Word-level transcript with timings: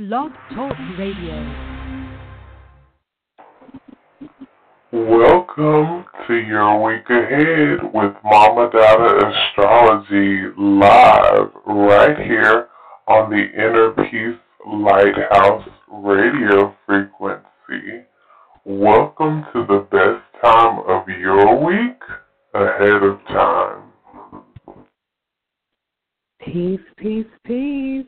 Blog 0.00 0.32
Talk 0.54 0.72
Radio. 0.98 1.36
Welcome 4.92 6.06
to 6.26 6.34
your 6.36 6.82
week 6.82 7.04
ahead 7.10 7.82
with 7.92 8.14
Mama 8.24 8.70
Dada 8.72 9.28
Astrology 9.28 10.54
live 10.56 11.50
right 11.66 12.16
here 12.18 12.68
on 13.08 13.28
the 13.28 13.44
Inner 13.52 13.90
Peace 14.10 14.40
Lighthouse 14.66 15.68
radio 15.92 16.74
frequency. 16.86 18.06
Welcome 18.64 19.44
to 19.52 19.66
the 19.66 19.86
best 19.90 20.42
time 20.42 20.78
of 20.88 21.06
your 21.10 21.62
week 21.62 22.00
ahead 22.54 23.02
of 23.02 23.18
time. 23.26 23.92
Peace, 26.40 26.80
peace, 26.96 27.26
peace. 27.44 28.06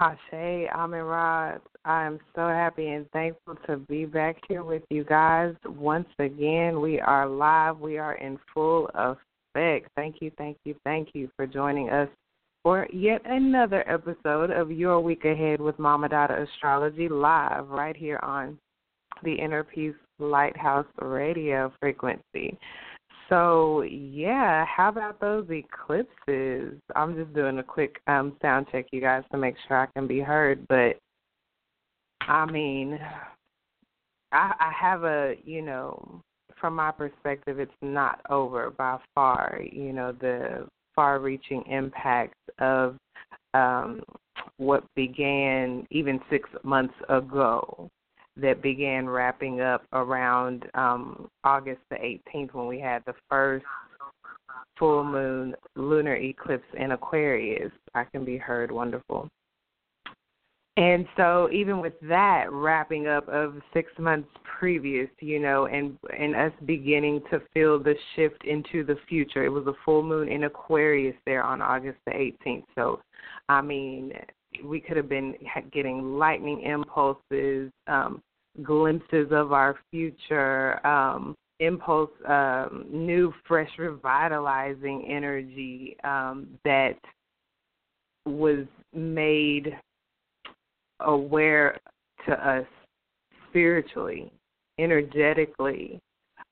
Ashe, 0.00 0.66
Rod. 0.72 1.60
I 1.84 2.06
am 2.06 2.18
so 2.34 2.48
happy 2.48 2.88
and 2.88 3.08
thankful 3.10 3.56
to 3.66 3.76
be 3.76 4.06
back 4.06 4.36
here 4.48 4.62
with 4.64 4.82
you 4.88 5.04
guys 5.04 5.54
once 5.66 6.08
again. 6.18 6.80
We 6.80 7.00
are 7.00 7.28
live. 7.28 7.80
We 7.80 7.98
are 7.98 8.14
in 8.14 8.38
full 8.54 8.88
effect. 8.94 9.90
Thank 9.96 10.22
you, 10.22 10.30
thank 10.38 10.56
you, 10.64 10.74
thank 10.84 11.08
you 11.12 11.28
for 11.36 11.46
joining 11.46 11.90
us 11.90 12.08
for 12.62 12.86
yet 12.94 13.20
another 13.26 13.84
episode 13.90 14.50
of 14.50 14.70
Your 14.70 15.00
Week 15.00 15.26
Ahead 15.26 15.60
with 15.60 15.78
Mama 15.78 16.08
Dada 16.08 16.46
Astrology 16.50 17.10
live 17.10 17.68
right 17.68 17.96
here 17.96 18.20
on 18.22 18.58
the 19.22 19.34
Inner 19.34 19.64
Peace 19.64 19.94
Lighthouse 20.18 20.86
radio 21.02 21.70
frequency. 21.78 22.58
So 23.30 23.82
yeah, 23.82 24.64
how 24.66 24.88
about 24.88 25.20
those 25.20 25.46
eclipses? 25.48 26.74
I'm 26.96 27.14
just 27.14 27.32
doing 27.32 27.58
a 27.58 27.62
quick 27.62 28.00
um, 28.08 28.36
sound 28.42 28.66
check, 28.72 28.86
you 28.90 29.00
guys, 29.00 29.22
to 29.30 29.38
make 29.38 29.54
sure 29.66 29.80
I 29.80 29.86
can 29.96 30.08
be 30.08 30.18
heard. 30.18 30.66
But 30.68 30.98
I 32.22 32.44
mean, 32.44 32.98
I, 34.32 34.52
I 34.58 34.72
have 34.78 35.04
a 35.04 35.36
you 35.44 35.62
know, 35.62 36.20
from 36.60 36.74
my 36.74 36.90
perspective, 36.90 37.60
it's 37.60 37.70
not 37.80 38.20
over 38.28 38.70
by 38.70 38.98
far. 39.14 39.60
You 39.70 39.92
know, 39.92 40.12
the 40.12 40.66
far-reaching 40.96 41.62
impacts 41.70 42.34
of 42.58 42.96
um, 43.54 44.02
what 44.56 44.82
began 44.96 45.86
even 45.92 46.18
six 46.28 46.48
months 46.64 46.94
ago 47.08 47.88
that 48.36 48.62
began 48.62 49.08
wrapping 49.08 49.60
up 49.60 49.84
around 49.92 50.66
um, 50.74 51.28
August 51.44 51.80
the 51.90 51.96
18th 51.96 52.54
when 52.54 52.66
we 52.66 52.80
had 52.80 53.02
the 53.06 53.14
first 53.28 53.64
full 54.78 55.04
moon 55.04 55.54
lunar 55.76 56.16
eclipse 56.16 56.64
in 56.76 56.92
Aquarius. 56.92 57.72
I 57.94 58.04
can 58.04 58.24
be 58.24 58.36
heard 58.36 58.70
wonderful. 58.70 59.28
And 60.76 61.06
so 61.16 61.50
even 61.52 61.80
with 61.80 61.92
that 62.02 62.46
wrapping 62.50 63.06
up 63.06 63.28
of 63.28 63.54
6 63.74 63.92
months 63.98 64.28
previous, 64.58 65.08
you 65.20 65.38
know, 65.38 65.66
and 65.66 65.98
and 66.18 66.34
us 66.34 66.52
beginning 66.64 67.20
to 67.30 67.42
feel 67.52 67.78
the 67.78 67.94
shift 68.14 68.44
into 68.44 68.84
the 68.84 68.96
future. 69.08 69.44
It 69.44 69.50
was 69.50 69.66
a 69.66 69.74
full 69.84 70.02
moon 70.02 70.28
in 70.28 70.44
Aquarius 70.44 71.16
there 71.26 71.42
on 71.42 71.60
August 71.60 71.98
the 72.06 72.12
18th. 72.12 72.64
So 72.74 73.00
I 73.48 73.60
mean, 73.60 74.12
we 74.64 74.80
could 74.80 74.96
have 74.96 75.08
been 75.08 75.34
getting 75.72 76.18
lightning 76.18 76.62
impulses, 76.62 77.70
um, 77.86 78.22
glimpses 78.62 79.28
of 79.30 79.52
our 79.52 79.76
future, 79.90 80.84
um, 80.86 81.34
impulse, 81.60 82.10
um, 82.26 82.86
new, 82.90 83.32
fresh, 83.46 83.70
revitalizing 83.78 85.06
energy 85.08 85.96
um, 86.04 86.48
that 86.64 86.96
was 88.26 88.66
made 88.94 89.76
aware 91.00 91.78
to 92.26 92.32
us 92.32 92.66
spiritually, 93.48 94.30
energetically, 94.78 96.00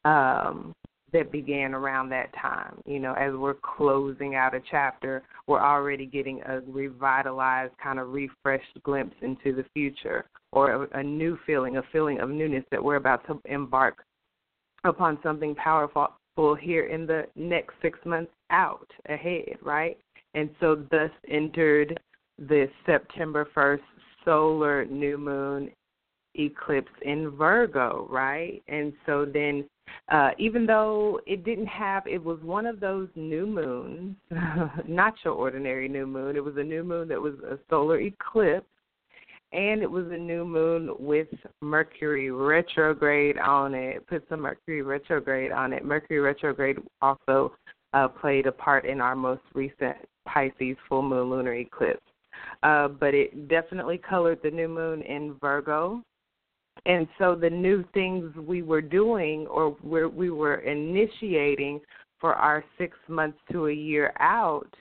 um, 0.05 0.73
that 1.13 1.33
began 1.33 1.75
around 1.75 2.09
that 2.11 2.33
time. 2.35 2.81
You 2.87 3.01
know, 3.01 3.15
as 3.15 3.35
we're 3.35 3.55
closing 3.55 4.35
out 4.35 4.55
a 4.55 4.61
chapter, 4.71 5.23
we're 5.47 5.61
already 5.61 6.07
getting 6.07 6.43
a 6.43 6.61
revitalized, 6.61 7.73
kind 7.83 7.99
of 7.99 8.13
refreshed 8.13 8.79
glimpse 8.83 9.17
into 9.23 9.55
the 9.55 9.65
future 9.75 10.27
or 10.53 10.85
a, 10.85 10.99
a 10.99 11.03
new 11.03 11.39
feeling, 11.47 11.77
a 11.77 11.83
feeling 11.93 12.21
of 12.21 12.31
newness 12.31 12.65
that 12.71 12.83
we're 12.83 12.97
about 12.97 13.27
to 13.27 13.41
embark 13.47 14.05
upon 14.85 15.19
something 15.23 15.55
powerful 15.55 16.09
here 16.61 16.87
in 16.87 17.07
the 17.07 17.25
next 17.35 17.75
six 17.83 17.99
months 18.05 18.31
out 18.51 18.87
ahead, 19.09 19.57
right? 19.63 19.99
And 20.35 20.51
so, 20.61 20.85
thus 20.91 21.11
entered 21.29 21.99
the 22.39 22.69
September 22.87 23.49
1st 23.57 23.81
solar 24.25 24.85
new 24.85 25.19
moon 25.19 25.71
eclipse 26.35 26.93
in 27.03 27.31
Virgo, 27.31 28.07
right? 28.11 28.63
And 28.69 28.93
so 29.07 29.25
then 29.25 29.65
uh, 30.10 30.31
even 30.38 30.66
though 30.66 31.21
it 31.26 31.44
didn't 31.44 31.66
have, 31.66 32.06
it 32.06 32.22
was 32.22 32.38
one 32.43 32.66
of 32.66 32.81
those 32.81 33.09
new 33.15 33.47
moons, 33.47 34.16
not 34.88 35.15
your 35.25 35.34
ordinary 35.34 35.88
new 35.88 36.06
moon. 36.06 36.37
It 36.37 36.44
was 36.44 36.56
a 36.56 36.62
new 36.62 36.84
moon 36.84 37.09
that 37.09 37.21
was 37.21 37.34
a 37.49 37.59
solar 37.69 38.00
eclipse, 38.00 38.66
and 39.53 39.82
it 39.82 39.91
was 39.91 40.06
a 40.10 40.16
new 40.16 40.44
moon 40.44 40.94
with 40.99 41.28
Mercury 41.60 42.31
retrograde 42.31 43.38
on 43.38 43.75
it. 43.75 44.06
Put 44.06 44.25
some 44.28 44.41
Mercury 44.41 44.82
retrograde 44.82 45.53
on 45.53 45.72
it. 45.72 45.84
Mercury 45.84 46.20
retrograde 46.20 46.78
also 47.00 47.55
uh, 47.93 48.09
played 48.09 48.47
a 48.47 48.53
part 48.53 48.84
in 48.84 49.00
our 49.00 49.16
most 49.16 49.43
recent 49.55 49.97
Pisces 50.26 50.76
full 50.88 51.03
moon 51.03 51.31
lunar 51.31 51.55
eclipse. 51.55 52.03
Uh, 52.62 52.88
but 52.88 53.15
it 53.15 53.49
definitely 53.49 53.99
colored 53.99 54.38
the 54.43 54.50
new 54.50 54.69
moon 54.69 55.03
in 55.03 55.34
Virgo 55.41 56.03
and 56.87 57.06
so 57.19 57.34
the 57.34 57.50
new 57.50 57.84
things 57.94 58.34
we 58.37 58.62
were 58.62 58.83
doing 58.83 59.47
or 59.47 59.71
where 59.83 60.09
we 60.09 60.31
were 60.31 60.56
initiating 60.56 61.81
for 62.21 62.34
our 62.34 62.65
six 62.77 62.97
months 63.09 63.39
to 63.53 63.69
a 63.69 63.72
year 63.72 64.12
out 64.19 64.75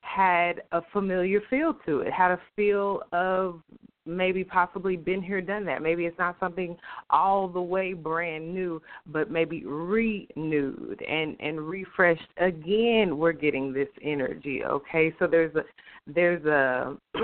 had 0.00 0.62
a 0.72 0.80
familiar 0.92 1.40
feel 1.50 1.74
to 1.84 2.00
it, 2.00 2.12
had 2.12 2.30
a 2.30 2.40
feel 2.54 3.02
of 3.12 3.60
maybe 4.06 4.44
possibly 4.44 4.96
been 4.96 5.20
here, 5.20 5.40
done 5.40 5.64
that. 5.66 5.82
Maybe 5.82 6.06
it's 6.06 6.18
not 6.18 6.36
something 6.38 6.76
all 7.10 7.48
the 7.48 7.60
way 7.60 7.92
brand 7.92 8.54
new, 8.54 8.80
but 9.06 9.30
maybe 9.30 9.64
renewed 9.64 11.02
and 11.08 11.36
and 11.40 11.60
refreshed 11.60 12.28
again. 12.38 13.18
We're 13.18 13.32
getting 13.32 13.72
this 13.72 13.88
energy. 14.02 14.62
Okay, 14.64 15.12
so 15.18 15.26
there's 15.26 15.54
a 15.56 15.62
there's 16.06 16.44
a 16.46 16.96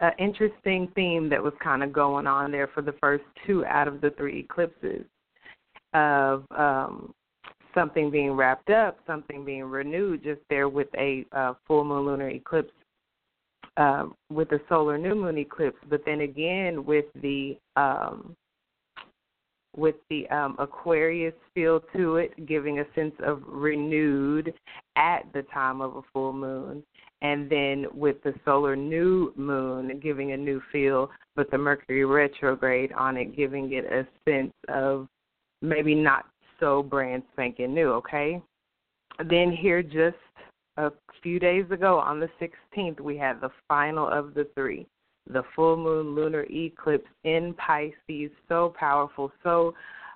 an 0.00 0.12
interesting 0.18 0.88
theme 0.94 1.28
that 1.28 1.42
was 1.42 1.52
kind 1.62 1.82
of 1.82 1.92
going 1.92 2.26
on 2.26 2.50
there 2.50 2.68
for 2.68 2.82
the 2.82 2.94
first 3.00 3.24
two 3.46 3.64
out 3.66 3.86
of 3.86 4.00
the 4.00 4.10
three 4.16 4.40
eclipses 4.40 5.04
of 5.92 6.44
um, 6.56 7.12
something 7.74 8.10
being 8.10 8.32
wrapped 8.32 8.70
up, 8.70 8.98
something 9.06 9.44
being 9.44 9.64
renewed, 9.64 10.22
just 10.22 10.40
there 10.48 10.68
with 10.68 10.88
a 10.96 11.24
uh, 11.32 11.54
full 11.66 11.84
moon 11.84 12.06
lunar 12.06 12.30
eclipse, 12.30 12.72
uh, 13.76 14.06
with 14.30 14.48
the 14.48 14.60
solar 14.68 14.98
new 14.98 15.14
moon 15.14 15.38
eclipse, 15.38 15.78
but 15.88 16.02
then 16.04 16.20
again 16.20 16.84
with 16.84 17.06
the 17.22 17.56
um, 17.76 18.34
with 19.76 19.94
the 20.08 20.28
um, 20.30 20.56
Aquarius 20.58 21.34
feel 21.54 21.80
to 21.94 22.16
it, 22.16 22.46
giving 22.46 22.80
a 22.80 22.84
sense 22.94 23.14
of 23.22 23.40
renewed 23.46 24.52
at 24.96 25.24
the 25.32 25.42
time 25.54 25.80
of 25.80 25.94
a 25.96 26.02
full 26.12 26.32
moon, 26.32 26.82
and 27.22 27.50
then 27.50 27.86
with 27.92 28.22
the 28.22 28.34
solar 28.44 28.74
new 28.74 29.32
moon 29.36 30.00
giving 30.02 30.32
a 30.32 30.36
new 30.36 30.60
feel, 30.72 31.10
but 31.36 31.50
the 31.50 31.58
Mercury 31.58 32.04
retrograde 32.04 32.92
on 32.92 33.16
it 33.16 33.36
giving 33.36 33.72
it 33.72 33.84
a 33.84 34.06
sense 34.28 34.52
of 34.68 35.06
maybe 35.62 35.94
not 35.94 36.26
so 36.58 36.82
brand 36.82 37.22
spanking 37.32 37.74
new, 37.74 37.90
okay? 37.92 38.40
Then 39.28 39.52
here 39.52 39.82
just 39.82 40.16
a 40.76 40.90
few 41.22 41.38
days 41.38 41.70
ago 41.70 41.98
on 41.98 42.20
the 42.20 42.30
16th, 42.40 43.00
we 43.00 43.16
had 43.16 43.40
the 43.40 43.50
final 43.68 44.08
of 44.08 44.32
the 44.34 44.48
three, 44.54 44.86
the 45.30 45.42
full 45.54 45.76
moon 45.76 46.14
lunar 46.14 46.46
eclipse 46.50 47.08
in 47.24 47.54
Pisces, 47.54 48.30
so 48.48 48.74
powerful, 48.78 49.30
so 49.42 49.74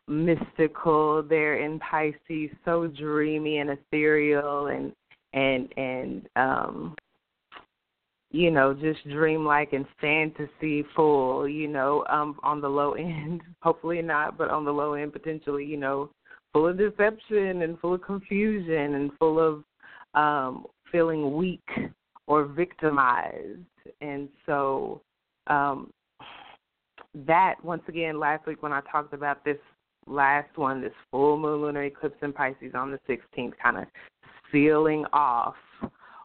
mystical 0.08 1.22
there 1.22 1.56
in 1.56 1.78
Pisces, 1.80 2.50
so 2.64 2.86
dreamy 2.86 3.58
and 3.58 3.70
ethereal 3.70 4.66
and 4.66 4.92
and 5.34 5.68
and 5.76 6.28
um 6.36 6.94
you 8.34 8.50
know, 8.50 8.74
just 8.74 9.08
dreamlike 9.08 9.72
and 9.72 9.86
fantasy 10.00 10.84
full, 10.96 11.46
you 11.46 11.68
know, 11.68 12.04
um, 12.10 12.36
on 12.42 12.60
the 12.60 12.68
low 12.68 12.92
end. 12.94 13.42
Hopefully 13.62 14.02
not, 14.02 14.36
but 14.36 14.50
on 14.50 14.64
the 14.64 14.72
low 14.72 14.94
end 14.94 15.12
potentially, 15.12 15.64
you 15.64 15.76
know, 15.76 16.10
full 16.52 16.66
of 16.66 16.76
deception 16.76 17.62
and 17.62 17.78
full 17.78 17.94
of 17.94 18.02
confusion 18.02 18.94
and 18.94 19.12
full 19.18 19.38
of 19.38 19.62
um 20.20 20.66
feeling 20.90 21.36
weak 21.36 21.68
or 22.26 22.44
victimized. 22.44 23.60
And 24.00 24.28
so 24.46 25.00
um 25.46 25.92
that 27.26 27.56
once 27.62 27.82
again 27.88 28.18
last 28.18 28.46
week 28.46 28.62
when 28.62 28.72
I 28.72 28.80
talked 28.90 29.14
about 29.14 29.44
this 29.44 29.58
last 30.06 30.56
one, 30.56 30.80
this 30.80 30.92
full 31.10 31.38
moon 31.38 31.62
lunar 31.62 31.84
eclipse 31.84 32.18
in 32.22 32.32
Pisces 32.32 32.74
on 32.74 32.90
the 32.90 32.98
16th, 33.08 33.52
kind 33.62 33.78
of 33.78 33.84
sealing 34.54 35.04
off 35.12 35.56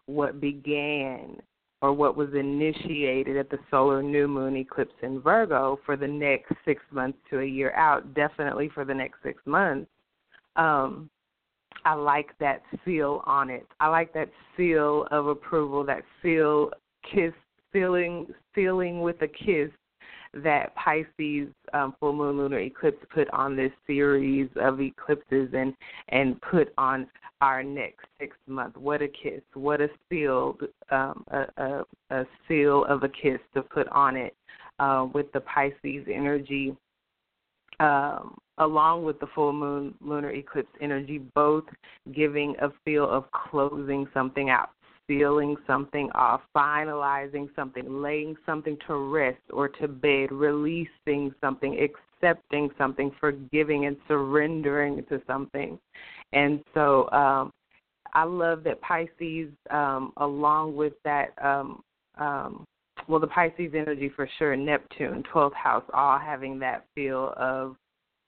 what 0.05 0.39
began 0.39 1.35
or 1.81 1.93
what 1.93 2.15
was 2.15 2.29
initiated 2.33 3.37
at 3.37 3.49
the 3.49 3.57
solar 3.71 4.03
new 4.03 4.27
moon 4.27 4.55
eclipse 4.55 4.93
in 5.01 5.19
Virgo 5.21 5.79
for 5.85 5.95
the 5.95 6.07
next 6.07 6.53
six 6.65 6.81
months 6.91 7.17
to 7.29 7.39
a 7.39 7.45
year 7.45 7.73
out, 7.73 8.13
definitely 8.13 8.69
for 8.73 8.85
the 8.85 8.93
next 8.93 9.17
six 9.23 9.41
months. 9.45 9.89
Um, 10.55 11.09
I 11.85 11.93
like 11.93 12.37
that 12.39 12.61
seal 12.83 13.23
on 13.25 13.49
it. 13.49 13.65
I 13.79 13.87
like 13.87 14.13
that 14.13 14.29
seal 14.57 15.07
of 15.11 15.27
approval, 15.27 15.85
that 15.85 16.03
seal 16.21 16.71
kiss, 17.03 17.31
sealing, 17.71 18.27
sealing 18.53 19.01
with 19.01 19.21
a 19.21 19.27
kiss 19.27 19.71
that 20.33 20.75
Pisces 20.75 21.47
um, 21.73 21.95
full 21.99 22.13
moon 22.13 22.37
lunar 22.37 22.59
eclipse 22.59 23.03
put 23.13 23.29
on 23.31 23.55
this 23.55 23.71
series 23.87 24.49
of 24.57 24.79
eclipses 24.79 25.49
and 25.53 25.73
and 26.09 26.39
put 26.41 26.71
on 26.77 27.07
our 27.41 27.63
next 27.63 28.05
six 28.19 28.35
month. 28.47 28.75
What 28.77 29.01
a 29.01 29.07
kiss! 29.07 29.41
What 29.53 29.81
a 29.81 29.87
seal! 30.09 30.57
Um, 30.91 31.23
a, 31.29 31.45
a, 31.57 31.83
a 32.11 32.25
seal 32.47 32.85
of 32.85 33.03
a 33.03 33.09
kiss 33.09 33.39
to 33.53 33.61
put 33.61 33.87
on 33.89 34.15
it 34.15 34.35
uh, 34.79 35.07
with 35.13 35.31
the 35.33 35.41
Pisces 35.41 36.05
energy. 36.13 36.75
Um, 37.79 38.37
along 38.57 39.05
with 39.05 39.19
the 39.21 39.27
full 39.33 39.53
moon 39.53 39.93
lunar 40.01 40.31
eclipse 40.31 40.69
energy, 40.81 41.19
both 41.33 41.63
giving 42.13 42.55
a 42.61 42.69
feel 42.83 43.09
of 43.09 43.23
closing 43.31 44.05
something 44.13 44.49
out, 44.49 44.71
sealing 45.09 45.57
something 45.65 46.09
off, 46.13 46.41
finalizing 46.55 47.49
something, 47.55 48.01
laying 48.01 48.35
something 48.45 48.77
to 48.87 48.95
rest 48.95 49.41
or 49.51 49.67
to 49.67 49.87
bed, 49.87 50.31
releasing 50.31 51.33
something, 51.41 51.89
accepting 52.21 52.69
something, 52.77 53.11
forgiving 53.19 53.87
and 53.87 53.97
surrendering 54.07 55.03
to 55.09 55.21
something. 55.25 55.79
And 56.31 56.63
so 56.73 57.09
um, 57.09 57.51
I 58.13 58.23
love 58.23 58.63
that 58.63 58.79
Pisces, 58.81 59.49
um, 59.71 60.13
along 60.17 60.75
with 60.75 60.93
that, 61.03 61.33
um, 61.43 61.81
um, 62.17 62.65
well, 63.07 63.19
the 63.19 63.27
Pisces 63.27 63.71
energy 63.73 64.11
for 64.15 64.29
sure, 64.37 64.55
Neptune, 64.55 65.23
12th 65.33 65.53
house, 65.55 65.83
all 65.93 66.19
having 66.19 66.59
that 66.59 66.85
feel 66.93 67.33
of, 67.35 67.75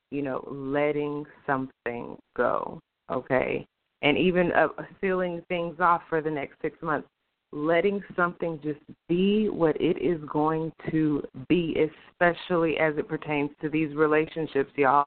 you 0.10 0.24
know, 0.24 0.44
letting 0.50 1.26
something 1.46 2.18
go, 2.36 2.80
okay? 3.12 3.68
And 4.02 4.18
even 4.18 4.52
uh, 4.54 4.68
sealing 5.00 5.42
things 5.48 5.80
off 5.80 6.02
for 6.10 6.22
the 6.22 6.32
next 6.32 6.56
six 6.62 6.82
months. 6.82 7.08
Letting 7.54 8.02
something 8.16 8.60
just 8.64 8.80
be 9.10 9.50
what 9.50 9.76
it 9.82 10.02
is 10.02 10.22
going 10.32 10.72
to 10.90 11.22
be, 11.50 11.76
especially 12.14 12.78
as 12.78 12.98
it 12.98 13.10
pertains 13.10 13.52
to 13.62 13.70
these 13.70 13.94
relationships, 13.94 14.72
y'all. 14.76 15.06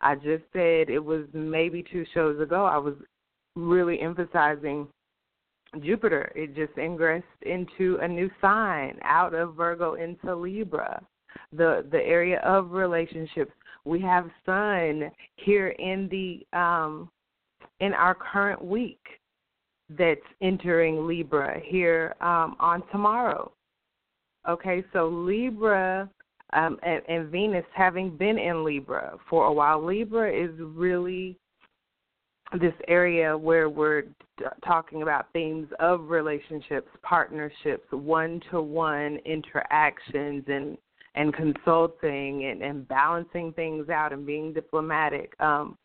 I 0.00 0.14
just 0.14 0.44
said 0.52 0.88
it 0.88 1.04
was 1.04 1.24
maybe 1.32 1.84
two 1.92 2.04
shows 2.14 2.40
ago. 2.40 2.64
I 2.64 2.78
was 2.78 2.94
really 3.56 4.00
emphasizing 4.00 4.88
Jupiter. 5.80 6.32
It 6.34 6.54
just 6.54 6.76
ingressed 6.78 7.26
into 7.42 7.98
a 8.02 8.08
new 8.08 8.30
sign 8.40 8.98
out 9.04 9.34
of 9.34 9.54
Virgo 9.54 9.94
into 9.94 10.34
Libra. 10.34 11.02
The 11.52 11.86
the 11.90 11.98
area 11.98 12.40
of 12.40 12.72
relationships. 12.72 13.52
We 13.84 14.00
have 14.00 14.30
Sun 14.44 15.10
here 15.36 15.68
in 15.68 16.08
the 16.10 16.58
um 16.58 17.10
in 17.82 17.92
our 17.94 18.14
current 18.14 18.64
week 18.64 19.00
that's 19.98 20.20
entering 20.40 21.06
Libra 21.06 21.60
here 21.64 22.14
um, 22.20 22.56
on 22.60 22.82
tomorrow. 22.92 23.50
Okay, 24.48 24.84
so 24.92 25.08
Libra 25.08 26.08
um, 26.52 26.78
and, 26.82 27.02
and 27.08 27.28
Venus 27.28 27.64
having 27.74 28.16
been 28.16 28.38
in 28.38 28.64
Libra 28.64 29.18
for 29.28 29.46
a 29.46 29.52
while, 29.52 29.84
Libra 29.84 30.32
is 30.32 30.50
really 30.58 31.36
this 32.60 32.74
area 32.86 33.36
where 33.36 33.68
we're 33.68 34.04
talking 34.64 35.02
about 35.02 35.26
themes 35.32 35.68
of 35.80 36.08
relationships, 36.08 36.88
partnerships, 37.02 37.86
one 37.90 38.40
to 38.50 38.62
one 38.62 39.18
interactions, 39.24 40.44
and 40.46 40.78
and 41.14 41.34
consulting 41.34 42.46
and, 42.46 42.62
and 42.62 42.88
balancing 42.88 43.52
things 43.52 43.90
out 43.90 44.12
and 44.14 44.24
being 44.24 44.52
diplomatic. 44.52 45.34
Um, 45.40 45.76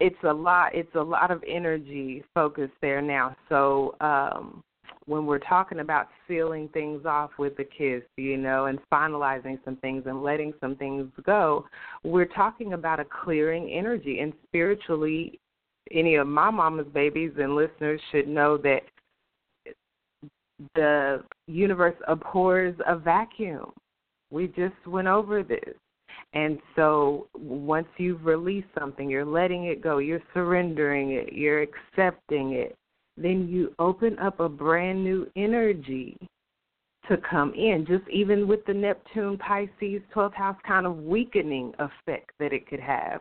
it's 0.00 0.22
a 0.24 0.32
lot 0.32 0.74
it's 0.74 0.94
a 0.94 1.02
lot 1.02 1.30
of 1.30 1.42
energy 1.46 2.24
focused 2.34 2.74
there 2.80 3.02
now. 3.02 3.36
So 3.48 3.94
um 4.00 4.62
when 5.06 5.26
we're 5.26 5.38
talking 5.38 5.80
about 5.80 6.08
sealing 6.26 6.68
things 6.68 7.04
off 7.04 7.30
with 7.38 7.56
the 7.56 7.64
kiss 7.64 8.02
you 8.16 8.36
know 8.36 8.66
and 8.66 8.78
finalizing 8.92 9.58
some 9.64 9.76
things 9.76 10.04
and 10.06 10.22
letting 10.22 10.52
some 10.60 10.76
things 10.76 11.10
go 11.26 11.66
we're 12.04 12.24
talking 12.24 12.72
about 12.72 13.00
a 13.00 13.04
clearing 13.04 13.70
energy. 13.70 14.20
And 14.20 14.32
spiritually 14.46 15.38
any 15.90 16.16
of 16.16 16.26
my 16.26 16.50
mama's 16.50 16.86
babies 16.92 17.32
and 17.38 17.54
listeners 17.54 18.00
should 18.10 18.28
know 18.28 18.56
that 18.58 18.80
the 20.74 21.22
universe 21.46 21.96
abhors 22.08 22.74
a 22.86 22.96
vacuum. 22.96 23.72
We 24.30 24.48
just 24.48 24.74
went 24.86 25.08
over 25.08 25.42
this 25.42 25.74
and 26.34 26.58
so 26.74 27.28
once 27.34 27.86
you've 27.96 28.24
released 28.24 28.66
something, 28.78 29.08
you're 29.08 29.24
letting 29.24 29.66
it 29.66 29.80
go, 29.80 29.98
you're 29.98 30.22
surrendering 30.34 31.12
it, 31.12 31.32
you're 31.32 31.62
accepting 31.62 32.52
it, 32.54 32.76
then 33.16 33.48
you 33.48 33.72
open 33.78 34.18
up 34.18 34.40
a 34.40 34.48
brand 34.48 35.02
new 35.02 35.30
energy 35.36 36.18
to 37.08 37.16
come 37.18 37.54
in, 37.54 37.86
just 37.86 38.02
even 38.10 38.48
with 38.48 38.64
the 38.66 38.74
Neptune 38.74 39.38
Pisces 39.38 40.02
12th 40.14 40.34
house 40.34 40.56
kind 40.66 40.86
of 40.86 40.98
weakening 40.98 41.72
effect 41.78 42.30
that 42.40 42.52
it 42.52 42.66
could 42.66 42.80
have. 42.80 43.20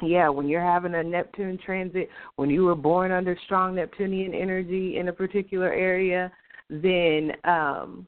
Yeah, 0.00 0.28
when 0.28 0.48
you're 0.48 0.62
having 0.62 0.94
a 0.94 1.02
Neptune 1.02 1.58
transit, 1.64 2.08
when 2.36 2.48
you 2.48 2.64
were 2.64 2.76
born 2.76 3.10
under 3.10 3.36
strong 3.44 3.74
Neptunian 3.74 4.34
energy 4.34 4.98
in 4.98 5.08
a 5.08 5.12
particular 5.12 5.72
area, 5.72 6.30
then 6.68 7.32
um 7.44 8.06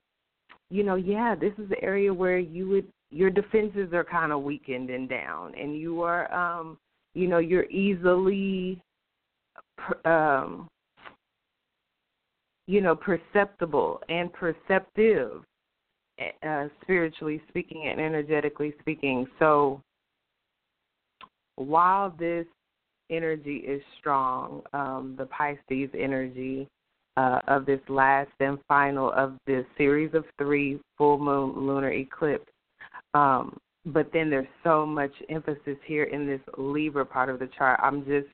you 0.71 0.85
know, 0.85 0.95
yeah, 0.95 1.35
this 1.35 1.53
is 1.59 1.69
the 1.69 1.83
area 1.83 2.15
where 2.15 2.39
you 2.39 2.67
would 2.69 2.87
your 3.13 3.31
defenses 3.31 3.93
are 3.93 4.05
kind 4.05 4.33
of 4.33 4.43
weakened 4.43 4.91
and 4.91 5.09
down 5.09 5.55
and 5.55 5.77
you 5.77 6.03
are 6.03 6.33
um 6.33 6.79
you 7.15 7.29
know 7.29 7.39
you're 7.39 7.71
easily 7.71 8.81
um 10.05 10.69
you 12.67 12.81
know 12.81 12.97
perceptible 12.97 14.01
and 14.09 14.33
perceptive 14.33 15.43
uh, 16.47 16.69
spiritually 16.83 17.41
speaking 17.49 17.89
and 17.89 18.01
energetically 18.01 18.75
speaking. 18.81 19.27
So 19.39 19.81
while 21.57 22.15
this 22.19 22.47
energy 23.11 23.57
is 23.57 23.83
strong 23.99 24.63
um 24.73 25.15
the 25.19 25.27
pisces 25.27 25.91
energy 25.99 26.67
uh, 27.19 27.41
of 27.47 27.67
this 27.67 27.81
last 27.89 28.31
and 28.41 28.59
final 28.67 29.13
of 29.13 29.37
this 29.47 29.67
series 29.77 30.15
of 30.15 30.25
three 30.39 30.81
full 30.97 31.19
moon 31.19 31.67
lunar 31.67 31.93
eclipse 31.93 32.51
um, 33.15 33.59
but 33.87 34.11
then 34.13 34.31
there's 34.31 34.47
so 34.63 34.87
much 34.87 35.13
emphasis 35.29 35.77
here 35.87 36.05
in 36.05 36.27
this 36.27 36.41
Libra 36.57 37.05
part 37.05 37.29
of 37.29 37.39
the 37.39 37.49
chart. 37.59 37.81
I'm 37.83 38.05
just 38.05 38.29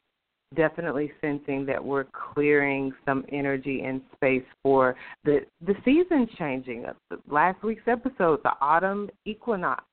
definitely 0.55 1.13
sensing 1.21 1.67
that 1.67 1.83
we're 1.83 2.07
clearing 2.35 2.93
some 3.05 3.25
energy 3.33 3.83
and 3.85 4.01
space 4.15 4.45
for 4.63 4.97
the 5.25 5.41
the 5.67 5.75
season 5.85 6.29
changing. 6.39 6.87
Last 7.29 7.63
week's 7.63 7.87
episode, 7.87 8.41
the 8.43 8.53
autumn 8.61 9.11
equinox. 9.25 9.85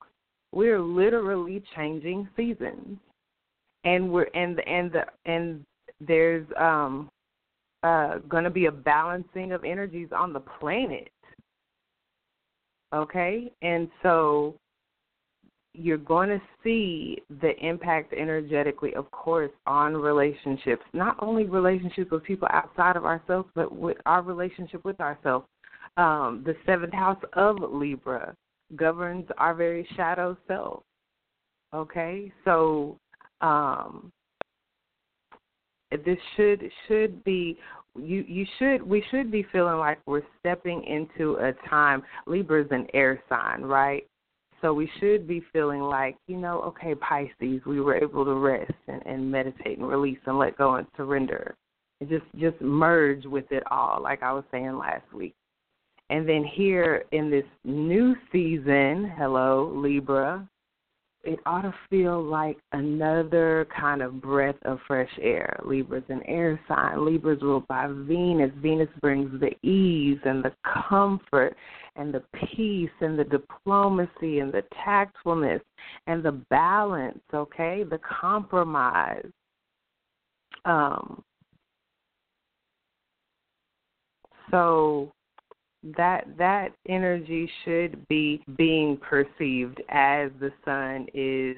We're 0.54 0.82
literally 0.82 1.62
changing 1.76 2.30
seasons, 2.36 2.98
and 3.84 4.12
we're 4.12 4.30
and 4.34 4.60
and 4.68 4.92
the 4.92 5.06
and 5.26 5.66
there's 6.00 6.48
um 6.58 7.10
uh 7.84 8.20
going 8.30 8.46
to 8.46 8.50
be 8.50 8.66
a 8.66 8.72
balancing 8.72 9.52
of 9.52 9.64
energies 9.64 10.10
on 10.16 10.32
the 10.34 10.40
planet. 10.40 11.10
Okay, 12.94 13.52
and 13.62 13.90
so 14.02 14.56
you're 15.78 15.98
going 15.98 16.30
to 16.30 16.42
see 16.64 17.22
the 17.42 17.56
impact 17.66 18.14
energetically, 18.14 18.94
of 18.96 19.10
course, 19.12 19.52
on 19.66 19.96
relationships, 19.96 20.84
not 20.94 21.18
only 21.20 21.46
relationships 21.46 22.12
with 22.12 22.24
people 22.24 22.48
outside 22.52 22.96
of 22.96 23.06
ourselves, 23.06 23.50
but 23.56 23.76
with 23.76 23.98
our 24.06 24.22
relationship 24.22 24.84
with 24.86 25.00
ourselves. 25.00 25.46
Um, 25.98 26.44
the 26.46 26.56
seventh 26.66 26.94
house 26.94 27.22
of 27.34 27.58
Libra 27.60 28.36
governs 28.76 29.26
our 29.38 29.54
very 29.54 29.88
shadow 29.96 30.38
self. 30.48 30.84
Okay, 31.74 32.32
so 32.44 32.98
um, 33.42 34.12
this 35.92 36.18
should 36.36 36.70
should 36.88 37.24
be 37.24 37.58
you 37.98 38.26
you 38.28 38.46
should 38.60 38.82
we 38.82 39.04
should 39.12 39.32
be 39.32 39.46
feeling 39.52 39.78
like 39.78 40.00
we're 40.06 40.22
stepping 40.40 40.84
into 40.84 41.36
a 41.36 41.54
time 41.70 42.02
Libra 42.28 42.64
is 42.64 42.72
an 42.72 42.88
air 42.94 43.22
sign, 43.30 43.62
right? 43.62 44.06
So 44.66 44.74
we 44.74 44.90
should 45.00 45.28
be 45.28 45.44
feeling 45.54 45.82
like, 45.82 46.18
you 46.26 46.38
know, 46.38 46.60
okay, 46.64 46.96
Pisces, 46.96 47.62
we 47.68 47.80
were 47.80 47.94
able 47.94 48.26
to 48.26 48.34
rest 48.34 48.74
and, 48.88 49.00
and 49.06 49.32
meditate 49.32 49.78
and 49.78 49.88
release 49.88 50.18
and 50.26 50.40
let 50.40 50.58
go 50.58 50.78
and 50.78 50.88
surrender. 50.98 51.56
And 52.02 52.10
just 52.10 52.26
just 52.40 52.60
merge 52.62 53.26
with 53.26 53.46
it 53.52 53.62
all, 53.70 54.02
like 54.02 54.24
I 54.24 54.34
was 54.34 54.44
saying 54.50 54.76
last 54.76 55.06
week. 55.14 55.36
And 56.10 56.28
then 56.28 56.44
here 56.44 57.04
in 57.12 57.30
this 57.30 57.46
new 57.64 58.16
season, 58.32 59.14
hello, 59.16 59.72
Libra, 59.76 60.50
it 61.26 61.40
ought 61.46 61.64
to 61.64 61.74
feel 61.90 62.24
like 62.24 62.58
another 62.72 63.68
kind 63.76 64.02
of 64.02 64.22
breath 64.22 64.56
of 64.64 64.80
fresh 64.88 65.10
air. 65.20 65.60
Libra's 65.66 66.04
an 66.10 66.22
air 66.28 66.60
sign. 66.68 67.04
Libra's 67.04 67.42
ruled 67.42 67.68
by 67.68 67.88
Venus. 67.88 68.52
Venus 68.62 68.90
brings 69.02 69.32
the 69.40 69.52
ease 69.68 70.20
and 70.24 70.44
the 70.44 70.54
comfort 70.88 71.56
and 71.96 72.14
the 72.14 72.24
peace 72.56 72.90
and 73.02 73.18
the 73.18 73.24
diplomacy 73.24 74.40
and 74.40 74.54
the 74.54 74.64
tactfulness 74.86 75.62
and 76.08 76.24
the 76.24 76.40
balance, 76.50 77.22
okay? 77.34 77.84
The 77.90 78.00
compromise. 78.00 79.26
Um, 80.66 81.24
so 84.52 85.12
that 85.98 86.26
that 86.38 86.70
energy 86.90 87.50
should 87.64 88.08
be 88.08 88.44
being 88.58 88.98
perceived 88.98 89.82
as 89.90 90.32
the 90.40 90.52
sun 90.64 91.08
is 91.14 91.58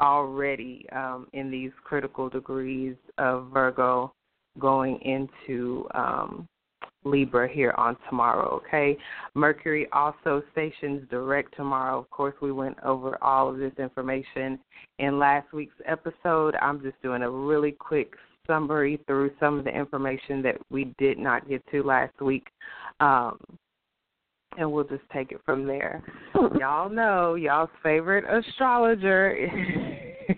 already 0.00 0.86
um, 0.92 1.26
in 1.32 1.50
these 1.50 1.70
critical 1.84 2.28
degrees 2.28 2.96
of 3.18 3.48
Virgo 3.52 4.12
going 4.58 4.98
into 5.02 5.86
um, 5.94 6.46
Libra 7.04 7.48
here 7.48 7.74
on 7.76 7.96
tomorrow, 8.08 8.60
okay? 8.64 8.96
Mercury 9.34 9.88
also 9.92 10.42
stations 10.52 11.06
direct 11.10 11.54
tomorrow. 11.56 11.98
Of 11.98 12.10
course, 12.10 12.34
we 12.40 12.52
went 12.52 12.76
over 12.84 13.22
all 13.22 13.48
of 13.48 13.58
this 13.58 13.72
information 13.78 14.58
in 14.98 15.18
last 15.18 15.52
week's 15.52 15.74
episode. 15.86 16.54
I'm 16.60 16.80
just 16.82 17.00
doing 17.02 17.22
a 17.22 17.30
really 17.30 17.72
quick 17.72 18.14
summary 18.46 19.00
through 19.06 19.30
some 19.38 19.58
of 19.58 19.64
the 19.64 19.76
information 19.76 20.42
that 20.42 20.56
we 20.70 20.92
did 20.98 21.18
not 21.18 21.48
get 21.48 21.62
to 21.70 21.82
last 21.82 22.20
week. 22.20 22.46
Um, 23.00 23.38
and 24.58 24.70
we'll 24.70 24.84
just 24.84 25.02
take 25.12 25.32
it 25.32 25.40
from 25.44 25.66
there. 25.66 26.02
y'all 26.58 26.90
know 26.90 27.34
y'all's 27.34 27.70
favorite 27.82 28.24
astrologer 28.24 29.34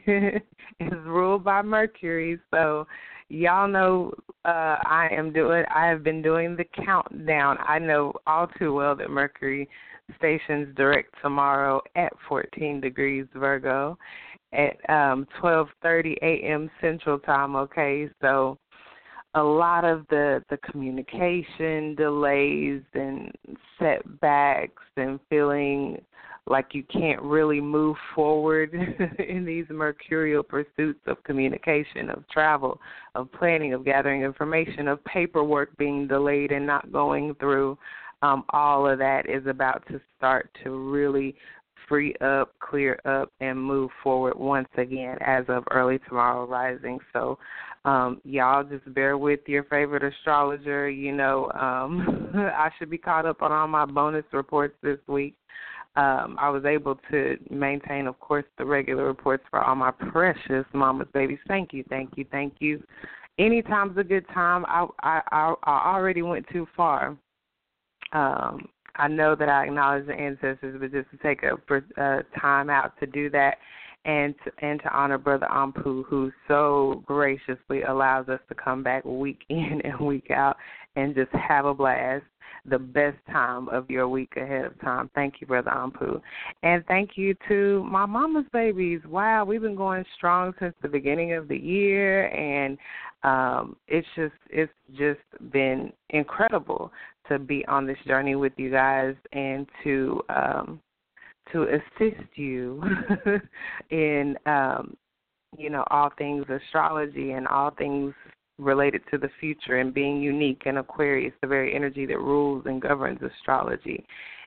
is 0.06 0.92
ruled 1.04 1.44
by 1.44 1.62
Mercury, 1.62 2.38
so 2.50 2.86
y'all 3.28 3.68
know 3.68 4.12
uh 4.44 4.76
I 4.84 5.08
am 5.10 5.32
doing 5.32 5.64
I 5.74 5.86
have 5.86 6.04
been 6.04 6.22
doing 6.22 6.56
the 6.56 6.64
countdown. 6.84 7.58
I 7.66 7.78
know 7.78 8.12
all 8.26 8.46
too 8.58 8.74
well 8.74 8.94
that 8.96 9.10
Mercury 9.10 9.68
stations 10.18 10.74
direct 10.76 11.14
tomorrow 11.22 11.80
at 11.96 12.12
14 12.28 12.80
degrees 12.80 13.26
Virgo 13.34 13.96
at 14.54 14.90
um 14.90 15.26
12:30 15.42 16.16
a.m. 16.22 16.70
Central 16.80 17.18
Time, 17.18 17.56
okay? 17.56 18.08
So 18.20 18.58
a 19.34 19.42
lot 19.42 19.84
of 19.84 20.06
the 20.10 20.42
the 20.50 20.56
communication 20.58 21.94
delays 21.96 22.82
and 22.94 23.32
setbacks 23.78 24.82
and 24.96 25.18
feeling 25.28 26.00
like 26.46 26.74
you 26.74 26.82
can't 26.84 27.22
really 27.22 27.60
move 27.60 27.96
forward 28.14 28.74
in 29.28 29.44
these 29.44 29.64
mercurial 29.70 30.42
pursuits 30.42 31.00
of 31.06 31.22
communication, 31.24 32.10
of 32.10 32.28
travel, 32.28 32.78
of 33.14 33.32
planning, 33.32 33.72
of 33.72 33.84
gathering 33.84 34.22
information, 34.22 34.88
of 34.88 35.02
paperwork 35.04 35.74
being 35.78 36.06
delayed 36.06 36.52
and 36.52 36.66
not 36.66 36.92
going 36.92 37.34
through. 37.36 37.78
Um, 38.22 38.44
all 38.50 38.86
of 38.86 38.98
that 38.98 39.28
is 39.28 39.46
about 39.46 39.86
to 39.88 40.00
start 40.16 40.50
to 40.62 40.70
really 40.70 41.34
free 41.88 42.14
up, 42.20 42.52
clear 42.58 42.98
up, 43.04 43.30
and 43.40 43.60
move 43.60 43.90
forward 44.02 44.38
once 44.38 44.68
again 44.76 45.16
as 45.20 45.44
of 45.48 45.64
early 45.70 45.98
tomorrow 46.08 46.46
rising. 46.46 46.98
So, 47.12 47.38
um, 47.84 48.20
y'all 48.24 48.64
just 48.64 48.92
bear 48.94 49.18
with 49.18 49.40
your 49.46 49.64
favorite 49.64 50.02
astrologer. 50.02 50.88
You 50.88 51.12
know, 51.12 51.50
um, 51.52 52.30
I 52.34 52.70
should 52.78 52.90
be 52.90 52.98
caught 52.98 53.26
up 53.26 53.42
on 53.42 53.52
all 53.52 53.68
my 53.68 53.84
bonus 53.84 54.24
reports 54.32 54.74
this 54.82 54.98
week. 55.06 55.34
Um, 55.96 56.36
I 56.40 56.48
was 56.48 56.64
able 56.64 56.98
to 57.12 57.36
maintain, 57.50 58.08
of 58.08 58.18
course, 58.18 58.44
the 58.58 58.64
regular 58.64 59.04
reports 59.04 59.44
for 59.50 59.60
all 59.60 59.76
my 59.76 59.92
precious 59.92 60.64
mama's 60.72 61.06
babies. 61.14 61.38
Thank 61.46 61.72
you, 61.72 61.84
thank 61.88 62.10
you, 62.16 62.24
thank 62.32 62.54
you. 62.58 62.82
Anytime's 63.38 63.96
a 63.96 64.04
good 64.04 64.26
time. 64.34 64.64
I 64.66 64.86
I 65.02 65.20
I 65.62 65.92
already 65.94 66.22
went 66.22 66.46
too 66.52 66.66
far. 66.76 67.16
Um, 68.12 68.68
I 68.96 69.08
know 69.08 69.34
that 69.34 69.48
I 69.48 69.64
acknowledge 69.64 70.06
the 70.06 70.14
ancestors, 70.14 70.76
but 70.80 70.92
just 70.92 71.10
to 71.10 71.16
take 71.18 71.42
a, 71.42 72.24
time 72.40 72.70
out 72.70 72.92
to 73.00 73.06
do 73.06 73.28
that 73.30 73.58
and 74.04 74.34
to, 74.44 74.52
and 74.64 74.80
to 74.82 74.96
honor 74.96 75.18
Brother 75.18 75.48
Ampu, 75.50 76.04
who 76.04 76.30
so 76.46 77.02
graciously 77.06 77.82
allows 77.82 78.28
us 78.28 78.40
to 78.48 78.54
come 78.54 78.82
back 78.82 79.04
week 79.04 79.40
in 79.48 79.80
and 79.84 79.98
week 80.00 80.30
out 80.30 80.56
and 80.96 81.14
just 81.14 81.32
have 81.32 81.64
a 81.64 81.74
blast. 81.74 82.24
The 82.66 82.78
best 82.78 83.18
time 83.30 83.68
of 83.68 83.90
your 83.90 84.08
week 84.08 84.32
ahead 84.38 84.64
of 84.64 84.80
time. 84.80 85.10
Thank 85.14 85.34
you, 85.38 85.46
Brother 85.46 85.70
Ampu. 85.70 86.18
And 86.62 86.82
thank 86.86 87.10
you 87.16 87.34
to 87.46 87.84
my 87.84 88.06
mama's 88.06 88.46
babies. 88.54 89.00
Wow, 89.06 89.44
we've 89.44 89.60
been 89.60 89.76
going 89.76 90.02
strong 90.16 90.54
since 90.58 90.74
the 90.80 90.88
beginning 90.88 91.34
of 91.34 91.46
the 91.48 91.58
year 91.58 92.28
and 92.28 92.78
um 93.22 93.74
it's 93.88 94.06
just 94.14 94.34
it's 94.50 94.72
just 94.96 95.20
been 95.50 95.92
incredible 96.10 96.92
to 97.28 97.38
be 97.38 97.64
on 97.66 97.86
this 97.86 97.98
journey 98.06 98.34
with 98.34 98.52
you 98.56 98.70
guys 98.70 99.14
and 99.32 99.66
to 99.82 100.22
um 100.28 100.80
to 101.52 101.64
assist 101.64 102.26
you 102.34 102.82
in 103.90 104.36
um 104.46 104.96
you 105.56 105.70
know 105.70 105.84
all 105.90 106.10
things 106.18 106.44
astrology 106.48 107.32
and 107.32 107.46
all 107.46 107.70
things 107.70 108.14
related 108.58 109.02
to 109.10 109.18
the 109.18 109.30
future 109.40 109.78
and 109.78 109.92
being 109.92 110.20
unique 110.20 110.62
and 110.66 110.78
Aquarius, 110.78 111.32
the 111.40 111.46
very 111.46 111.74
energy 111.74 112.06
that 112.06 112.18
rules 112.18 112.64
and 112.66 112.80
governs 112.80 113.20
astrology. 113.22 114.04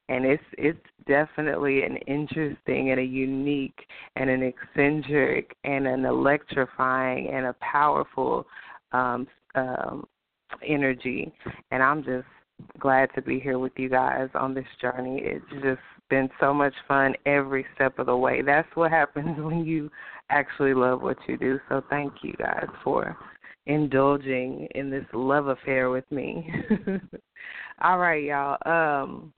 And 0.09 0.25
it's 0.25 0.43
it's 0.57 0.79
definitely 1.05 1.83
an 1.83 1.97
interesting 2.07 2.91
and 2.91 2.99
a 2.99 3.03
unique 3.03 3.77
and 4.15 4.29
an 4.29 4.41
eccentric 4.41 5.55
and 5.65 5.85
an 5.85 6.05
electrifying 6.05 7.29
and 7.33 7.47
a 7.47 7.55
powerful 7.59 8.47
um, 8.93 9.27
um, 9.55 10.07
energy. 10.65 11.33
And 11.71 11.83
I'm 11.83 12.05
just 12.05 12.25
glad 12.79 13.09
to 13.15 13.21
be 13.21 13.39
here 13.39 13.59
with 13.59 13.73
you 13.77 13.89
guys 13.89 14.29
on 14.35 14.53
this 14.53 14.67
journey. 14.81 15.21
It's 15.23 15.63
just 15.63 15.81
been 16.09 16.29
so 16.39 16.53
much 16.53 16.73
fun 16.87 17.15
every 17.25 17.65
step 17.75 17.99
of 17.99 18.05
the 18.05 18.17
way. 18.17 18.41
That's 18.41 18.67
what 18.75 18.91
happens 19.01 19.37
when 19.39 19.65
you 19.65 19.89
actually 20.29 20.73
love 20.73 21.01
what 21.01 21.17
you 21.27 21.37
do. 21.37 21.59
So 21.69 21.81
thank 21.89 22.13
you 22.23 22.33
guys 22.33 22.67
for 22.83 23.17
indulging 23.65 24.67
in 24.75 24.89
this 24.89 25.05
love 25.13 25.47
affair 25.47 25.89
with 25.89 26.09
me. 26.11 26.49
All 27.81 27.97
right, 27.97 28.23
y'all. 28.23 28.57
Um 28.65 29.33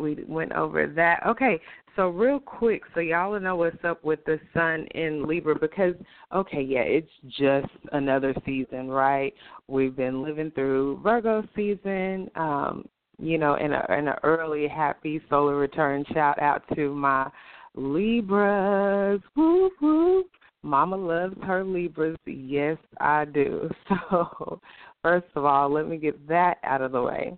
we 0.00 0.24
went 0.26 0.52
over 0.52 0.86
that. 0.86 1.20
Okay, 1.26 1.60
so 1.96 2.08
real 2.08 2.38
quick, 2.38 2.82
so 2.94 3.00
y'all 3.00 3.38
know 3.38 3.56
what's 3.56 3.84
up 3.84 4.02
with 4.04 4.24
the 4.24 4.40
sun 4.54 4.86
in 4.94 5.26
Libra 5.26 5.58
because 5.58 5.94
okay, 6.34 6.62
yeah, 6.62 6.80
it's 6.80 7.10
just 7.38 7.72
another 7.92 8.34
season, 8.46 8.88
right? 8.88 9.34
We've 9.68 9.94
been 9.94 10.22
living 10.22 10.50
through 10.52 11.00
Virgo 11.02 11.46
season. 11.54 12.30
Um, 12.36 12.88
you 13.18 13.36
know, 13.38 13.54
in 13.56 13.72
a 13.72 13.84
in 13.96 14.08
an 14.08 14.14
early 14.22 14.66
happy 14.66 15.20
solar 15.28 15.56
return 15.56 16.04
shout 16.12 16.40
out 16.40 16.62
to 16.74 16.94
my 16.94 17.30
Libras. 17.74 19.20
Whoop 19.36 19.72
whoop. 19.80 20.26
Mama 20.62 20.96
loves 20.96 21.36
her 21.42 21.64
Libras. 21.64 22.18
Yes, 22.26 22.78
I 23.00 23.24
do. 23.24 23.70
So, 24.10 24.60
first 25.02 25.26
of 25.34 25.44
all, 25.44 25.72
let 25.72 25.88
me 25.88 25.96
get 25.96 26.28
that 26.28 26.58
out 26.62 26.82
of 26.82 26.92
the 26.92 27.02
way. 27.02 27.36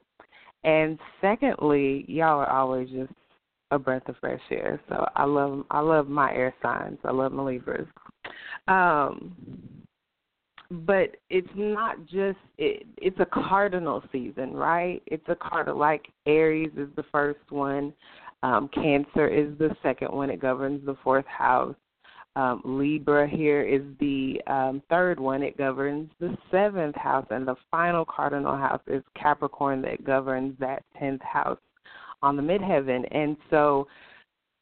And 0.65 0.99
secondly, 1.21 2.05
y'all 2.09 2.41
are 2.41 2.51
always 2.51 2.89
just 2.91 3.13
a 3.71 3.79
breath 3.79 4.09
of 4.09 4.17
fresh 4.21 4.41
air. 4.51 4.81
So 4.89 5.07
I 5.17 5.25
love 5.25 5.65
I 5.71 5.81
love 5.81 6.09
my 6.09 6.33
air 6.33 6.55
signs. 6.63 6.99
I 7.05 7.11
love 7.11 7.33
my 7.33 7.43
Libras. 7.43 7.89
Um, 8.69 9.35
but 10.71 11.17
it's 11.31 11.49
not 11.55 12.05
just 12.07 12.39
it, 12.59 12.87
it's 12.97 13.19
a 13.21 13.27
cardinal 13.27 14.03
season, 14.13 14.53
right? 14.53 15.03
It's 15.07 15.29
a 15.29 15.35
cardinal 15.35 15.79
like 15.79 16.09
Aries 16.27 16.73
is 16.77 16.89
the 16.97 17.05
first 17.11 17.51
one, 17.51 17.93
um, 18.43 18.69
Cancer 18.75 19.29
is 19.29 19.57
the 19.59 19.75
second 19.83 20.13
one. 20.13 20.31
It 20.31 20.41
governs 20.41 20.85
the 20.85 20.97
fourth 21.03 21.27
house. 21.27 21.77
Um, 22.35 22.63
Libra 22.65 23.29
here 23.29 23.63
is 23.63 23.83
the 24.01 24.41
um, 24.47 24.83
third 24.89 25.21
one. 25.21 25.43
It 25.43 25.59
governs 25.59 26.11
the 26.19 26.37
seventh 26.51 26.97
house, 26.97 27.27
and 27.31 27.47
the 27.47 27.57
final 27.71 28.05
cardinal 28.05 28.57
house 28.57 28.81
is 28.87 29.03
Capricorn 29.15 29.83
that 29.83 30.05
governs 30.05 30.59
that 30.59 30.83
tenth 30.99 31.23
house 31.23 31.59
on 32.23 32.37
the 32.37 32.43
midheaven. 32.43 33.07
And 33.11 33.37
so, 33.51 33.87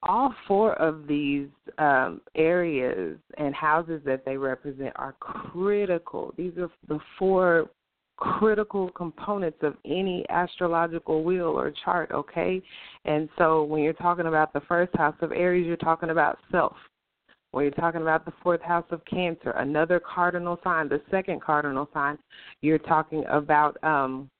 all 0.02 0.34
four 0.48 0.72
of 0.80 1.06
these 1.06 1.48
um, 1.78 2.22
areas 2.34 3.18
and 3.36 3.54
houses 3.54 4.00
that 4.06 4.24
they 4.24 4.36
represent 4.36 4.92
are 4.96 5.14
critical. 5.20 6.32
These 6.36 6.56
are 6.56 6.70
the 6.88 6.98
four 7.18 7.68
critical 8.16 8.90
components 8.90 9.58
of 9.62 9.74
any 9.84 10.24
astrological 10.28 11.22
wheel 11.24 11.46
or 11.46 11.72
chart, 11.84 12.10
okay? 12.12 12.62
And 13.04 13.28
so 13.38 13.64
when 13.64 13.82
you're 13.82 13.92
talking 13.94 14.26
about 14.26 14.52
the 14.52 14.60
first 14.62 14.94
house 14.96 15.16
of 15.22 15.32
Aries, 15.32 15.66
you're 15.66 15.76
talking 15.76 16.10
about 16.10 16.38
self. 16.50 16.76
When 17.52 17.64
you're 17.64 17.72
talking 17.72 18.02
about 18.02 18.24
the 18.24 18.32
fourth 18.42 18.62
house 18.62 18.86
of 18.90 19.04
Cancer, 19.04 19.50
another 19.50 20.00
cardinal 20.00 20.58
sign, 20.62 20.88
the 20.88 21.02
second 21.10 21.42
cardinal 21.42 21.88
sign, 21.92 22.16
you're 22.62 22.78
talking 22.78 23.24
about 23.28 23.76
um, 23.82 24.30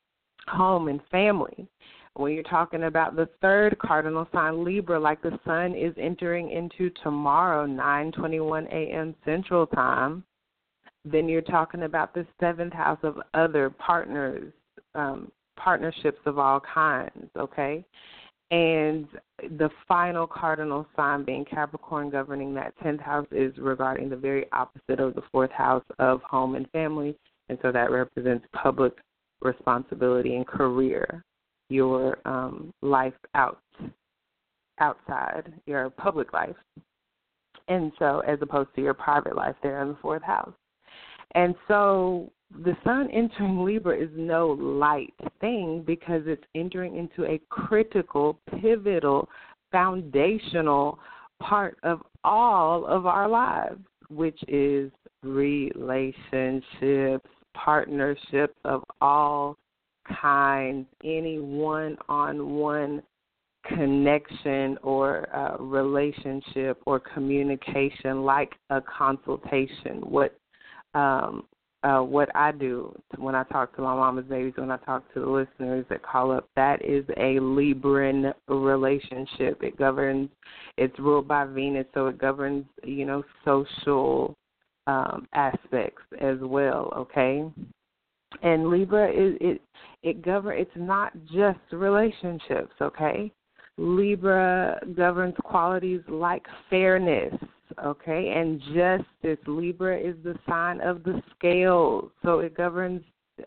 home 0.46 0.88
and 0.88 1.00
family. 1.10 1.66
When 2.14 2.32
you're 2.32 2.42
talking 2.44 2.84
about 2.84 3.16
the 3.16 3.28
third 3.40 3.78
cardinal 3.78 4.28
sign, 4.32 4.64
Libra, 4.64 4.98
like 4.98 5.22
the 5.22 5.38
sun 5.44 5.74
is 5.74 5.94
entering 5.96 6.50
into 6.50 6.90
tomorrow, 7.02 7.66
9:21 7.66 8.66
a.m. 8.72 9.14
Central 9.24 9.66
Time, 9.66 10.24
then 11.04 11.28
you're 11.28 11.40
talking 11.40 11.84
about 11.84 12.12
the 12.14 12.26
seventh 12.38 12.72
house 12.72 12.98
of 13.02 13.20
other 13.34 13.70
partners, 13.70 14.52
um, 14.94 15.30
partnerships 15.56 16.20
of 16.26 16.38
all 16.38 16.60
kinds. 16.60 17.30
Okay, 17.36 17.84
and 18.50 19.06
the 19.58 19.70
final 19.86 20.26
cardinal 20.26 20.86
sign 20.96 21.24
being 21.24 21.44
Capricorn 21.44 22.10
governing 22.10 22.52
that 22.54 22.74
10th 22.82 23.00
house 23.00 23.26
is 23.30 23.56
regarding 23.58 24.08
the 24.08 24.16
very 24.16 24.46
opposite 24.52 24.98
of 24.98 25.14
the 25.14 25.22
fourth 25.30 25.52
house 25.52 25.84
of 25.98 26.20
home 26.22 26.56
and 26.56 26.68
family. 26.70 27.16
And 27.48 27.58
so 27.62 27.70
that 27.70 27.90
represents 27.90 28.44
public 28.52 28.92
responsibility 29.40 30.34
and 30.34 30.46
career, 30.46 31.24
your 31.68 32.18
um, 32.24 32.72
life 32.82 33.14
out 33.34 33.60
outside, 34.80 35.52
your 35.66 35.90
public 35.90 36.32
life. 36.32 36.56
And 37.68 37.92
so 37.98 38.20
as 38.26 38.38
opposed 38.42 38.74
to 38.74 38.82
your 38.82 38.94
private 38.94 39.36
life 39.36 39.54
there 39.62 39.82
in 39.82 39.88
the 39.88 39.98
fourth 40.02 40.22
house. 40.22 40.54
And 41.34 41.54
so 41.68 42.32
the 42.58 42.76
sun 42.84 43.08
entering 43.12 43.64
Libra 43.64 43.96
is 43.96 44.10
no 44.14 44.48
light 44.48 45.14
thing 45.40 45.82
because 45.86 46.22
it's 46.26 46.44
entering 46.54 46.96
into 46.96 47.24
a 47.24 47.40
critical, 47.48 48.38
pivotal, 48.60 49.28
foundational 49.70 50.98
part 51.40 51.78
of 51.82 52.02
all 52.24 52.84
of 52.86 53.06
our 53.06 53.28
lives, 53.28 53.80
which 54.08 54.38
is 54.48 54.90
relationships, 55.22 57.30
partnerships 57.54 58.56
of 58.64 58.82
all 59.00 59.56
kinds, 60.20 60.86
any 61.04 61.38
one 61.38 61.96
on 62.08 62.50
one 62.50 63.02
connection 63.66 64.78
or 64.82 65.28
uh, 65.34 65.56
relationship 65.62 66.82
or 66.86 66.98
communication 66.98 68.22
like 68.22 68.52
a 68.70 68.80
consultation. 68.80 70.00
What 70.00 70.36
um, 70.94 71.44
uh, 71.82 72.00
what 72.00 72.34
I 72.34 72.52
do 72.52 72.94
when 73.16 73.34
I 73.34 73.44
talk 73.44 73.74
to 73.76 73.82
my 73.82 73.94
mama's 73.94 74.26
babies, 74.26 74.52
when 74.56 74.70
I 74.70 74.76
talk 74.78 75.12
to 75.14 75.20
the 75.20 75.26
listeners 75.26 75.86
that 75.88 76.02
call 76.02 76.30
up, 76.30 76.48
that 76.56 76.84
is 76.84 77.04
a 77.16 77.38
Libran 77.40 78.34
relationship. 78.48 79.62
It 79.62 79.78
governs, 79.78 80.28
it's 80.76 80.98
ruled 80.98 81.26
by 81.26 81.46
Venus, 81.46 81.86
so 81.94 82.06
it 82.08 82.18
governs, 82.18 82.66
you 82.84 83.06
know, 83.06 83.24
social 83.44 84.36
um, 84.86 85.26
aspects 85.32 86.02
as 86.20 86.36
well. 86.40 86.92
Okay, 86.96 87.44
and 88.42 88.68
Libra 88.68 89.10
is 89.10 89.36
it 89.40 89.62
it 90.02 90.22
govern. 90.22 90.58
It's 90.58 90.70
not 90.76 91.12
just 91.32 91.60
relationships. 91.72 92.74
Okay, 92.80 93.32
Libra 93.78 94.80
governs 94.94 95.34
qualities 95.44 96.02
like 96.08 96.44
fairness 96.68 97.34
okay? 97.84 98.32
And 98.36 98.60
justice, 98.74 99.38
Libra 99.46 99.98
is 99.98 100.16
the 100.22 100.38
sign 100.48 100.80
of 100.80 101.02
the 101.02 101.22
scales, 101.36 102.10
so 102.24 102.40
it 102.40 102.56
governs 102.56 103.02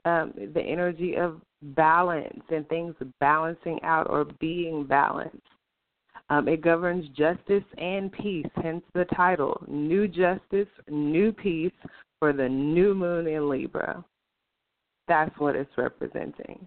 um, 0.05 0.33
the 0.53 0.61
energy 0.61 1.15
of 1.15 1.41
balance 1.61 2.43
and 2.49 2.67
things 2.67 2.95
balancing 3.19 3.79
out 3.83 4.09
or 4.09 4.25
being 4.39 4.85
balanced. 4.85 5.37
Um, 6.29 6.47
it 6.47 6.61
governs 6.61 7.07
justice 7.09 7.63
and 7.77 8.11
peace, 8.11 8.47
hence 8.55 8.83
the 8.93 9.05
title 9.15 9.63
New 9.67 10.07
Justice, 10.07 10.67
New 10.89 11.31
Peace 11.31 11.71
for 12.19 12.33
the 12.33 12.47
new 12.47 12.95
moon 12.95 13.27
in 13.27 13.49
Libra. 13.49 14.03
That's 15.07 15.37
what 15.37 15.55
it's 15.55 15.77
representing 15.77 16.65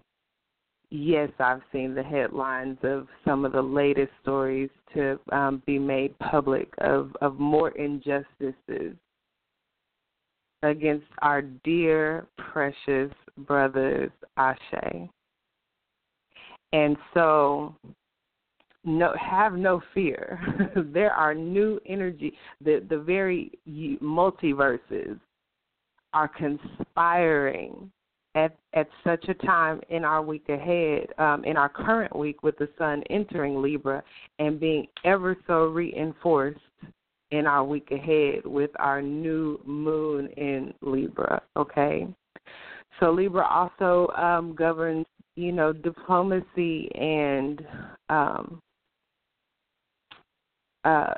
yes, 0.89 1.29
I've 1.39 1.61
seen 1.71 1.93
the 1.93 2.03
headlines 2.03 2.77
of 2.83 3.07
some 3.25 3.45
of 3.45 3.51
the 3.51 3.61
latest 3.61 4.11
stories 4.21 4.69
to 4.93 5.19
um, 5.31 5.61
be 5.65 5.77
made 5.79 6.17
public 6.19 6.73
of, 6.79 7.15
of 7.21 7.39
more 7.39 7.69
injustices 7.71 8.95
against 10.63 11.05
our 11.21 11.41
dear, 11.41 12.27
precious 12.37 13.11
brothers, 13.37 14.11
Ashe. 14.37 15.09
And 16.73 16.97
so, 17.13 17.75
no, 18.83 19.13
have 19.19 19.53
no 19.53 19.81
fear. 19.93 20.39
there 20.93 21.13
are 21.13 21.33
new 21.33 21.79
energy. 21.85 22.33
The 22.63 22.85
the 22.89 22.97
very 22.97 23.51
multiverses 23.67 25.19
are 26.13 26.27
conspiring 26.27 27.91
at 28.37 28.55
at 28.73 28.87
such 29.03 29.27
a 29.29 29.33
time 29.33 29.81
in 29.89 30.05
our 30.05 30.21
week 30.21 30.47
ahead, 30.49 31.07
um, 31.17 31.43
in 31.43 31.57
our 31.57 31.69
current 31.69 32.15
week 32.15 32.43
with 32.43 32.57
the 32.59 32.69
sun 32.77 33.01
entering 33.09 33.61
Libra 33.61 34.03
and 34.37 34.59
being 34.59 34.85
ever 35.03 35.35
so 35.47 35.65
reinforced 35.65 36.59
in 37.31 37.47
our 37.47 37.63
week 37.63 37.89
ahead 37.91 38.45
with 38.45 38.69
our 38.77 39.01
new 39.01 39.59
moon 39.65 40.27
in 40.37 40.73
Libra. 40.81 41.41
Okay, 41.57 42.07
so 42.99 43.11
Libra 43.11 43.45
also 43.45 44.11
um, 44.15 44.55
governs, 44.55 45.07
you 45.35 45.51
know, 45.51 45.73
diplomacy 45.73 46.89
and 46.95 47.65
um, 48.09 48.61
uh, 50.85 51.13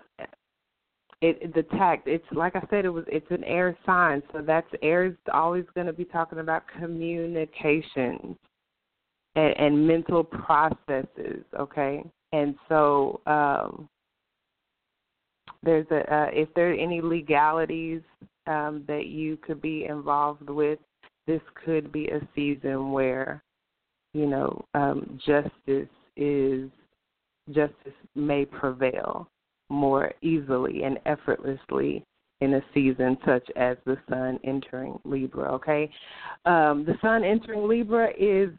it 1.21 1.53
the 1.53 1.63
tact 1.77 2.07
it's 2.07 2.25
like 2.31 2.55
i 2.55 2.65
said 2.69 2.85
it 2.85 2.89
was 2.89 3.03
it's 3.07 3.29
an 3.29 3.43
air 3.43 3.77
sign 3.85 4.23
so 4.31 4.41
that's 4.41 4.67
air 4.81 5.05
is 5.05 5.15
always 5.33 5.65
going 5.75 5.87
to 5.87 5.93
be 5.93 6.05
talking 6.05 6.39
about 6.39 6.63
communications 6.79 8.37
and, 9.35 9.57
and 9.57 9.87
mental 9.87 10.23
processes 10.23 11.43
okay? 11.57 12.03
And 12.31 12.55
so 12.67 13.21
um 13.25 13.89
there's 15.63 15.87
a 15.91 16.13
uh, 16.13 16.29
if 16.31 16.53
there 16.53 16.71
are 16.71 16.75
any 16.75 17.01
legalities 17.01 18.01
um 18.47 18.83
that 18.87 19.07
you 19.07 19.37
could 19.37 19.61
be 19.61 19.85
involved 19.85 20.49
with 20.49 20.79
this 21.27 21.41
could 21.65 21.91
be 21.91 22.07
a 22.07 22.19
season 22.35 22.91
where 22.91 23.43
you 24.13 24.25
know 24.25 24.63
um 24.73 25.19
justice 25.25 25.89
is 26.15 26.69
justice 27.51 27.93
may 28.15 28.45
prevail 28.45 29.27
more 29.69 30.11
easily 30.21 30.83
and 30.83 30.99
effortlessly 31.05 32.03
in 32.41 32.55
a 32.55 32.61
season 32.73 33.17
such 33.25 33.47
as 33.55 33.77
the 33.85 33.97
sun 34.09 34.39
entering 34.43 34.97
Libra, 35.03 35.51
okay? 35.53 35.89
Um, 36.45 36.85
the 36.85 36.95
sun 37.01 37.23
entering 37.23 37.67
Libra 37.67 38.09
is 38.17 38.49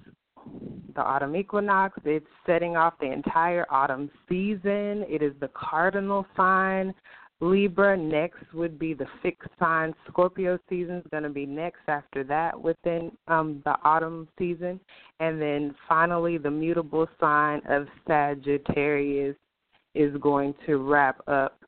the 0.95 1.03
autumn 1.03 1.37
equinox. 1.37 1.99
It's 2.05 2.27
setting 2.47 2.77
off 2.77 2.95
the 3.01 3.11
entire 3.11 3.67
autumn 3.71 4.11
season. 4.29 5.05
It 5.09 5.23
is 5.23 5.33
the 5.41 5.51
cardinal 5.55 6.27
sign. 6.37 6.95
Libra 7.43 7.97
next 7.97 8.43
would 8.53 8.79
be 8.79 8.93
the 8.93 9.07
fixed 9.23 9.49
sign. 9.59 9.95
Scorpio 10.09 10.59
season 10.69 10.97
is 10.97 11.07
going 11.11 11.23
to 11.23 11.31
be 11.31 11.47
next 11.47 11.81
after 11.89 12.23
that 12.25 12.61
within 12.61 13.13
um, 13.29 13.63
the 13.65 13.77
autumn 13.83 14.29
season. 14.39 14.79
And 15.21 15.41
then 15.41 15.75
finally, 15.89 16.37
the 16.37 16.51
mutable 16.51 17.09
sign 17.19 17.63
of 17.67 17.87
Sagittarius 18.07 19.37
is 19.95 20.15
going 20.21 20.55
to 20.67 20.77
wrap 20.79 21.21
up 21.27 21.59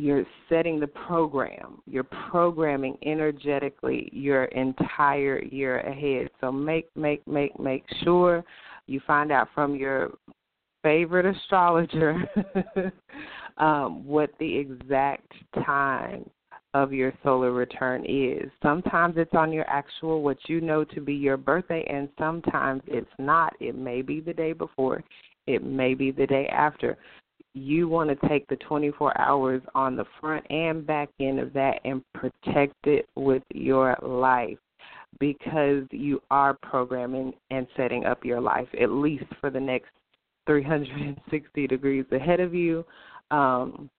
you're 0.00 0.24
setting 0.48 0.80
the 0.80 0.86
program. 0.86 1.82
You're 1.86 2.04
programming 2.30 2.96
energetically 3.04 4.08
your 4.12 4.44
entire 4.46 5.42
year 5.44 5.80
ahead. 5.80 6.30
So 6.40 6.50
make 6.50 6.88
make 6.96 7.26
make 7.26 7.58
make 7.58 7.84
sure 8.02 8.44
you 8.86 9.00
find 9.06 9.30
out 9.30 9.48
from 9.54 9.76
your 9.76 10.10
favorite 10.82 11.26
astrologer 11.26 12.16
um, 13.58 14.06
what 14.06 14.30
the 14.40 14.58
exact 14.58 15.32
time 15.64 16.28
of 16.72 16.92
your 16.92 17.12
solar 17.22 17.52
return 17.52 18.04
is. 18.06 18.50
Sometimes 18.62 19.14
it's 19.16 19.34
on 19.34 19.52
your 19.52 19.68
actual, 19.68 20.22
what 20.22 20.38
you 20.48 20.60
know 20.60 20.84
to 20.84 21.00
be 21.00 21.14
your 21.14 21.36
birthday, 21.36 21.84
and 21.90 22.08
sometimes 22.18 22.82
it's 22.86 23.10
not. 23.18 23.54
It 23.60 23.76
may 23.76 24.02
be 24.02 24.20
the 24.20 24.32
day 24.32 24.52
before, 24.52 25.02
it 25.46 25.64
may 25.64 25.94
be 25.94 26.10
the 26.10 26.26
day 26.26 26.46
after. 26.46 26.96
You 27.54 27.88
want 27.88 28.10
to 28.10 28.28
take 28.28 28.46
the 28.48 28.56
24 28.56 29.18
hours 29.20 29.62
on 29.74 29.96
the 29.96 30.04
front 30.20 30.46
and 30.50 30.86
back 30.86 31.08
end 31.18 31.40
of 31.40 31.52
that 31.54 31.80
and 31.84 32.02
protect 32.14 32.86
it 32.86 33.08
with 33.16 33.42
your 33.52 33.96
life 34.02 34.58
because 35.18 35.84
you 35.90 36.22
are 36.30 36.56
programming 36.62 37.32
and 37.50 37.66
setting 37.76 38.04
up 38.04 38.24
your 38.24 38.40
life 38.40 38.68
at 38.80 38.90
least 38.90 39.24
for 39.40 39.50
the 39.50 39.60
next 39.60 39.90
360 40.46 41.66
degrees 41.66 42.04
ahead 42.12 42.40
of 42.40 42.54
you. 42.54 42.84
Um, 43.30 43.90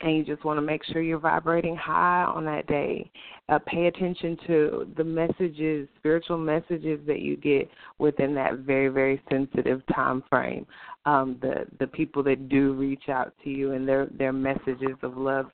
and 0.00 0.16
you 0.16 0.24
just 0.24 0.44
want 0.44 0.56
to 0.56 0.62
make 0.62 0.82
sure 0.84 1.02
you're 1.02 1.18
vibrating 1.18 1.76
high 1.76 2.24
on 2.24 2.44
that 2.44 2.66
day. 2.66 3.10
Uh, 3.48 3.58
pay 3.66 3.86
attention 3.86 4.36
to 4.46 4.86
the 4.96 5.04
messages, 5.04 5.88
spiritual 5.98 6.38
messages 6.38 6.98
that 7.06 7.20
you 7.20 7.36
get 7.36 7.68
within 7.98 8.34
that 8.34 8.58
very, 8.60 8.88
very 8.88 9.22
sensitive 9.30 9.82
time 9.94 10.22
frame. 10.28 10.66
Um, 11.04 11.36
the 11.40 11.66
the 11.78 11.86
people 11.86 12.22
that 12.24 12.48
do 12.48 12.72
reach 12.72 13.08
out 13.08 13.32
to 13.44 13.50
you 13.50 13.72
and 13.72 13.86
their 13.86 14.06
their 14.18 14.32
messages 14.32 14.96
of 15.02 15.16
love 15.16 15.46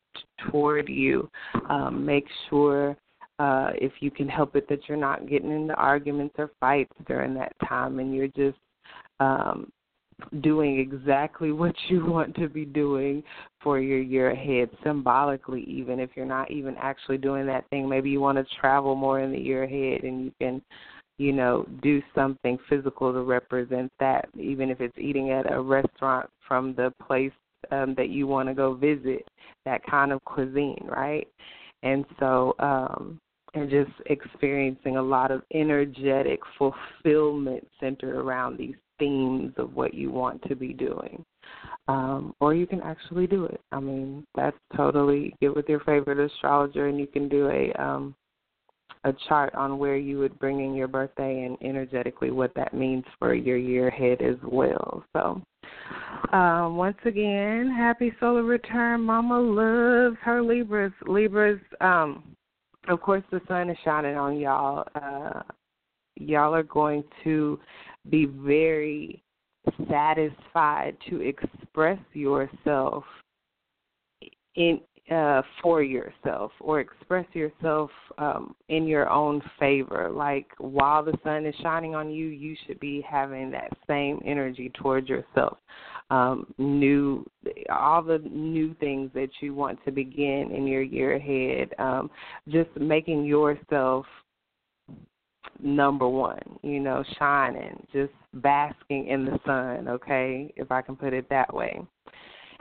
toward 0.51 0.89
you. 0.89 1.31
Um, 1.69 2.05
make 2.05 2.27
sure 2.49 2.97
uh, 3.39 3.71
if 3.75 3.93
you 4.01 4.11
can 4.11 4.29
help 4.29 4.57
it 4.57 4.69
that 4.69 4.81
you're 4.89 4.99
not 4.99 5.29
getting 5.29 5.51
into 5.51 5.75
arguments 5.75 6.35
or 6.39 6.51
fights 6.61 6.93
during 7.07 7.35
that 7.35 7.53
time, 7.67 7.99
and 7.99 8.15
you're 8.15 8.29
just 8.29 8.59
um, 9.21 9.71
doing 10.41 10.79
exactly 10.79 11.53
what 11.53 11.75
you 11.89 12.05
want 12.05 12.35
to 12.37 12.49
be 12.49 12.65
doing 12.65 13.23
for 13.63 13.79
your 13.79 14.01
year 14.01 14.31
ahead 14.31 14.71
symbolically 14.83 15.63
even 15.63 16.01
if 16.01 16.11
you're 16.15 16.27
not 16.27 16.51
even 16.51 16.75
actually 16.79 17.19
doing 17.19 17.47
that 17.47 17.69
thing. 17.71 17.89
Maybe 17.89 18.11
you 18.11 18.21
want 18.21 18.39
to 18.39 18.47
travel 18.61 18.95
more 18.95 19.21
in 19.21 19.33
the 19.33 19.39
year 19.39 19.65
ahead 19.65 20.05
and 20.05 20.25
you 20.25 20.33
can 20.41 20.63
you 21.19 21.33
know 21.33 21.67
do 21.83 22.01
something 22.15 22.59
physical 22.69 23.13
to 23.13 23.23
represent 23.23 23.91
that 23.99 24.29
even 24.39 24.71
if 24.71 24.81
it's 24.81 24.97
eating 24.99 25.31
at 25.31 25.53
a 25.53 25.61
restaurant 25.61 26.29
from 26.47 26.75
the 26.75 26.93
place 27.05 27.33
um 27.73 27.95
that 27.97 28.09
you 28.09 28.27
want 28.27 28.49
to 28.49 28.55
go 28.55 28.75
visit 28.75 29.27
that 29.65 29.85
kind 29.85 30.13
of 30.13 30.25
cuisine 30.25 30.87
right? 30.89 31.27
And 31.83 32.05
so 32.19 32.55
um 32.59 33.19
and 33.55 33.71
just 33.71 33.91
experiencing 34.07 34.97
a 34.97 35.03
lot 35.03 35.31
of 35.31 35.43
energetic 35.55 36.41
fulfillment 36.59 37.67
centered 37.81 38.15
around 38.15 38.59
these 38.59 38.77
themes 38.99 39.53
of 39.57 39.75
what 39.75 39.95
you 39.95 40.11
want 40.11 40.43
to 40.49 40.57
be 40.57 40.73
doing. 40.73 41.25
Um, 41.89 42.35
or 42.41 42.55
you 42.55 42.67
can 42.67 42.83
actually 42.83 43.27
do 43.27 43.47
it. 43.47 43.61
I 43.73 43.81
mean, 43.81 44.27
that's 44.35 44.57
totally 44.77 45.35
get 45.41 45.55
with 45.55 45.69
your 45.69 45.81
favorite 45.81 46.19
astrologer 46.19 46.89
and 46.89 46.99
you 46.99 47.07
can 47.07 47.29
do 47.29 47.49
a 47.49 47.73
um 47.83 48.15
a 49.05 49.15
chart 49.29 49.55
on 49.55 49.79
where 49.79 49.97
you 49.97 50.19
would 50.19 50.37
bring 50.41 50.61
in 50.61 50.75
your 50.75 50.89
birthday 50.89 51.45
and 51.45 51.57
energetically 51.63 52.33
what 52.33 52.53
that 52.55 52.75
means 52.75 53.05
for 53.19 53.33
your 53.33 53.57
year 53.57 53.89
ahead 53.89 54.21
as 54.21 54.37
well. 54.43 55.05
So 55.13 55.41
um, 56.33 56.77
once 56.77 56.97
again, 57.05 57.73
happy 57.75 58.13
solar 58.19 58.43
return. 58.43 59.03
Mama 59.03 59.39
loves 59.39 60.17
her 60.23 60.43
Libras. 60.43 60.93
Libras, 61.07 61.61
um, 61.81 62.25
of 62.89 63.01
course 63.01 63.23
the 63.31 63.41
sun 63.47 63.71
is 63.71 63.79
shining 63.85 64.17
on 64.17 64.37
y'all. 64.39 64.85
Uh 64.95 65.43
y'all 66.21 66.55
are 66.55 66.63
going 66.65 67.05
to 67.25 67.59
be 68.11 68.27
very 68.27 69.23
satisfied 69.89 70.97
to 71.09 71.21
express 71.21 71.99
yourself 72.13 73.05
in 74.55 74.81
uh, 75.11 75.41
for 75.63 75.83
yourself 75.83 76.53
or 76.61 76.81
express 76.81 77.25
yourself 77.33 77.91
um, 78.19 78.55
in 78.69 78.87
your 78.87 79.09
own 79.09 79.41
favor. 79.59 80.11
Like 80.11 80.47
while 80.59 81.03
the 81.03 81.17
sun 81.25 81.47
is 81.47 81.55
shining 81.63 81.95
on 81.95 82.11
you, 82.11 82.27
you 82.27 82.55
should 82.67 82.79
be 82.79 83.03
having 83.09 83.51
that 83.53 83.71
same 83.87 84.21
energy 84.25 84.71
towards 84.75 85.09
yourself. 85.09 85.59
Um, 86.11 86.53
new, 86.59 87.27
all 87.71 88.03
the 88.03 88.19
new 88.31 88.75
things 88.81 89.11
that 89.15 89.31
you 89.41 89.55
want 89.55 89.79
to 89.85 89.91
begin 89.91 90.51
in 90.55 90.67
your 90.67 90.83
year 90.83 91.17
ahead. 91.17 91.75
Um, 91.79 92.11
just 92.49 92.71
making 92.77 93.25
yourself 93.25 94.05
number 95.61 96.09
one, 96.09 96.41
you 96.63 96.81
know, 96.81 97.05
shining, 97.19 97.87
just 97.93 98.13
basking 98.35 99.09
in 99.09 99.25
the 99.25 99.39
sun, 99.45 99.89
okay, 99.89 100.53
if 100.57 100.71
I 100.71 100.83
can 100.83 100.97
put 100.97 101.13
it 101.13 101.29
that 101.31 101.53
way. 101.53 101.81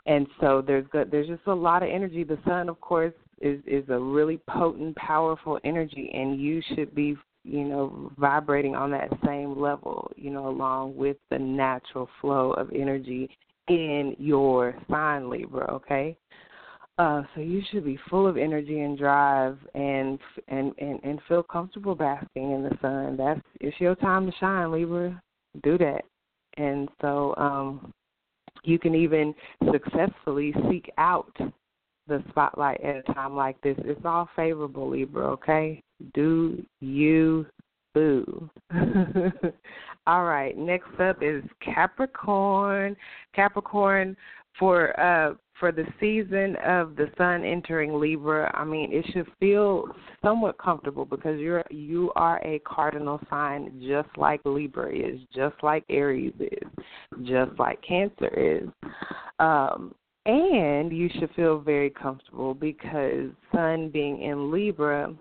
And 0.05 0.27
so 0.39 0.63
there's 0.65 0.85
good 0.91 1.11
there's 1.11 1.27
just 1.27 1.45
a 1.47 1.53
lot 1.53 1.83
of 1.83 1.89
energy. 1.89 2.23
The 2.23 2.39
sun 2.45 2.69
of 2.69 2.79
course 2.79 3.13
is 3.41 3.59
is 3.67 3.83
a 3.89 3.99
really 3.99 4.39
potent, 4.49 4.95
powerful 4.95 5.59
energy 5.63 6.09
and 6.13 6.39
you 6.39 6.61
should 6.73 6.95
be 6.95 7.17
you 7.47 7.63
know, 7.63 8.11
vibrating 8.17 8.75
on 8.75 8.91
that 8.91 9.09
same 9.25 9.57
level, 9.59 10.11
you 10.17 10.29
know, 10.29 10.49
along 10.49 10.95
with 10.97 11.15
the 11.31 11.39
natural 11.39 12.09
flow 12.19 12.51
of 12.51 12.69
energy 12.75 13.29
in 13.69 14.15
your 14.19 14.75
sign 14.89 15.29
Libra, 15.29 15.71
okay? 15.71 16.17
Uh, 16.97 17.21
so 17.35 17.41
you 17.41 17.61
should 17.69 17.85
be 17.85 17.99
full 18.09 18.25
of 18.25 18.37
energy 18.37 18.79
and 18.79 18.97
drive, 18.97 19.57
and 19.75 20.17
and 20.47 20.73
and 20.79 20.99
and 21.03 21.19
feel 21.27 21.43
comfortable 21.43 21.93
basking 21.93 22.53
in 22.53 22.63
the 22.63 22.75
sun. 22.81 23.15
That's 23.15 23.41
it's 23.61 23.79
your 23.79 23.95
time 23.95 24.25
to 24.25 24.31
shine, 24.39 24.71
Libra. 24.71 25.21
Do 25.61 25.77
that, 25.77 26.05
and 26.57 26.89
so 26.99 27.35
um, 27.37 27.93
you 28.63 28.79
can 28.79 28.95
even 28.95 29.35
successfully 29.71 30.53
seek 30.69 30.91
out 30.97 31.31
the 32.07 32.23
spotlight 32.29 32.81
at 32.81 32.95
a 32.95 33.13
time 33.13 33.35
like 33.35 33.61
this. 33.61 33.77
It's 33.79 34.01
all 34.03 34.27
favorable, 34.35 34.89
Libra. 34.89 35.27
Okay, 35.33 35.83
do 36.15 36.65
you 36.79 37.45
boo? 37.93 38.49
all 40.07 40.23
right. 40.23 40.57
Next 40.57 40.99
up 40.99 41.21
is 41.21 41.43
Capricorn. 41.63 42.95
Capricorn 43.35 44.17
for 44.57 44.99
uh 44.99 45.35
for 45.59 45.71
the 45.71 45.85
season 45.99 46.55
of 46.65 46.95
the 46.95 47.07
sun 47.17 47.43
entering 47.43 47.99
Libra, 47.99 48.51
I 48.55 48.63
mean, 48.63 48.91
it 48.91 49.05
should 49.11 49.27
feel 49.39 49.85
somewhat 50.23 50.57
comfortable 50.57 51.05
because 51.05 51.39
you're 51.39 51.63
you 51.69 52.11
are 52.15 52.39
a 52.45 52.59
cardinal 52.59 53.19
sign 53.29 53.81
just 53.87 54.09
like 54.17 54.41
Libra 54.45 54.93
is, 54.93 55.19
just 55.33 55.55
like 55.63 55.83
Aries 55.89 56.33
is, 56.39 56.85
just 57.23 57.57
like 57.59 57.81
Cancer 57.81 58.33
is. 58.35 58.69
Um 59.39 59.93
and 60.25 60.91
you 60.91 61.09
should 61.17 61.33
feel 61.35 61.59
very 61.59 61.89
comfortable 61.89 62.53
because 62.53 63.29
sun 63.53 63.89
being 63.89 64.21
in 64.21 64.51
Libra 64.51 65.13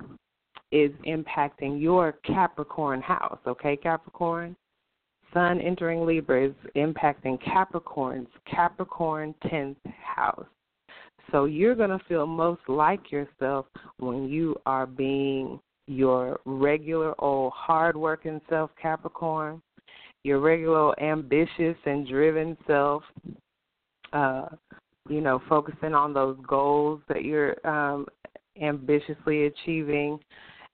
is 0.73 0.91
impacting 1.07 1.81
your 1.81 2.13
Capricorn 2.25 3.01
house, 3.01 3.39
okay, 3.47 3.77
Capricorn? 3.77 4.57
Sun 5.37 5.61
entering 5.61 6.07
Libra 6.07 6.47
is 6.47 6.55
impacting 6.77 7.39
Capricorn's 7.45 8.27
Capricorn 8.51 9.35
10th 9.45 9.77
house. 9.85 10.47
So 11.31 11.45
you're 11.45 11.75
going 11.75 11.91
to 11.91 12.01
feel 12.09 12.27
most 12.27 12.63
like 12.69 13.13
yourself 13.13 13.67
when 13.99 14.31
you 14.31 14.57
are 14.65 14.87
being 14.87 15.61
your 15.89 16.41
regular 16.47 17.15
old 17.19 17.53
hardworking 17.55 18.41
self, 18.49 18.71
Capricorn, 18.81 19.61
your 20.25 20.41
regular 20.41 20.99
ambitious 21.03 21.77
and 21.85 22.09
driven 22.09 22.57
self, 22.67 23.03
uh, 24.15 24.47
you 25.11 25.21
know, 25.21 25.43
focusing 25.51 25.93
on 25.93 26.15
those 26.15 26.39
goals 26.49 27.03
that 27.09 27.25
you're 27.25 27.55
um, 27.69 28.07
ambitiously 28.59 29.45
achieving, 29.45 30.19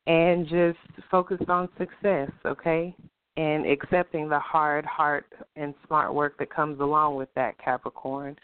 and 0.06 0.46
just 0.46 0.78
focus 1.10 1.40
on 1.48 1.68
success, 1.76 2.30
okay? 2.46 2.94
And 3.36 3.66
accepting 3.66 4.28
the 4.28 4.38
hard 4.38 4.84
heart 4.84 5.26
and 5.56 5.74
smart 5.86 6.14
work 6.14 6.38
that 6.38 6.54
comes 6.54 6.80
along 6.80 7.16
with 7.16 7.30
that, 7.34 7.56
Capricorn. 7.58 8.36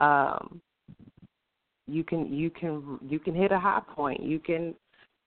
Um, 0.00 0.62
you 1.86 2.04
can 2.04 2.32
you 2.32 2.48
can 2.48 2.98
you 3.06 3.18
can 3.18 3.34
hit 3.34 3.52
a 3.52 3.58
high 3.58 3.82
point. 3.94 4.22
You 4.22 4.38
can 4.38 4.74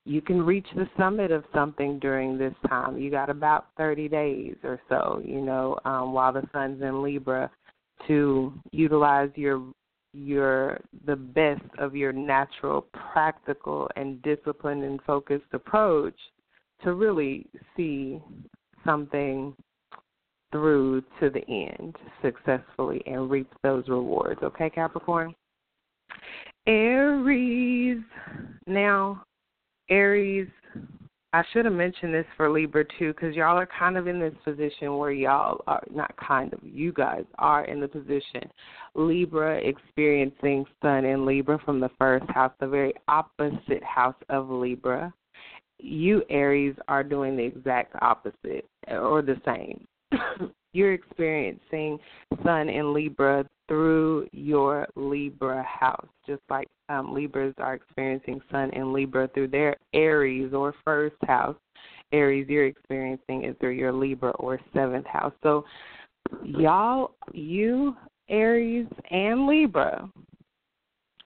you 0.05 0.21
can 0.21 0.41
reach 0.41 0.67
the 0.75 0.87
summit 0.97 1.31
of 1.31 1.43
something 1.53 1.99
during 1.99 2.37
this 2.37 2.53
time. 2.67 2.97
You 2.97 3.09
got 3.09 3.29
about 3.29 3.67
30 3.77 4.09
days 4.09 4.55
or 4.63 4.79
so, 4.89 5.21
you 5.23 5.41
know, 5.41 5.77
um, 5.85 6.11
while 6.11 6.33
the 6.33 6.43
sun's 6.51 6.81
in 6.81 7.01
Libra 7.01 7.49
to 8.07 8.53
utilize 8.71 9.29
your 9.35 9.63
your 10.13 10.79
the 11.05 11.15
best 11.15 11.63
of 11.79 11.95
your 11.95 12.11
natural, 12.11 12.85
practical 13.13 13.89
and 13.95 14.21
disciplined 14.21 14.83
and 14.83 15.01
focused 15.03 15.45
approach 15.53 16.17
to 16.83 16.93
really 16.93 17.47
see 17.75 18.21
something 18.85 19.55
through 20.51 21.01
to 21.19 21.29
the 21.29 21.43
end 21.49 21.95
successfully 22.21 23.01
and 23.05 23.29
reap 23.29 23.51
those 23.63 23.87
rewards. 23.87 24.41
Okay, 24.43 24.69
Capricorn? 24.69 25.33
Aries. 26.67 28.03
Now, 28.67 29.23
Aries, 29.89 30.47
I 31.33 31.43
should 31.51 31.65
have 31.65 31.73
mentioned 31.73 32.13
this 32.13 32.27
for 32.37 32.51
Libra 32.51 32.85
too, 32.99 33.11
because 33.11 33.35
y'all 33.35 33.57
are 33.57 33.67
kind 33.77 33.97
of 33.97 34.07
in 34.07 34.19
this 34.19 34.35
position 34.45 34.97
where 34.97 35.11
y'all 35.11 35.61
are 35.65 35.83
not 35.91 36.15
kind 36.17 36.53
of, 36.53 36.59
you 36.63 36.93
guys 36.93 37.23
are 37.39 37.65
in 37.65 37.81
the 37.81 37.87
position. 37.87 38.47
Libra 38.93 39.57
experiencing 39.57 40.63
Sun 40.83 41.05
in 41.05 41.25
Libra 41.25 41.57
from 41.65 41.79
the 41.79 41.89
first 41.97 42.29
house, 42.29 42.53
the 42.59 42.67
very 42.67 42.93
opposite 43.07 43.83
house 43.83 44.15
of 44.29 44.51
Libra. 44.51 45.11
You, 45.83 46.23
Aries, 46.29 46.75
are 46.87 47.03
doing 47.03 47.35
the 47.35 47.43
exact 47.43 47.93
opposite 48.01 48.65
or 48.89 49.21
the 49.21 49.35
same. 49.45 49.85
You're 50.73 50.93
experiencing 50.93 51.99
Sun 52.43 52.69
in 52.69 52.93
Libra 52.93 53.45
through 53.67 54.27
your 54.31 54.87
Libra 54.95 55.61
house, 55.63 56.07
just 56.25 56.41
like 56.49 56.69
um, 56.87 57.13
Libras 57.13 57.53
are 57.57 57.73
experiencing 57.73 58.41
Sun 58.49 58.71
in 58.71 58.93
Libra 58.93 59.27
through 59.33 59.49
their 59.49 59.75
Aries 59.93 60.53
or 60.53 60.73
first 60.85 61.17
house. 61.27 61.57
Aries, 62.13 62.47
you're 62.47 62.65
experiencing 62.67 63.43
it 63.43 63.59
through 63.59 63.71
your 63.71 63.91
Libra 63.91 64.31
or 64.31 64.59
seventh 64.73 65.05
house. 65.05 65.33
So, 65.43 65.65
y'all, 66.43 67.11
you, 67.33 67.95
Aries, 68.29 68.87
and 69.11 69.47
Libra 69.47 70.09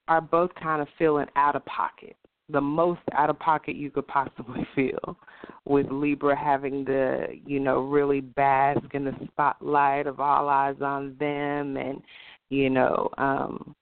are 0.08 0.22
both 0.22 0.52
kind 0.56 0.82
of 0.82 0.88
feeling 0.98 1.28
out 1.36 1.56
of 1.56 1.65
pocket 1.65 2.15
the 2.49 2.62
most 2.62 3.01
out 3.13 3.29
of 3.29 3.38
pocket 3.39 3.75
you 3.75 3.89
could 3.89 4.07
possibly 4.07 4.65
feel 4.75 5.17
with 5.65 5.88
Libra 5.91 6.36
having 6.36 6.86
to, 6.86 7.27
you 7.45 7.60
know, 7.60 7.79
really 7.81 8.21
bask 8.21 8.93
in 8.93 9.05
the 9.05 9.15
spotlight 9.27 10.07
of 10.07 10.19
all 10.19 10.47
eyes 10.49 10.77
on 10.81 11.15
them 11.19 11.77
and, 11.77 12.01
you 12.49 12.69
know, 12.69 13.10
um 13.17 13.75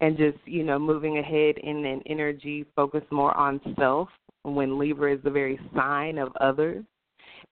and 0.00 0.16
just, 0.16 0.38
you 0.44 0.62
know, 0.62 0.78
moving 0.78 1.18
ahead 1.18 1.58
in 1.58 1.84
an 1.84 2.02
energy 2.06 2.64
focused 2.76 3.10
more 3.10 3.36
on 3.36 3.60
self 3.78 4.08
when 4.42 4.78
Libra 4.78 5.14
is 5.14 5.22
the 5.24 5.30
very 5.30 5.58
sign 5.74 6.18
of 6.18 6.34
others. 6.40 6.84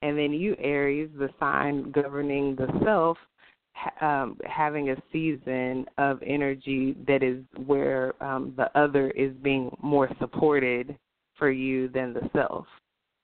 And 0.02 0.16
then 0.16 0.32
you, 0.32 0.54
Aries, 0.58 1.10
the 1.18 1.28
sign 1.40 1.90
governing 1.90 2.54
the 2.54 2.68
self, 2.84 3.18
um, 4.00 4.38
having 4.44 4.90
a 4.90 4.96
season 5.12 5.86
of 5.98 6.22
energy 6.24 6.96
that 7.06 7.22
is 7.22 7.42
where 7.66 8.20
um, 8.22 8.54
the 8.56 8.76
other 8.78 9.10
is 9.10 9.32
being 9.42 9.74
more 9.82 10.08
supported 10.18 10.96
for 11.38 11.50
you 11.50 11.88
than 11.88 12.12
the 12.12 12.28
self. 12.34 12.66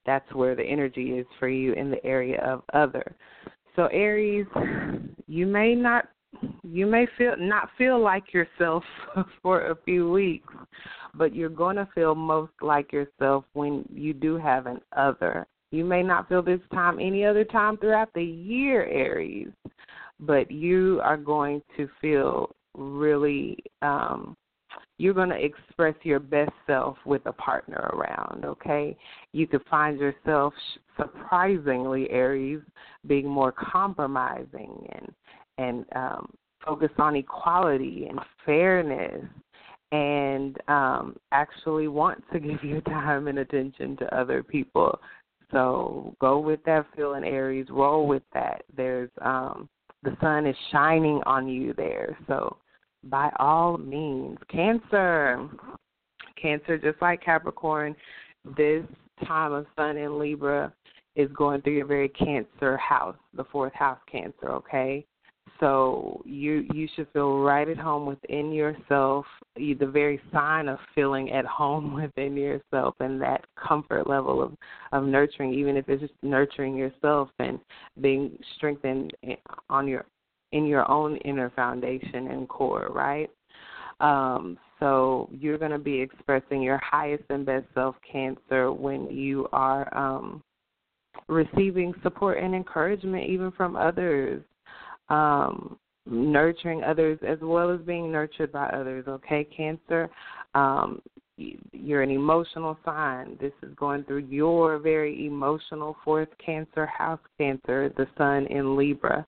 That's 0.04 0.32
where 0.34 0.54
the 0.54 0.64
energy 0.64 1.10
is 1.12 1.26
for 1.38 1.48
you 1.48 1.72
in 1.74 1.90
the 1.90 2.04
area 2.04 2.40
of 2.42 2.62
other. 2.72 3.14
So 3.76 3.86
Aries, 3.86 4.46
you 5.26 5.46
may 5.46 5.74
not 5.74 6.08
you 6.62 6.86
may 6.86 7.06
feel 7.18 7.34
not 7.38 7.68
feel 7.76 8.00
like 8.00 8.32
yourself 8.32 8.82
for 9.42 9.70
a 9.70 9.76
few 9.84 10.10
weeks, 10.10 10.52
but 11.14 11.34
you're 11.34 11.48
going 11.48 11.76
to 11.76 11.88
feel 11.94 12.14
most 12.14 12.52
like 12.60 12.92
yourself 12.92 13.44
when 13.52 13.84
you 13.92 14.12
do 14.14 14.36
have 14.36 14.66
an 14.66 14.80
other. 14.96 15.46
You 15.70 15.84
may 15.84 16.02
not 16.02 16.28
feel 16.28 16.42
this 16.42 16.60
time 16.72 16.98
any 16.98 17.24
other 17.24 17.44
time 17.44 17.76
throughout 17.78 18.10
the 18.14 18.24
year, 18.24 18.84
Aries, 18.86 19.48
but 20.20 20.50
you 20.50 21.00
are 21.02 21.16
going 21.16 21.62
to 21.76 21.88
feel 22.00 22.54
really 22.74 23.58
um 23.82 24.36
you're 24.98 25.14
going 25.14 25.28
to 25.28 25.44
express 25.44 25.94
your 26.02 26.20
best 26.20 26.52
self 26.66 26.96
with 27.04 27.22
a 27.26 27.32
partner 27.32 27.90
around, 27.92 28.44
okay? 28.44 28.96
You 29.32 29.46
could 29.46 29.62
find 29.68 29.98
yourself 29.98 30.54
surprisingly 30.96 32.08
Aries 32.10 32.60
being 33.06 33.26
more 33.26 33.52
compromising 33.52 34.86
and 34.92 35.12
and 35.58 35.84
um 35.96 36.32
focus 36.64 36.90
on 36.98 37.16
equality 37.16 38.06
and 38.08 38.20
fairness 38.46 39.24
and 39.90 40.56
um 40.68 41.16
actually 41.32 41.88
want 41.88 42.22
to 42.32 42.38
give 42.40 42.62
your 42.62 42.80
time 42.82 43.28
and 43.28 43.40
attention 43.40 43.96
to 43.96 44.16
other 44.16 44.42
people. 44.42 44.98
So 45.50 46.14
go 46.20 46.38
with 46.38 46.62
that 46.64 46.86
feeling 46.96 47.24
Aries, 47.24 47.66
roll 47.70 48.06
with 48.06 48.22
that. 48.34 48.62
There's 48.74 49.10
um 49.20 49.68
the 50.02 50.16
sun 50.20 50.46
is 50.46 50.56
shining 50.70 51.20
on 51.26 51.48
you 51.48 51.74
there. 51.74 52.16
So, 52.26 52.56
by 53.04 53.30
all 53.38 53.78
means, 53.78 54.38
Cancer, 54.48 55.48
Cancer, 56.40 56.78
just 56.78 57.00
like 57.02 57.22
Capricorn, 57.22 57.96
this 58.56 58.84
time 59.26 59.52
of 59.52 59.66
Sun 59.76 59.96
in 59.96 60.18
Libra 60.18 60.72
is 61.16 61.30
going 61.32 61.62
through 61.62 61.74
your 61.76 61.86
very 61.86 62.08
Cancer 62.08 62.76
house, 62.76 63.16
the 63.34 63.44
fourth 63.44 63.74
house 63.74 63.98
Cancer. 64.10 64.50
Okay, 64.50 65.04
so 65.62 66.20
you 66.24 66.66
you 66.74 66.88
should 66.94 67.06
feel 67.12 67.38
right 67.38 67.68
at 67.68 67.78
home 67.78 68.04
within 68.04 68.52
yourself. 68.52 69.24
The 69.56 69.74
very 69.74 70.20
sign 70.32 70.68
of 70.68 70.78
feeling 70.94 71.30
at 71.30 71.44
home 71.44 71.94
within 72.02 72.36
yourself 72.36 72.96
and 73.00 73.20
that 73.22 73.44
comfort 73.56 74.08
level 74.08 74.42
of 74.42 74.56
of 74.92 75.04
nurturing, 75.04 75.54
even 75.54 75.76
if 75.76 75.88
it's 75.88 76.02
just 76.02 76.14
nurturing 76.22 76.76
yourself 76.76 77.28
and 77.38 77.60
being 78.00 78.36
strengthened 78.56 79.12
on 79.70 79.86
your 79.86 80.04
in 80.50 80.66
your 80.66 80.90
own 80.90 81.16
inner 81.18 81.50
foundation 81.50 82.28
and 82.28 82.48
core, 82.48 82.88
right? 82.90 83.30
Um, 84.00 84.58
so 84.80 85.30
you're 85.32 85.58
going 85.58 85.70
to 85.70 85.78
be 85.78 86.00
expressing 86.00 86.60
your 86.60 86.78
highest 86.78 87.22
and 87.30 87.46
best 87.46 87.66
self, 87.72 87.94
Cancer, 88.10 88.72
when 88.72 89.08
you 89.08 89.48
are 89.52 89.96
um, 89.96 90.42
receiving 91.28 91.94
support 92.02 92.38
and 92.38 92.54
encouragement 92.54 93.28
even 93.28 93.52
from 93.52 93.76
others 93.76 94.42
um, 95.12 95.76
nurturing 96.06 96.82
others 96.82 97.18
as 97.26 97.38
well 97.42 97.70
as 97.70 97.80
being 97.82 98.10
nurtured 98.10 98.50
by 98.50 98.66
others. 98.68 99.04
Okay, 99.06 99.44
Cancer, 99.44 100.08
um, 100.54 101.00
you're 101.36 102.02
an 102.02 102.10
emotional 102.10 102.78
sign. 102.84 103.36
This 103.40 103.52
is 103.62 103.74
going 103.76 104.04
through 104.04 104.26
your 104.30 104.78
very 104.78 105.26
emotional 105.26 105.96
fourth 106.04 106.28
Cancer 106.44 106.86
house, 106.86 107.20
Cancer, 107.38 107.92
the 107.96 108.06
Sun 108.16 108.46
in 108.46 108.76
Libra. 108.76 109.26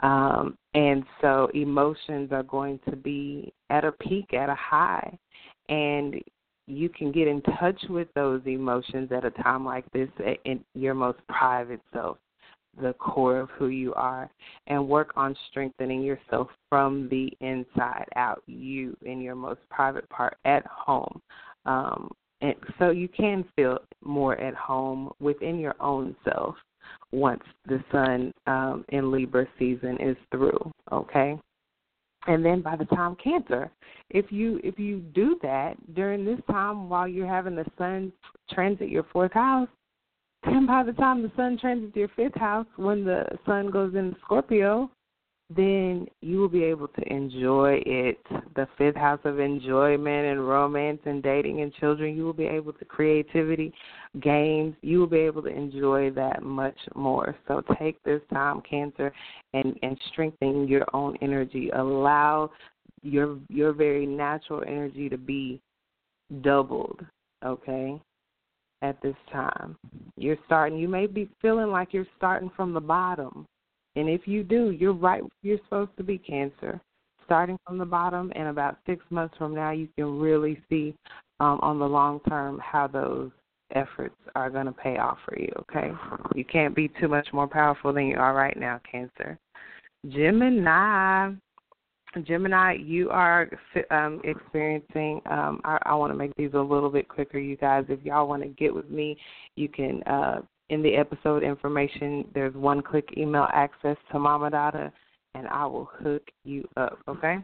Um, 0.00 0.56
and 0.74 1.04
so 1.20 1.48
emotions 1.54 2.30
are 2.32 2.42
going 2.42 2.78
to 2.88 2.96
be 2.96 3.52
at 3.70 3.84
a 3.84 3.92
peak, 3.92 4.34
at 4.34 4.48
a 4.48 4.54
high. 4.54 5.16
And 5.68 6.16
you 6.66 6.88
can 6.88 7.12
get 7.12 7.28
in 7.28 7.40
touch 7.58 7.80
with 7.88 8.08
those 8.14 8.42
emotions 8.46 9.10
at 9.12 9.24
a 9.24 9.30
time 9.30 9.64
like 9.64 9.84
this 9.92 10.08
in 10.44 10.64
your 10.74 10.94
most 10.94 11.18
private 11.28 11.80
self 11.92 12.18
the 12.80 12.92
core 12.94 13.38
of 13.38 13.50
who 13.50 13.68
you 13.68 13.92
are 13.94 14.30
and 14.66 14.88
work 14.88 15.12
on 15.16 15.36
strengthening 15.50 16.02
yourself 16.02 16.48
from 16.68 17.08
the 17.10 17.32
inside 17.40 18.06
out, 18.16 18.42
you 18.46 18.96
in 19.02 19.20
your 19.20 19.34
most 19.34 19.60
private 19.70 20.08
part 20.08 20.36
at 20.44 20.64
home. 20.66 21.20
Um, 21.66 22.10
and 22.40 22.54
so 22.78 22.90
you 22.90 23.08
can 23.08 23.44
feel 23.54 23.78
more 24.02 24.38
at 24.40 24.54
home 24.54 25.12
within 25.20 25.58
your 25.58 25.76
own 25.80 26.16
self 26.24 26.56
once 27.12 27.42
the 27.66 27.82
sun 27.92 28.32
um, 28.46 28.84
in 28.88 29.12
Libra 29.12 29.46
season 29.58 29.96
is 30.00 30.16
through. 30.30 30.72
Okay, 30.90 31.38
and 32.26 32.44
then 32.44 32.60
by 32.60 32.76
the 32.76 32.84
time 32.86 33.16
Cancer, 33.22 33.70
if 34.10 34.30
you 34.30 34.60
if 34.62 34.78
you 34.78 34.98
do 35.14 35.38
that 35.42 35.74
during 35.94 36.24
this 36.24 36.40
time 36.50 36.88
while 36.88 37.08
you're 37.08 37.26
having 37.26 37.56
the 37.56 37.66
sun 37.78 38.12
transit 38.50 38.88
your 38.88 39.04
fourth 39.12 39.32
house, 39.32 39.68
then 40.44 40.66
by 40.66 40.82
the 40.82 40.92
time 40.92 41.22
the 41.22 41.32
sun 41.36 41.58
transits 41.58 41.96
your 41.96 42.08
fifth 42.08 42.36
house, 42.36 42.66
when 42.76 43.04
the 43.04 43.24
sun 43.46 43.70
goes 43.70 43.94
into 43.94 44.16
Scorpio, 44.24 44.90
then 45.54 46.06
you 46.20 46.38
will 46.38 46.48
be 46.48 46.64
able 46.64 46.88
to 46.88 47.12
enjoy 47.12 47.80
it. 47.84 48.18
The 48.54 48.66
fifth 48.78 48.96
house 48.96 49.20
of 49.24 49.38
enjoyment 49.38 50.26
and 50.26 50.48
romance 50.48 51.00
and 51.04 51.22
dating 51.22 51.60
and 51.60 51.72
children, 51.74 52.16
you 52.16 52.24
will 52.24 52.32
be 52.32 52.46
able 52.46 52.72
to 52.74 52.84
creativity, 52.84 53.72
games, 54.20 54.74
you 54.82 55.00
will 55.00 55.06
be 55.06 55.18
able 55.18 55.42
to 55.42 55.48
enjoy 55.48 56.10
that 56.12 56.42
much 56.42 56.78
more. 56.94 57.36
So 57.48 57.62
take 57.78 58.02
this 58.02 58.22
time, 58.32 58.62
Cancer, 58.68 59.12
and, 59.52 59.78
and 59.82 59.98
strengthen 60.12 60.68
your 60.68 60.86
own 60.94 61.16
energy. 61.20 61.70
Allow 61.70 62.50
your 63.02 63.38
your 63.48 63.72
very 63.72 64.06
natural 64.06 64.62
energy 64.66 65.08
to 65.08 65.18
be 65.18 65.60
doubled, 66.42 67.04
okay? 67.44 68.00
At 68.82 69.00
this 69.00 69.16
time. 69.30 69.76
You're 70.16 70.36
starting 70.44 70.78
you 70.78 70.88
may 70.88 71.06
be 71.06 71.28
feeling 71.40 71.70
like 71.70 71.94
you're 71.94 72.06
starting 72.18 72.50
from 72.56 72.74
the 72.74 72.80
bottom 72.80 73.46
and 73.96 74.08
if 74.08 74.26
you 74.26 74.42
do, 74.42 74.70
you're 74.70 74.94
right. 74.94 75.22
You're 75.42 75.58
supposed 75.64 75.96
to 75.98 76.02
be 76.02 76.18
Cancer. 76.18 76.80
Starting 77.24 77.58
from 77.66 77.78
the 77.78 77.84
bottom, 77.84 78.32
and 78.34 78.48
about 78.48 78.78
six 78.86 79.04
months 79.10 79.34
from 79.38 79.54
now, 79.54 79.70
you 79.70 79.88
can 79.96 80.18
really 80.18 80.60
see 80.68 80.94
um, 81.40 81.58
on 81.62 81.78
the 81.78 81.88
long 81.88 82.20
term 82.28 82.58
how 82.62 82.86
those 82.86 83.30
efforts 83.74 84.16
are 84.34 84.50
going 84.50 84.66
to 84.66 84.72
pay 84.72 84.98
off 84.98 85.18
for 85.24 85.38
you, 85.38 85.50
okay? 85.60 85.92
You 86.34 86.44
can't 86.44 86.74
be 86.74 86.90
too 87.00 87.08
much 87.08 87.28
more 87.32 87.46
powerful 87.46 87.92
than 87.92 88.06
you 88.06 88.16
are 88.16 88.34
right 88.34 88.56
now, 88.58 88.80
Cancer. 88.90 89.38
Gemini. 90.08 91.30
Gemini, 92.20 92.74
you 92.74 93.10
are 93.10 93.48
um, 93.90 94.20
experiencing. 94.24 95.20
Um, 95.26 95.60
I, 95.64 95.78
I 95.82 95.94
want 95.94 96.12
to 96.12 96.16
make 96.16 96.34
these 96.36 96.52
a 96.54 96.58
little 96.58 96.90
bit 96.90 97.08
quicker, 97.08 97.38
you 97.38 97.56
guys. 97.56 97.84
If 97.88 98.02
y'all 98.02 98.28
want 98.28 98.42
to 98.42 98.48
get 98.48 98.74
with 98.74 98.90
me, 98.90 99.16
you 99.56 99.68
can 99.68 100.02
uh, 100.04 100.42
in 100.72 100.82
the 100.82 100.96
episode 100.96 101.42
information, 101.42 102.24
there's 102.34 102.54
one 102.54 102.82
click 102.82 103.06
email 103.16 103.46
access 103.52 103.96
to 104.10 104.18
Mama 104.18 104.50
Dada, 104.50 104.90
and 105.34 105.46
I 105.48 105.66
will 105.66 105.84
hook 105.84 106.22
you 106.44 106.66
up, 106.78 106.98
okay? 107.06 107.38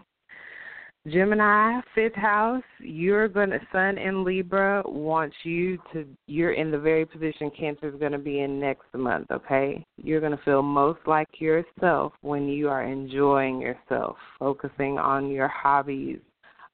Gemini, 1.11 1.81
fifth 1.95 2.15
house, 2.15 2.63
you're 2.81 3.29
going 3.29 3.51
to, 3.51 3.61
Sun 3.73 3.99
in 3.99 4.25
Libra 4.25 4.83
wants 4.87 5.37
you 5.43 5.79
to, 5.93 6.07
you're 6.27 6.53
in 6.53 6.71
the 6.71 6.79
very 6.79 7.05
position 7.07 7.51
Cancer 7.59 7.89
is 7.89 7.99
going 7.99 8.13
to 8.13 8.19
be 8.19 8.41
in 8.41 8.61
next 8.61 8.87
month, 8.95 9.31
okay? 9.31 9.85
You're 9.97 10.21
going 10.21 10.37
to 10.37 10.45
feel 10.45 10.63
most 10.63 11.01
like 11.07 11.29
yourself 11.41 12.13
when 12.21 12.49
you 12.49 12.69
are 12.69 12.85
enjoying 12.85 13.61
yourself, 13.61 14.17
focusing 14.39 14.99
on 14.99 15.31
your 15.31 15.49
hobbies, 15.49 16.19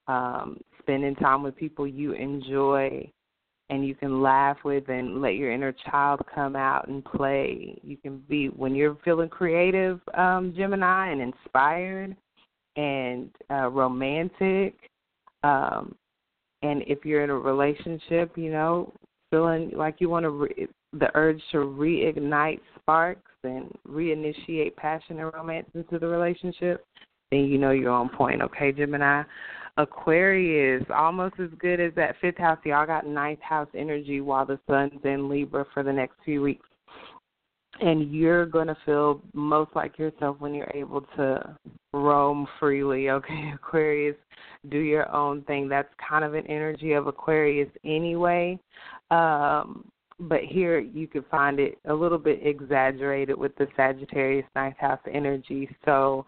um, 0.07 0.59
spending 0.79 1.15
time 1.15 1.43
with 1.43 1.55
people 1.55 1.87
you 1.87 2.13
enjoy, 2.13 3.09
and 3.69 3.87
you 3.87 3.95
can 3.95 4.21
laugh 4.21 4.57
with 4.63 4.89
and 4.89 5.21
let 5.21 5.35
your 5.35 5.51
inner 5.51 5.73
child 5.89 6.21
come 6.33 6.55
out 6.55 6.87
and 6.87 7.03
play. 7.03 7.79
You 7.83 7.97
can 7.97 8.23
be 8.29 8.47
when 8.47 8.75
you're 8.75 8.97
feeling 9.03 9.29
creative, 9.29 9.99
um, 10.13 10.53
Gemini, 10.55 11.09
and 11.09 11.21
inspired 11.21 12.15
and 12.75 13.29
uh, 13.49 13.69
romantic. 13.69 14.75
Um, 15.43 15.95
and 16.61 16.83
if 16.87 17.05
you're 17.05 17.23
in 17.23 17.29
a 17.29 17.37
relationship, 17.37 18.31
you 18.35 18.51
know, 18.51 18.93
feeling 19.29 19.71
like 19.75 19.95
you 19.99 20.09
want 20.09 20.23
to, 20.23 20.29
re- 20.29 20.67
the 20.93 21.09
urge 21.13 21.41
to 21.51 21.57
reignite 21.57 22.61
sparks 22.79 23.31
and 23.43 23.71
reinitiate 23.87 24.75
passion 24.75 25.19
and 25.19 25.33
romance 25.33 25.67
into 25.75 25.99
the 25.99 26.07
relationship, 26.07 26.85
then 27.31 27.41
you 27.41 27.57
know 27.57 27.71
you're 27.71 27.91
on 27.91 28.09
point, 28.09 28.41
okay, 28.41 28.71
Gemini? 28.71 29.23
Aquarius, 29.77 30.83
almost 30.93 31.35
as 31.39 31.49
good 31.59 31.81
as 31.81 31.93
that 31.95 32.15
fifth 32.21 32.37
house. 32.37 32.57
Y'all 32.63 32.85
got 32.85 33.05
ninth 33.05 33.41
house 33.41 33.67
energy 33.75 34.21
while 34.21 34.45
the 34.45 34.57
sun's 34.69 35.01
in 35.03 35.27
Libra 35.27 35.65
for 35.73 35.83
the 35.83 35.91
next 35.91 36.15
few 36.23 36.41
weeks. 36.41 36.65
And 37.81 38.13
you're 38.13 38.45
going 38.45 38.67
to 38.67 38.77
feel 38.85 39.21
most 39.33 39.71
like 39.75 39.97
yourself 39.97 40.37
when 40.39 40.53
you're 40.53 40.71
able 40.73 41.01
to 41.17 41.57
roam 41.93 42.47
freely, 42.59 43.09
okay? 43.11 43.51
Aquarius, 43.53 44.15
do 44.69 44.79
your 44.79 45.13
own 45.13 45.41
thing. 45.43 45.67
That's 45.67 45.89
kind 46.07 46.23
of 46.23 46.33
an 46.33 46.47
energy 46.47 46.93
of 46.93 47.07
Aquarius 47.07 47.69
anyway. 47.83 48.59
Um, 49.11 49.85
but 50.19 50.41
here 50.41 50.79
you 50.79 51.07
can 51.07 51.23
find 51.29 51.59
it 51.59 51.77
a 51.85 51.93
little 51.93 52.17
bit 52.17 52.39
exaggerated 52.45 53.37
with 53.37 53.55
the 53.57 53.67
Sagittarius 53.75 54.45
ninth 54.55 54.77
house 54.77 54.99
energy. 55.11 55.69
So 55.83 56.25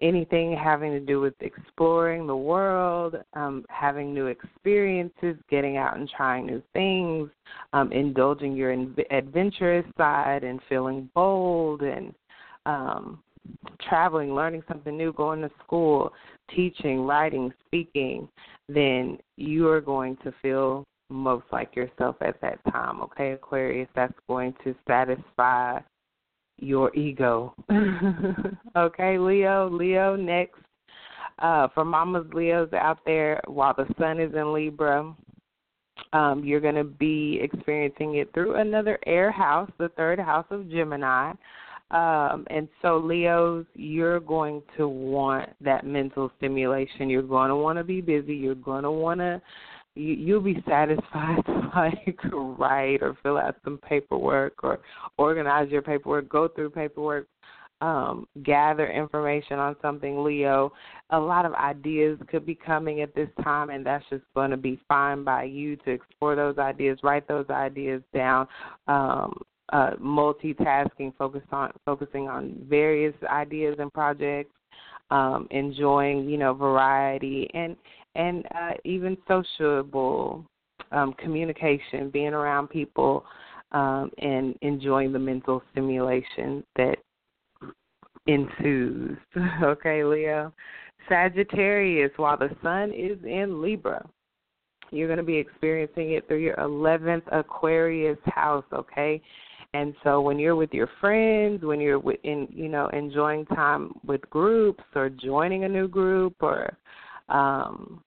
anything 0.00 0.56
having 0.56 0.92
to 0.92 1.00
do 1.00 1.20
with 1.20 1.34
exploring 1.40 2.26
the 2.26 2.36
world, 2.36 3.16
um, 3.34 3.64
having 3.68 4.14
new 4.14 4.26
experiences, 4.26 5.36
getting 5.50 5.76
out 5.76 5.96
and 5.96 6.08
trying 6.08 6.46
new 6.46 6.62
things, 6.72 7.28
um, 7.72 7.92
indulging 7.92 8.54
your 8.54 8.70
adventurous 9.10 9.86
side 9.96 10.44
and 10.44 10.60
feeling 10.68 11.08
bold 11.14 11.82
and 11.82 12.14
um, 12.66 13.22
traveling, 13.88 14.34
learning 14.34 14.62
something 14.68 14.96
new, 14.96 15.12
going 15.12 15.40
to 15.40 15.50
school, 15.64 16.12
teaching, 16.54 17.00
writing, 17.02 17.52
speaking, 17.66 18.28
then 18.68 19.18
you 19.36 19.68
are 19.68 19.80
going 19.80 20.16
to 20.22 20.32
feel 20.42 20.84
most 21.10 21.46
like 21.50 21.74
yourself 21.74 22.16
at 22.20 22.40
that 22.40 22.58
time. 22.70 23.00
Okay, 23.00 23.32
Aquarius, 23.32 23.88
that's 23.94 24.12
going 24.28 24.54
to 24.64 24.74
satisfy 24.86 25.80
your 26.58 26.94
ego. 26.94 27.54
okay, 28.76 29.18
Leo, 29.18 29.68
Leo 29.70 30.16
next. 30.16 30.60
Uh, 31.38 31.68
for 31.72 31.84
mamas 31.84 32.26
Leos 32.34 32.72
out 32.72 32.98
there, 33.06 33.40
while 33.46 33.72
the 33.72 33.86
sun 33.96 34.18
is 34.18 34.34
in 34.34 34.52
Libra, 34.52 35.14
um, 36.12 36.42
you're 36.44 36.60
going 36.60 36.74
to 36.74 36.84
be 36.84 37.38
experiencing 37.40 38.16
it 38.16 38.32
through 38.34 38.56
another 38.56 38.98
air 39.06 39.30
house, 39.30 39.70
the 39.78 39.88
third 39.90 40.18
house 40.18 40.46
of 40.50 40.68
Gemini. 40.70 41.32
Um, 41.90 42.46
and 42.50 42.68
so, 42.82 42.98
Leos, 42.98 43.64
you're 43.74 44.20
going 44.20 44.62
to 44.76 44.88
want 44.88 45.50
that 45.60 45.86
mental 45.86 46.30
stimulation. 46.36 47.08
You're 47.08 47.22
going 47.22 47.48
to 47.48 47.56
want 47.56 47.78
to 47.78 47.84
be 47.84 48.00
busy. 48.00 48.34
You're 48.34 48.54
going 48.54 48.82
to 48.82 48.90
want 48.90 49.20
to 49.20 49.40
you, 49.98 50.14
you'll 50.14 50.40
be 50.40 50.62
satisfied 50.68 51.42
to 51.46 51.70
like 51.74 52.18
write 52.58 53.02
or 53.02 53.16
fill 53.22 53.38
out 53.38 53.56
some 53.64 53.78
paperwork 53.78 54.54
or 54.62 54.78
organize 55.16 55.70
your 55.70 55.82
paperwork, 55.82 56.28
go 56.28 56.48
through 56.48 56.70
paperwork, 56.70 57.26
um, 57.80 58.26
gather 58.42 58.88
information 58.88 59.58
on 59.58 59.76
something, 59.80 60.24
Leo. 60.24 60.72
A 61.10 61.18
lot 61.18 61.44
of 61.44 61.52
ideas 61.54 62.18
could 62.28 62.44
be 62.44 62.54
coming 62.54 63.02
at 63.02 63.14
this 63.14 63.28
time, 63.42 63.70
and 63.70 63.86
that's 63.86 64.04
just 64.10 64.24
going 64.34 64.50
to 64.50 64.56
be 64.56 64.80
fine 64.88 65.22
by 65.24 65.44
you 65.44 65.76
to 65.76 65.90
explore 65.90 66.34
those 66.34 66.58
ideas, 66.58 66.98
write 67.02 67.28
those 67.28 67.48
ideas 67.50 68.02
down. 68.14 68.48
Um, 68.88 69.40
uh, 69.70 69.90
multitasking, 70.00 71.14
focus 71.18 71.42
on 71.52 71.70
focusing 71.84 72.26
on 72.26 72.56
various 72.70 73.14
ideas 73.30 73.76
and 73.78 73.92
projects, 73.92 74.54
um, 75.10 75.46
enjoying 75.50 76.26
you 76.26 76.38
know 76.38 76.54
variety 76.54 77.48
and 77.52 77.76
and 78.18 78.44
uh, 78.54 78.72
even 78.84 79.16
sociable 79.26 80.44
um, 80.92 81.14
communication, 81.14 82.10
being 82.10 82.34
around 82.34 82.68
people, 82.68 83.24
um, 83.72 84.10
and 84.18 84.54
enjoying 84.62 85.12
the 85.12 85.18
mental 85.18 85.62
stimulation 85.72 86.64
that 86.76 86.96
ensues. 88.26 89.16
okay, 89.62 90.04
Leo. 90.04 90.52
Sagittarius, 91.08 92.10
while 92.16 92.36
the 92.36 92.50
sun 92.62 92.92
is 92.92 93.18
in 93.24 93.62
Libra, 93.62 94.04
you're 94.90 95.08
going 95.08 95.18
to 95.18 95.22
be 95.22 95.36
experiencing 95.36 96.12
it 96.12 96.26
through 96.26 96.38
your 96.38 96.56
11th 96.56 97.22
Aquarius 97.30 98.18
house, 98.26 98.64
okay? 98.72 99.20
And 99.74 99.94
so 100.02 100.20
when 100.20 100.38
you're 100.38 100.56
with 100.56 100.72
your 100.72 100.88
friends, 101.00 101.62
when 101.62 101.80
you're 101.80 102.02
in, 102.24 102.48
you 102.50 102.68
know, 102.68 102.88
enjoying 102.88 103.44
time 103.46 103.92
with 104.04 104.22
groups 104.30 104.82
or 104.94 105.10
joining 105.10 105.64
a 105.64 105.68
new 105.68 105.88
group 105.88 106.34
or 106.40 106.76
um, 107.28 108.02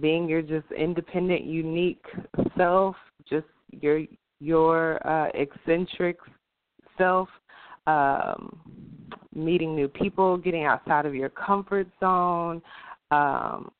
being 0.00 0.28
your 0.28 0.42
just 0.42 0.66
independent, 0.76 1.44
unique 1.44 2.04
self, 2.56 2.96
just 3.28 3.46
your 3.70 4.02
your 4.40 5.06
uh, 5.06 5.28
eccentric 5.34 6.18
self, 6.96 7.28
um, 7.86 8.58
meeting 9.34 9.74
new 9.74 9.88
people, 9.88 10.36
getting 10.36 10.64
outside 10.64 11.06
of 11.06 11.14
your 11.14 11.28
comfort 11.28 11.86
zone, 12.00 12.62
um, 13.10 13.70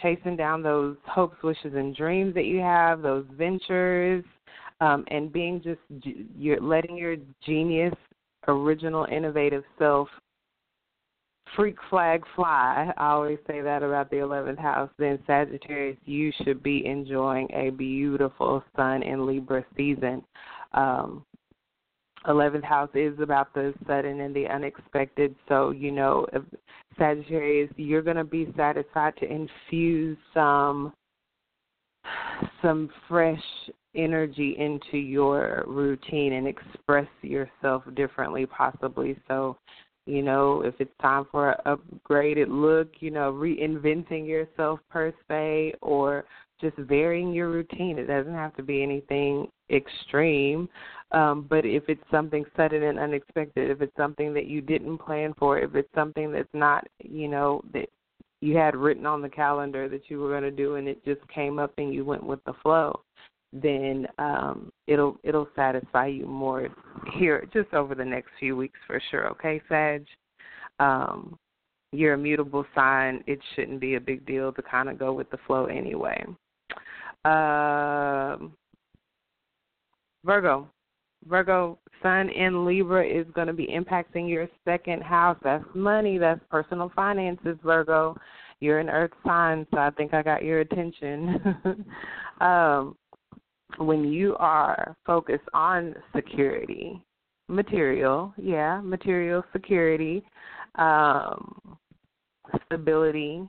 chasing 0.00 0.36
down 0.36 0.62
those 0.62 0.96
hopes, 1.06 1.36
wishes, 1.42 1.74
and 1.74 1.96
dreams 1.96 2.34
that 2.34 2.44
you 2.44 2.58
have, 2.60 3.02
those 3.02 3.24
ventures, 3.36 4.24
um, 4.80 5.04
and 5.08 5.32
being 5.32 5.60
just 5.62 5.80
you're 6.36 6.60
letting 6.60 6.96
your 6.96 7.16
genius, 7.44 7.94
original, 8.48 9.06
innovative 9.10 9.64
self 9.78 10.08
freak 11.56 11.76
flag 11.90 12.24
fly. 12.34 12.92
I 12.96 13.06
always 13.10 13.38
say 13.46 13.60
that 13.60 13.82
about 13.82 14.10
the 14.10 14.16
11th 14.16 14.58
house. 14.58 14.90
Then 14.98 15.18
Sagittarius, 15.26 15.98
you 16.04 16.32
should 16.42 16.62
be 16.62 16.84
enjoying 16.86 17.48
a 17.52 17.70
beautiful 17.70 18.64
Sun 18.76 19.02
in 19.02 19.26
Libra 19.26 19.64
season. 19.76 20.22
Um, 20.72 21.24
11th 22.26 22.64
house 22.64 22.90
is 22.94 23.18
about 23.20 23.52
the 23.54 23.74
sudden 23.86 24.20
and 24.20 24.34
the 24.34 24.46
unexpected. 24.46 25.34
So, 25.48 25.70
you 25.70 25.92
know, 25.92 26.26
Sagittarius, 26.98 27.70
you're 27.76 28.02
going 28.02 28.16
to 28.16 28.24
be 28.24 28.52
satisfied 28.56 29.14
to 29.18 29.30
infuse 29.30 30.16
some 30.32 30.92
some 32.60 32.90
fresh 33.08 33.42
energy 33.94 34.56
into 34.58 34.98
your 34.98 35.64
routine 35.66 36.34
and 36.34 36.46
express 36.46 37.06
yourself 37.22 37.82
differently, 37.94 38.46
possibly. 38.46 39.16
So, 39.28 39.56
you 40.06 40.22
know, 40.22 40.62
if 40.62 40.74
it's 40.78 40.92
time 41.00 41.26
for 41.30 41.52
an 41.52 41.78
upgraded 42.08 42.46
look, 42.48 42.88
you 43.00 43.10
know, 43.10 43.32
reinventing 43.32 44.26
yourself 44.26 44.80
per 44.90 45.12
se, 45.28 45.74
or 45.80 46.24
just 46.60 46.76
varying 46.76 47.32
your 47.32 47.50
routine. 47.50 47.98
It 47.98 48.06
doesn't 48.06 48.34
have 48.34 48.54
to 48.56 48.62
be 48.62 48.82
anything 48.82 49.48
extreme, 49.70 50.68
um, 51.12 51.46
but 51.48 51.64
if 51.64 51.84
it's 51.88 52.02
something 52.10 52.44
sudden 52.56 52.82
and 52.84 52.98
unexpected, 52.98 53.70
if 53.70 53.80
it's 53.80 53.96
something 53.96 54.32
that 54.34 54.46
you 54.46 54.60
didn't 54.60 54.98
plan 54.98 55.34
for, 55.38 55.58
if 55.58 55.74
it's 55.74 55.92
something 55.94 56.32
that's 56.32 56.48
not, 56.52 56.86
you 57.02 57.28
know, 57.28 57.62
that 57.72 57.88
you 58.40 58.56
had 58.56 58.76
written 58.76 59.06
on 59.06 59.22
the 59.22 59.28
calendar 59.28 59.88
that 59.88 60.10
you 60.10 60.20
were 60.20 60.28
going 60.28 60.42
to 60.42 60.50
do 60.50 60.74
and 60.74 60.86
it 60.86 61.04
just 61.04 61.26
came 61.28 61.58
up 61.58 61.72
and 61.78 61.94
you 61.94 62.04
went 62.04 62.22
with 62.22 62.44
the 62.44 62.52
flow, 62.62 63.00
then 63.54 64.06
um, 64.18 64.72
it'll 64.88 65.16
it'll 65.22 65.48
satisfy 65.54 66.06
you 66.06 66.26
more 66.26 66.68
here 67.16 67.48
just 67.52 67.72
over 67.72 67.94
the 67.94 68.04
next 68.04 68.30
few 68.38 68.56
weeks 68.56 68.78
for 68.86 69.00
sure. 69.10 69.28
Okay, 69.28 69.62
Sag. 69.68 70.04
Um, 70.80 71.38
you're 71.92 72.14
a 72.14 72.18
mutable 72.18 72.66
sign. 72.74 73.22
It 73.28 73.38
shouldn't 73.54 73.80
be 73.80 73.94
a 73.94 74.00
big 74.00 74.26
deal 74.26 74.52
to 74.52 74.62
kind 74.62 74.88
of 74.88 74.98
go 74.98 75.12
with 75.12 75.30
the 75.30 75.38
flow 75.46 75.66
anyway. 75.66 76.24
Um, 77.24 78.52
Virgo. 80.24 80.68
Virgo, 81.26 81.78
Sun 82.02 82.28
in 82.30 82.66
Libra 82.66 83.06
is 83.06 83.26
going 83.34 83.46
to 83.46 83.52
be 83.52 83.68
impacting 83.68 84.28
your 84.28 84.48
second 84.64 85.02
house. 85.02 85.38
That's 85.42 85.64
money. 85.74 86.18
That's 86.18 86.40
personal 86.50 86.90
finances, 86.94 87.56
Virgo. 87.64 88.16
You're 88.60 88.78
an 88.78 88.90
earth 88.90 89.12
sign, 89.26 89.66
so 89.70 89.78
I 89.78 89.90
think 89.90 90.12
I 90.12 90.22
got 90.22 90.44
your 90.44 90.60
attention. 90.60 91.56
um, 92.40 92.96
when 93.78 94.04
you 94.04 94.36
are 94.38 94.96
focused 95.06 95.48
on 95.52 95.94
security, 96.14 97.04
material, 97.48 98.32
yeah, 98.36 98.80
material 98.80 99.44
security, 99.52 100.24
um, 100.76 101.78
stability, 102.66 103.48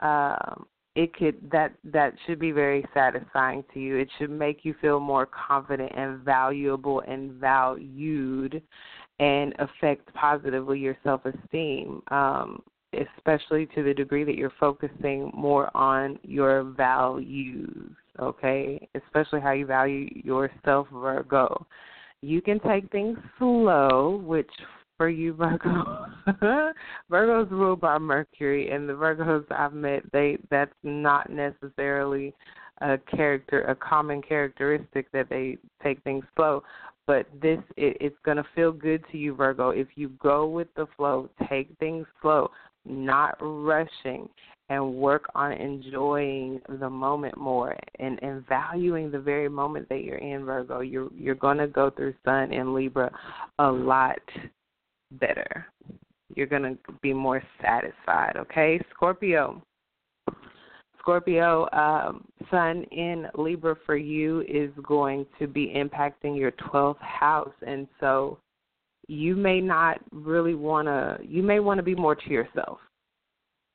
um, 0.00 0.66
it 0.94 1.14
could 1.14 1.36
that 1.50 1.74
that 1.84 2.14
should 2.26 2.38
be 2.38 2.52
very 2.52 2.84
satisfying 2.94 3.62
to 3.74 3.80
you. 3.80 3.96
It 3.96 4.08
should 4.18 4.30
make 4.30 4.64
you 4.64 4.74
feel 4.80 4.98
more 4.98 5.26
confident 5.26 5.92
and 5.94 6.20
valuable 6.20 7.00
and 7.06 7.32
valued, 7.32 8.62
and 9.18 9.54
affect 9.58 10.12
positively 10.14 10.78
your 10.78 10.96
self 11.04 11.22
esteem. 11.24 12.02
Um, 12.10 12.62
especially 13.18 13.66
to 13.74 13.82
the 13.82 13.92
degree 13.92 14.24
that 14.24 14.36
you're 14.36 14.52
focusing 14.58 15.30
more 15.34 15.74
on 15.76 16.18
your 16.22 16.62
values 16.62 17.92
okay? 18.20 18.88
Especially 18.94 19.40
how 19.40 19.52
you 19.52 19.66
value 19.66 20.08
yourself, 20.24 20.88
Virgo. 20.92 21.66
You 22.22 22.40
can 22.40 22.60
take 22.60 22.90
things 22.90 23.18
slow, 23.38 24.22
which 24.24 24.50
for 24.96 25.08
you, 25.08 25.34
Virgo, 25.34 26.06
Virgo's 27.10 27.50
ruled 27.50 27.80
by 27.80 27.98
Mercury, 27.98 28.70
and 28.70 28.88
the 28.88 28.94
Virgos 28.94 29.44
I've 29.50 29.74
met, 29.74 30.02
they 30.12 30.38
that's 30.50 30.72
not 30.82 31.30
necessarily 31.30 32.34
a 32.80 32.98
character, 32.98 33.62
a 33.62 33.74
common 33.74 34.22
characteristic 34.22 35.10
that 35.12 35.28
they 35.28 35.58
take 35.82 36.02
things 36.02 36.24
slow. 36.34 36.62
But 37.06 37.26
this, 37.40 37.60
it, 37.76 37.96
it's 38.00 38.16
going 38.24 38.36
to 38.36 38.46
feel 38.54 38.72
good 38.72 39.04
to 39.12 39.18
you, 39.18 39.34
Virgo, 39.34 39.70
if 39.70 39.86
you 39.94 40.10
go 40.20 40.46
with 40.46 40.68
the 40.74 40.86
flow, 40.96 41.30
take 41.48 41.68
things 41.78 42.06
slow, 42.20 42.50
not 42.88 43.36
rushing, 43.40 44.28
and 44.68 44.94
work 44.94 45.26
on 45.34 45.52
enjoying 45.52 46.60
the 46.80 46.90
moment 46.90 47.36
more 47.36 47.76
and, 47.98 48.20
and 48.22 48.46
valuing 48.48 49.10
the 49.10 49.18
very 49.18 49.48
moment 49.48 49.88
that 49.88 50.02
you're 50.02 50.18
in, 50.18 50.44
Virgo. 50.44 50.80
You're 50.80 51.08
you're 51.14 51.36
gonna 51.36 51.68
go 51.68 51.90
through 51.90 52.14
Sun 52.24 52.52
and 52.52 52.74
Libra 52.74 53.10
a 53.58 53.70
lot 53.70 54.18
better. 55.12 55.66
You're 56.34 56.48
gonna 56.48 56.76
be 57.00 57.12
more 57.12 57.42
satisfied, 57.62 58.34
okay? 58.36 58.80
Scorpio. 58.90 59.62
Scorpio, 60.98 61.68
um, 61.72 62.24
Sun 62.50 62.82
in 62.90 63.28
Libra 63.38 63.76
for 63.86 63.96
you 63.96 64.40
is 64.48 64.70
going 64.82 65.24
to 65.38 65.46
be 65.46 65.72
impacting 65.76 66.36
your 66.36 66.50
12th 66.50 67.00
house. 67.00 67.54
And 67.64 67.86
so 68.00 68.38
you 69.08 69.36
may 69.36 69.60
not 69.60 70.00
really 70.12 70.54
want 70.54 70.86
to, 70.86 71.18
you 71.26 71.42
may 71.42 71.60
want 71.60 71.78
to 71.78 71.82
be 71.82 71.94
more 71.94 72.14
to 72.14 72.30
yourself 72.30 72.78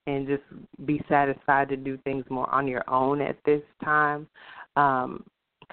and 0.07 0.27
just 0.27 0.43
be 0.85 1.01
satisfied 1.07 1.69
to 1.69 1.77
do 1.77 1.97
things 1.99 2.25
more 2.29 2.49
on 2.53 2.67
your 2.67 2.83
own 2.89 3.21
at 3.21 3.37
this 3.45 3.61
time. 3.83 4.27
Um, 4.75 5.23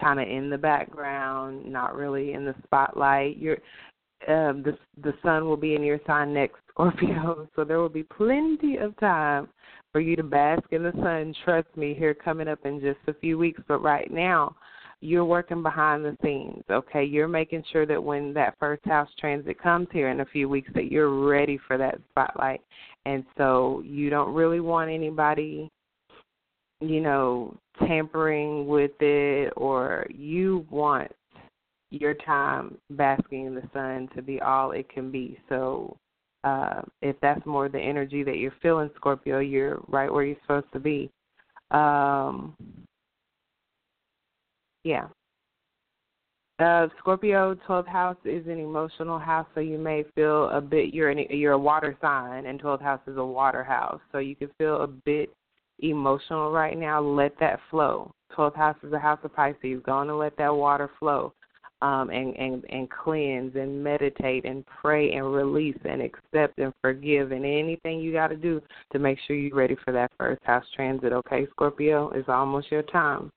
kind 0.01 0.21
of 0.21 0.29
in 0.29 0.51
the 0.51 0.59
background, 0.59 1.65
not 1.67 1.97
really 1.97 2.33
in 2.33 2.45
the 2.45 2.55
spotlight. 2.65 3.37
You're 3.37 3.59
um, 4.27 4.63
the 4.65 4.77
the 5.03 5.15
sun 5.23 5.47
will 5.47 5.57
be 5.57 5.75
in 5.75 5.83
your 5.83 6.01
sign 6.07 6.35
next, 6.35 6.57
Scorpio, 6.71 7.49
so 7.55 7.65
there 7.65 7.79
will 7.79 7.89
be 7.89 8.03
plenty 8.03 8.77
of 8.77 8.97
time 8.99 9.49
for 9.93 10.01
you 10.01 10.17
to 10.17 10.23
bask 10.23 10.63
in 10.73 10.83
the 10.83 10.93
sun. 11.03 11.35
Trust 11.45 11.69
me, 11.77 11.95
here 11.95 12.15
coming 12.15 12.49
up 12.49 12.65
in 12.65 12.81
just 12.81 12.99
a 13.07 13.15
few 13.15 13.39
weeks. 13.39 13.61
But 13.69 13.79
right 13.79 14.11
now, 14.11 14.57
you're 15.01 15.25
working 15.25 15.63
behind 15.63 16.05
the 16.05 16.17
scenes, 16.23 16.65
okay? 16.71 17.05
You're 17.05 17.29
making 17.29 17.63
sure 17.71 17.87
that 17.87 18.03
when 18.03 18.35
that 18.35 18.57
first 18.59 18.85
house 18.85 19.09
transit 19.19 19.61
comes 19.63 19.89
here 19.93 20.09
in 20.09 20.21
a 20.21 20.27
few 20.27 20.49
weeks 20.49 20.71
that 20.75 20.91
you're 20.91 21.27
ready 21.27 21.59
for 21.67 21.79
that 21.79 22.01
spotlight. 22.11 22.61
And 23.05 23.25
so 23.37 23.83
you 23.85 24.11
don't 24.11 24.35
really 24.35 24.61
want 24.61 24.91
anybody 24.91 25.71
you 26.81 27.01
know 27.01 27.57
tampering 27.87 28.67
with 28.67 28.93
it 29.01 29.53
or 29.57 30.07
you 30.11 30.67
want 30.71 31.11
your 31.91 32.15
time 32.15 32.77
basking 32.91 33.47
in 33.47 33.55
the 33.55 33.69
sun 33.73 34.09
to 34.15 34.23
be 34.23 34.41
all 34.41 34.73
it 34.73 34.89
can 34.91 35.11
be. 35.11 35.39
So 35.49 35.97
uh, 36.45 36.83
if 37.01 37.17
that's 37.21 37.45
more 37.47 37.69
the 37.69 37.79
energy 37.79 38.23
that 38.23 38.37
you're 38.37 38.53
feeling, 38.61 38.91
Scorpio, 38.97 39.39
you're 39.39 39.81
right 39.89 40.13
where 40.13 40.25
you're 40.25 40.37
supposed 40.43 40.73
to 40.73 40.81
be. 40.81 41.11
Um, 41.71 42.55
yeah. 44.85 45.09
Uh, 46.59 46.89
Scorpio 46.99 47.55
12th 47.69 47.87
house 47.87 48.17
is 48.25 48.45
an 48.47 48.59
emotional 48.59 49.19
house, 49.19 49.47
so 49.55 49.61
you 49.61 49.79
may 49.79 50.05
feel 50.17 50.49
a 50.49 50.61
bit. 50.61 50.93
You're 50.93 51.11
an, 51.11 51.19
you're 51.31 51.53
a 51.53 51.59
water 51.59 51.97
sign, 52.01 52.47
and 52.47 52.61
12th 52.61 52.83
house 52.83 53.01
is 53.07 53.17
a 53.17 53.25
water 53.25 53.63
house, 53.63 54.01
so 54.11 54.19
you 54.19 54.35
can 54.35 54.51
feel 54.59 54.83
a 54.83 54.87
bit 54.89 55.33
emotional 55.79 56.51
right 56.51 56.77
now. 56.77 57.01
Let 57.01 57.39
that 57.39 57.61
flow. 57.71 58.11
12th 58.37 58.57
house 58.57 58.77
is 58.83 58.93
a 58.93 58.99
house 58.99 59.21
of 59.23 59.35
Pisces. 59.35 59.81
Going 59.85 60.09
to 60.09 60.17
let 60.17 60.37
that 60.39 60.53
water 60.53 60.91
flow, 60.99 61.33
um, 61.81 62.11
and 62.11 62.37
and 62.37 62.65
and 62.69 62.91
cleanse 62.91 63.55
and 63.55 63.83
meditate 63.83 64.45
and 64.45 64.65
pray 64.67 65.13
and 65.13 65.33
release 65.33 65.79
and 65.85 66.03
accept 66.03 66.59
and 66.59 66.73
forgive 66.83 67.31
and 67.31 67.45
anything 67.45 68.01
you 68.01 68.13
got 68.13 68.29
to 68.29 68.37
do 68.37 68.61
to 68.93 68.99
make 68.99 69.19
sure 69.29 69.37
you're 69.37 69.57
ready 69.57 69.77
for 69.85 69.93
that 69.93 70.11
first 70.19 70.43
house 70.43 70.65
transit. 70.75 71.13
Okay, 71.13 71.47
Scorpio, 71.53 72.11
it's 72.11 72.29
almost 72.29 72.73
your 72.73 72.83
time. 72.83 73.31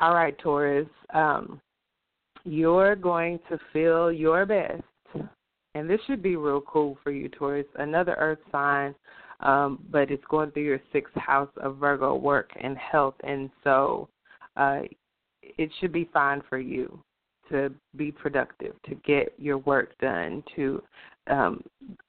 All 0.00 0.14
right, 0.14 0.36
Taurus. 0.38 0.88
Um, 1.12 1.60
you're 2.44 2.96
going 2.96 3.38
to 3.48 3.58
feel 3.72 4.12
your 4.12 4.44
best. 4.46 4.82
And 5.74 5.90
this 5.90 6.00
should 6.06 6.22
be 6.22 6.36
real 6.36 6.60
cool 6.60 6.98
for 7.02 7.10
you, 7.10 7.28
Taurus. 7.28 7.66
Another 7.76 8.14
earth 8.18 8.38
sign, 8.52 8.94
um, 9.40 9.84
but 9.90 10.10
it's 10.10 10.24
going 10.30 10.50
through 10.52 10.64
your 10.64 10.80
sixth 10.92 11.14
house 11.16 11.50
of 11.56 11.78
Virgo 11.78 12.14
work 12.14 12.50
and 12.60 12.76
health. 12.78 13.16
And 13.24 13.50
so 13.64 14.08
uh, 14.56 14.80
it 15.42 15.70
should 15.80 15.92
be 15.92 16.08
fine 16.12 16.42
for 16.48 16.58
you 16.58 17.02
to 17.50 17.72
be 17.96 18.10
productive, 18.10 18.74
to 18.88 18.94
get 19.06 19.34
your 19.38 19.58
work 19.58 19.98
done, 19.98 20.42
to 20.56 20.82
um, 21.28 21.62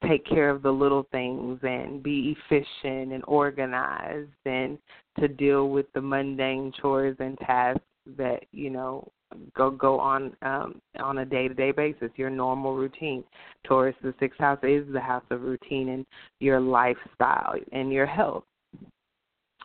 take 0.06 0.24
care 0.26 0.50
of 0.50 0.62
the 0.62 0.70
little 0.70 1.06
things 1.10 1.58
and 1.62 2.02
be 2.02 2.36
efficient 2.50 3.12
and 3.12 3.24
organized 3.26 4.30
and 4.44 4.78
to 5.18 5.28
deal 5.28 5.68
with 5.68 5.86
the 5.94 6.00
mundane 6.00 6.72
chores 6.80 7.16
and 7.18 7.38
tasks 7.38 7.80
that 8.16 8.44
you 8.52 8.70
know 8.70 9.10
go 9.56 9.70
go 9.70 9.98
on 9.98 10.36
um 10.42 10.80
on 11.00 11.18
a 11.18 11.24
day 11.24 11.48
to 11.48 11.54
day 11.54 11.72
basis 11.72 12.10
your 12.16 12.30
normal 12.30 12.74
routine. 12.74 13.24
Taurus 13.64 13.96
the 14.02 14.14
sixth 14.20 14.38
house 14.38 14.60
is 14.62 14.86
the 14.92 15.00
house 15.00 15.24
of 15.30 15.42
routine 15.42 15.88
and 15.90 16.06
your 16.40 16.60
lifestyle 16.60 17.54
and 17.72 17.92
your 17.92 18.06
health. 18.06 18.44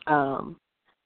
Um 0.07 0.55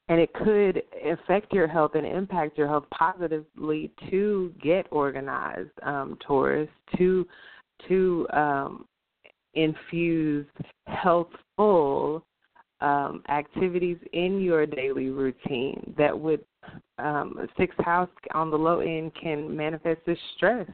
and 0.07 0.19
it 0.19 0.31
could 0.33 0.83
affect 1.03 1.51
your 1.51 1.67
health 1.67 1.95
and 1.95 2.05
impact 2.05 2.59
your 2.59 2.67
health 2.67 2.85
positively 2.91 3.91
to 4.09 4.53
get 4.61 4.87
organized 4.91 5.71
um 5.83 6.17
taurus 6.25 6.69
to 6.97 7.27
to 7.87 8.27
um, 8.33 8.85
infuse 9.53 10.45
healthful 10.87 12.23
um, 12.81 13.23
activities 13.29 13.97
in 14.13 14.41
your 14.41 14.65
daily 14.65 15.09
routine 15.09 15.93
that 15.97 16.17
would 16.17 16.43
um, 16.97 17.47
sixth 17.57 17.79
house 17.83 18.09
on 18.33 18.49
the 18.49 18.57
low 18.57 18.79
end 18.79 19.11
can 19.21 19.55
manifest 19.55 20.01
as 20.07 20.17
stress 20.35 20.67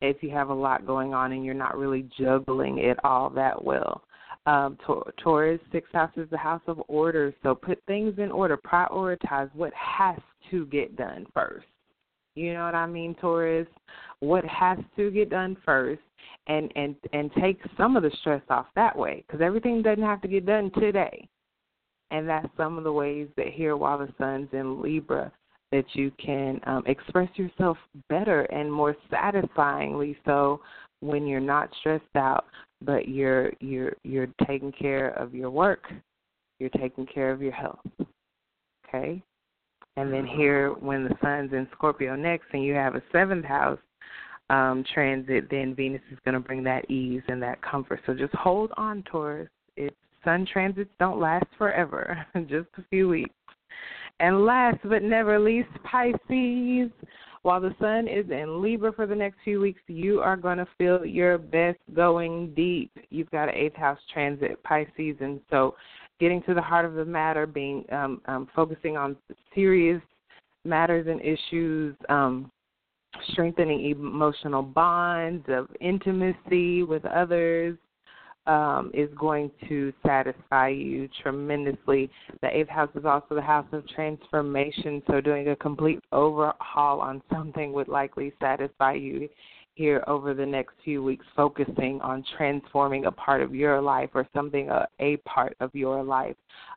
if 0.00 0.22
you 0.22 0.30
have 0.30 0.48
a 0.48 0.54
lot 0.54 0.86
going 0.86 1.12
on 1.12 1.32
and 1.32 1.44
you're 1.44 1.54
not 1.54 1.76
really 1.76 2.08
juggling 2.18 2.78
it 2.78 2.98
all 3.04 3.28
that 3.30 3.62
well. 3.62 4.02
Um, 4.46 4.78
Taurus, 5.22 5.60
sixth 5.72 5.92
house 5.92 6.12
is 6.16 6.30
the 6.30 6.38
house 6.38 6.62
of 6.68 6.80
order. 6.88 7.34
So 7.42 7.54
put 7.54 7.82
things 7.86 8.14
in 8.18 8.30
order. 8.30 8.56
Prioritize 8.56 9.50
what 9.54 9.72
has 9.74 10.18
to 10.50 10.64
get 10.66 10.96
done 10.96 11.26
first. 11.34 11.66
You 12.38 12.54
know 12.54 12.64
what 12.64 12.74
I 12.74 12.86
mean, 12.86 13.14
Taurus? 13.14 13.66
What 14.20 14.44
has 14.44 14.78
to 14.96 15.10
get 15.10 15.30
done 15.30 15.56
first, 15.64 16.02
and 16.46 16.72
and 16.76 16.94
and 17.12 17.30
take 17.40 17.60
some 17.76 17.96
of 17.96 18.02
the 18.02 18.12
stress 18.20 18.42
off 18.48 18.66
that 18.76 18.96
way, 18.96 19.24
because 19.26 19.40
everything 19.40 19.82
doesn't 19.82 20.04
have 20.04 20.20
to 20.22 20.28
get 20.28 20.46
done 20.46 20.70
today. 20.78 21.28
And 22.10 22.28
that's 22.28 22.48
some 22.56 22.78
of 22.78 22.84
the 22.84 22.92
ways 22.92 23.28
that 23.36 23.48
here, 23.48 23.76
while 23.76 23.98
the 23.98 24.08
sun's 24.18 24.48
in 24.52 24.80
Libra, 24.80 25.30
that 25.72 25.84
you 25.92 26.10
can 26.24 26.60
um, 26.66 26.82
express 26.86 27.28
yourself 27.34 27.76
better 28.08 28.42
and 28.42 28.72
more 28.72 28.96
satisfyingly 29.10 30.16
so 30.24 30.60
when 31.00 31.26
you're 31.26 31.40
not 31.40 31.70
stressed 31.80 32.04
out 32.16 32.46
but 32.80 33.08
you're 33.08 33.52
you're 33.60 33.92
you're 34.02 34.28
taking 34.46 34.72
care 34.72 35.10
of 35.10 35.34
your 35.34 35.50
work 35.50 35.84
you're 36.58 36.70
taking 36.70 37.06
care 37.06 37.30
of 37.30 37.42
your 37.42 37.52
health 37.52 37.78
okay 38.88 39.22
and 39.98 40.12
then 40.12 40.26
here 40.26 40.70
when 40.74 41.04
the 41.04 41.14
sun's 41.22 41.52
in 41.52 41.66
scorpio 41.72 42.14
next 42.14 42.46
and 42.52 42.62
you 42.64 42.74
have 42.74 42.94
a 42.94 43.02
seventh 43.12 43.44
house 43.44 43.78
um 44.50 44.84
transit 44.94 45.48
then 45.50 45.74
venus 45.74 46.02
is 46.10 46.18
going 46.24 46.34
to 46.34 46.40
bring 46.40 46.62
that 46.62 46.88
ease 46.90 47.22
and 47.28 47.42
that 47.42 47.60
comfort 47.62 48.00
so 48.06 48.14
just 48.14 48.34
hold 48.34 48.70
on 48.76 49.02
taurus 49.02 49.48
it's 49.76 49.96
sun 50.24 50.46
transits 50.50 50.90
don't 50.98 51.20
last 51.20 51.46
forever 51.56 52.24
just 52.48 52.68
a 52.78 52.82
few 52.90 53.08
weeks 53.08 53.34
and 54.20 54.44
last 54.44 54.78
but 54.84 55.02
never 55.02 55.38
least, 55.38 55.68
Pisces. 55.84 56.90
While 57.42 57.60
the 57.60 57.74
sun 57.80 58.08
is 58.08 58.28
in 58.30 58.60
Libra 58.60 58.92
for 58.92 59.06
the 59.06 59.14
next 59.14 59.38
few 59.44 59.60
weeks, 59.60 59.80
you 59.86 60.20
are 60.20 60.36
going 60.36 60.58
to 60.58 60.66
feel 60.76 61.04
your 61.06 61.38
best 61.38 61.78
going 61.94 62.52
deep. 62.54 62.90
You've 63.10 63.30
got 63.30 63.48
an 63.48 63.54
eighth 63.54 63.76
house 63.76 63.98
transit, 64.12 64.62
Pisces, 64.64 65.16
and 65.20 65.40
so 65.48 65.76
getting 66.20 66.42
to 66.42 66.54
the 66.54 66.62
heart 66.62 66.84
of 66.84 66.94
the 66.94 67.04
matter, 67.04 67.46
being 67.46 67.84
um, 67.92 68.20
um, 68.26 68.48
focusing 68.54 68.96
on 68.96 69.16
serious 69.54 70.02
matters 70.64 71.06
and 71.08 71.20
issues, 71.20 71.94
um, 72.08 72.50
strengthening 73.32 73.90
emotional 73.90 74.62
bonds 74.62 75.44
of 75.48 75.68
intimacy 75.80 76.82
with 76.82 77.04
others, 77.04 77.76
um, 78.48 78.90
is 78.94 79.10
going 79.18 79.50
to 79.68 79.92
satisfy 80.04 80.68
you 80.68 81.08
tremendously. 81.22 82.10
The 82.40 82.56
eighth 82.56 82.70
house 82.70 82.88
is 82.94 83.04
also 83.04 83.34
the 83.34 83.42
house 83.42 83.66
of 83.72 83.86
transformation, 83.88 85.02
so 85.06 85.20
doing 85.20 85.48
a 85.48 85.56
complete 85.56 86.00
overhaul 86.12 87.00
on 87.00 87.22
something 87.30 87.72
would 87.74 87.88
likely 87.88 88.32
satisfy 88.40 88.94
you 88.94 89.28
here 89.78 90.02
over 90.08 90.34
the 90.34 90.44
next 90.44 90.74
few 90.84 91.04
weeks, 91.04 91.24
focusing 91.36 92.00
on 92.02 92.24
transforming 92.36 93.04
a 93.04 93.12
part 93.12 93.40
of 93.40 93.54
your 93.54 93.80
life 93.80 94.10
or 94.12 94.26
something, 94.34 94.68
a, 94.70 94.88
a 94.98 95.16
part 95.18 95.56
of 95.60 95.72
your 95.72 96.02
life. 96.02 96.34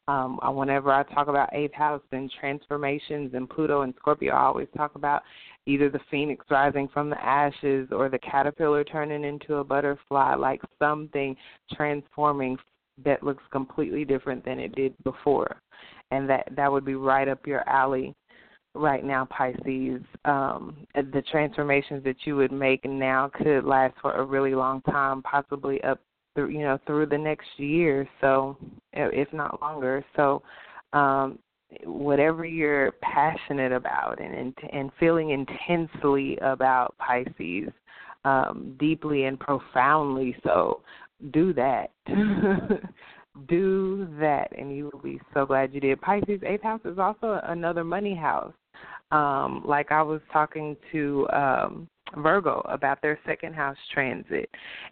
Um, 0.08 0.40
whenever 0.44 0.92
I 0.92 1.02
talk 1.02 1.28
about 1.28 1.50
eighth 1.52 1.74
house 1.74 2.04
and 2.12 2.32
transformations 2.40 3.32
and 3.34 3.50
Pluto 3.50 3.82
and 3.82 3.96
Scorpio, 3.98 4.34
I 4.36 4.44
always 4.44 4.68
talk 4.78 4.94
about 4.94 5.24
either 5.66 5.90
the 5.90 6.00
phoenix 6.12 6.46
rising 6.52 6.88
from 6.94 7.10
the 7.10 7.20
ashes 7.26 7.88
or 7.92 8.08
the 8.08 8.20
caterpillar 8.20 8.84
turning 8.84 9.24
into 9.24 9.56
a 9.56 9.64
butterfly, 9.64 10.36
like 10.36 10.62
something 10.78 11.36
transforming 11.74 12.56
that 13.04 13.24
looks 13.24 13.44
completely 13.52 14.06
different 14.06 14.46
than 14.46 14.60
it 14.60 14.76
did 14.76 14.94
before. 15.04 15.60
And 16.12 16.30
that 16.30 16.50
that 16.56 16.72
would 16.72 16.86
be 16.86 16.96
right 16.96 17.28
up 17.28 17.48
your 17.48 17.68
alley 17.68 18.14
right 18.74 19.04
now, 19.04 19.26
Pisces. 19.26 20.02
Um, 20.26 20.88
the 20.96 21.24
transformations 21.32 22.04
that 22.04 22.18
you 22.26 22.36
would 22.36 22.52
make 22.52 22.86
now 22.86 23.30
could 23.34 23.64
last 23.66 23.96
for 24.02 24.14
a 24.14 24.24
really 24.24 24.56
long 24.56 24.82
time, 24.84 25.22
possibly 25.24 25.82
up 25.84 26.00
through 26.36 26.50
you 26.50 26.60
know 26.60 26.78
through 26.86 27.08
the 27.08 27.18
next 27.18 27.48
year, 27.58 28.08
so 28.20 28.58
if 28.94 29.32
not 29.34 29.62
longer. 29.62 30.04
So 30.16 30.42
um, 30.94 31.40
whatever 31.84 32.46
you're 32.46 32.94
passionate 33.02 33.72
about 33.72 34.20
and 34.22 34.54
and 34.72 34.92
feeling 35.00 35.32
intensely 35.32 36.38
about 36.42 36.96
Pisces, 36.98 37.70
um, 38.26 38.76
deeply 38.80 39.26
and 39.26 39.40
profoundly 39.40 40.36
so, 40.44 40.82
do 41.32 41.54
that. 41.54 41.92
do 43.48 44.08
that, 44.20 44.50
and 44.58 44.76
you 44.76 44.90
will 44.92 45.00
be 45.00 45.20
so 45.34 45.46
glad 45.46 45.74
you 45.74 45.80
did. 45.80 46.02
Pisces 46.02 46.42
eighth 46.46 46.64
house 46.64 46.82
is 46.86 47.00
also 47.00 47.40
another 47.46 47.84
money 47.84 48.16
house. 48.16 48.54
Um, 49.12 49.64
like 49.66 49.92
I 49.92 50.02
was 50.02 50.22
talking 50.32 50.78
to 50.92 51.28
um, 51.34 51.88
Virgo 52.18 52.62
about 52.70 53.02
their 53.02 53.20
second 53.26 53.54
house 53.56 53.78
transit, 53.94 54.50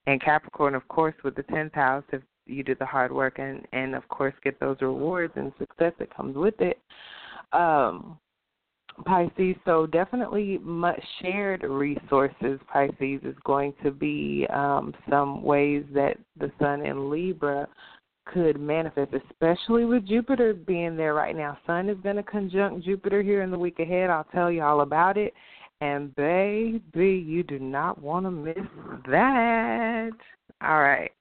and 0.08 0.22
Capricorn, 0.22 0.76
of 0.76 0.88
course, 0.88 1.16
with 1.24 1.36
the 1.36 1.44
tenth 1.44 1.74
house. 1.74 2.04
If 2.12 2.22
you 2.46 2.64
do 2.64 2.76
the 2.76 2.86
hard 2.86 3.12
work 3.12 3.40
and 3.40 3.66
and 3.74 3.96
of 3.96 4.08
course 4.08 4.34
get 4.44 4.60
those 4.60 4.78
rewards 4.82 5.34
and 5.36 5.52
success 5.60 5.94
that 6.00 6.16
comes 6.16 6.36
with 6.36 6.60
it. 6.60 6.80
Um, 7.54 8.20
Pisces, 9.06 9.56
so 9.66 9.86
definitely 9.86 10.58
much 10.58 11.02
shared 11.22 11.64
resources. 11.64 12.60
Pisces 12.72 13.22
is 13.24 13.36
going 13.46 13.74
to 13.84 13.92
be 13.92 14.46
um, 14.52 14.94
some 15.10 15.42
ways 15.42 15.86
that 15.94 16.18
the 16.38 16.52
Sun 16.60 16.86
in 16.86 17.10
Libra 17.10 17.68
could 18.34 18.60
manifest, 18.60 19.14
especially 19.14 19.86
with 19.86 20.08
Jupiter 20.08 20.54
being 20.54 20.96
there 20.96 21.14
right 21.14 21.36
now. 21.36 21.58
Sun 21.66 21.90
is 21.90 21.98
going 22.04 22.16
to 22.16 22.24
conjunct 22.24 22.86
Jupiter 22.86 23.22
here 23.22 23.42
in 23.42 23.52
the 23.52 23.60
week 23.60 23.80
ahead. 23.80 24.10
I'll 24.10 24.26
tell 24.26 24.52
you 24.52 24.64
all 24.64 24.82
about 24.82 25.18
it. 25.18 25.34
And 25.82 26.14
baby, 26.16 27.24
you 27.26 27.44
do 27.44 27.60
not 27.60 28.02
want 28.02 28.26
to 28.26 28.32
miss 28.32 28.58
that. 29.08 30.12
All 30.62 30.82
right. 30.82 31.12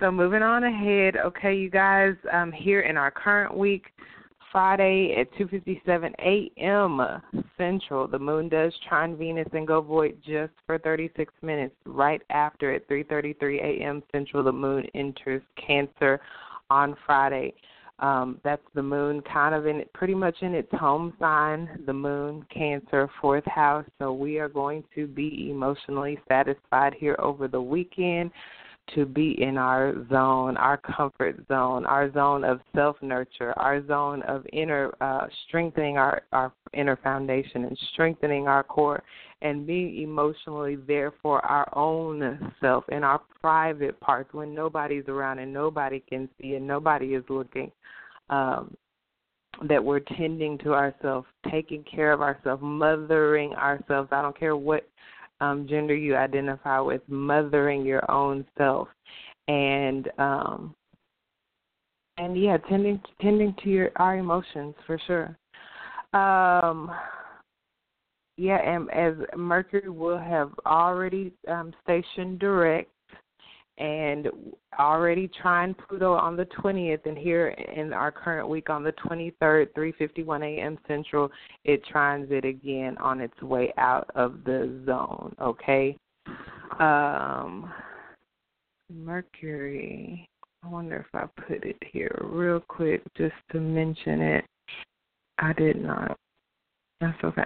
So 0.00 0.12
moving 0.12 0.42
on 0.42 0.62
ahead, 0.62 1.16
okay, 1.16 1.54
you 1.56 1.70
guys, 1.70 2.14
um, 2.32 2.52
here 2.52 2.82
in 2.82 2.96
our 2.96 3.10
current 3.10 3.56
week, 3.56 3.86
Friday 4.50 5.14
at 5.18 5.32
2:57 5.34 6.14
a.m. 6.18 7.22
Central, 7.56 8.06
the 8.06 8.18
moon 8.18 8.48
does 8.48 8.72
trine 8.88 9.16
Venus 9.16 9.48
and 9.52 9.66
go 9.66 9.80
void 9.80 10.16
just 10.24 10.52
for 10.66 10.78
36 10.78 11.32
minutes. 11.42 11.74
Right 11.84 12.22
after 12.30 12.72
at 12.74 12.88
3:33 12.88 13.60
a.m. 13.60 14.02
Central, 14.12 14.42
the 14.42 14.52
moon 14.52 14.86
enters 14.94 15.42
Cancer 15.56 16.20
on 16.70 16.96
Friday. 17.06 17.54
Um, 18.00 18.40
that's 18.44 18.62
the 18.74 18.82
moon 18.82 19.22
kind 19.22 19.54
of 19.54 19.66
in 19.66 19.84
pretty 19.92 20.14
much 20.14 20.36
in 20.42 20.54
its 20.54 20.70
home 20.72 21.12
sign, 21.18 21.82
the 21.84 21.92
moon, 21.92 22.46
Cancer, 22.48 23.10
fourth 23.20 23.44
house. 23.46 23.84
So 23.98 24.12
we 24.12 24.38
are 24.38 24.48
going 24.48 24.84
to 24.94 25.08
be 25.08 25.50
emotionally 25.50 26.18
satisfied 26.28 26.94
here 26.94 27.16
over 27.18 27.48
the 27.48 27.60
weekend 27.60 28.30
to 28.94 29.06
be 29.06 29.40
in 29.42 29.56
our 29.56 29.94
zone, 30.08 30.56
our 30.56 30.76
comfort 30.76 31.36
zone, 31.48 31.84
our 31.86 32.12
zone 32.12 32.44
of 32.44 32.60
self 32.74 32.96
nurture, 33.02 33.52
our 33.58 33.86
zone 33.86 34.22
of 34.22 34.46
inner 34.52 34.94
uh, 35.00 35.26
strengthening 35.46 35.96
our, 35.96 36.22
our 36.32 36.52
inner 36.72 36.96
foundation 36.96 37.64
and 37.64 37.78
strengthening 37.92 38.46
our 38.46 38.62
core, 38.62 39.02
and 39.42 39.66
being 39.66 40.00
emotionally 40.02 40.76
there 40.76 41.12
for 41.22 41.44
our 41.44 41.68
own 41.76 42.52
self 42.60 42.84
in 42.88 43.04
our 43.04 43.20
private 43.40 43.98
parts 44.00 44.32
when 44.32 44.54
nobody's 44.54 45.08
around 45.08 45.38
and 45.38 45.52
nobody 45.52 46.00
can 46.08 46.28
see 46.40 46.54
and 46.54 46.66
nobody 46.66 47.14
is 47.14 47.24
looking. 47.28 47.70
Um, 48.30 48.76
that 49.68 49.82
we're 49.82 50.00
tending 50.00 50.56
to 50.58 50.72
ourselves, 50.72 51.26
taking 51.50 51.82
care 51.82 52.12
of 52.12 52.20
ourselves, 52.20 52.62
mothering 52.62 53.52
ourselves. 53.54 54.08
I 54.12 54.22
don't 54.22 54.38
care 54.38 54.56
what 54.56 54.88
um, 55.40 55.66
gender 55.68 55.94
you 55.94 56.16
identify 56.16 56.80
with, 56.80 57.02
mothering 57.08 57.84
your 57.84 58.08
own 58.10 58.44
self, 58.56 58.88
and 59.46 60.10
um, 60.18 60.74
and 62.18 62.40
yeah, 62.40 62.56
tending 62.68 63.00
tending 63.20 63.54
to 63.62 63.70
your 63.70 63.90
our 63.96 64.18
emotions 64.18 64.74
for 64.86 65.00
sure. 65.06 65.36
Um, 66.12 66.90
yeah, 68.36 68.58
and 68.58 68.90
as 68.92 69.14
Mercury 69.36 69.88
will 69.88 70.18
have 70.18 70.52
already 70.64 71.32
um, 71.48 71.72
stationed 71.82 72.38
direct 72.38 72.90
and 73.78 74.28
already 74.78 75.28
trine 75.28 75.74
Pluto 75.74 76.12
on 76.14 76.36
the 76.36 76.46
20th, 76.46 77.04
and 77.06 77.18
here 77.18 77.48
in 77.48 77.92
our 77.92 78.12
current 78.12 78.48
week 78.48 78.70
on 78.70 78.82
the 78.82 78.92
23rd, 78.92 79.72
3:51 79.74 80.42
a.m. 80.42 80.78
Central, 80.86 81.30
it 81.64 81.82
trines 81.92 82.30
it 82.30 82.44
again 82.44 82.96
on 82.98 83.20
its 83.20 83.40
way 83.42 83.72
out 83.76 84.08
of 84.14 84.44
the 84.44 84.82
zone. 84.86 85.34
Okay, 85.40 85.96
um, 86.78 87.72
Mercury. 88.92 90.28
I 90.64 90.68
wonder 90.68 90.96
if 90.96 91.14
I 91.14 91.26
put 91.46 91.64
it 91.64 91.76
here 91.92 92.18
real 92.22 92.60
quick 92.60 93.00
just 93.16 93.34
to 93.52 93.60
mention 93.60 94.20
it. 94.20 94.44
I 95.38 95.52
did 95.52 95.80
not. 95.80 96.16
That's 97.00 97.22
okay. 97.22 97.44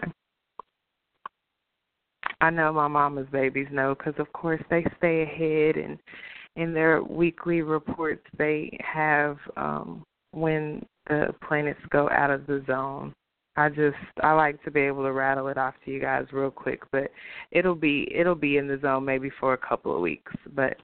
I 2.41 2.51
know 2.51 2.73
my 2.73 2.89
mama's 2.89 3.29
babies 3.31 3.69
know 3.71 3.95
because, 3.95 4.15
of 4.19 4.33
course, 4.33 4.63
they 4.71 4.85
stay 4.99 5.23
ahead 5.23 5.77
and 5.77 5.99
in 6.57 6.75
their 6.75 7.03
weekly 7.03 7.63
reports 7.63 8.25
they 8.39 8.77
have 8.81 9.39
um, 9.57 10.05
when 10.33 10.85
the 11.09 11.35
planets 11.47 11.81
go 11.91 12.09
out 12.11 12.31
of 12.31 12.47
the 12.47 12.63
zone. 12.67 13.13
I 13.57 13.69
just 13.69 13.97
I 14.23 14.33
like 14.33 14.63
to 14.65 14.71
be 14.71 14.81
able 14.81 15.03
to 15.03 15.13
rattle 15.13 15.49
it 15.49 15.59
off 15.59 15.75
to 15.85 15.91
you 15.91 16.01
guys 16.01 16.27
real 16.33 16.51
quick, 16.51 16.83
but 16.91 17.11
it'll 17.51 17.75
be 17.75 18.09
it'll 18.15 18.35
be 18.35 18.57
in 18.57 18.67
the 18.67 18.79
zone 18.81 19.05
maybe 19.05 19.31
for 19.39 19.53
a 19.53 19.59
couple 19.59 19.95
of 19.95 20.01
weeks. 20.01 20.33
But 20.55 20.77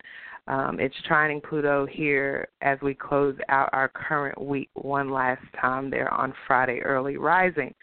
Um, 0.48 0.80
it's 0.80 0.94
trining 1.06 1.42
Pluto 1.42 1.84
here 1.84 2.48
as 2.62 2.78
we 2.80 2.94
close 2.94 3.36
out 3.50 3.68
our 3.74 3.88
current 3.88 4.40
week 4.40 4.70
one 4.74 5.10
last 5.10 5.44
time 5.60 5.90
there 5.90 6.12
on 6.12 6.32
Friday 6.46 6.80
early 6.80 7.18
rising. 7.18 7.74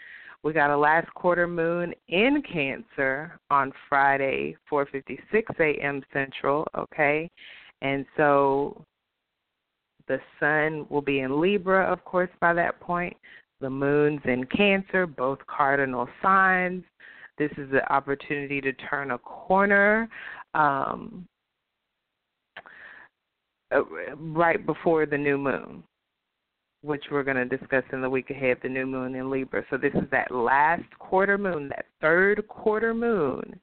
We 0.41 0.51
got 0.51 0.71
a 0.71 0.77
last 0.77 1.11
quarter 1.13 1.47
moon 1.47 1.93
in 2.07 2.41
Cancer 2.41 3.39
on 3.51 3.71
Friday, 3.87 4.57
4:56 4.71 5.43
a.m. 5.59 6.01
Central. 6.11 6.67
Okay, 6.75 7.29
and 7.85 8.03
so 8.17 8.83
the 10.07 10.19
sun 10.39 10.87
will 10.89 11.03
be 11.03 11.19
in 11.19 11.39
Libra, 11.39 11.85
of 11.85 12.03
course, 12.03 12.31
by 12.41 12.51
that 12.51 12.79
point. 12.79 13.15
The 13.61 13.69
moon's 13.69 14.21
in 14.25 14.43
Cancer, 14.45 15.05
both 15.05 15.37
cardinal 15.45 16.07
signs. 16.19 16.83
This 17.37 17.51
is 17.57 17.69
the 17.71 17.87
opportunity 17.93 18.59
to 18.59 18.73
turn 18.73 19.11
a 19.11 19.19
corner. 19.19 20.09
Um, 20.55 21.27
uh, 23.71 23.83
right 24.17 24.65
before 24.65 25.05
the 25.05 25.17
new 25.17 25.37
moon, 25.37 25.83
which 26.81 27.03
we're 27.11 27.23
going 27.23 27.37
to 27.37 27.57
discuss 27.57 27.83
in 27.93 28.01
the 28.01 28.09
week 28.09 28.31
ahead, 28.31 28.57
the 28.63 28.69
new 28.69 28.87
moon 28.87 29.13
in 29.13 29.29
Libra. 29.29 29.63
So 29.69 29.77
this 29.77 29.93
is 29.93 30.09
that 30.11 30.31
last 30.31 30.89
quarter 30.97 31.37
moon, 31.37 31.69
that 31.69 31.85
third 32.01 32.47
quarter 32.47 32.95
moon 32.95 33.59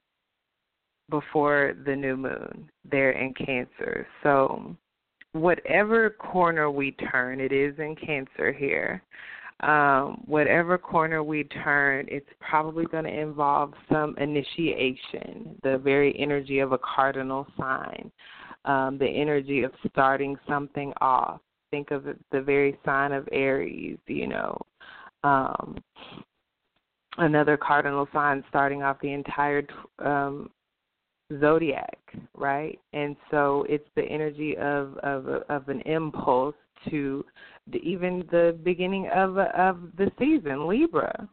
before 1.09 1.75
the 1.85 1.95
new 1.95 2.17
moon 2.17 2.69
there 2.89 3.11
in 3.11 3.33
Cancer. 3.33 4.07
So 4.21 4.75
whatever 5.33 6.09
corner 6.09 6.71
we 6.71 6.91
turn, 6.91 7.39
it 7.39 7.51
is 7.51 7.77
in 7.79 7.95
Cancer 7.95 8.51
here. 8.51 9.03
Um, 9.59 10.23
whatever 10.25 10.77
corner 10.77 11.23
we 11.23 11.45
turn, 11.45 12.05
it's 12.09 12.29
probably 12.41 12.85
going 12.85 13.05
to 13.05 13.19
involve 13.19 13.73
some 13.89 14.17
initiation, 14.17 15.57
the 15.63 15.77
very 15.77 16.17
energy 16.19 16.59
of 16.59 16.73
a 16.73 16.79
cardinal 16.79 17.47
sign 17.57 18.11
um, 18.65 18.97
the 18.97 19.07
energy 19.07 19.63
of 19.63 19.71
starting 19.89 20.37
something 20.47 20.93
off. 21.01 21.41
Think 21.71 21.91
of 21.91 22.05
the 22.31 22.41
very 22.41 22.77
sign 22.85 23.11
of 23.11 23.27
Aries, 23.31 23.97
you 24.07 24.27
know. 24.27 24.57
Um, 25.23 25.77
another 27.17 27.57
cardinal 27.57 28.07
sign 28.13 28.43
starting 28.49 28.83
off 28.83 28.97
the 29.01 29.13
entire 29.13 29.63
um, 29.99 30.49
zodiac, 31.39 31.99
right? 32.35 32.79
And 32.93 33.15
so 33.31 33.65
it's 33.69 33.87
the 33.95 34.03
energy 34.03 34.55
of 34.57 34.97
of 34.97 35.27
of 35.49 35.69
an 35.69 35.81
impulse 35.81 36.55
to 36.89 37.25
the, 37.71 37.77
even 37.77 38.25
the 38.31 38.57
beginning 38.63 39.09
of 39.13 39.37
of 39.37 39.79
the 39.97 40.11
season, 40.19 40.67
Libra. 40.67 41.27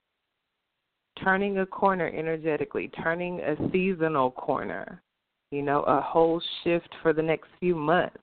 Turning 1.22 1.58
a 1.58 1.66
corner 1.66 2.10
energetically, 2.16 2.88
turning 3.02 3.40
a 3.40 3.54
seasonal 3.70 4.30
corner, 4.30 5.02
you 5.50 5.60
know, 5.60 5.82
a 5.82 6.00
whole 6.00 6.40
shift 6.64 6.88
for 7.02 7.12
the 7.12 7.22
next 7.22 7.48
few 7.58 7.74
months. 7.74 8.16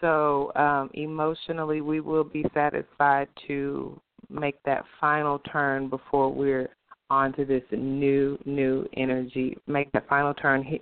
So 0.00 0.52
um, 0.56 0.90
emotionally, 0.94 1.80
we 1.80 2.00
will 2.00 2.24
be 2.24 2.44
satisfied 2.52 3.28
to 3.46 3.98
make 4.28 4.62
that 4.64 4.84
final 5.00 5.38
turn 5.38 5.88
before 5.88 6.30
we're 6.30 6.68
onto 7.12 7.44
this 7.44 7.62
new, 7.72 8.38
new 8.46 8.88
energy. 8.96 9.58
Make 9.66 9.92
that 9.92 10.08
final 10.08 10.32
turn 10.32 10.78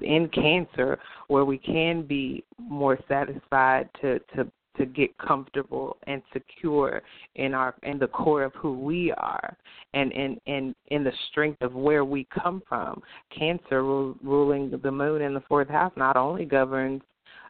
in 0.00 0.28
Cancer, 0.30 0.98
where 1.28 1.44
we 1.44 1.58
can 1.58 2.06
be 2.06 2.42
more 2.58 2.98
satisfied 3.06 3.90
to 4.00 4.18
to 4.34 4.50
to 4.78 4.86
get 4.86 5.16
comfortable 5.18 5.96
and 6.08 6.20
secure 6.32 7.02
in 7.36 7.54
our 7.54 7.74
in 7.82 7.98
the 7.98 8.08
core 8.08 8.42
of 8.42 8.52
who 8.54 8.72
we 8.72 9.12
are 9.12 9.56
and 9.92 10.10
in 10.12 10.40
in 10.46 10.74
in 10.88 11.04
the 11.04 11.12
strength 11.30 11.60
of 11.62 11.74
where 11.74 12.04
we 12.04 12.26
come 12.42 12.60
from 12.68 13.00
cancer 13.30 13.84
ruling 13.84 14.76
the 14.82 14.90
moon 14.90 15.22
in 15.22 15.32
the 15.32 15.42
fourth 15.48 15.68
house 15.68 15.92
not 15.96 16.16
only 16.16 16.44
governs 16.44 17.00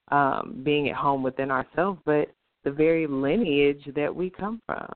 um 0.09 0.61
being 0.62 0.91
at 0.91 0.97
home 0.97 1.22
within 1.22 1.51
ourselves 1.51 1.99
but 2.05 2.28
the 2.64 2.70
very 2.70 3.07
lineage 3.07 3.89
that 3.97 4.14
we 4.14 4.28
come 4.28 4.61
from 4.66 4.93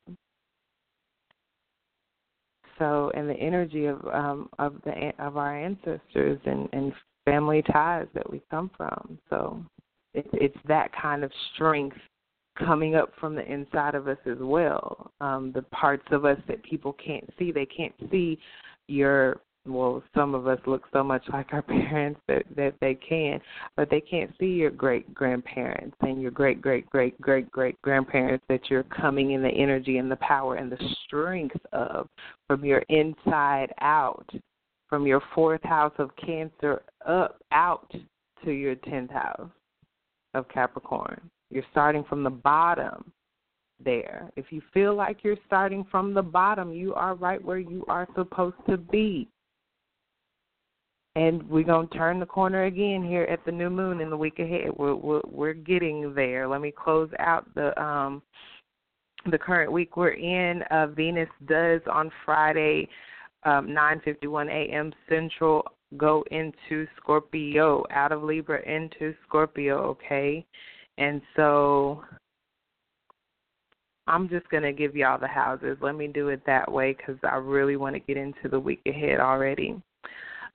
so 2.79 3.11
and 3.15 3.29
the 3.29 3.35
energy 3.35 3.87
of 3.87 4.05
um 4.13 4.49
of 4.59 4.75
the 4.85 5.13
of 5.19 5.37
our 5.37 5.57
ancestors 5.57 6.39
and 6.45 6.69
and 6.73 6.93
family 7.25 7.63
ties 7.73 8.07
that 8.15 8.29
we 8.31 8.41
come 8.51 8.71
from 8.77 9.19
so 9.29 9.63
it's 10.15 10.29
it's 10.33 10.57
that 10.67 10.91
kind 11.01 11.25
of 11.25 11.31
strength 11.55 11.97
coming 12.59 12.95
up 12.95 13.13
from 13.19 13.35
the 13.35 13.45
inside 13.45 13.95
of 13.95 14.09
us 14.09 14.19
as 14.27 14.39
well. 14.41 15.13
Um, 15.21 15.53
the 15.55 15.63
parts 15.63 16.07
of 16.11 16.25
us 16.25 16.39
that 16.49 16.63
people 16.63 16.95
can't 16.95 17.29
see, 17.39 17.53
they 17.53 17.67
can't 17.67 17.95
see 18.11 18.39
your 18.89 19.41
well, 19.73 20.03
some 20.15 20.35
of 20.35 20.47
us 20.47 20.59
look 20.67 20.83
so 20.93 21.03
much 21.03 21.23
like 21.33 21.53
our 21.53 21.63
parents 21.91 22.21
that 22.29 22.45
that 22.57 22.75
they 22.81 22.95
can, 22.95 23.41
but 23.77 23.91
they 23.91 24.01
can't 24.01 24.33
see 24.39 24.47
your 24.47 24.71
great 24.71 25.13
grandparents 25.15 25.97
and 26.01 26.21
your 26.21 26.31
great 26.31 26.61
great 26.61 26.89
great 26.91 27.21
great 27.21 27.51
great 27.51 27.81
grandparents 27.83 28.45
that 28.49 28.71
you're 28.71 28.85
coming 28.85 29.33
in 29.33 29.43
the 29.43 29.49
energy 29.49 29.99
and 29.99 30.11
the 30.11 30.17
power 30.17 30.57
and 30.57 30.71
the 30.71 30.95
strength 31.05 31.57
of 31.73 32.09
from 32.47 32.65
your 32.65 32.83
inside 32.89 33.73
out, 33.81 34.29
from 34.89 35.07
your 35.07 35.23
fourth 35.35 35.63
house 35.63 35.95
of 35.99 36.11
Cancer 36.17 36.83
up 37.07 37.41
out 37.53 37.93
to 38.45 38.51
your 38.51 38.75
tenth 38.75 39.11
house 39.11 39.51
of 40.35 40.49
Capricorn. 40.49 41.21
You're 41.51 41.65
starting 41.71 42.05
from 42.05 42.23
the 42.23 42.31
bottom 42.31 43.13
there. 43.85 44.31
If 44.37 44.47
you 44.51 44.63
feel 44.73 44.95
like 44.95 45.19
you're 45.23 45.37
starting 45.47 45.85
from 45.91 46.15
the 46.15 46.23
bottom, 46.23 46.73
you 46.73 46.95
are 46.95 47.15
right 47.15 47.43
where 47.43 47.59
you 47.59 47.85
are 47.89 48.09
supposed 48.15 48.57
to 48.69 48.77
be. 48.77 49.29
And 51.17 51.49
we're 51.49 51.65
going 51.65 51.89
to 51.89 51.99
turn 51.99 52.21
the 52.21 52.27
corner 52.27 52.65
again 52.65 53.05
here 53.05 53.25
at 53.25 53.45
the 53.45 53.51
new 53.51 53.71
moon 53.71 54.01
in 54.01 54.11
the 54.11 54.17
week 54.17 54.39
ahead. 54.39 54.71
We're, 54.77 54.95
we're, 54.95 55.23
we're 55.27 55.55
getting 55.55 56.15
there. 56.15 56.47
Let 56.47 56.61
me 56.61 56.73
close 56.73 57.11
out 57.19 57.53
the 57.55 57.81
um, 57.83 58.23
the 59.31 59.39
current 59.39 59.73
week 59.73 59.97
we're 59.97 60.11
in. 60.11 60.63
Uh, 60.71 60.87
Venus 60.89 61.29
does 61.47 61.81
on 61.93 62.11
Friday, 62.25 62.89
um, 63.45 63.69
9:51 63.69 64.49
a.m. 64.49 64.93
Central, 65.09 65.65
go 65.97 66.25
into 66.31 66.87
Scorpio, 66.97 67.85
out 67.91 68.13
of 68.13 68.23
Libra 68.23 68.63
into 68.63 69.15
Scorpio. 69.27 69.79
Okay, 69.87 70.47
and 70.99 71.21
so 71.37 72.05
I'm 74.07 74.29
just 74.29 74.49
going 74.49 74.63
to 74.63 74.73
give 74.73 74.97
y'all 74.97 75.19
the 75.19 75.29
houses. 75.29 75.77
Let 75.81 75.95
me 75.95 76.09
do 76.09 76.29
it 76.29 76.41
that 76.47 76.71
way 76.71 76.95
because 76.95 77.19
I 77.23 77.37
really 77.37 77.77
want 77.77 77.95
to 77.95 78.01
get 78.01 78.17
into 78.17 78.49
the 78.51 78.59
week 78.59 78.81
ahead 78.87 79.21
already. 79.21 79.81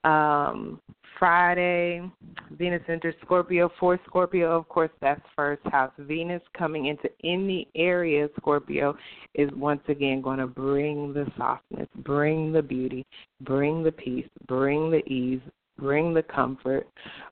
Um, 0.04 0.80
Friday, 1.18 2.02
Venus 2.50 2.82
enters 2.88 3.14
Scorpio. 3.22 3.70
For 3.78 3.98
Scorpio, 4.06 4.56
of 4.56 4.68
course, 4.68 4.90
that's 5.00 5.20
first 5.34 5.62
house. 5.70 5.92
Venus 5.98 6.42
coming 6.56 6.86
into 6.86 7.08
any 7.22 7.68
area 7.74 8.28
Scorpio 8.36 8.96
is 9.34 9.50
once 9.54 9.82
again 9.88 10.20
going 10.20 10.38
to 10.38 10.46
bring 10.46 11.12
the 11.12 11.26
softness, 11.36 11.88
bring 11.98 12.52
the 12.52 12.62
beauty, 12.62 13.06
bring 13.42 13.82
the 13.82 13.92
peace, 13.92 14.26
bring 14.48 14.90
the 14.90 15.02
ease, 15.10 15.40
bring 15.78 16.12
the 16.12 16.22
comfort, 16.22 16.86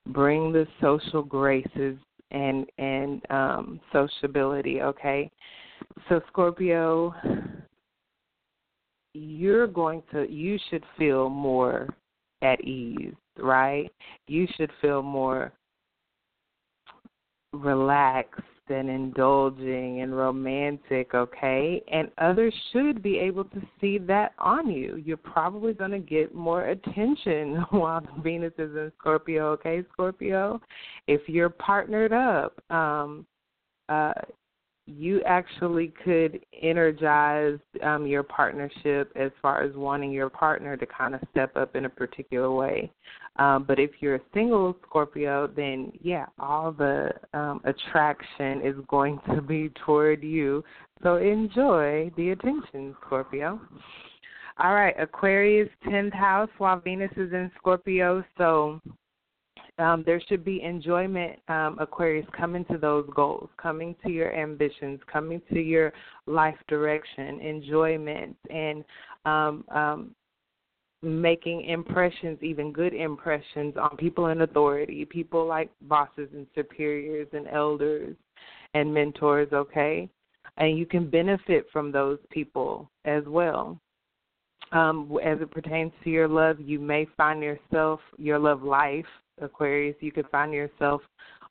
bring 0.07 0.51
the 0.51 0.65
social 0.81 1.21
graces, 1.21 1.97
and 2.31 2.65
and 2.77 3.21
um, 3.29 3.79
sociability. 3.91 4.81
Okay, 4.81 5.29
so 6.09 6.21
Scorpio, 6.29 7.13
you're 9.13 9.67
going 9.67 10.01
to 10.11 10.29
you 10.31 10.57
should 10.69 10.83
feel 10.97 11.29
more 11.29 11.87
at 12.43 12.63
ease, 12.63 13.13
right? 13.37 13.89
You 14.27 14.47
should 14.55 14.71
feel 14.81 15.01
more 15.01 15.51
relaxed 17.53 18.41
and 18.69 18.89
indulging 18.89 20.01
and 20.01 20.15
romantic, 20.15 21.13
okay? 21.13 21.83
And 21.91 22.09
others 22.17 22.53
should 22.71 23.03
be 23.03 23.17
able 23.17 23.43
to 23.45 23.61
see 23.79 23.97
that 23.99 24.33
on 24.39 24.71
you. 24.71 25.01
You're 25.05 25.17
probably 25.17 25.73
going 25.73 25.91
to 25.91 25.99
get 25.99 26.33
more 26.33 26.67
attention 26.67 27.65
while 27.71 28.01
Venus 28.23 28.53
is 28.57 28.75
in 28.75 28.91
Scorpio, 28.99 29.51
okay, 29.51 29.83
Scorpio? 29.91 30.61
If 31.07 31.21
you're 31.27 31.49
partnered 31.49 32.13
up, 32.13 32.59
um 32.69 33.25
uh 33.89 34.13
you 34.85 35.21
actually 35.23 35.93
could 36.03 36.39
energize 36.61 37.57
um, 37.81 38.05
your 38.05 38.23
partnership 38.23 39.11
as 39.15 39.31
far 39.41 39.63
as 39.63 39.73
wanting 39.75 40.11
your 40.11 40.29
partner 40.29 40.75
to 40.75 40.85
kind 40.85 41.15
of 41.15 41.21
step 41.31 41.55
up 41.55 41.75
in 41.75 41.85
a 41.85 41.89
particular 41.89 42.51
way. 42.51 42.91
Um, 43.37 43.63
but 43.67 43.79
if 43.79 43.91
you're 43.99 44.15
a 44.15 44.21
single 44.33 44.75
Scorpio, 44.87 45.47
then 45.47 45.91
yeah, 46.01 46.25
all 46.37 46.71
the 46.71 47.11
um, 47.33 47.61
attraction 47.63 48.61
is 48.61 48.75
going 48.89 49.19
to 49.33 49.41
be 49.41 49.71
toward 49.85 50.21
you. 50.21 50.63
So 51.01 51.17
enjoy 51.17 52.11
the 52.15 52.31
attention, 52.31 52.95
Scorpio. 53.05 53.59
All 54.59 54.75
right, 54.75 54.93
Aquarius 54.99 55.69
10th 55.87 56.13
house 56.13 56.49
while 56.59 56.79
Venus 56.79 57.11
is 57.17 57.33
in 57.33 57.49
Scorpio. 57.57 58.23
So 58.37 58.79
um, 59.79 60.03
there 60.05 60.21
should 60.27 60.45
be 60.45 60.61
enjoyment, 60.61 61.39
um, 61.47 61.77
Aquarius, 61.79 62.27
coming 62.37 62.63
to 62.65 62.77
those 62.77 63.07
goals, 63.15 63.49
coming 63.57 63.95
to 64.05 64.11
your 64.11 64.35
ambitions, 64.35 64.99
coming 65.11 65.41
to 65.51 65.59
your 65.59 65.91
life 66.27 66.57
direction, 66.67 67.39
enjoyment, 67.41 68.35
and 68.51 68.83
um, 69.25 69.63
um, 69.73 70.15
making 71.01 71.65
impressions, 71.65 72.37
even 72.41 72.71
good 72.71 72.93
impressions, 72.93 73.75
on 73.75 73.97
people 73.97 74.27
in 74.27 74.41
authority, 74.41 75.05
people 75.05 75.45
like 75.45 75.71
bosses 75.81 76.29
and 76.33 76.45
superiors 76.53 77.27
and 77.33 77.47
elders 77.47 78.15
and 78.75 78.93
mentors, 78.93 79.51
okay? 79.53 80.07
And 80.57 80.77
you 80.77 80.85
can 80.85 81.09
benefit 81.09 81.65
from 81.73 81.91
those 81.91 82.19
people 82.29 82.89
as 83.05 83.23
well. 83.25 83.79
Um, 84.71 85.17
as 85.23 85.39
it 85.41 85.51
pertains 85.51 85.91
to 86.03 86.09
your 86.09 86.27
love, 86.27 86.59
you 86.59 86.79
may 86.79 87.07
find 87.17 87.41
yourself, 87.41 87.99
your 88.17 88.39
love 88.39 88.63
life, 88.63 89.05
Aquarius, 89.41 89.95
you 89.99 90.11
could 90.11 90.29
find 90.29 90.53
yourself 90.53 91.01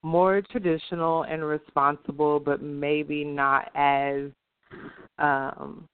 more 0.02 0.42
traditional 0.50 1.22
and 1.24 1.44
responsible, 1.44 2.40
but 2.40 2.62
maybe 2.62 3.24
not 3.24 3.70
as 3.74 4.30
um, 5.18 5.86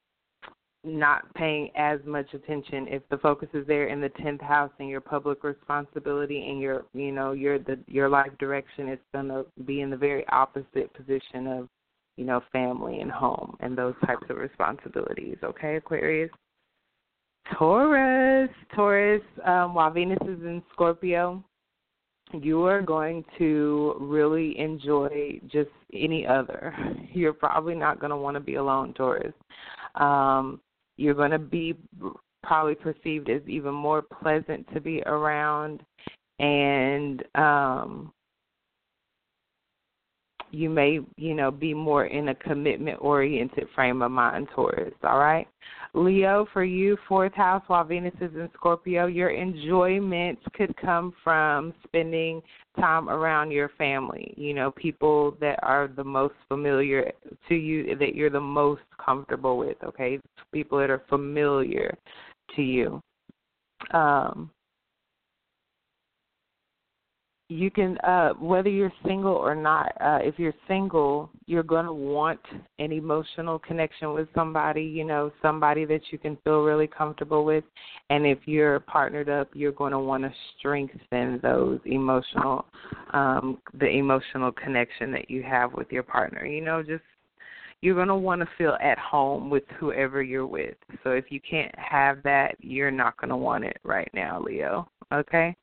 not 0.84 1.32
paying 1.34 1.70
as 1.76 1.98
much 2.06 2.32
attention. 2.34 2.86
If 2.88 3.02
the 3.10 3.18
focus 3.18 3.48
is 3.52 3.66
there 3.66 3.88
in 3.88 4.00
the 4.00 4.10
10th 4.10 4.42
house 4.42 4.70
and 4.78 4.88
your 4.88 5.00
public 5.00 5.44
responsibility 5.44 6.48
and 6.48 6.60
your 6.60 6.84
you 6.94 7.12
know 7.12 7.32
your 7.32 7.58
the 7.58 7.78
your 7.86 8.08
life 8.08 8.30
direction 8.38 8.88
is 8.88 8.98
going 9.12 9.28
to 9.28 9.44
be 9.64 9.80
in 9.80 9.90
the 9.90 9.96
very 9.96 10.26
opposite 10.28 10.92
position 10.94 11.46
of 11.46 11.68
you 12.16 12.24
know 12.24 12.42
family 12.52 13.00
and 13.00 13.10
home 13.10 13.56
and 13.60 13.76
those 13.76 13.94
types 14.06 14.24
of 14.30 14.36
responsibilities. 14.36 15.36
Okay 15.42 15.76
aquarius? 15.76 16.30
Taurus 17.54 18.50
taurus 18.74 19.22
um, 19.44 19.74
while 19.74 19.90
venus 19.90 20.18
is 20.22 20.40
in 20.42 20.62
scorpio 20.72 21.42
you 22.32 22.64
are 22.64 22.82
going 22.82 23.24
to 23.38 23.96
really 24.00 24.58
enjoy 24.58 25.40
just 25.50 25.70
any 25.92 26.26
other. 26.26 26.74
You're 27.12 27.32
probably 27.32 27.74
not 27.74 28.00
going 28.00 28.10
to 28.10 28.16
want 28.16 28.34
to 28.36 28.40
be 28.40 28.56
alone, 28.56 28.92
Taurus. 28.94 29.32
Um, 29.94 30.60
you're 30.96 31.14
going 31.14 31.30
to 31.30 31.38
be 31.38 31.74
probably 32.42 32.74
perceived 32.74 33.30
as 33.30 33.42
even 33.46 33.74
more 33.74 34.02
pleasant 34.02 34.66
to 34.74 34.80
be 34.80 35.02
around, 35.06 35.82
and 36.38 37.22
um, 37.34 38.12
you 40.50 40.70
may, 40.70 41.00
you 41.16 41.34
know, 41.34 41.50
be 41.50 41.74
more 41.74 42.06
in 42.06 42.28
a 42.28 42.34
commitment 42.34 42.98
oriented 43.00 43.68
frame 43.74 44.02
of 44.02 44.10
mind, 44.10 44.48
towards, 44.54 44.94
All 45.04 45.18
right. 45.18 45.46
Leo, 45.94 46.46
for 46.52 46.64
you, 46.64 46.96
fourth 47.08 47.34
house, 47.34 47.62
while 47.66 47.84
Venus 47.84 48.14
is 48.20 48.34
in 48.34 48.48
Scorpio, 48.54 49.06
your 49.06 49.30
enjoyment 49.30 50.38
could 50.52 50.76
come 50.76 51.14
from 51.24 51.72
spending 51.84 52.42
time 52.78 53.08
around 53.08 53.50
your 53.50 53.70
family. 53.78 54.34
You 54.36 54.54
know, 54.54 54.70
people 54.70 55.36
that 55.40 55.58
are 55.62 55.88
the 55.88 56.04
most 56.04 56.34
familiar 56.48 57.10
to 57.48 57.54
you, 57.54 57.96
that 57.96 58.14
you're 58.14 58.30
the 58.30 58.40
most 58.40 58.82
comfortable 59.04 59.58
with, 59.58 59.76
okay? 59.82 60.20
People 60.52 60.78
that 60.78 60.90
are 60.90 61.02
familiar 61.08 61.96
to 62.54 62.62
you. 62.62 63.00
Um, 63.92 64.50
you 67.50 67.70
can 67.70 67.96
uh 67.98 68.30
whether 68.34 68.68
you're 68.68 68.92
single 69.06 69.32
or 69.32 69.54
not 69.54 69.92
uh 70.02 70.18
if 70.20 70.38
you're 70.38 70.52
single 70.66 71.30
you're 71.46 71.62
going 71.62 71.86
to 71.86 71.92
want 71.92 72.40
an 72.78 72.92
emotional 72.92 73.58
connection 73.58 74.12
with 74.12 74.28
somebody 74.34 74.82
you 74.82 75.02
know 75.02 75.32
somebody 75.40 75.86
that 75.86 76.02
you 76.10 76.18
can 76.18 76.36
feel 76.44 76.62
really 76.62 76.86
comfortable 76.86 77.44
with. 77.44 77.64
And 78.10 78.26
if 78.26 78.38
you're 78.44 78.80
partnered 78.80 79.30
up 79.30 79.48
you're 79.54 79.72
going 79.72 79.92
to 79.92 79.98
want 79.98 80.24
to 80.24 80.32
strengthen 80.58 81.40
those 81.42 81.80
emotional 81.86 82.66
um 83.14 83.58
the 83.80 83.88
emotional 83.88 84.52
connection 84.52 85.10
that 85.12 85.30
you 85.30 85.42
have 85.42 85.72
with 85.72 85.90
your 85.90 86.02
partner 86.02 86.44
you 86.44 86.60
know 86.60 86.82
just 86.82 87.02
you're 87.80 87.94
going 87.94 88.08
to 88.08 88.16
want 88.16 88.40
to 88.40 88.48
feel 88.56 88.76
at 88.82 88.98
home 88.98 89.50
with 89.50 89.64
whoever 89.78 90.22
you're 90.22 90.46
with 90.46 90.76
so 91.02 91.10
if 91.10 91.26
you 91.30 91.40
can't 91.40 91.74
have 91.78 92.22
that 92.22 92.54
you're 92.60 92.90
not 92.90 93.16
going 93.18 93.30
to 93.30 93.36
want 93.36 93.64
it 93.64 93.78
right 93.84 94.10
now 94.14 94.40
leo 94.40 94.88
okay 95.12 95.54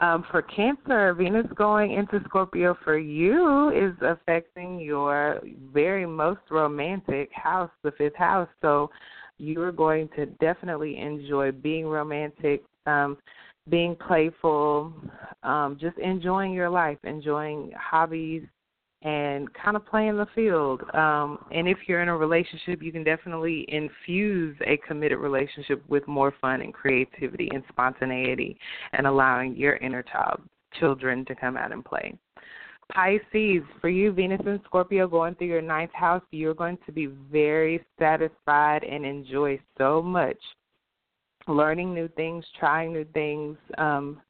um, 0.00 0.24
for 0.30 0.42
Cancer, 0.42 1.14
Venus 1.14 1.46
going 1.54 1.92
into 1.92 2.20
Scorpio 2.24 2.76
for 2.84 2.98
you 2.98 3.70
is 3.70 3.94
affecting 4.02 4.78
your 4.80 5.40
very 5.72 6.06
most 6.06 6.40
romantic 6.50 7.30
house, 7.32 7.70
the 7.82 7.92
fifth 7.92 8.16
house. 8.16 8.48
So 8.60 8.90
you 9.38 9.60
are 9.62 9.72
going 9.72 10.08
to 10.16 10.26
definitely 10.26 10.98
enjoy 10.98 11.52
being 11.52 11.86
romantic, 11.86 12.64
um, 12.86 13.16
being 13.68 13.96
playful, 13.96 14.92
um, 15.42 15.76
just 15.80 15.98
enjoying 15.98 16.52
your 16.52 16.70
life, 16.70 16.98
enjoying 17.04 17.72
hobbies, 17.78 18.44
and 19.02 19.52
kind 19.54 19.76
of 19.76 19.86
play 19.86 20.08
in 20.08 20.16
the 20.16 20.26
field. 20.34 20.82
Um, 20.94 21.38
and 21.52 21.68
if 21.68 21.78
you're 21.86 22.02
in 22.02 22.08
a 22.08 22.16
relationship, 22.16 22.82
you 22.82 22.92
can 22.92 23.04
definitely 23.04 23.64
infuse 23.68 24.56
a 24.66 24.78
committed 24.78 25.18
relationship 25.18 25.82
with 25.88 26.06
more 26.08 26.32
fun 26.40 26.62
and 26.62 26.72
creativity 26.72 27.48
and 27.52 27.62
spontaneity 27.68 28.58
and 28.92 29.06
allowing 29.06 29.54
your 29.56 29.76
inner 29.76 30.02
child 30.02 30.40
children 30.80 31.24
to 31.26 31.34
come 31.34 31.56
out 31.56 31.72
and 31.72 31.84
play. 31.84 32.18
Pisces, 32.92 33.62
for 33.80 33.88
you, 33.88 34.12
Venus 34.12 34.40
and 34.46 34.60
Scorpio 34.64 35.08
going 35.08 35.34
through 35.34 35.48
your 35.48 35.62
ninth 35.62 35.92
house, 35.92 36.22
you're 36.30 36.54
going 36.54 36.78
to 36.86 36.92
be 36.92 37.06
very 37.06 37.84
satisfied 37.98 38.84
and 38.84 39.04
enjoy 39.04 39.58
so 39.76 40.00
much 40.00 40.38
learning 41.48 41.94
new 41.94 42.08
things, 42.16 42.44
trying 42.58 42.92
new 42.92 43.04
things, 43.12 43.56
um, 43.78 44.20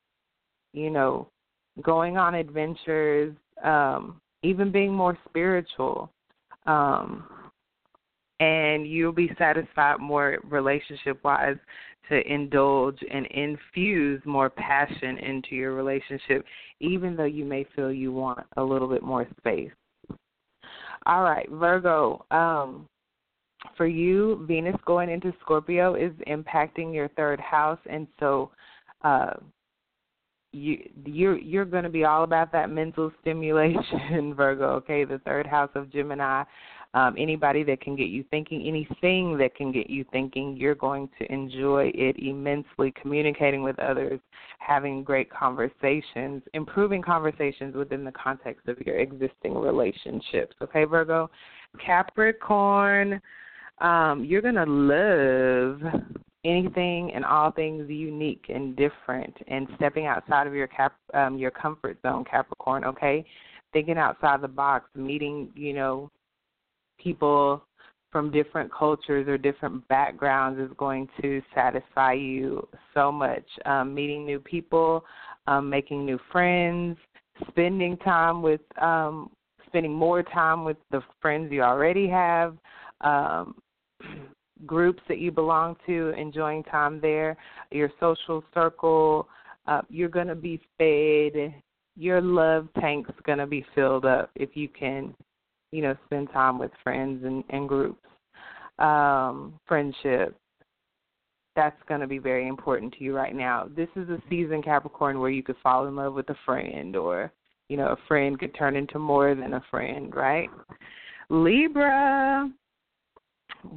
you 0.72 0.90
know, 0.90 1.28
going 1.82 2.16
on 2.16 2.34
adventures, 2.34 3.34
um, 3.64 4.20
even 4.46 4.70
being 4.70 4.92
more 4.92 5.18
spiritual. 5.28 6.10
Um, 6.66 7.24
and 8.40 8.86
you'll 8.86 9.12
be 9.12 9.30
satisfied 9.38 9.98
more 9.98 10.38
relationship 10.44 11.22
wise 11.24 11.56
to 12.08 12.32
indulge 12.32 12.98
and 13.10 13.26
infuse 13.26 14.20
more 14.24 14.50
passion 14.50 15.18
into 15.18 15.54
your 15.54 15.74
relationship, 15.74 16.44
even 16.80 17.16
though 17.16 17.24
you 17.24 17.44
may 17.44 17.66
feel 17.74 17.92
you 17.92 18.12
want 18.12 18.46
a 18.56 18.62
little 18.62 18.88
bit 18.88 19.02
more 19.02 19.26
space. 19.38 19.72
All 21.06 21.22
right, 21.22 21.48
Virgo. 21.50 22.24
Um, 22.30 22.88
for 23.76 23.86
you, 23.86 24.44
Venus 24.46 24.76
going 24.84 25.10
into 25.10 25.32
Scorpio 25.40 25.94
is 25.94 26.12
impacting 26.28 26.94
your 26.94 27.08
third 27.08 27.40
house, 27.40 27.78
and 27.90 28.06
so 28.20 28.50
uh, 29.02 29.34
you 30.56 30.88
you're 31.04 31.38
you're 31.38 31.64
going 31.64 31.84
to 31.84 31.90
be 31.90 32.04
all 32.04 32.24
about 32.24 32.50
that 32.52 32.70
mental 32.70 33.12
stimulation 33.20 34.34
virgo 34.36 34.70
okay? 34.70 35.04
The 35.04 35.18
third 35.18 35.46
house 35.46 35.70
of 35.74 35.90
gemini 35.92 36.44
um, 36.94 37.14
anybody 37.18 37.62
that 37.64 37.82
can 37.82 37.94
get 37.94 38.08
you 38.08 38.24
thinking 38.30 38.66
anything 38.66 39.36
that 39.36 39.54
can 39.54 39.70
get 39.70 39.90
you 39.90 40.04
thinking 40.12 40.56
you're 40.56 40.74
going 40.74 41.10
to 41.18 41.30
enjoy 41.30 41.90
it 41.94 42.16
immensely 42.18 42.92
communicating 43.00 43.62
with 43.62 43.78
others 43.78 44.18
having 44.58 45.04
great 45.04 45.30
conversations 45.30 46.42
improving 46.54 47.02
conversations 47.02 47.76
within 47.76 48.02
the 48.02 48.12
context 48.12 48.66
of 48.66 48.78
your 48.80 48.96
existing 48.96 49.54
relationships 49.54 50.56
okay 50.62 50.84
virgo? 50.84 51.30
Capricorn 51.84 53.20
um, 53.78 54.24
you're 54.24 54.40
going 54.40 54.54
to 54.54 54.64
love 54.64 55.80
anything 56.46 57.12
and 57.14 57.24
all 57.24 57.50
things 57.50 57.88
unique 57.88 58.46
and 58.48 58.76
different 58.76 59.36
and 59.48 59.66
stepping 59.76 60.06
outside 60.06 60.46
of 60.46 60.54
your 60.54 60.68
cap 60.68 60.94
um 61.14 61.36
your 61.36 61.50
comfort 61.50 61.98
zone 62.02 62.24
capricorn 62.24 62.84
okay? 62.84 63.24
Thinking 63.72 63.98
outside 63.98 64.40
the 64.40 64.48
box 64.48 64.88
meeting 64.94 65.50
you 65.54 65.72
know 65.72 66.10
people 67.02 67.62
from 68.12 68.30
different 68.30 68.72
cultures 68.72 69.26
or 69.28 69.36
different 69.36 69.86
backgrounds 69.88 70.58
is 70.58 70.70
going 70.78 71.08
to 71.20 71.42
satisfy 71.54 72.12
you 72.12 72.66
so 72.94 73.10
much. 73.10 73.44
Um 73.64 73.94
meeting 73.94 74.24
new 74.24 74.38
people 74.38 75.04
um 75.46 75.68
making 75.68 76.06
new 76.06 76.18
friends 76.30 76.96
spending 77.48 77.96
time 77.98 78.40
with 78.40 78.60
um 78.80 79.30
spending 79.66 79.92
more 79.92 80.22
time 80.22 80.64
with 80.64 80.76
the 80.90 81.02
friends 81.20 81.52
you 81.52 81.62
already 81.62 82.08
have 82.08 82.56
um 83.02 83.54
groups 84.64 85.02
that 85.08 85.18
you 85.18 85.30
belong 85.30 85.76
to, 85.86 86.10
enjoying 86.16 86.62
time 86.64 87.00
there, 87.00 87.36
your 87.70 87.90
social 88.00 88.42
circle. 88.54 89.28
Uh, 89.66 89.82
you're 89.90 90.08
going 90.08 90.28
to 90.28 90.34
be 90.34 90.60
fed. 90.78 91.54
Your 91.96 92.20
love 92.20 92.68
tank's 92.80 93.10
going 93.24 93.38
to 93.38 93.46
be 93.46 93.66
filled 93.74 94.04
up 94.04 94.30
if 94.34 94.50
you 94.54 94.68
can, 94.68 95.14
you 95.72 95.82
know, 95.82 95.96
spend 96.06 96.30
time 96.32 96.58
with 96.58 96.70
friends 96.82 97.24
and, 97.24 97.42
and 97.50 97.68
groups. 97.68 98.00
Um, 98.78 99.58
friendship. 99.66 100.36
That's 101.56 101.80
going 101.88 102.02
to 102.02 102.06
be 102.06 102.18
very 102.18 102.48
important 102.48 102.92
to 102.94 103.04
you 103.04 103.16
right 103.16 103.34
now. 103.34 103.68
This 103.74 103.88
is 103.96 104.10
a 104.10 104.20
season, 104.28 104.62
Capricorn, 104.62 105.18
where 105.18 105.30
you 105.30 105.42
could 105.42 105.56
fall 105.62 105.86
in 105.86 105.96
love 105.96 106.12
with 106.12 106.28
a 106.28 106.36
friend 106.44 106.94
or, 106.94 107.32
you 107.70 107.78
know, 107.78 107.88
a 107.88 107.96
friend 108.06 108.38
could 108.38 108.54
turn 108.54 108.76
into 108.76 108.98
more 108.98 109.34
than 109.34 109.54
a 109.54 109.64
friend, 109.70 110.14
right? 110.14 110.50
Libra, 111.30 112.50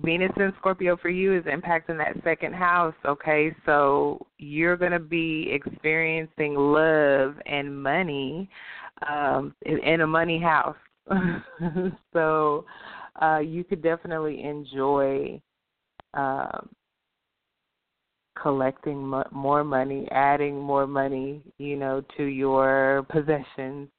Venus 0.03 0.31
in 0.37 0.53
Scorpio 0.59 0.97
for 0.97 1.09
you 1.09 1.37
is 1.37 1.43
impacting 1.45 1.97
that 1.97 2.21
second 2.23 2.53
house, 2.53 2.95
okay? 3.05 3.55
So 3.65 4.25
you're 4.37 4.77
going 4.77 4.91
to 4.91 4.99
be 4.99 5.49
experiencing 5.51 6.55
love 6.55 7.35
and 7.45 7.81
money 7.81 8.49
um, 9.07 9.53
in, 9.61 10.01
a 10.01 10.07
money 10.07 10.39
house. 10.39 10.75
so 12.13 12.65
uh, 13.21 13.39
you 13.39 13.63
could 13.63 13.81
definitely 13.81 14.43
enjoy 14.43 15.41
um, 16.13 16.69
collecting 18.41 19.11
more 19.31 19.63
money, 19.63 20.07
adding 20.11 20.59
more 20.59 20.87
money, 20.87 21.41
you 21.57 21.75
know, 21.75 22.03
to 22.17 22.23
your 22.23 23.05
possessions, 23.09 23.89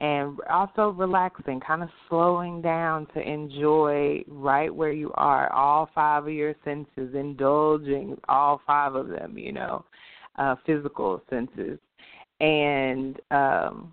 and 0.00 0.38
also 0.48 0.90
relaxing, 0.90 1.60
kind 1.60 1.82
of 1.82 1.90
slowing 2.08 2.62
down 2.62 3.06
to 3.14 3.20
enjoy 3.20 4.24
right 4.28 4.74
where 4.74 4.92
you 4.92 5.12
are, 5.14 5.52
all 5.52 5.90
five 5.94 6.26
of 6.26 6.32
your 6.32 6.54
senses, 6.64 7.14
indulging 7.14 8.16
all 8.28 8.62
five 8.66 8.94
of 8.94 9.08
them, 9.08 9.36
you 9.36 9.52
know, 9.52 9.84
uh, 10.38 10.56
physical 10.64 11.22
senses, 11.28 11.78
and 12.40 13.20
um, 13.30 13.92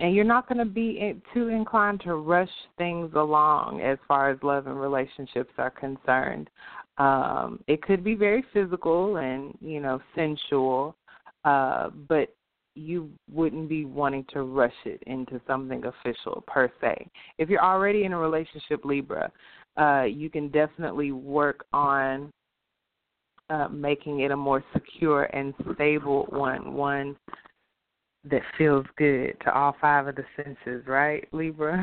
and 0.00 0.14
you're 0.14 0.24
not 0.24 0.48
going 0.48 0.58
to 0.58 0.64
be 0.64 1.14
too 1.32 1.48
inclined 1.48 2.00
to 2.00 2.16
rush 2.16 2.50
things 2.76 3.12
along 3.14 3.80
as 3.80 3.98
far 4.06 4.30
as 4.30 4.38
love 4.42 4.66
and 4.66 4.78
relationships 4.78 5.52
are 5.56 5.70
concerned. 5.70 6.50
Um, 6.98 7.62
it 7.66 7.82
could 7.82 8.02
be 8.02 8.14
very 8.14 8.44
physical 8.52 9.18
and 9.18 9.56
you 9.60 9.80
know 9.80 10.00
sensual, 10.16 10.96
uh, 11.44 11.90
but 12.08 12.34
you 12.76 13.10
wouldn't 13.32 13.68
be 13.68 13.84
wanting 13.84 14.24
to 14.32 14.42
rush 14.42 14.74
it 14.84 15.02
into 15.06 15.40
something 15.46 15.82
official 15.84 16.44
per 16.46 16.70
se. 16.80 17.08
If 17.38 17.48
you're 17.48 17.64
already 17.64 18.04
in 18.04 18.12
a 18.12 18.18
relationship, 18.18 18.84
Libra, 18.84 19.30
uh, 19.76 20.02
you 20.02 20.30
can 20.30 20.48
definitely 20.48 21.12
work 21.12 21.64
on 21.72 22.30
uh, 23.48 23.68
making 23.68 24.20
it 24.20 24.30
a 24.30 24.36
more 24.36 24.62
secure 24.72 25.24
and 25.24 25.54
stable 25.74 26.26
one, 26.30 26.74
one 26.74 27.16
that 28.28 28.42
feels 28.58 28.84
good 28.96 29.36
to 29.44 29.54
all 29.54 29.76
five 29.80 30.08
of 30.08 30.16
the 30.16 30.24
senses, 30.36 30.84
right, 30.86 31.26
Libra? 31.32 31.80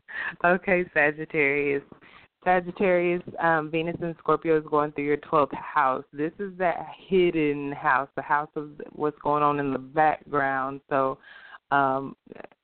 okay, 0.44 0.84
Sagittarius. 0.92 1.82
Sagittarius, 2.44 3.22
um, 3.40 3.70
Venus 3.70 3.96
and 4.02 4.14
Scorpio 4.18 4.58
is 4.58 4.64
going 4.68 4.92
through 4.92 5.04
your 5.04 5.16
12th 5.18 5.54
house. 5.54 6.04
This 6.12 6.32
is 6.38 6.52
that 6.58 6.86
hidden 7.08 7.72
house, 7.72 8.08
the 8.16 8.22
house 8.22 8.50
of 8.56 8.70
what's 8.92 9.18
going 9.22 9.42
on 9.42 9.60
in 9.60 9.72
the 9.72 9.78
background. 9.78 10.80
So, 10.88 11.18
um, 11.70 12.16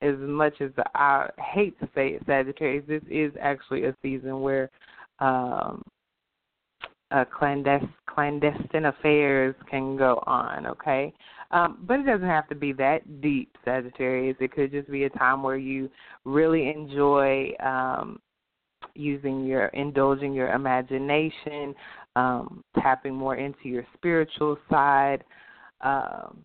as 0.02 0.16
much 0.18 0.60
as 0.60 0.70
I 0.94 1.28
hate 1.38 1.78
to 1.80 1.88
say 1.94 2.08
it, 2.08 2.22
Sagittarius, 2.26 2.84
this 2.86 3.02
is 3.08 3.32
actually 3.40 3.84
a 3.84 3.94
season 4.02 4.40
where 4.42 4.68
um, 5.20 5.82
uh, 7.10 7.24
clandest- 7.24 7.86
clandestine 8.06 8.86
affairs 8.86 9.54
can 9.70 9.96
go 9.96 10.22
on, 10.26 10.66
okay? 10.66 11.12
Um, 11.50 11.78
but 11.86 12.00
it 12.00 12.06
doesn't 12.06 12.26
have 12.26 12.48
to 12.48 12.54
be 12.54 12.72
that 12.74 13.20
deep, 13.22 13.56
Sagittarius. 13.64 14.36
It 14.40 14.52
could 14.52 14.70
just 14.70 14.90
be 14.90 15.04
a 15.04 15.10
time 15.10 15.42
where 15.42 15.56
you 15.56 15.88
really 16.24 16.68
enjoy 16.68 17.52
um, 17.60 18.20
using 18.94 19.44
your 19.44 19.66
indulging 19.66 20.32
your 20.32 20.52
imagination, 20.52 21.74
um, 22.16 22.62
tapping 22.80 23.14
more 23.14 23.36
into 23.36 23.68
your 23.68 23.86
spiritual 23.94 24.58
side, 24.70 25.22
um, 25.80 26.42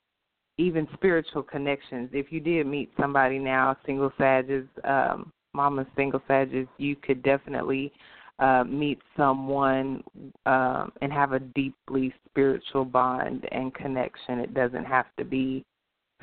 even 0.57 0.87
spiritual 0.93 1.43
connections. 1.43 2.09
If 2.13 2.31
you 2.31 2.39
did 2.39 2.67
meet 2.67 2.91
somebody 2.99 3.39
now, 3.39 3.75
single 3.85 4.11
Sages, 4.19 4.67
um, 4.83 5.31
mama 5.53 5.85
single 5.95 6.21
Sages, 6.27 6.67
you 6.77 6.95
could 6.95 7.23
definitely 7.23 7.91
uh, 8.39 8.63
meet 8.63 8.99
someone 9.15 10.03
um, 10.45 10.91
and 11.01 11.11
have 11.11 11.33
a 11.33 11.39
deeply 11.39 12.13
spiritual 12.29 12.85
bond 12.85 13.47
and 13.51 13.73
connection. 13.73 14.39
It 14.39 14.53
doesn't 14.53 14.85
have 14.85 15.05
to 15.17 15.25
be 15.25 15.63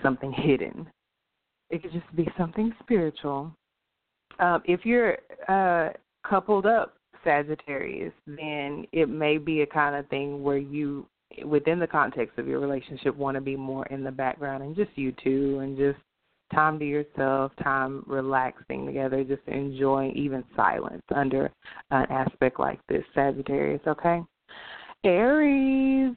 something 0.02 0.32
hidden. 0.32 0.88
It 1.70 1.82
could 1.82 1.92
just 1.92 2.16
be 2.16 2.28
something 2.36 2.72
spiritual. 2.80 3.52
Um, 4.38 4.62
if 4.64 4.84
you're 4.84 5.18
uh, 5.48 5.90
coupled 6.26 6.66
up 6.66 6.94
Sagittarius, 7.24 8.12
then 8.26 8.86
it 8.92 9.08
may 9.08 9.38
be 9.38 9.62
a 9.62 9.66
kind 9.66 9.96
of 9.96 10.08
thing 10.08 10.42
where 10.42 10.56
you, 10.56 11.06
within 11.44 11.78
the 11.78 11.86
context 11.86 12.38
of 12.38 12.46
your 12.46 12.60
relationship, 12.60 13.16
want 13.16 13.34
to 13.34 13.40
be 13.40 13.56
more 13.56 13.86
in 13.86 14.02
the 14.02 14.10
background 14.10 14.62
and 14.62 14.74
just 14.74 14.90
you 14.94 15.12
two 15.22 15.58
and 15.60 15.76
just 15.76 15.98
time 16.52 16.78
to 16.78 16.84
yourself, 16.84 17.52
time 17.62 18.02
relaxing 18.06 18.86
together, 18.86 19.22
just 19.22 19.42
enjoying 19.46 20.16
even 20.16 20.42
silence 20.56 21.02
under 21.14 21.50
an 21.90 22.06
aspect 22.10 22.58
like 22.58 22.80
this, 22.88 23.04
Sagittarius, 23.14 23.82
okay? 23.86 24.20
Aries, 25.02 26.14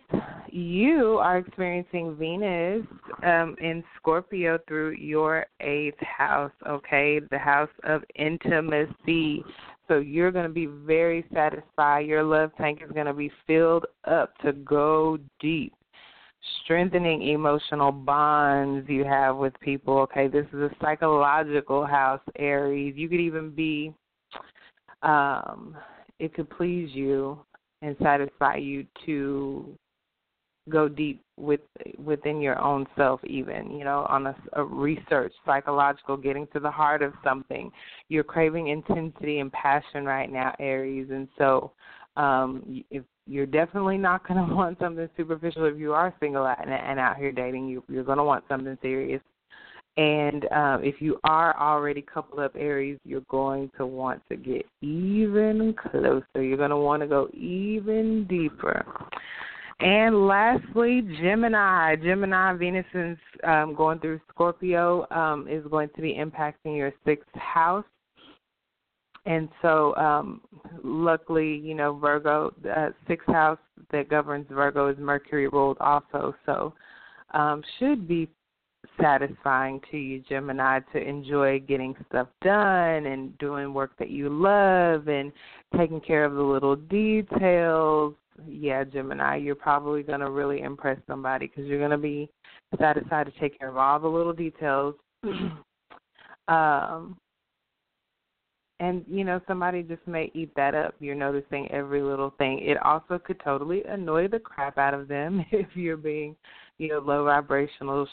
you 0.52 1.18
are 1.22 1.38
experiencing 1.38 2.18
Venus 2.18 2.86
um, 3.24 3.56
in 3.62 3.82
Scorpio 3.96 4.60
through 4.68 4.92
your 4.92 5.46
eighth 5.62 6.02
house, 6.02 6.52
okay? 6.68 7.22
The 7.32 7.38
house 7.38 7.70
of 7.86 8.04
intimacy. 8.16 9.46
So 9.88 10.00
you're 10.00 10.34
going 10.34 10.48
to 10.48 10.54
be 10.54 10.66
very 10.66 11.26
satisfied. 11.34 12.08
Your 12.08 12.24
love 12.24 12.52
tank 12.58 12.82
is 12.84 12.92
going 12.92 13.06
to 13.06 13.14
be 13.14 13.32
filled 13.48 13.86
up 14.04 14.38
to 14.40 14.52
go 14.52 15.18
deep. 15.40 15.74
Strengthening 16.66 17.30
emotional 17.30 17.94
bonds 17.94 18.90
you 18.90 19.06
have 19.06 19.38
with 19.38 19.58
people. 19.62 20.00
Okay, 20.00 20.28
this 20.28 20.46
is 20.52 20.60
a 20.60 20.72
psychological 20.82 21.86
house, 21.86 22.20
Aries. 22.38 22.96
You 22.98 23.08
could 23.08 23.22
even 23.22 23.52
be, 23.52 23.94
um, 25.04 25.78
it 26.20 26.34
could 26.34 26.50
please 26.50 26.90
you 26.92 27.40
and 27.84 27.96
satisfy 28.02 28.56
you 28.56 28.86
to 29.06 29.78
go 30.70 30.88
deep 30.88 31.22
with 31.36 31.60
within 31.98 32.40
your 32.40 32.60
own 32.62 32.88
self 32.96 33.20
even 33.26 33.70
you 33.70 33.84
know 33.84 34.06
on 34.10 34.28
a, 34.28 34.36
a, 34.54 34.64
research 34.64 35.34
psychological 35.46 36.16
getting 36.16 36.48
to 36.54 36.60
the 36.60 36.72
heart 36.72 37.02
of 37.02 37.12
something. 37.22 37.70
You're 38.08 38.24
craving 38.24 38.70
intensity 38.70 39.40
and 39.40 39.52
passion 39.52 40.06
right 40.06 40.32
now 40.32 40.56
aries 40.60 41.10
and 41.12 41.28
so 41.38 41.72
um 42.16 42.84
if 42.90 43.04
you're 43.28 43.46
definitely 43.46 43.98
not 43.98 44.26
going 44.26 44.48
to 44.48 44.56
want 44.56 44.80
something 44.80 45.10
superficial 45.18 45.66
if 45.66 45.78
you 45.78 45.94
are 45.94 46.16
single 46.22 46.48
and, 46.48 46.72
and 46.72 46.98
out 46.98 47.18
here 47.18 47.34
dating 47.34 47.68
you 47.68 47.84
you're 47.90 48.06
going 48.06 48.18
to 48.18 48.24
want 48.24 48.46
something 48.48 48.78
serious 48.82 49.22
and 49.98 50.52
um, 50.52 50.84
if 50.84 50.96
you 51.02 51.20
are 51.24 51.56
already 51.60 52.02
coupled 52.02 52.40
up 52.40 52.56
Aries, 52.56 52.98
you're 53.06 53.22
going 53.30 53.70
to 53.78 53.86
want 53.86 54.24
to 54.30 54.36
get 54.36 54.66
even 54.82 55.76
closer. 55.76 56.26
You're 56.36 56.58
going 56.58 56.72
to 56.72 56.78
want 56.78 57.04
to 57.04 57.08
go 57.08 57.30
even 57.34 58.26
deeper. 58.28 58.84
And 59.80 60.28
lastly, 60.28 61.02
Gemini. 61.22 61.96
Gemini, 61.98 62.54
Venus 62.54 62.86
is 62.96 63.18
um, 63.44 63.76
going 63.76 64.00
through 64.00 64.20
Scorpio, 64.30 65.06
um, 65.12 65.48
is 65.48 65.64
going 65.70 65.90
to 65.96 66.02
be 66.02 66.14
impacting 66.14 66.76
your 66.76 66.92
sixth 67.06 67.34
house. 67.36 67.86
And 69.26 69.48
so, 69.62 69.96
um, 69.96 70.42
luckily, 70.84 71.56
you 71.58 71.76
know, 71.76 71.98
Virgo, 71.98 72.54
uh, 72.76 72.90
sixth 73.08 73.28
house 73.28 73.60
that 73.92 74.10
governs 74.10 74.48
Virgo 74.50 74.90
is 74.90 74.98
Mercury 74.98 75.48
ruled 75.48 75.78
also. 75.80 76.36
So, 76.46 76.74
um, 77.34 77.64
should 77.80 78.08
be 78.08 78.28
satisfying 79.00 79.82
to 79.92 79.98
you, 79.98 80.20
Gemini, 80.28 80.80
to 80.94 81.00
enjoy 81.00 81.60
getting 81.60 81.96
stuff 82.10 82.28
done 82.42 83.06
and 83.06 83.38
doing 83.38 83.74
work 83.74 83.92
that 84.00 84.10
you 84.10 84.30
love 84.30 85.08
and 85.08 85.32
taking 85.78 86.02
care 86.02 86.26
of 86.26 86.34
the 86.34 86.42
little 86.42 86.76
details 86.76 88.16
yeah, 88.48 88.84
Gemini, 88.84 89.38
you're 89.38 89.56
probably 89.56 90.04
going 90.04 90.20
to 90.20 90.30
really 90.30 90.62
impress 90.62 90.98
somebody 91.08 91.48
because 91.48 91.66
you're 91.66 91.80
going 91.80 91.92
to 91.92 91.98
be 91.98 92.30
satisfied 92.80 93.26
to 93.26 93.40
take 93.40 93.58
care 93.60 93.70
of 93.70 93.78
all 93.78 94.00
the 94.00 94.08
little 94.08 94.34
details. 94.34 94.96
um, 96.48 97.18
and 98.80 99.06
you 99.08 99.24
know 99.24 99.40
somebody 99.48 99.84
just 99.84 100.06
may 100.08 100.32
eat 100.34 100.52
that 100.56 100.74
up 100.74 100.96
you're 101.00 101.14
noticing 101.14 101.70
every 101.72 102.02
little 102.02 102.34
thing 102.40 102.60
it 102.60 102.76
also 102.84 103.20
could 103.20 103.40
totally 103.44 103.84
annoy 103.84 104.28
the 104.28 104.40
crap 104.40 104.80
out 104.80 104.96
of 104.96 105.08
them 105.08 105.46
if 105.52 105.68
you're 105.76 105.96
being 105.96 106.36
know 106.90 107.00
low 107.00 107.26
vibrational 107.26 108.08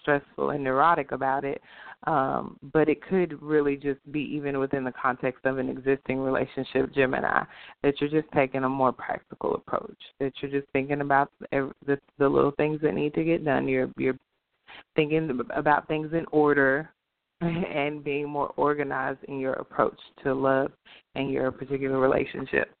stressful 0.00 0.50
and 0.50 0.64
neurotic 0.64 1.12
about 1.12 1.44
it 1.44 1.60
um, 2.04 2.56
but 2.72 2.88
it 2.88 3.02
could 3.02 3.40
really 3.42 3.76
just 3.76 4.00
be 4.12 4.20
even 4.20 4.58
within 4.58 4.84
the 4.84 4.92
context 4.92 5.44
of 5.44 5.58
an 5.58 5.68
existing 5.68 6.18
relationship, 6.18 6.94
Gemini, 6.94 7.42
that 7.82 8.00
you're 8.00 8.10
just 8.10 8.32
taking 8.32 8.64
a 8.64 8.68
more 8.68 8.92
practical 8.92 9.54
approach. 9.54 9.96
That 10.20 10.32
you're 10.40 10.50
just 10.50 10.70
thinking 10.72 11.00
about 11.00 11.30
the, 11.50 11.72
the 11.86 12.28
little 12.28 12.52
things 12.52 12.80
that 12.82 12.94
need 12.94 13.14
to 13.14 13.24
get 13.24 13.44
done. 13.44 13.66
You're 13.66 13.90
you're 13.96 14.18
thinking 14.94 15.40
about 15.54 15.88
things 15.88 16.12
in 16.12 16.26
order 16.30 16.90
and 17.40 18.04
being 18.04 18.28
more 18.28 18.52
organized 18.56 19.24
in 19.24 19.40
your 19.40 19.54
approach 19.54 19.98
to 20.22 20.32
love 20.32 20.70
and 21.16 21.30
your 21.30 21.50
particular 21.50 21.98
relationship. 21.98 22.72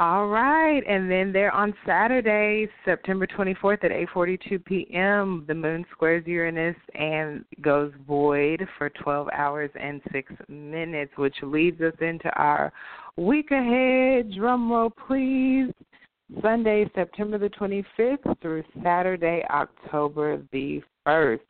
All 0.00 0.28
right, 0.28 0.80
and 0.88 1.10
then 1.10 1.32
there 1.32 1.50
on 1.50 1.74
Saturday, 1.84 2.68
September 2.84 3.26
24th 3.26 3.82
at 3.82 3.90
8:42 3.90 4.64
p.m., 4.64 5.44
the 5.48 5.54
moon 5.54 5.84
squares 5.90 6.24
Uranus 6.24 6.76
and 6.94 7.44
goes 7.62 7.92
void 8.06 8.64
for 8.76 8.90
12 8.90 9.28
hours 9.32 9.70
and 9.74 10.00
6 10.12 10.32
minutes, 10.48 11.10
which 11.16 11.34
leads 11.42 11.80
us 11.80 11.94
into 12.00 12.30
our 12.36 12.72
week 13.16 13.50
ahead. 13.50 14.32
Drum 14.36 14.70
roll, 14.70 14.90
please. 14.90 15.72
Sunday, 16.42 16.88
September 16.94 17.36
the 17.36 17.48
25th 17.48 18.40
through 18.40 18.62
Saturday, 18.84 19.42
October 19.50 20.40
the 20.52 20.80
1st. 21.08 21.40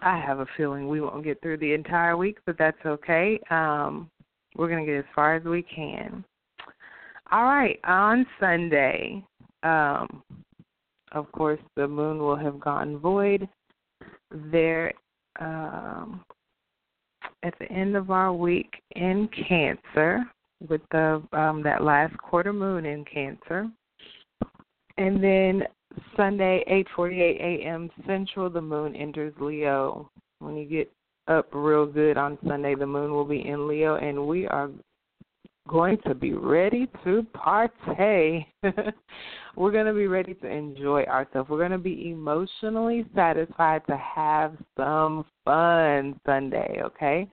I 0.00 0.18
have 0.18 0.38
a 0.38 0.46
feeling 0.56 0.88
we 0.88 1.02
won't 1.02 1.24
get 1.24 1.42
through 1.42 1.58
the 1.58 1.74
entire 1.74 2.16
week, 2.16 2.38
but 2.46 2.56
that's 2.56 2.78
okay. 2.86 3.38
Um, 3.50 4.08
we're 4.56 4.68
going 4.68 4.86
to 4.86 4.90
get 4.90 4.98
as 4.98 5.14
far 5.14 5.34
as 5.34 5.44
we 5.44 5.62
can. 5.62 6.24
All 7.30 7.44
right, 7.44 7.78
on 7.84 8.24
Sunday, 8.40 9.22
um, 9.62 10.22
of 11.12 11.30
course, 11.32 11.60
the 11.76 11.86
moon 11.86 12.18
will 12.18 12.36
have 12.36 12.58
gone 12.58 12.98
void. 12.98 13.46
There, 14.30 14.92
um, 15.38 16.24
at 17.42 17.52
the 17.58 17.70
end 17.70 17.96
of 17.96 18.10
our 18.10 18.32
week 18.32 18.72
in 18.96 19.28
Cancer, 19.46 20.24
with 20.68 20.80
the 20.90 21.22
um, 21.32 21.62
that 21.64 21.84
last 21.84 22.16
quarter 22.16 22.54
moon 22.54 22.86
in 22.86 23.04
Cancer, 23.04 23.68
and 24.96 25.22
then 25.22 25.64
Sunday, 26.16 26.64
8:48 26.96 27.40
a.m. 27.40 27.90
Central, 28.06 28.48
the 28.48 28.60
moon 28.60 28.96
enters 28.96 29.34
Leo. 29.38 30.10
When 30.38 30.56
you 30.56 30.64
get 30.64 30.90
up 31.26 31.48
real 31.52 31.84
good 31.84 32.16
on 32.16 32.38
Sunday, 32.46 32.74
the 32.74 32.86
moon 32.86 33.12
will 33.12 33.26
be 33.26 33.46
in 33.46 33.68
Leo, 33.68 33.96
and 33.96 34.26
we 34.26 34.46
are 34.46 34.70
going 35.68 35.98
to 36.06 36.14
be 36.14 36.32
ready 36.32 36.88
to 37.04 37.24
partay. 37.36 38.44
We're 39.56 39.72
going 39.72 39.86
to 39.86 39.92
be 39.92 40.06
ready 40.06 40.34
to 40.34 40.46
enjoy 40.48 41.04
ourselves. 41.04 41.48
We're 41.48 41.58
going 41.58 41.70
to 41.72 41.78
be 41.78 42.10
emotionally 42.10 43.04
satisfied 43.14 43.82
to 43.86 43.96
have 43.96 44.56
some 44.76 45.24
fun 45.44 46.18
Sunday, 46.26 46.80
okay? 46.82 47.28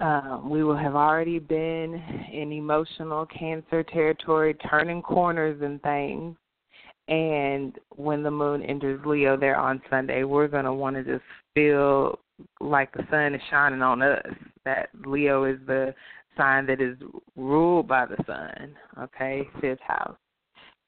Um, 0.00 0.50
we 0.50 0.64
will 0.64 0.76
have 0.76 0.96
already 0.96 1.38
been 1.38 1.94
in 2.32 2.52
emotional 2.52 3.26
cancer 3.26 3.82
territory, 3.84 4.54
turning 4.68 5.00
corners 5.00 5.60
and 5.62 5.80
things. 5.82 6.36
And 7.06 7.78
when 7.94 8.22
the 8.22 8.30
moon 8.30 8.62
enters 8.62 9.00
Leo 9.06 9.36
there 9.36 9.56
on 9.56 9.80
Sunday, 9.90 10.24
we're 10.24 10.48
going 10.48 10.64
to 10.64 10.72
want 10.72 10.96
to 10.96 11.04
just 11.04 11.24
feel 11.54 12.18
like 12.60 12.92
the 12.92 13.06
sun 13.10 13.34
is 13.34 13.40
shining 13.50 13.82
on 13.82 14.02
us. 14.02 14.26
That 14.64 14.88
Leo 15.04 15.44
is 15.44 15.58
the 15.66 15.94
sign 16.36 16.66
that 16.66 16.80
is 16.80 16.96
ruled 17.36 17.88
by 17.88 18.06
the 18.06 18.16
sun, 18.26 18.74
okay, 18.98 19.48
fifth 19.60 19.80
house. 19.80 20.16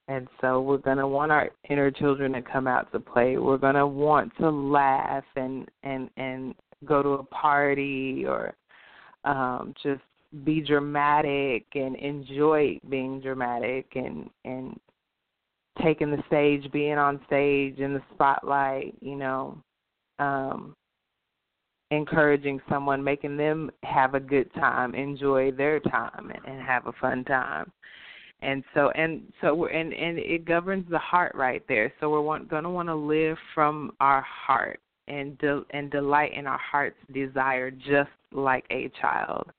And 0.08 0.28
so 0.40 0.60
we're 0.60 0.78
going 0.78 0.98
to 0.98 1.08
want 1.08 1.32
our 1.32 1.50
inner 1.68 1.90
children 1.90 2.32
to 2.32 2.42
come 2.42 2.66
out 2.66 2.90
to 2.92 3.00
play. 3.00 3.38
We're 3.38 3.58
going 3.58 3.74
to 3.74 3.86
want 3.86 4.32
to 4.38 4.50
laugh 4.50 5.24
and 5.34 5.68
and 5.82 6.08
and 6.16 6.54
go 6.84 7.02
to 7.02 7.08
a 7.10 7.24
party 7.24 8.24
or 8.26 8.54
um 9.24 9.74
just 9.82 10.02
be 10.44 10.60
dramatic 10.60 11.64
and 11.74 11.96
enjoy 11.96 12.78
being 12.88 13.20
dramatic 13.20 13.86
and 13.96 14.30
and 14.44 14.78
taking 15.82 16.10
the 16.10 16.22
stage, 16.28 16.70
being 16.72 16.98
on 16.98 17.20
stage 17.26 17.78
in 17.78 17.92
the 17.92 18.02
spotlight, 18.14 18.94
you 19.00 19.16
know. 19.16 19.60
Um 20.18 20.76
encouraging 21.90 22.60
someone, 22.68 23.02
making 23.02 23.36
them 23.36 23.70
have 23.82 24.14
a 24.14 24.20
good 24.20 24.52
time, 24.54 24.94
enjoy 24.94 25.52
their 25.52 25.80
time, 25.80 26.32
and 26.46 26.60
have 26.60 26.86
a 26.86 26.92
fun 27.00 27.24
time. 27.24 27.70
And 28.42 28.62
so, 28.74 28.90
and 28.90 29.22
so, 29.40 29.54
we're, 29.54 29.68
and 29.68 29.92
and 29.94 30.18
it 30.18 30.44
governs 30.44 30.84
the 30.90 30.98
heart 30.98 31.34
right 31.34 31.62
there. 31.68 31.92
So 32.00 32.10
we're 32.10 32.20
want, 32.20 32.50
going 32.50 32.64
to 32.64 32.70
want 32.70 32.88
to 32.88 32.94
live 32.94 33.38
from 33.54 33.92
our 34.00 34.20
heart 34.22 34.78
and 35.08 35.38
de, 35.38 35.62
and 35.70 35.90
delight 35.90 36.32
in 36.36 36.46
our 36.46 36.58
heart's 36.58 36.98
desire, 37.14 37.70
just 37.70 38.10
like 38.32 38.64
a 38.70 38.90
child 39.00 39.50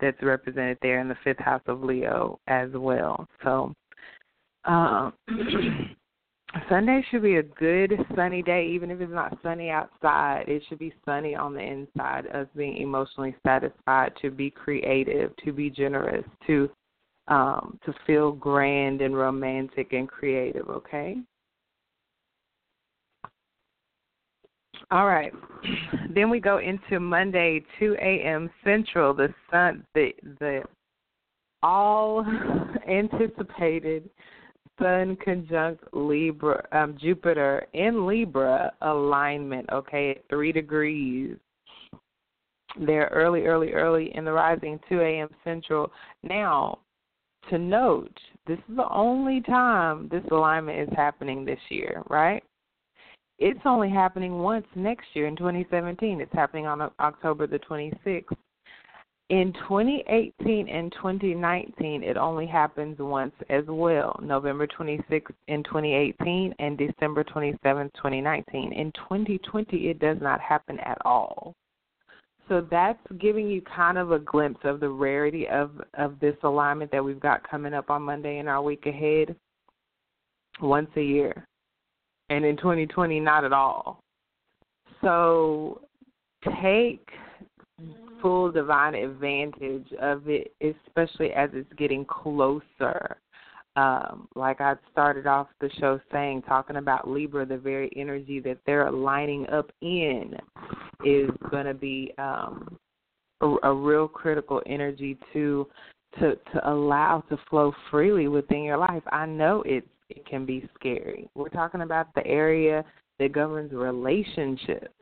that's 0.00 0.20
represented 0.22 0.78
there 0.82 1.00
in 1.00 1.08
the 1.08 1.16
fifth 1.22 1.38
house 1.38 1.62
of 1.66 1.82
Leo 1.82 2.38
as 2.48 2.70
well. 2.74 3.26
So. 3.44 3.72
Um, 4.64 5.12
Sunday 6.68 7.04
should 7.10 7.22
be 7.22 7.36
a 7.36 7.42
good 7.42 7.92
sunny 8.14 8.42
day, 8.42 8.66
even 8.66 8.90
if 8.90 9.00
it's 9.00 9.12
not 9.12 9.38
sunny 9.42 9.70
outside. 9.70 10.44
It 10.46 10.62
should 10.68 10.78
be 10.78 10.92
sunny 11.04 11.34
on 11.34 11.54
the 11.54 11.60
inside. 11.60 12.26
Us 12.28 12.46
being 12.56 12.78
emotionally 12.78 13.34
satisfied, 13.44 14.12
to 14.22 14.30
be 14.30 14.50
creative, 14.50 15.32
to 15.44 15.52
be 15.52 15.70
generous, 15.70 16.24
to 16.46 16.70
um, 17.28 17.78
to 17.84 17.92
feel 18.06 18.32
grand 18.32 19.00
and 19.00 19.16
romantic 19.16 19.92
and 19.92 20.08
creative. 20.08 20.68
Okay. 20.68 21.16
All 24.90 25.06
right. 25.06 25.32
Then 26.14 26.30
we 26.30 26.40
go 26.40 26.58
into 26.58 27.00
Monday, 27.00 27.62
2 27.78 27.96
a.m. 28.00 28.48
Central. 28.64 29.12
The 29.12 29.34
sun, 29.50 29.84
the 29.94 30.14
the 30.38 30.62
all 31.62 32.24
anticipated 32.88 34.08
Sun 34.78 35.16
conjunct 35.24 35.82
Libra, 35.92 36.62
um, 36.72 36.96
Jupiter 37.00 37.66
in 37.72 38.06
Libra 38.06 38.72
alignment. 38.82 39.68
Okay, 39.72 40.20
three 40.28 40.52
degrees. 40.52 41.36
They're 42.78 43.10
early, 43.12 43.46
early, 43.46 43.72
early 43.72 44.14
in 44.14 44.24
the 44.24 44.32
rising, 44.32 44.78
2 44.88 45.00
a.m. 45.00 45.28
Central. 45.44 45.90
Now, 46.22 46.80
to 47.48 47.58
note, 47.58 48.12
this 48.46 48.58
is 48.68 48.76
the 48.76 48.88
only 48.90 49.40
time 49.40 50.08
this 50.10 50.24
alignment 50.30 50.88
is 50.90 50.96
happening 50.96 51.44
this 51.44 51.60
year, 51.70 52.02
right? 52.10 52.42
It's 53.38 53.60
only 53.64 53.90
happening 53.90 54.38
once 54.38 54.66
next 54.74 55.06
year 55.14 55.26
in 55.26 55.36
2017. 55.36 56.20
It's 56.20 56.32
happening 56.32 56.66
on 56.66 56.90
October 57.00 57.46
the 57.46 57.58
26th. 57.60 58.24
In 59.28 59.52
2018 59.68 60.68
and 60.68 60.92
2019, 60.92 62.04
it 62.04 62.16
only 62.16 62.46
happens 62.46 62.96
once 63.00 63.34
as 63.50 63.64
well 63.66 64.16
November 64.22 64.68
26th 64.68 65.34
in 65.48 65.64
2018 65.64 66.54
and 66.60 66.78
December 66.78 67.24
27th, 67.24 67.92
2019. 67.94 68.72
In 68.72 68.92
2020, 68.92 69.88
it 69.88 69.98
does 69.98 70.18
not 70.20 70.40
happen 70.40 70.78
at 70.80 70.98
all. 71.04 71.54
So 72.48 72.64
that's 72.70 73.00
giving 73.18 73.48
you 73.48 73.62
kind 73.62 73.98
of 73.98 74.12
a 74.12 74.20
glimpse 74.20 74.60
of 74.62 74.78
the 74.78 74.88
rarity 74.88 75.48
of, 75.48 75.72
of 75.94 76.20
this 76.20 76.36
alignment 76.44 76.92
that 76.92 77.04
we've 77.04 77.18
got 77.18 77.48
coming 77.50 77.74
up 77.74 77.90
on 77.90 78.02
Monday 78.02 78.38
in 78.38 78.46
our 78.46 78.62
week 78.62 78.86
ahead 78.86 79.34
once 80.60 80.90
a 80.94 81.02
year. 81.02 81.44
And 82.28 82.44
in 82.44 82.56
2020, 82.56 83.18
not 83.18 83.44
at 83.44 83.52
all. 83.52 83.98
So 85.00 85.80
take 86.62 87.08
full 88.26 88.50
divine 88.50 88.96
advantage 88.96 89.86
of 90.02 90.28
it, 90.28 90.52
especially 90.60 91.30
as 91.32 91.48
it's 91.52 91.72
getting 91.74 92.04
closer. 92.04 93.18
Um, 93.76 94.26
like 94.34 94.60
I 94.60 94.74
started 94.90 95.28
off 95.28 95.46
the 95.60 95.70
show 95.78 96.00
saying, 96.10 96.42
talking 96.42 96.74
about 96.74 97.08
Libra, 97.08 97.46
the 97.46 97.56
very 97.56 97.88
energy 97.94 98.40
that 98.40 98.58
they're 98.66 98.90
lining 98.90 99.48
up 99.48 99.70
in 99.80 100.34
is 101.04 101.30
going 101.52 101.66
to 101.66 101.74
be 101.74 102.12
um, 102.18 102.76
a, 103.42 103.54
a 103.62 103.72
real 103.72 104.08
critical 104.08 104.60
energy 104.66 105.16
to 105.32 105.68
to 106.18 106.34
to 106.52 106.68
allow 106.68 107.22
to 107.28 107.38
flow 107.48 107.72
freely 107.92 108.26
within 108.26 108.64
your 108.64 108.78
life. 108.78 109.04
I 109.12 109.26
know 109.26 109.62
it 109.62 109.86
it 110.08 110.26
can 110.26 110.44
be 110.44 110.68
scary. 110.74 111.28
We're 111.36 111.48
talking 111.50 111.82
about 111.82 112.12
the 112.16 112.26
area 112.26 112.84
that 113.20 113.32
governs 113.32 113.72
relationships 113.72 114.95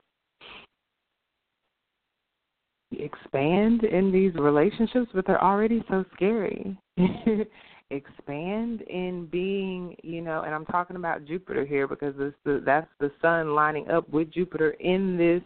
expand 3.00 3.84
in 3.84 4.12
these 4.12 4.34
relationships, 4.34 5.10
but 5.14 5.26
they're 5.26 5.42
already 5.42 5.84
so 5.88 6.04
scary. 6.14 6.76
expand 7.90 8.82
in 8.82 9.26
being, 9.30 9.96
you 10.02 10.20
know, 10.20 10.42
and 10.42 10.54
I'm 10.54 10.64
talking 10.66 10.96
about 10.96 11.24
Jupiter 11.24 11.64
here 11.64 11.86
because 11.86 12.14
the, 12.16 12.62
that's 12.64 12.88
the 12.98 13.10
sun 13.20 13.54
lining 13.54 13.88
up 13.90 14.08
with 14.08 14.32
Jupiter 14.32 14.70
in 14.70 15.16
this 15.16 15.42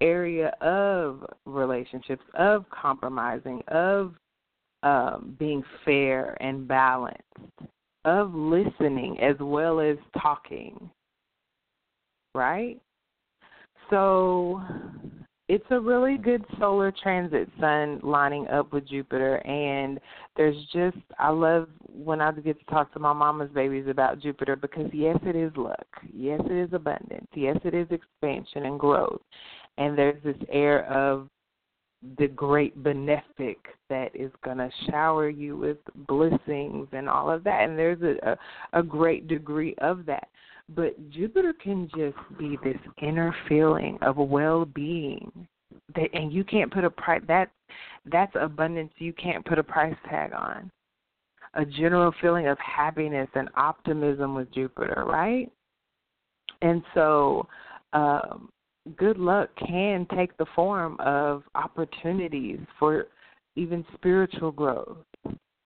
area 0.00 0.48
of 0.60 1.24
relationships, 1.46 2.22
of 2.34 2.66
compromising, 2.70 3.62
of 3.68 4.14
um, 4.82 5.36
being 5.38 5.62
fair 5.84 6.36
and 6.40 6.68
balanced, 6.68 7.22
of 8.04 8.34
listening 8.34 9.18
as 9.20 9.36
well 9.40 9.80
as 9.80 9.96
talking. 10.20 10.90
Right? 12.34 12.78
So 13.90 14.60
it's 15.48 15.64
a 15.70 15.78
really 15.78 16.16
good 16.16 16.44
solar 16.58 16.92
transit 17.02 17.48
sun 17.60 18.00
lining 18.02 18.48
up 18.48 18.72
with 18.72 18.88
Jupiter 18.88 19.36
and 19.46 20.00
there's 20.36 20.56
just 20.72 20.96
I 21.18 21.30
love 21.30 21.68
when 21.86 22.20
I 22.20 22.32
get 22.32 22.58
to 22.58 22.64
talk 22.66 22.92
to 22.94 22.98
my 22.98 23.12
mama's 23.12 23.50
babies 23.54 23.86
about 23.88 24.20
Jupiter 24.20 24.56
because 24.56 24.90
yes 24.92 25.18
it 25.22 25.36
is 25.36 25.52
luck. 25.56 25.86
Yes 26.12 26.40
it 26.44 26.52
is 26.52 26.72
abundance. 26.72 27.28
Yes 27.34 27.58
it 27.64 27.74
is 27.74 27.86
expansion 27.90 28.66
and 28.66 28.78
growth. 28.78 29.20
And 29.78 29.96
there's 29.96 30.22
this 30.24 30.36
air 30.50 30.84
of 30.86 31.28
the 32.18 32.28
great 32.28 32.82
benefic 32.82 33.56
that 33.88 34.10
is 34.14 34.30
going 34.44 34.58
to 34.58 34.70
shower 34.90 35.28
you 35.28 35.56
with 35.56 35.78
blessings 36.06 36.88
and 36.92 37.08
all 37.08 37.30
of 37.30 37.42
that 37.44 37.62
and 37.62 37.78
there's 37.78 38.02
a, 38.02 38.32
a 38.32 38.80
a 38.80 38.82
great 38.82 39.28
degree 39.28 39.74
of 39.78 40.04
that 40.06 40.28
but 40.74 41.10
Jupiter 41.10 41.52
can 41.52 41.88
just 41.96 42.16
be 42.38 42.58
this 42.64 42.78
inner 43.02 43.34
feeling 43.48 43.98
of 44.02 44.16
well-being 44.16 45.46
that, 45.94 46.08
and 46.12 46.32
you 46.32 46.44
can't 46.44 46.72
put 46.72 46.84
a 46.84 46.90
price 46.90 47.22
that 47.28 47.50
that's 48.10 48.32
abundance 48.40 48.92
you 48.98 49.12
can't 49.12 49.44
put 49.44 49.58
a 49.58 49.62
price 49.62 49.96
tag 50.08 50.32
on. 50.32 50.70
A 51.54 51.64
general 51.64 52.12
feeling 52.20 52.48
of 52.48 52.58
happiness 52.58 53.28
and 53.34 53.48
optimism 53.56 54.34
with 54.34 54.52
Jupiter, 54.52 55.04
right? 55.06 55.50
And 56.62 56.82
so, 56.94 57.48
um, 57.92 58.50
good 58.96 59.18
luck 59.18 59.50
can 59.56 60.06
take 60.14 60.36
the 60.36 60.46
form 60.54 60.96
of 61.00 61.42
opportunities 61.54 62.60
for 62.78 63.06
even 63.56 63.84
spiritual 63.94 64.52
growth, 64.52 64.98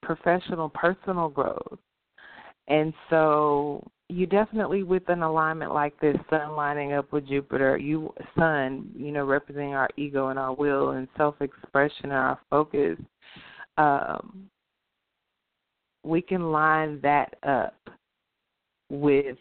professional, 0.03 0.69
personal 0.71 1.29
growth 1.29 1.79
And 2.69 2.95
so 3.11 3.85
you 4.11 4.27
definitely 4.27 4.83
with 4.83 5.09
an 5.09 5.23
alignment 5.23 5.73
like 5.73 5.99
this, 6.01 6.17
Sun 6.29 6.57
lining 6.57 6.93
up 6.93 7.13
with 7.13 7.27
Jupiter, 7.29 7.77
you 7.77 8.13
Sun, 8.37 8.91
you 8.97 9.13
know, 9.13 9.25
representing 9.25 9.75
our 9.75 9.89
ego 9.97 10.29
and 10.29 10.39
our 10.39 10.55
will 10.55 10.91
and 10.91 11.07
self 11.17 11.41
expression 11.41 12.05
and 12.05 12.13
our 12.13 12.39
focus, 12.51 12.99
um, 13.79 14.49
we 16.05 16.21
can 16.21 16.51
line 16.51 17.01
that 17.03 17.37
up 17.43 17.77
with 18.91 19.37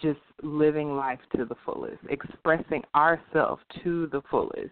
just 0.00 0.20
living 0.42 0.96
life 0.96 1.20
to 1.36 1.44
the 1.44 1.56
fullest, 1.64 1.98
expressing 2.08 2.82
ourselves 2.94 3.62
to 3.82 4.08
the 4.12 4.22
fullest, 4.30 4.70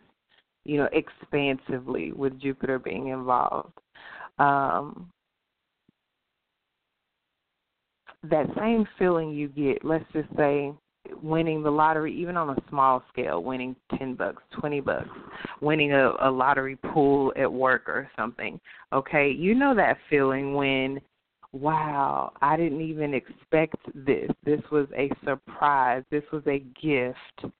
you 0.64 0.76
know, 0.76 0.88
expansively 0.92 2.12
with 2.12 2.40
Jupiter 2.40 2.78
being 2.78 3.09
involved. 3.09 3.72
Um, 4.38 5.11
that 8.30 8.46
same 8.58 8.86
feeling 8.98 9.30
you 9.30 9.48
get, 9.48 9.84
let's 9.84 10.04
just 10.12 10.28
say, 10.36 10.72
winning 11.22 11.62
the 11.62 11.70
lottery, 11.70 12.14
even 12.14 12.36
on 12.36 12.50
a 12.50 12.56
small 12.68 13.02
scale, 13.12 13.42
winning 13.42 13.76
10 13.98 14.14
bucks, 14.14 14.42
20 14.58 14.80
bucks, 14.80 15.08
winning 15.60 15.92
a, 15.92 16.12
a 16.20 16.30
lottery 16.30 16.76
pool 16.76 17.32
at 17.36 17.50
work 17.50 17.88
or 17.88 18.08
something. 18.16 18.58
Okay, 18.92 19.30
you 19.30 19.54
know 19.54 19.74
that 19.74 19.98
feeling 20.08 20.54
when 20.54 21.00
wow, 21.52 22.32
I 22.42 22.56
didn't 22.56 22.80
even 22.80 23.14
expect 23.14 23.76
this. 23.94 24.28
This 24.44 24.60
was 24.72 24.88
a 24.96 25.10
surprise. 25.24 26.02
This 26.10 26.24
was 26.32 26.42
a 26.46 26.58
gift. 26.82 27.54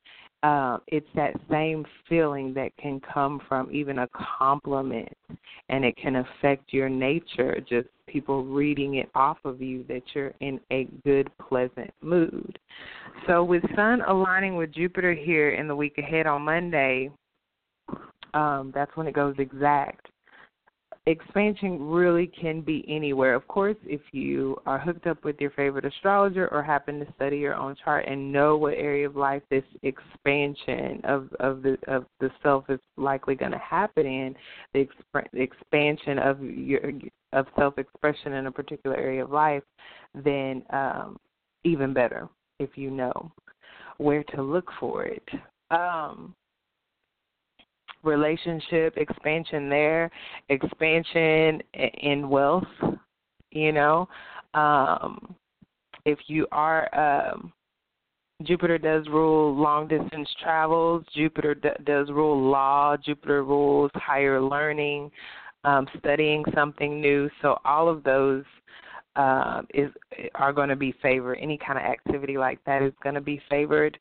Um, 0.45 0.82
it's 0.88 1.09
that 1.14 1.32
same 1.51 1.86
feeling 2.07 2.53
that 2.53 2.76
can 2.76 3.01
come 3.01 3.40
from 3.49 3.70
even 3.72 4.01
a 4.01 4.09
compliment, 4.38 5.16
and 5.70 5.86
it 5.86 5.97
can 5.97 6.16
affect 6.16 6.70
your 6.70 6.90
nature. 6.90 7.59
Just 7.66 7.88
people 8.07 8.45
reading 8.45 8.97
it 8.97 9.09
off 9.14 9.38
of 9.47 9.62
you 9.62 9.86
that 9.88 10.03
you're 10.14 10.34
in 10.40 10.61
a 10.70 10.86
good, 11.03 11.30
pleasant 11.49 11.90
mood. 12.03 12.59
So, 13.26 13.42
with 13.42 13.62
Sun 13.74 14.03
aligning 14.07 14.57
with 14.57 14.70
Jupiter 14.70 15.14
here 15.14 15.53
in 15.53 15.66
the 15.66 15.74
week 15.74 15.97
ahead 15.97 16.26
on 16.26 16.42
Monday, 16.42 17.11
um, 18.34 18.70
that's 18.74 18.95
when 18.97 19.07
it 19.07 19.14
goes 19.14 19.36
exact 19.38 20.09
expansion 21.07 21.82
really 21.82 22.26
can 22.26 22.62
be 22.62 22.84
anywhere. 22.88 23.34
Of 23.34 23.46
course, 23.46 23.76
if 23.84 24.00
you 24.12 24.57
are 24.64 24.78
hooked 24.78 25.07
up 25.07 25.22
with 25.22 25.38
your 25.38 25.50
favorite 25.50 25.84
astrologer 25.84 26.48
or 26.48 26.62
happen 26.62 26.98
to 27.00 27.12
study 27.14 27.36
your 27.36 27.55
own 27.55 27.76
chart 27.84 28.07
and 28.09 28.32
know 28.32 28.57
what 28.57 28.74
area 28.74 29.07
of 29.07 29.14
life 29.14 29.42
this 29.50 29.64
expansion 29.82 31.00
of 31.05 31.28
of 31.40 31.62
the 31.62 31.76
of 31.88 32.07
the 32.20 32.30
self 32.42 32.64
is 32.70 32.80
likely 32.96 33.34
going 33.34 33.52
to 33.52 33.59
happen 33.59 34.07
in, 34.07 34.34
the, 34.72 34.86
exp- 34.86 35.34
expansion 35.34 36.18
of 36.18 36.42
your 36.42 36.80
of 37.34 37.46
self 37.57 37.76
expression 37.78 38.34
in 38.34 38.46
a 38.46 38.52
particular 38.52 38.96
area 38.96 39.22
of 39.22 39.30
life, 39.30 39.62
then 40.14 40.62
um, 40.70 41.18
even 41.64 41.92
better 41.92 42.28
if 42.61 42.70
you 42.76 42.90
know 42.90 43.30
where 43.98 44.24
to 44.24 44.42
look 44.42 44.70
for 44.80 45.05
it. 45.05 45.28
Um, 45.70 46.34
relationship 48.05 48.96
expansion 48.96 49.68
there, 49.68 50.11
expansion 50.48 51.62
in 51.74 52.28
wealth, 52.28 52.64
you 53.50 53.72
know. 53.72 54.09
Um 54.55 55.34
if 56.05 56.18
you 56.26 56.46
are 56.52 56.88
um 56.94 57.52
Jupiter 58.42 58.78
does 58.78 59.07
rule 59.09 59.55
long 59.55 59.86
distance 59.86 60.28
travels. 60.42 61.05
Jupiter 61.14 61.55
d- 61.55 61.68
does 61.84 62.11
rule 62.11 62.50
law. 62.50 62.96
Jupiter 62.96 63.44
rules 63.44 63.90
higher 63.94 64.40
learning, 64.40 65.11
um, 65.64 65.86
studying 65.98 66.44
something 66.55 67.00
new. 67.00 67.30
So 67.40 67.59
all 67.64 67.88
of 67.88 68.02
those 68.02 68.44
uh, 69.16 69.62
is 69.72 69.90
are 70.34 70.52
going 70.52 70.68
to 70.68 70.76
be 70.76 70.92
favored. 71.00 71.38
Any 71.40 71.57
kind 71.57 71.78
of 71.78 71.84
activity 71.84 72.36
like 72.36 72.59
that 72.64 72.82
is 72.82 72.92
going 73.02 73.14
to 73.14 73.20
be 73.20 73.40
favored 73.48 73.98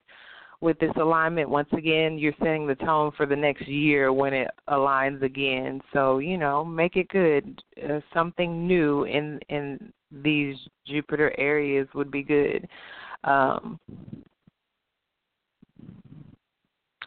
with 0.63 0.79
this 0.79 0.93
alignment, 0.95 1.49
once 1.49 1.67
again, 1.73 2.17
you're 2.17 2.33
setting 2.39 2.65
the 2.65 2.75
tone 2.75 3.11
for 3.17 3.25
the 3.25 3.35
next 3.35 3.67
year 3.67 4.13
when 4.13 4.33
it 4.33 4.47
aligns 4.69 5.21
again. 5.21 5.81
So 5.91 6.19
you 6.19 6.37
know, 6.37 6.63
make 6.63 6.95
it 6.95 7.09
good. 7.09 7.61
Uh, 7.83 7.99
something 8.13 8.65
new 8.65 9.03
in 9.03 9.39
in 9.49 9.91
these 10.09 10.55
Jupiter 10.87 11.33
areas 11.37 11.87
would 11.93 12.09
be 12.09 12.23
good. 12.23 12.67
Um, 13.25 13.77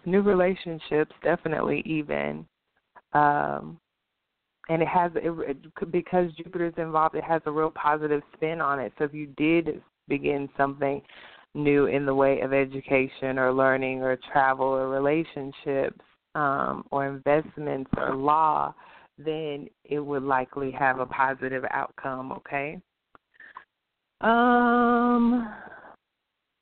new 0.04 0.20
relationships, 0.20 1.12
definitely 1.22 1.82
even. 1.86 2.46
Um, 3.14 3.78
and 4.68 4.82
it 4.82 4.88
has 4.88 5.12
it, 5.14 5.90
because 5.90 6.30
Jupiter's 6.36 6.74
involved. 6.76 7.14
It 7.14 7.24
has 7.24 7.40
a 7.46 7.50
real 7.50 7.70
positive 7.70 8.22
spin 8.34 8.60
on 8.60 8.80
it. 8.80 8.92
So 8.98 9.04
if 9.04 9.14
you 9.14 9.28
did 9.38 9.82
begin 10.08 10.48
something 10.56 11.00
new 11.56 11.86
in 11.86 12.06
the 12.06 12.14
way 12.14 12.40
of 12.40 12.52
education 12.52 13.38
or 13.38 13.52
learning 13.52 14.02
or 14.02 14.18
travel 14.32 14.66
or 14.66 14.88
relationships 14.88 16.00
um, 16.34 16.84
or 16.90 17.06
investments 17.06 17.90
or 17.96 18.14
law, 18.14 18.74
then 19.18 19.66
it 19.84 19.98
would 19.98 20.22
likely 20.22 20.70
have 20.70 21.00
a 21.00 21.06
positive 21.06 21.64
outcome, 21.70 22.32
okay? 22.32 22.80
Um 24.20 25.52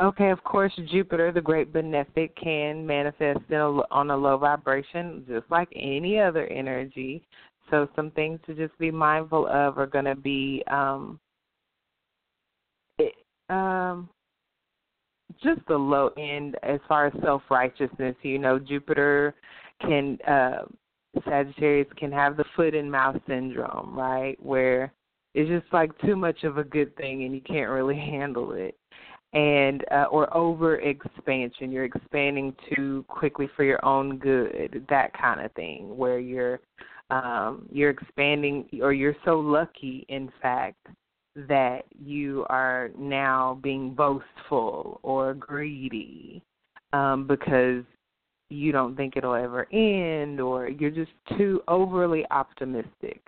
okay, 0.03 0.31
of 0.31 0.43
course 0.45 0.73
Jupiter, 0.91 1.33
the 1.33 1.41
great 1.41 1.73
benefic 1.73 2.31
can 2.37 2.87
manifest 2.87 3.41
a, 3.51 3.81
on 3.91 4.11
a 4.11 4.17
low 4.17 4.37
vibration 4.39 5.25
just 5.29 5.49
like 5.51 5.69
any 5.75 6.19
other 6.19 6.47
energy. 6.47 7.23
So 7.71 7.89
some 7.97 8.11
things 8.11 8.41
to 8.47 8.55
just 8.55 8.77
be 8.79 8.91
mindful 8.91 9.47
of 9.47 9.79
are 9.79 9.87
going 9.87 10.05
to 10.05 10.17
be 10.17 10.63
um 10.71 11.19
it, 12.99 13.15
um 13.51 14.09
just 15.43 15.61
the 15.69 15.77
low 15.77 16.11
end 16.19 16.57
as 16.63 16.81
far 16.89 17.07
as 17.07 17.13
self 17.23 17.43
righteousness. 17.51 18.17
You 18.23 18.39
know, 18.39 18.59
Jupiter 18.59 19.35
can 19.81 20.19
uh 20.29 20.65
Sagittarius 21.25 21.89
can 21.97 22.11
have 22.13 22.37
the 22.37 22.45
foot 22.57 22.75
and 22.75 22.91
mouth 22.91 23.17
syndrome, 23.27 23.97
right? 23.97 24.37
Where 24.43 24.93
it's 25.35 25.49
just 25.49 25.73
like 25.73 25.91
too 26.01 26.17
much 26.17 26.45
of 26.45 26.59
a 26.59 26.65
good 26.65 26.95
thing 26.97 27.25
and 27.25 27.35
you 27.35 27.41
can't 27.41 27.71
really 27.71 27.97
handle 28.11 28.53
it. 28.53 28.77
And 29.33 29.85
uh, 29.91 30.05
or 30.13 30.35
over 30.37 30.77
expansion, 30.77 31.73
you're 31.73 31.85
expanding 31.85 32.55
too 32.75 33.05
quickly 33.09 33.49
for 33.57 33.65
your 33.65 33.85
own 33.85 34.19
good, 34.19 34.87
that 34.89 35.13
kind 35.21 35.41
of 35.41 35.51
thing, 35.53 35.97
where 35.97 36.21
you're 36.21 36.61
um, 37.11 37.69
you're 37.71 37.91
expanding 37.91 38.69
or 38.81 38.93
you're 38.93 39.17
so 39.25 39.41
lucky, 39.41 40.07
in 40.09 40.31
fact, 40.41 40.87
that 41.37 41.83
you 41.99 42.47
are 42.49 42.91
now 42.99 43.59
being 43.63 43.95
boastful 43.95 45.01
or 45.03 45.35
greedy 45.35 46.43
um, 46.93 47.27
because 47.27 47.85
you 48.51 48.73
don't 48.73 48.97
think 48.97 49.17
it'll 49.17 49.35
ever 49.35 49.67
end 49.73 50.41
or 50.41 50.69
you're 50.69 50.91
just 50.91 51.11
too 51.37 51.63
overly 51.67 52.25
optimistic 52.31 53.21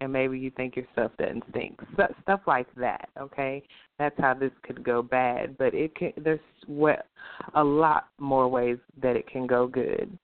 and 0.00 0.12
maybe 0.12 0.38
you 0.38 0.50
think 0.50 0.74
your 0.74 0.86
stuff 0.92 1.12
doesn't 1.18 1.44
stink. 1.50 1.78
Stuff 2.22 2.40
like 2.46 2.66
that 2.76 3.08
okay? 3.20 3.62
That's 3.98 4.18
how 4.18 4.34
this 4.34 4.50
could 4.64 4.82
go 4.82 5.02
bad 5.02 5.56
but 5.56 5.74
it 5.74 5.94
can 5.94 6.12
there's 6.16 6.40
what 6.66 7.06
a 7.54 7.62
lot 7.62 8.08
more 8.18 8.48
ways 8.48 8.78
that 9.00 9.16
it 9.16 9.28
can 9.28 9.46
go 9.46 9.68
good. 9.68 10.18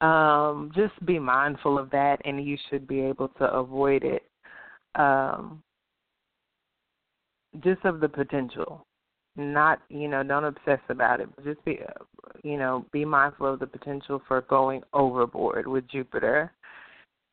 Um 0.00 0.72
just 0.74 0.94
be 1.06 1.18
mindful 1.20 1.78
of 1.78 1.90
that 1.90 2.20
and 2.24 2.44
you 2.44 2.56
should 2.68 2.88
be 2.88 3.00
able 3.00 3.28
to 3.28 3.44
avoid 3.44 4.02
it. 4.02 4.24
Um 4.96 5.62
just 7.62 7.84
of 7.84 8.00
the 8.00 8.08
potential. 8.08 8.86
Not 9.36 9.80
you 9.88 10.06
know 10.06 10.22
don't 10.22 10.44
obsess 10.44 10.78
about 10.88 11.20
it 11.20 11.28
but 11.34 11.44
just 11.44 11.64
be 11.64 11.80
you 12.44 12.56
know 12.56 12.86
be 12.92 13.04
mindful 13.04 13.52
of 13.52 13.58
the 13.58 13.66
potential 13.66 14.22
for 14.28 14.42
going 14.42 14.80
overboard 14.92 15.66
with 15.66 15.88
jupiter 15.88 16.52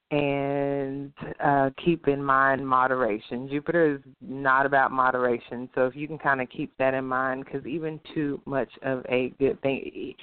and 0.10 1.14
uh 1.44 1.70
keep 1.84 2.08
in 2.08 2.24
mind 2.24 2.68
moderation 2.68 3.48
jupiter 3.48 3.96
is 3.96 4.02
not 4.20 4.66
about 4.66 4.92
moderation 4.92 5.70
so 5.76 5.86
if 5.86 5.96
you 5.96 6.08
can 6.08 6.18
kind 6.18 6.42
of 6.42 6.50
keep 6.50 6.76
that 6.78 6.96
in 6.96 7.06
mind 7.06 7.46
because 7.46 7.66
even 7.68 8.00
too 8.16 8.42
much 8.46 8.70
of 8.82 9.06
a 9.08 9.32
good 9.40 9.62
thing 9.62 10.14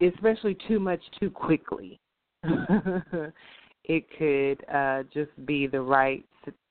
especially 0.00 0.56
too 0.66 0.80
much 0.80 1.00
too 1.20 1.30
quickly 1.30 2.00
it 3.84 4.04
could 4.18 4.64
uh 4.74 5.02
just 5.12 5.30
be 5.46 5.66
the 5.66 5.80
right 5.80 6.24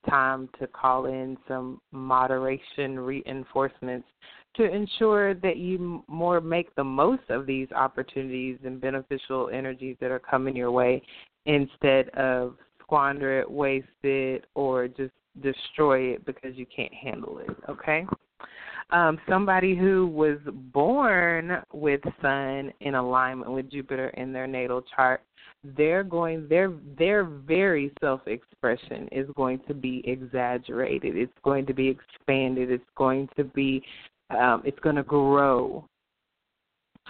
time 0.10 0.50
to 0.60 0.68
call 0.68 1.06
in 1.06 1.38
some 1.48 1.80
moderation 1.92 3.00
reinforcements 3.00 4.08
to 4.56 4.70
ensure 4.70 5.34
that 5.36 5.58
you 5.58 6.04
more 6.08 6.42
make 6.42 6.74
the 6.76 6.84
most 6.84 7.22
of 7.30 7.46
these 7.46 7.68
opportunities 7.72 8.58
and 8.66 8.82
beneficial 8.82 9.50
energies 9.54 9.96
that 10.02 10.12
are 10.12 10.20
coming 10.20 10.56
your 10.56 10.72
way 10.72 11.02
instead 11.46 12.10
of 12.10 12.56
squander 12.82 13.40
it, 13.40 13.50
waste 13.50 13.88
it, 14.04 14.46
or 14.56 14.88
just 14.88 15.14
destroy 15.42 16.14
it 16.14 16.26
because 16.26 16.56
you 16.56 16.66
can't 16.76 16.94
handle 16.94 17.38
it. 17.40 17.56
Okay. 17.70 18.06
um, 18.92 19.18
somebody 19.30 19.76
who 19.76 20.08
was 20.08 20.38
born 20.74 21.62
with 21.72 22.02
Sun 22.22 22.74
in 22.82 22.96
alignment 22.96 23.52
with 23.52 23.72
Jupiter 23.72 24.10
in 24.10 24.34
their 24.34 24.48
natal 24.48 24.84
chart, 24.96 25.22
they're 25.64 26.04
going 26.04 26.48
their 26.48 26.74
their 26.98 27.24
very 27.24 27.92
self 28.00 28.22
expression 28.28 29.08
is 29.12 29.28
going 29.36 29.60
to 29.68 29.74
be 29.74 30.02
exaggerated. 30.06 31.16
It's 31.16 31.32
going 31.44 31.66
to 31.68 31.74
be 31.74 31.88
expanded. 31.88 32.72
It's 32.72 32.84
going 32.98 33.30
to 33.38 33.44
be 33.44 33.84
um, 34.32 34.62
it's 34.66 34.80
going 34.80 34.96
to 34.96 35.04
grow 35.04 35.86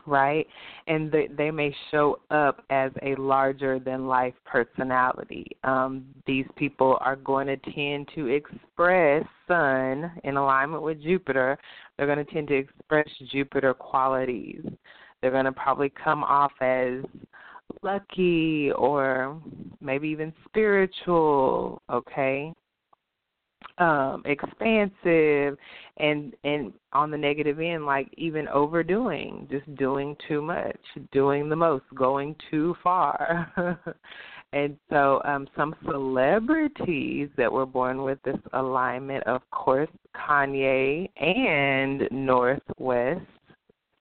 right? 0.06 0.48
And 0.88 1.12
they, 1.12 1.28
they 1.38 1.52
may 1.52 1.76
show 1.92 2.20
up 2.32 2.64
as 2.70 2.92
a 3.02 3.16
larger 3.16 3.80
than 3.80 4.08
life 4.08 4.34
personality. 4.46 5.46
Um, 5.64 6.06
these 6.26 6.46
people 6.56 6.98
are 7.02 7.16
going 7.16 7.48
to 7.48 7.58
tend 7.58 8.10
to 8.16 8.28
express 8.28 9.24
Sun 9.48 10.12
in 10.24 10.38
alignment 10.38 10.84
with 10.84 11.02
Jupiter. 11.02 11.58
They're 11.98 12.08
going 12.08 12.26
to 12.26 12.34
tend 12.34 12.48
to 12.50 12.56
express 12.56 13.08
Jupiter 13.32 13.74
qualities. 13.74 14.66
They're 15.22 15.32
going 15.32 15.46
to 15.46 15.52
probably 15.52 15.92
come 16.04 16.24
off 16.24 16.54
as 16.62 17.04
lucky 17.82 18.72
or 18.72 19.42
maybe 19.80 20.10
even 20.10 20.34
spiritual, 20.48 21.82
okay? 21.90 22.54
um 23.78 24.22
expansive 24.26 25.58
and 25.98 26.36
and 26.44 26.74
on 26.94 27.10
the 27.10 27.18
negative 27.18 27.60
end 27.60 27.86
like 27.86 28.08
even 28.18 28.48
overdoing 28.50 29.48
just 29.50 29.76
doing 29.76 30.16
too 30.28 30.42
much 30.42 30.78
doing 31.12 31.48
the 31.48 31.56
most 31.56 31.84
going 31.96 32.36
too 32.50 32.76
far 32.84 33.52
and 34.54 34.78
so 34.90 35.22
um 35.26 35.48
some 35.56 35.74
celebrities 35.86 37.30
that 37.38 37.52
were 37.52 37.66
born 37.66 38.04
with 38.04 38.20
this 38.24 38.38
alignment 38.54 39.26
of 39.26 39.42
course 39.52 39.90
Kanye 40.16 41.10
and 41.18 42.08
North 42.12 42.62
West, 42.78 43.22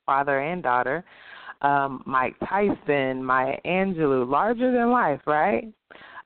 father 0.04 0.40
and 0.40 0.62
daughter 0.62 1.04
um 1.62 2.02
Mike 2.06 2.36
Tyson 2.48 3.24
Maya 3.24 3.56
Angelou 3.64 4.28
larger 4.28 4.72
than 4.72 4.90
life 4.90 5.20
right 5.26 5.72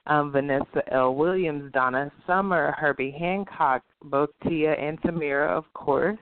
um, 0.07 0.33
Vanessa 0.33 0.83
L. 0.93 1.15
Williams, 1.15 1.73
Donna 1.73 2.11
Summer, 2.27 2.75
Herbie 2.79 3.15
Hancock, 3.19 3.83
both 4.05 4.31
Tia 4.47 4.73
and 4.73 5.01
Tamera, 5.01 5.49
of 5.49 5.65
course, 5.73 6.19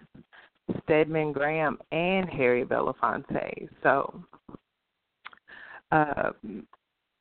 Stedman 0.84 1.32
Graham, 1.32 1.78
and 1.90 2.28
Harry 2.28 2.64
Belafonte. 2.64 3.68
So, 3.82 4.22
uh, 5.90 6.30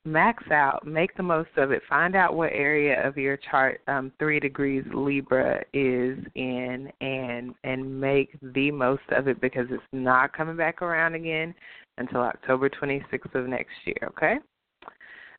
max 0.06 0.44
out, 0.52 0.86
make 0.86 1.16
the 1.18 1.24
most 1.24 1.50
of 1.58 1.72
it. 1.72 1.82
Find 1.90 2.16
out 2.16 2.36
what 2.36 2.52
area 2.54 3.06
of 3.08 3.18
your 3.18 3.38
chart 3.38 3.82
um, 3.88 4.12
three 4.20 4.40
degrees 4.40 4.86
Libra 4.94 5.64
is 5.74 6.20
in, 6.36 6.92
and 7.02 7.56
and 7.64 8.00
make 8.00 8.38
the 8.54 8.72
most 8.72 9.04
of 9.12 9.28
it 9.28 9.42
because 9.42 9.68
it's 9.72 9.84
not 9.92 10.32
coming 10.34 10.58
back 10.58 10.82
around 10.82 11.16
again 11.16 11.54
until 12.02 12.22
October 12.22 12.70
26th 12.70 13.34
of 13.34 13.48
next 13.48 13.72
year. 13.86 14.10
Okay. 14.10 14.36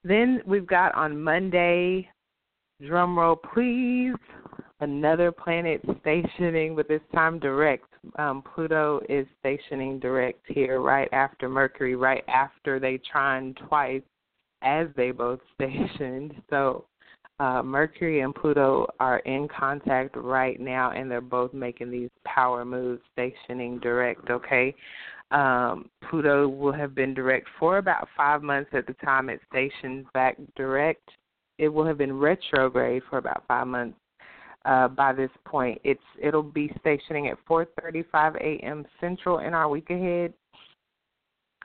Then 0.05 0.41
we've 0.47 0.67
got 0.67 0.95
on 0.95 1.21
Monday, 1.21 2.09
drum 2.85 3.19
roll 3.19 3.37
please, 3.37 4.17
another 4.81 5.31
planet 5.31 5.81
stationing, 6.01 6.75
but 6.75 6.89
this 6.89 7.01
time 7.15 7.39
direct. 7.39 7.85
Um, 8.19 8.43
Pluto 8.43 9.01
is 9.09 9.27
stationing 9.39 10.01
direct 10.01 10.41
here 10.47 10.81
right 10.81 11.09
after 11.13 11.49
Mercury, 11.49 11.95
right 11.95 12.25
after 12.29 12.81
they 12.81 12.99
trine 13.11 13.55
twice 13.69 14.03
as 14.63 14.89
they 14.97 15.13
both 15.13 15.41
stationed. 15.55 16.35
So 16.51 16.87
uh, 17.39 17.63
Mercury 17.63 18.21
and 18.21 18.35
Pluto 18.35 18.87
are 19.01 19.19
in 19.21 19.49
contact 19.49 20.17
right 20.17 20.61
now, 20.61 20.91
and 20.91 21.11
they're 21.11 21.21
both 21.21 21.53
making 21.53 21.91
these 21.91 22.11
power 22.25 22.65
moves, 22.65 23.03
stationing 23.13 23.79
direct. 23.79 24.31
Okay, 24.31 24.75
um, 25.33 25.89
Pluto 26.09 26.47
will 26.47 26.73
have 26.73 26.95
been 26.95 27.15
direct 27.15 27.49
for 27.59 27.79
about 27.79 28.09
five 28.17 28.43
months 28.43 28.71
at 28.75 28.87
the 28.87 28.95
time 28.95 29.29
it 29.29 29.41
stations 29.51 30.07
back 30.13 30.37
direct. 30.57 31.09
It 31.59 31.69
will 31.69 31.87
have 31.87 31.99
been 31.99 32.19
retrograde 32.19 33.03
for 33.09 33.19
about 33.19 33.45
five 33.49 33.67
months 33.67 33.97
uh, 34.65 34.89
by 34.89 35.13
this 35.13 35.31
point. 35.45 35.81
It's 35.85 36.01
it'll 36.21 36.43
be 36.43 36.73
stationing 36.81 37.29
at 37.29 37.39
4:35 37.49 38.37
a.m. 38.37 38.85
Central 39.01 39.39
in 39.39 39.55
our 39.55 39.69
week 39.69 39.91
ahead, 39.91 40.35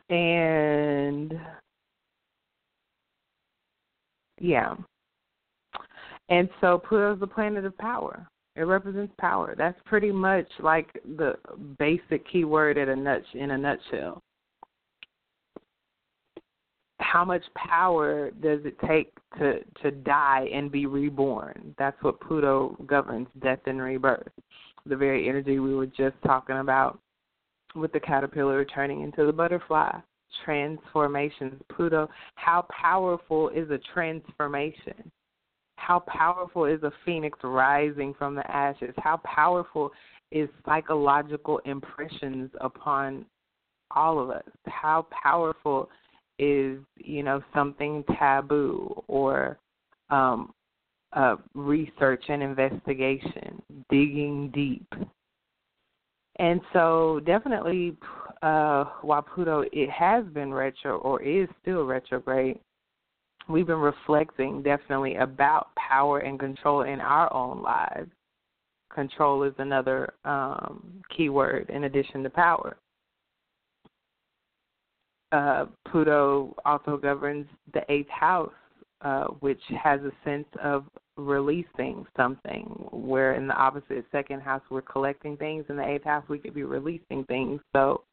and 0.09 1.39
yeah, 4.39 4.75
and 6.29 6.49
so 6.61 6.79
Pluto's 6.79 7.19
the 7.19 7.27
planet 7.27 7.65
of 7.65 7.77
power. 7.77 8.27
It 8.57 8.63
represents 8.63 9.13
power. 9.19 9.53
That's 9.55 9.79
pretty 9.85 10.11
much 10.11 10.47
like 10.59 10.99
the 11.17 11.35
basic 11.77 12.27
keyword 12.29 12.79
at 12.79 12.89
a 12.89 12.95
nut 12.95 13.21
in 13.35 13.51
a 13.51 13.57
nutshell. 13.57 14.23
How 16.99 17.23
much 17.23 17.43
power 17.55 18.31
does 18.31 18.61
it 18.65 18.75
take 18.87 19.13
to 19.37 19.59
to 19.83 19.91
die 19.91 20.49
and 20.51 20.71
be 20.71 20.87
reborn? 20.87 21.75
That's 21.77 22.01
what 22.01 22.19
Pluto 22.19 22.75
governs, 22.87 23.27
death 23.43 23.59
and 23.67 23.79
rebirth. 23.79 24.31
The 24.87 24.97
very 24.97 25.29
energy 25.29 25.59
we 25.59 25.75
were 25.75 25.85
just 25.85 26.15
talking 26.25 26.57
about 26.57 26.99
with 27.75 27.91
the 27.91 27.99
caterpillar 27.99 28.65
turning 28.65 29.03
into 29.03 29.27
the 29.27 29.33
butterfly. 29.33 29.99
Transformations. 30.43 31.61
Pluto, 31.71 32.09
how 32.35 32.65
powerful 32.71 33.49
is 33.49 33.69
a 33.69 33.79
transformation? 33.93 35.11
How 35.77 35.99
powerful 35.99 36.65
is 36.65 36.83
a 36.83 36.91
phoenix 37.05 37.39
rising 37.43 38.13
from 38.13 38.35
the 38.35 38.49
ashes? 38.51 38.93
How 38.97 39.17
powerful 39.23 39.91
is 40.31 40.49
psychological 40.65 41.59
impressions 41.59 42.51
upon 42.59 43.25
all 43.91 44.19
of 44.19 44.29
us? 44.29 44.43
How 44.65 45.07
powerful 45.23 45.89
is, 46.39 46.79
you 46.97 47.23
know, 47.23 47.41
something 47.53 48.03
taboo 48.19 49.03
or 49.07 49.57
um, 50.09 50.53
uh, 51.13 51.37
research 51.53 52.23
and 52.27 52.43
investigation, 52.43 53.61
digging 53.89 54.51
deep. 54.53 54.87
And 56.39 56.59
so, 56.73 57.21
definitely, 57.25 57.95
uh, 58.41 58.85
while 59.01 59.21
Pluto 59.21 59.63
it 59.71 59.89
has 59.89 60.25
been 60.25 60.53
retro 60.53 60.97
or 60.97 61.21
is 61.21 61.47
still 61.61 61.85
retrograde, 61.85 62.59
we've 63.49 63.67
been 63.67 63.79
reflecting 63.79 64.61
definitely 64.61 65.15
about 65.15 65.69
power 65.75 66.19
and 66.19 66.39
control 66.39 66.81
in 66.81 66.99
our 66.99 67.31
own 67.33 67.61
lives. 67.61 68.09
Control 68.93 69.43
is 69.43 69.53
another 69.57 70.13
um, 70.25 71.03
key 71.15 71.29
word 71.29 71.69
in 71.69 71.83
addition 71.83 72.23
to 72.23 72.29
power. 72.29 72.77
Uh, 75.31 75.65
Pluto 75.89 76.55
also 76.65 76.97
governs 76.97 77.45
the 77.73 77.81
eighth 77.89 78.09
house, 78.09 78.53
uh, 79.01 79.25
which 79.41 79.61
has 79.83 79.99
a 80.01 80.11
sense 80.23 80.47
of 80.63 80.85
releasing 81.17 82.05
something. 82.15 82.63
Where 82.91 83.33
in 83.33 83.47
the 83.47 83.53
opposite 83.55 84.05
second 84.11 84.41
house, 84.41 84.61
we're 84.69 84.81
collecting 84.81 85.35
things. 85.35 85.65
In 85.69 85.75
the 85.75 85.85
eighth 85.85 86.05
house, 86.05 86.23
we 86.29 86.39
could 86.39 86.53
be 86.53 86.63
releasing 86.63 87.25
things. 87.25 87.59
So, 87.75 88.03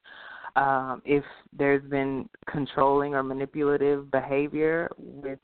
um, 0.57 1.03
if 1.05 1.25
there's 1.57 1.83
been 1.91 2.29
controlling 2.51 3.15
or 3.15 3.23
manipulative 3.23 4.11
behavior 4.11 4.91
with 4.99 5.39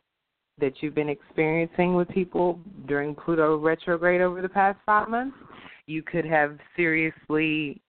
that 0.58 0.74
you've 0.80 0.94
been 0.94 1.08
experiencing 1.08 1.94
with 1.94 2.08
people 2.10 2.60
during 2.86 3.14
Pluto 3.14 3.56
retrograde 3.56 4.20
over 4.20 4.42
the 4.42 4.48
past 4.48 4.78
five 4.84 5.08
months, 5.08 5.36
you 5.86 6.02
could 6.02 6.26
have 6.26 6.58
seriously 6.76 7.80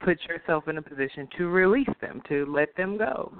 put 0.00 0.18
yourself 0.28 0.68
in 0.68 0.78
a 0.78 0.82
position 0.82 1.28
to 1.38 1.48
release 1.48 1.88
them, 2.00 2.20
to 2.28 2.44
let 2.52 2.74
them 2.76 2.98
go. 2.98 3.32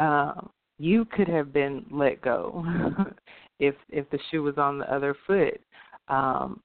Uh, 0.00 0.34
you 0.78 1.04
could 1.04 1.28
have 1.28 1.52
been 1.52 1.84
let 1.90 2.22
go 2.22 2.64
if 3.58 3.74
if 3.90 4.08
the 4.10 4.18
shoe 4.30 4.42
was 4.42 4.56
on 4.56 4.78
the 4.78 4.94
other 4.94 5.14
foot. 5.26 5.60
Um, 6.08 6.60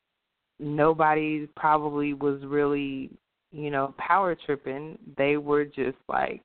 nobody 0.59 1.47
probably 1.55 2.13
was 2.13 2.39
really 2.45 3.09
you 3.55 3.71
know, 3.71 3.93
power 3.97 4.35
tripping, 4.45 4.97
they 5.17 5.37
were 5.37 5.63
just 5.63 5.97
like 6.09 6.41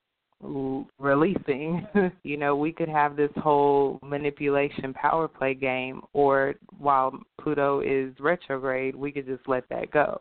releasing. 0.98 1.86
you 2.22 2.36
know, 2.36 2.54
we 2.54 2.72
could 2.72 2.88
have 2.88 3.16
this 3.16 3.32
whole 3.36 3.98
manipulation 4.02 4.94
power 4.94 5.26
play 5.26 5.54
game, 5.54 6.02
or 6.12 6.54
while 6.78 7.12
Pluto 7.40 7.80
is 7.80 8.14
retrograde, 8.20 8.94
we 8.94 9.10
could 9.10 9.26
just 9.26 9.46
let 9.48 9.68
that 9.70 9.90
go. 9.90 10.20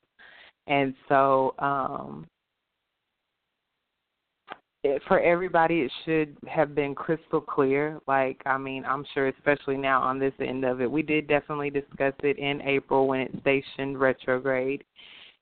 And 0.67 0.93
so, 1.07 1.53
um, 1.59 2.27
it, 4.83 5.01
for 5.07 5.19
everybody, 5.19 5.81
it 5.81 5.91
should 6.05 6.35
have 6.47 6.73
been 6.73 6.95
crystal 6.95 7.41
clear. 7.41 7.99
Like, 8.07 8.41
I 8.45 8.57
mean, 8.57 8.83
I'm 8.85 9.05
sure, 9.13 9.27
especially 9.27 9.77
now 9.77 10.01
on 10.01 10.19
this 10.19 10.33
end 10.39 10.63
of 10.63 10.81
it, 10.81 10.89
we 10.89 11.01
did 11.01 11.27
definitely 11.27 11.69
discuss 11.69 12.13
it 12.23 12.39
in 12.39 12.61
April 12.61 13.07
when 13.07 13.19
it 13.19 13.31
stationed 13.41 13.99
retrograde 13.99 14.83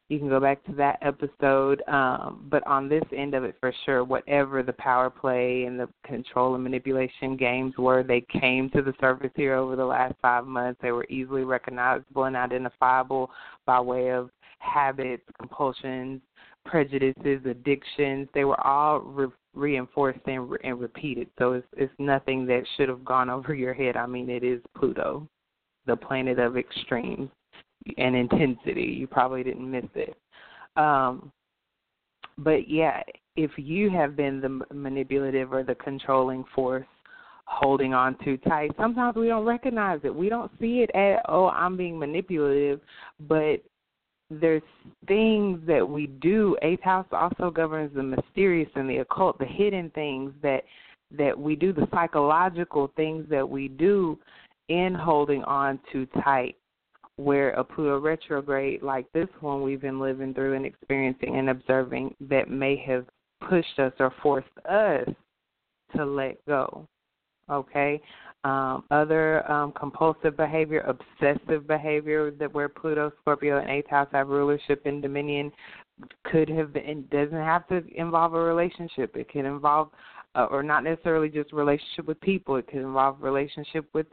you 0.09 0.19
can 0.19 0.29
go 0.29 0.39
back 0.39 0.63
to 0.65 0.71
that 0.73 0.99
episode. 1.01 1.83
Um, 1.87 2.45
but 2.49 2.65
on 2.65 2.87
this 2.87 3.03
end 3.15 3.33
of 3.33 3.43
it, 3.43 3.55
for 3.59 3.73
sure, 3.85 4.03
whatever 4.03 4.63
the 4.63 4.73
power 4.73 5.09
play 5.09 5.65
and 5.65 5.79
the 5.79 5.89
control 6.05 6.55
and 6.55 6.63
manipulation 6.63 7.35
games 7.35 7.73
were, 7.77 8.03
they 8.03 8.21
came 8.21 8.69
to 8.71 8.81
the 8.81 8.93
surface 8.99 9.31
here 9.35 9.55
over 9.55 9.75
the 9.75 9.85
last 9.85 10.15
five 10.21 10.45
months. 10.45 10.79
They 10.81 10.91
were 10.91 11.05
easily 11.09 11.43
recognizable 11.43 12.23
and 12.23 12.35
identifiable 12.35 13.29
by 13.65 13.81
way 13.81 14.11
of 14.11 14.29
habits, 14.59 15.23
compulsions, 15.37 16.21
prejudices, 16.65 17.41
addictions. 17.45 18.29
They 18.33 18.45
were 18.45 18.65
all 18.65 18.99
re- 18.99 19.27
reinforced 19.53 20.19
and, 20.25 20.49
re- 20.49 20.59
and 20.63 20.79
repeated. 20.79 21.27
So 21.37 21.53
it's, 21.53 21.67
it's 21.75 21.93
nothing 21.99 22.45
that 22.47 22.63
should 22.75 22.87
have 22.87 23.03
gone 23.03 23.29
over 23.29 23.53
your 23.53 23.73
head. 23.73 23.97
I 23.97 24.05
mean, 24.05 24.29
it 24.29 24.43
is 24.45 24.61
Pluto, 24.77 25.27
the 25.85 25.97
planet 25.97 26.39
of 26.39 26.55
extremes 26.55 27.29
and 27.97 28.15
intensity. 28.15 28.95
You 28.99 29.07
probably 29.07 29.43
didn't 29.43 29.69
miss 29.69 29.85
it. 29.95 30.15
Um, 30.75 31.31
but 32.37 32.69
yeah, 32.69 33.01
if 33.35 33.51
you 33.57 33.89
have 33.89 34.15
been 34.15 34.41
the 34.41 34.75
manipulative 34.75 35.53
or 35.53 35.63
the 35.63 35.75
controlling 35.75 36.43
force 36.53 36.85
holding 37.45 37.93
on 37.93 38.17
too 38.23 38.37
tight, 38.37 38.71
sometimes 38.77 39.15
we 39.15 39.27
don't 39.27 39.45
recognize 39.45 39.99
it. 40.03 40.13
We 40.13 40.29
don't 40.29 40.51
see 40.59 40.85
it 40.87 40.91
as, 40.95 41.19
oh, 41.29 41.47
I'm 41.47 41.77
being 41.77 41.97
manipulative, 41.97 42.81
but 43.27 43.63
there's 44.29 44.61
things 45.07 45.59
that 45.65 45.87
we 45.87 46.07
do. 46.07 46.57
Eighth 46.61 46.83
house 46.83 47.07
also 47.11 47.49
governs 47.49 47.95
the 47.95 48.03
mysterious 48.03 48.69
and 48.75 48.89
the 48.89 48.97
occult, 48.97 49.39
the 49.39 49.45
hidden 49.45 49.89
things 49.91 50.33
that 50.41 50.63
that 51.17 51.37
we 51.39 51.55
do, 51.55 51.71
the 51.71 51.87
psychological 51.89 52.91
things 52.97 53.25
that 53.29 53.47
we 53.47 53.69
do 53.69 54.19
in 54.67 54.93
holding 54.93 55.41
on 55.43 55.79
too 55.91 56.05
tight. 56.21 56.57
Where 57.17 57.49
a 57.51 57.63
Pluto 57.63 57.99
retrograde 57.99 58.81
like 58.83 59.11
this 59.11 59.27
one 59.41 59.63
we've 59.63 59.81
been 59.81 59.99
living 59.99 60.33
through 60.33 60.53
and 60.53 60.65
experiencing 60.65 61.37
and 61.37 61.49
observing 61.49 62.15
that 62.21 62.49
may 62.49 62.75
have 62.87 63.05
pushed 63.49 63.79
us 63.79 63.93
or 63.99 64.13
forced 64.21 64.47
us 64.69 65.07
to 65.95 66.05
let 66.05 66.43
go. 66.45 66.87
Okay, 67.49 68.01
um, 68.43 68.83
other 68.91 69.49
um, 69.51 69.71
compulsive 69.71 70.37
behavior, 70.37 70.81
obsessive 70.81 71.65
behavior 71.65 72.29
that 72.31 72.53
where 72.53 72.69
Pluto, 72.69 73.11
Scorpio, 73.21 73.59
and 73.59 73.69
eighth 73.69 73.89
house 73.89 74.09
have 74.11 74.27
rulership 74.27 74.85
and 74.85 75.01
dominion 75.01 75.51
could 76.25 76.49
have 76.49 76.73
been. 76.73 77.05
Doesn't 77.09 77.33
have 77.33 77.67
to 77.69 77.83
involve 77.95 78.33
a 78.33 78.39
relationship. 78.39 79.15
It 79.15 79.29
can 79.29 79.45
involve, 79.45 79.89
uh, 80.35 80.47
or 80.51 80.61
not 80.61 80.83
necessarily 80.83 81.29
just 81.29 81.51
relationship 81.53 82.05
with 82.05 82.19
people. 82.21 82.57
It 82.57 82.67
could 82.67 82.81
involve 82.81 83.21
relationship 83.21 83.85
with 83.93 84.07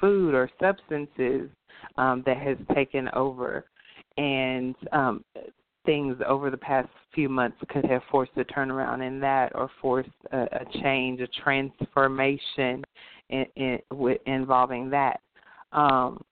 food 0.00 0.34
or 0.34 0.50
substances 0.60 1.50
um, 1.96 2.22
that 2.26 2.38
has 2.38 2.56
taken 2.74 3.08
over, 3.14 3.64
and 4.16 4.74
um, 4.92 5.24
things 5.84 6.16
over 6.26 6.50
the 6.50 6.56
past 6.56 6.88
few 7.14 7.28
months 7.28 7.56
could 7.68 7.84
have 7.84 8.02
forced 8.10 8.32
a 8.36 8.44
turnaround 8.44 9.06
in 9.06 9.20
that 9.20 9.52
or 9.54 9.70
forced 9.80 10.10
a, 10.32 10.42
a 10.42 10.80
change, 10.82 11.20
a 11.20 11.28
transformation 11.42 12.84
in, 13.30 13.46
in, 13.56 13.78
involving 14.26 14.90
that. 14.90 15.20
Um, 15.72 16.22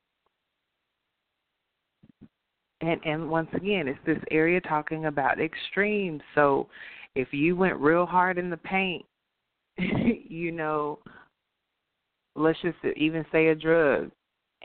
and 2.80 3.00
and 3.04 3.30
once 3.30 3.48
again, 3.54 3.88
it's 3.88 3.98
this 4.04 4.18
area 4.30 4.60
talking 4.60 5.06
about 5.06 5.40
extremes. 5.40 6.20
So 6.34 6.68
if 7.14 7.28
you 7.32 7.56
went 7.56 7.76
real 7.76 8.06
hard 8.06 8.38
in 8.38 8.50
the 8.50 8.56
paint, 8.58 9.04
you 9.78 10.52
know, 10.52 10.98
let's 12.36 12.60
just 12.62 12.76
even 12.96 13.24
say 13.32 13.48
a 13.48 13.54
drug, 13.54 14.10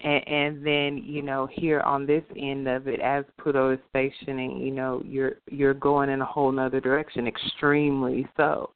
and, 0.04 0.28
and 0.28 0.66
then 0.66 0.98
you 1.04 1.22
know 1.22 1.48
here 1.52 1.82
on 1.82 2.06
this 2.06 2.24
end 2.38 2.68
of 2.68 2.88
it, 2.88 3.00
as 3.00 3.26
Pluto 3.42 3.72
is 3.74 3.80
stationing, 3.90 4.58
you 4.58 4.72
know 4.72 5.02
you're 5.06 5.34
you're 5.50 5.74
going 5.74 6.10
in 6.10 6.22
a 6.22 6.26
whole 6.26 6.52
nother 6.52 6.80
direction, 6.82 7.28
extremely 7.28 8.28
so 8.38 8.72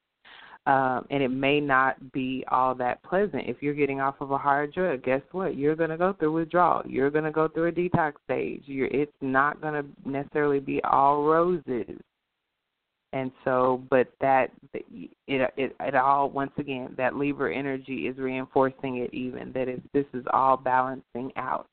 um, 0.66 1.06
and 1.10 1.22
it 1.22 1.30
may 1.30 1.60
not 1.60 2.12
be 2.14 2.46
all 2.50 2.74
that 2.76 3.04
pleasant. 3.04 3.44
If 3.48 3.62
you're 3.62 3.74
getting 3.74 4.00
off 4.00 4.16
of 4.22 4.32
a 4.32 4.38
hard 4.38 4.74
drug, 4.74 5.04
guess 5.04 5.22
what? 5.34 5.58
You're 5.58 5.76
going 5.76 5.90
to 5.90 5.98
go 5.98 6.14
through 6.14 6.32
withdrawal. 6.32 6.84
You're 6.86 7.10
going 7.10 7.26
to 7.26 7.32
go 7.32 7.50
through 7.50 7.68
a 7.68 7.72
detox 7.72 8.14
stage. 8.24 8.64
You're, 8.66 8.88
it's 8.88 9.12
not 9.20 9.62
going 9.62 9.74
to 9.74 10.10
necessarily 10.10 10.60
be 10.60 10.82
all 10.84 11.24
roses. 11.24 11.98
And 13.14 13.32
so, 13.46 13.84
but 13.92 14.12
that 14.22 14.50
it 14.74 15.12
it 15.28 15.76
it 15.80 15.96
all 15.96 16.32
once 16.32 16.52
again 16.58 16.96
that 16.98 17.16
Libra 17.16 17.56
energy 17.56 18.08
is 18.08 18.18
reinforcing 18.18 18.98
it 18.98 19.14
even 19.14 19.54
that 19.54 19.70
is 19.70 19.80
this 19.94 20.08
is 20.16 20.26
all 20.34 20.58
balancing 20.58 21.32
out. 21.38 21.70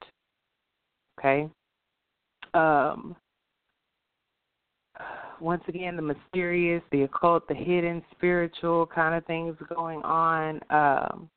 Okay. 1.19 1.49
Um, 2.53 3.17
once 5.41 5.63
again 5.67 5.97
the 5.97 6.03
mysterious, 6.03 6.83
the 6.93 7.03
occult, 7.03 7.49
the 7.49 7.55
hidden, 7.55 8.03
spiritual 8.13 8.87
kind 8.87 9.15
of 9.15 9.25
things 9.25 9.57
going 9.75 10.03
on. 10.03 10.61
Um, 10.69 11.31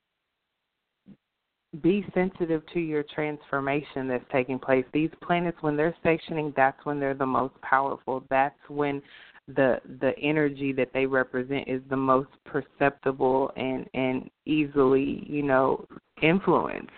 be 1.81 2.05
sensitive 2.13 2.61
to 2.73 2.79
your 2.79 3.03
transformation 3.15 4.07
that's 4.07 4.25
taking 4.31 4.59
place. 4.59 4.85
These 4.93 5.09
planets, 5.23 5.57
when 5.61 5.75
they're 5.75 5.95
stationing, 6.01 6.53
that's 6.55 6.77
when 6.85 6.99
they're 6.99 7.15
the 7.15 7.25
most 7.25 7.53
powerful. 7.61 8.23
That's 8.29 8.59
when 8.67 9.01
the 9.47 9.79
the 9.99 10.17
energy 10.21 10.71
that 10.71 10.91
they 10.93 11.05
represent 11.05 11.67
is 11.67 11.81
the 11.89 11.97
most 11.97 12.29
perceptible 12.45 13.51
and 13.57 13.87
and 13.93 14.29
easily 14.45 15.25
you 15.27 15.43
know 15.43 15.85
influenced. 16.21 16.89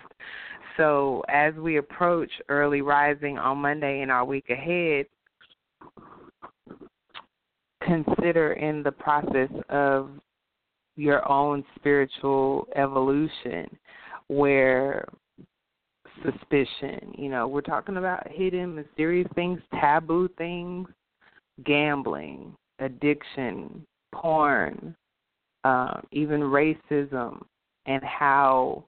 So 0.76 1.24
as 1.28 1.54
we 1.54 1.78
approach 1.78 2.30
early 2.48 2.82
rising 2.82 3.38
on 3.38 3.58
Monday 3.58 4.02
in 4.02 4.10
our 4.10 4.24
week 4.24 4.50
ahead, 4.50 5.06
consider 7.82 8.52
in 8.52 8.82
the 8.82 8.92
process 8.92 9.50
of 9.70 10.10
your 10.96 11.26
own 11.30 11.64
spiritual 11.76 12.66
evolution 12.76 13.66
where 14.28 15.06
suspicion, 16.24 17.14
you 17.16 17.28
know, 17.28 17.46
we're 17.46 17.60
talking 17.60 17.96
about 17.96 18.26
hidden, 18.30 18.74
mysterious 18.74 19.28
things, 19.34 19.60
taboo 19.80 20.28
things, 20.38 20.88
gambling, 21.64 22.54
addiction, 22.78 23.84
porn, 24.14 24.94
uh, 25.64 26.00
even 26.12 26.40
racism, 26.40 27.42
and 27.86 28.02
how 28.04 28.84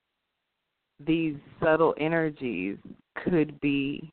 these 1.05 1.37
subtle 1.63 1.95
energies 1.99 2.77
could 3.25 3.59
be 3.61 4.13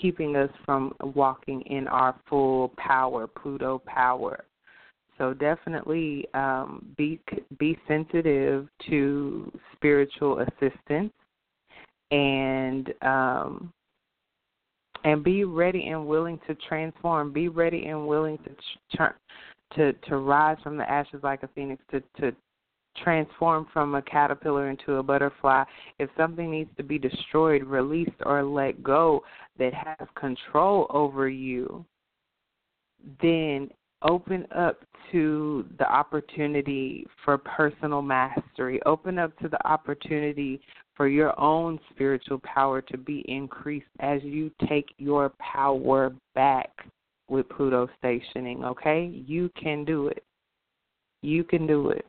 keeping 0.00 0.36
us 0.36 0.50
from 0.64 0.92
walking 1.00 1.62
in 1.62 1.88
our 1.88 2.14
full 2.28 2.72
power, 2.76 3.26
Pluto 3.26 3.80
power. 3.86 4.44
So 5.16 5.34
definitely 5.34 6.26
um, 6.34 6.94
be 6.96 7.20
be 7.58 7.76
sensitive 7.88 8.68
to 8.88 9.50
spiritual 9.74 10.40
assistance, 10.40 11.12
and 12.12 12.92
um, 13.02 13.72
and 15.04 15.22
be 15.22 15.44
ready 15.44 15.88
and 15.88 16.06
willing 16.06 16.40
to 16.46 16.54
transform. 16.68 17.32
Be 17.32 17.48
ready 17.48 17.86
and 17.86 18.06
willing 18.06 18.38
to 18.38 18.96
turn, 18.96 19.14
to 19.76 19.92
to 19.92 20.18
rise 20.18 20.56
from 20.62 20.76
the 20.76 20.90
ashes 20.90 21.20
like 21.22 21.42
a 21.42 21.48
phoenix. 21.48 21.82
To 21.90 22.00
to 22.20 22.32
transform 23.02 23.66
from 23.72 23.94
a 23.94 24.02
caterpillar 24.02 24.70
into 24.70 24.94
a 24.94 25.02
butterfly, 25.02 25.64
if 25.98 26.10
something 26.16 26.50
needs 26.50 26.70
to 26.76 26.82
be 26.82 26.98
destroyed, 26.98 27.62
released, 27.64 28.10
or 28.26 28.42
let 28.42 28.82
go 28.82 29.22
that 29.58 29.72
has 29.72 30.08
control 30.16 30.86
over 30.90 31.28
you, 31.28 31.84
then 33.22 33.70
open 34.02 34.46
up 34.54 34.80
to 35.10 35.64
the 35.78 35.90
opportunity 35.90 37.06
for 37.24 37.38
personal 37.38 38.02
mastery. 38.02 38.80
Open 38.86 39.18
up 39.18 39.36
to 39.38 39.48
the 39.48 39.66
opportunity 39.66 40.60
for 40.98 41.08
your 41.08 41.38
own 41.40 41.78
spiritual 41.90 42.40
power 42.40 42.82
to 42.82 42.98
be 42.98 43.24
increased 43.26 43.86
as 44.00 44.22
you 44.22 44.50
take 44.68 44.88
your 44.98 45.32
power 45.38 46.12
back 46.34 46.70
with 47.30 47.48
Pluto 47.48 47.88
stationing, 47.98 48.64
okay? 48.64 49.06
You 49.26 49.50
can 49.58 49.86
do 49.86 50.08
it. 50.08 50.22
You 51.22 51.42
can 51.44 51.66
do 51.66 51.88
it 51.88 52.04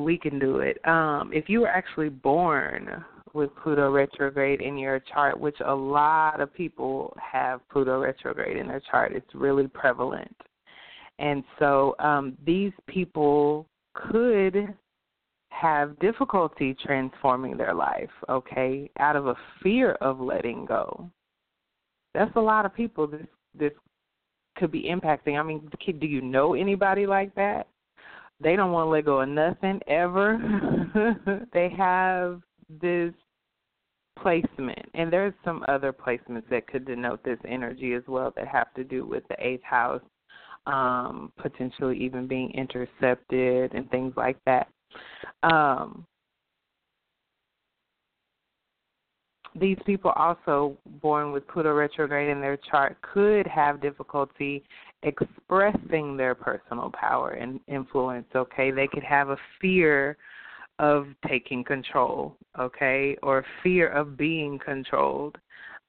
we 0.00 0.18
can 0.18 0.38
do 0.38 0.58
it. 0.58 0.84
Um, 0.86 1.30
if 1.32 1.48
you 1.48 1.60
were 1.60 1.68
actually 1.68 2.08
born 2.08 3.04
with 3.32 3.50
Pluto 3.62 3.90
retrograde 3.90 4.60
in 4.60 4.76
your 4.76 4.98
chart, 4.98 5.38
which 5.38 5.56
a 5.64 5.74
lot 5.74 6.40
of 6.40 6.52
people 6.52 7.16
have 7.20 7.60
Pluto 7.70 8.00
retrograde 8.00 8.56
in 8.56 8.66
their 8.66 8.82
chart, 8.90 9.12
it's 9.14 9.34
really 9.34 9.68
prevalent. 9.68 10.34
And 11.18 11.44
so 11.58 11.94
um, 11.98 12.36
these 12.44 12.72
people 12.88 13.66
could 13.94 14.74
have 15.60 15.98
difficulty 15.98 16.74
transforming 16.84 17.56
their 17.56 17.74
life, 17.74 18.10
okay, 18.28 18.90
out 18.98 19.16
of 19.16 19.26
a 19.26 19.34
fear 19.62 19.92
of 20.00 20.20
letting 20.20 20.64
go. 20.64 21.10
That's 22.14 22.34
a 22.36 22.40
lot 22.40 22.66
of 22.66 22.74
people 22.74 23.06
this 23.06 23.26
this 23.54 23.72
could 24.56 24.70
be 24.70 24.84
impacting. 24.84 25.38
I 25.38 25.42
mean, 25.42 25.70
do 25.86 26.06
you 26.06 26.20
know 26.20 26.54
anybody 26.54 27.06
like 27.06 27.34
that? 27.34 27.66
they 28.42 28.56
don't 28.56 28.72
want 28.72 28.86
to 28.86 28.90
let 28.90 29.04
go 29.04 29.20
of 29.20 29.28
nothing 29.28 29.80
ever. 29.86 30.38
they 31.52 31.68
have 31.76 32.40
this 32.80 33.12
placement, 34.20 34.86
and 34.94 35.12
there's 35.12 35.34
some 35.44 35.64
other 35.68 35.92
placements 35.92 36.48
that 36.50 36.66
could 36.66 36.86
denote 36.86 37.22
this 37.22 37.38
energy 37.46 37.94
as 37.94 38.02
well 38.08 38.32
that 38.36 38.48
have 38.48 38.72
to 38.74 38.84
do 38.84 39.04
with 39.04 39.24
the 39.28 39.36
eighth 39.38 39.62
house, 39.62 40.02
um, 40.66 41.32
potentially 41.38 41.98
even 41.98 42.26
being 42.26 42.50
intercepted 42.52 43.74
and 43.74 43.90
things 43.90 44.14
like 44.16 44.38
that. 44.46 44.68
Um, 45.42 46.06
these 49.58 49.78
people 49.84 50.12
also 50.14 50.76
born 51.02 51.32
with 51.32 51.46
Pluto 51.48 51.74
retrograde 51.74 52.28
in 52.28 52.40
their 52.40 52.56
chart 52.56 52.96
could 53.02 53.46
have 53.46 53.80
difficulty 53.80 54.62
expressing 55.02 56.16
their 56.16 56.34
personal 56.34 56.90
power 56.90 57.30
and 57.30 57.58
influence, 57.66 58.26
okay? 58.34 58.70
They 58.70 58.86
could 58.86 59.02
have 59.02 59.30
a 59.30 59.36
fear 59.60 60.16
of 60.78 61.08
taking 61.28 61.64
control, 61.64 62.36
okay, 62.58 63.16
or 63.22 63.44
fear 63.62 63.88
of 63.88 64.16
being 64.16 64.58
controlled. 64.58 65.36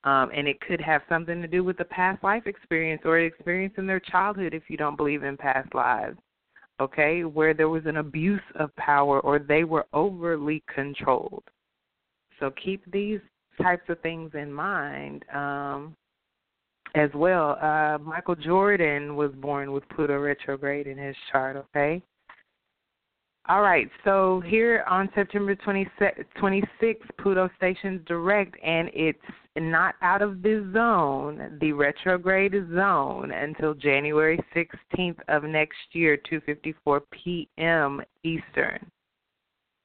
Um, 0.04 0.32
and 0.36 0.48
it 0.48 0.60
could 0.62 0.82
have 0.82 1.04
something 1.08 1.42
to 1.42 1.48
do 1.48 1.64
with 1.64 1.78
the 1.78 1.86
past 1.86 2.24
life 2.24 2.48
experience 2.48 3.04
or 3.06 3.20
experience 3.20 3.76
in 3.78 3.86
their 3.86 4.00
childhood 4.00 4.54
if 4.56 4.64
you 4.68 4.76
don't 4.76 4.98
believe 4.98 5.24
in 5.24 5.38
past 5.38 5.74
lives, 5.76 6.18
okay, 6.82 7.24
where 7.24 7.54
there 7.54 7.70
was 7.70 7.86
an 7.86 7.98
abuse 7.98 8.42
of 8.56 8.76
power 8.76 9.20
or 9.20 9.40
they 9.40 9.64
were 9.64 9.86
overly 9.94 10.64
controlled. 10.74 11.44
So 12.40 12.52
keep 12.64 12.90
these 12.92 13.20
types 13.62 13.84
of 13.90 14.00
things 14.02 14.32
in 14.34 14.52
mind 14.52 15.24
um, 15.34 15.96
as 16.96 17.12
well. 17.14 17.58
Uh, 17.62 18.00
Michael 18.00 18.36
Jordan 18.36 19.16
was 19.16 19.32
born 19.34 19.72
with 19.72 19.88
Pluto 19.90 20.20
retrograde 20.20 20.88
in 20.88 20.98
his 20.98 21.16
chart, 21.32 21.56
okay? 21.56 22.02
All 23.48 23.62
right, 23.62 23.90
so 24.04 24.42
here 24.46 24.84
on 24.88 25.10
September 25.16 25.56
26th, 25.56 26.26
26, 26.40 27.08
Pluto 27.20 27.50
stations 27.58 28.02
direct, 28.08 28.56
and 28.64 28.90
it's 28.94 29.20
not 29.58 29.96
out 30.02 30.22
of 30.22 30.42
the 30.42 30.70
zone, 30.74 31.58
the 31.60 31.74
retrograde 31.74 32.54
zone, 32.74 33.32
until 33.32 33.74
January 33.74 34.40
16th 34.56 35.20
of 35.28 35.44
next 35.44 35.78
year, 35.94 36.18
2:54 36.32 37.02
p.m. 37.12 38.02
Eastern, 38.24 38.80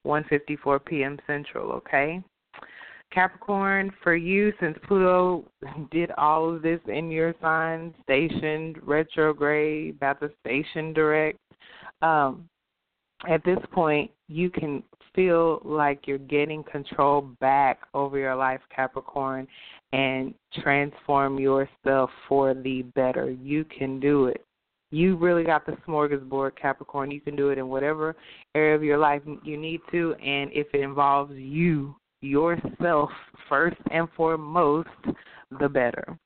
1:54 0.06 0.84
p.m. 0.84 1.18
Central. 1.26 1.72
Okay. 1.72 2.22
Capricorn, 3.12 3.92
for 4.02 4.16
you, 4.16 4.52
since 4.60 4.76
Pluto 4.86 5.44
did 5.92 6.10
all 6.18 6.52
of 6.54 6.60
this 6.60 6.80
in 6.88 7.10
your 7.10 7.34
sign, 7.40 7.94
stationed, 8.02 8.78
retrograde, 8.82 9.94
about 9.94 10.18
the 10.18 10.32
station 10.40 10.92
direct, 10.92 11.38
um, 12.02 12.48
at 13.28 13.44
this 13.44 13.58
point, 13.72 14.10
you 14.28 14.50
can 14.50 14.82
feel 15.16 15.60
like 15.64 16.06
you're 16.06 16.18
getting 16.18 16.62
control 16.62 17.22
back 17.40 17.80
over 17.94 18.18
your 18.18 18.36
life, 18.36 18.60
Capricorn, 18.74 19.48
and 19.92 20.32
transform 20.62 21.40
yourself 21.40 22.10
for 22.28 22.54
the 22.54 22.82
better. 22.94 23.30
You 23.30 23.64
can 23.64 23.98
do 23.98 24.26
it. 24.26 24.44
You 24.92 25.16
really 25.16 25.42
got 25.42 25.66
the 25.66 25.72
smorgasbord, 25.88 26.52
Capricorn. 26.54 27.10
You 27.10 27.20
can 27.20 27.34
do 27.34 27.48
it 27.48 27.58
in 27.58 27.66
whatever 27.66 28.14
area 28.54 28.76
of 28.76 28.84
your 28.84 28.98
life 28.98 29.22
you 29.42 29.56
need 29.56 29.80
to, 29.90 30.14
and 30.14 30.52
if 30.52 30.68
it 30.72 30.80
involves 30.82 31.34
you 31.34 31.96
yourself 32.20 33.10
first 33.48 33.76
and 33.90 34.08
foremost, 34.16 34.88
the 35.58 35.68
better. 35.68 36.16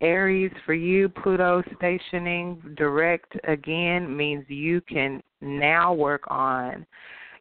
Aries, 0.00 0.52
for 0.64 0.72
you, 0.72 1.10
Pluto 1.10 1.62
stationing 1.76 2.74
direct 2.76 3.36
again 3.44 4.16
means 4.16 4.44
you 4.48 4.80
can 4.82 5.22
now 5.42 5.92
work 5.92 6.22
on 6.28 6.86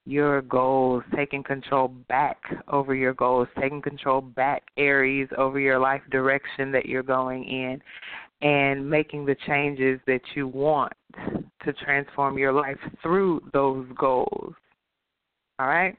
your 0.09 0.41
goals, 0.43 1.03
taking 1.15 1.43
control 1.43 1.89
back 2.07 2.37
over 2.67 2.95
your 2.95 3.13
goals, 3.13 3.47
taking 3.59 3.81
control 3.81 4.21
back, 4.21 4.63
Aries, 4.77 5.27
over 5.37 5.59
your 5.59 5.77
life 5.77 6.01
direction 6.09 6.71
that 6.71 6.87
you're 6.87 7.03
going 7.03 7.43
in, 7.43 7.81
and 8.41 8.89
making 8.89 9.25
the 9.25 9.35
changes 9.45 9.99
that 10.07 10.21
you 10.35 10.47
want 10.47 10.93
to 11.63 11.73
transform 11.73 12.37
your 12.37 12.53
life 12.53 12.79
through 13.03 13.41
those 13.53 13.85
goals. 13.97 14.53
All 15.59 15.67
right? 15.67 15.95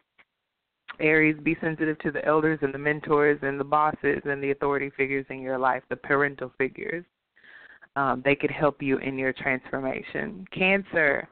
Aries, 0.98 1.36
be 1.42 1.56
sensitive 1.60 1.98
to 2.00 2.10
the 2.10 2.24
elders 2.24 2.58
and 2.62 2.74
the 2.74 2.78
mentors 2.78 3.38
and 3.42 3.60
the 3.60 3.64
bosses 3.64 4.20
and 4.24 4.42
the 4.42 4.50
authority 4.50 4.90
figures 4.96 5.24
in 5.30 5.40
your 5.40 5.58
life, 5.58 5.82
the 5.88 5.96
parental 5.96 6.52
figures. 6.58 7.04
Um, 7.96 8.22
they 8.24 8.34
could 8.34 8.50
help 8.50 8.82
you 8.82 8.98
in 8.98 9.18
your 9.18 9.32
transformation. 9.32 10.46
Cancer. 10.52 11.28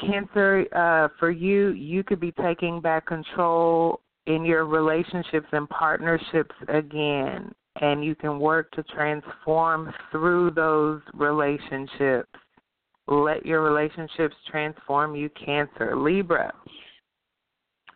Cancer, 0.00 0.66
uh, 0.74 1.08
for 1.18 1.30
you, 1.30 1.70
you 1.70 2.02
could 2.02 2.20
be 2.20 2.32
taking 2.32 2.80
back 2.80 3.06
control 3.06 4.00
in 4.26 4.44
your 4.44 4.64
relationships 4.64 5.46
and 5.52 5.68
partnerships 5.68 6.54
again, 6.68 7.52
and 7.80 8.04
you 8.04 8.14
can 8.14 8.38
work 8.38 8.70
to 8.72 8.82
transform 8.84 9.92
through 10.10 10.52
those 10.52 11.00
relationships. 11.14 12.28
Let 13.08 13.44
your 13.44 13.62
relationships 13.62 14.36
transform 14.50 15.16
you, 15.16 15.30
Cancer. 15.30 15.96
Libra 15.96 16.52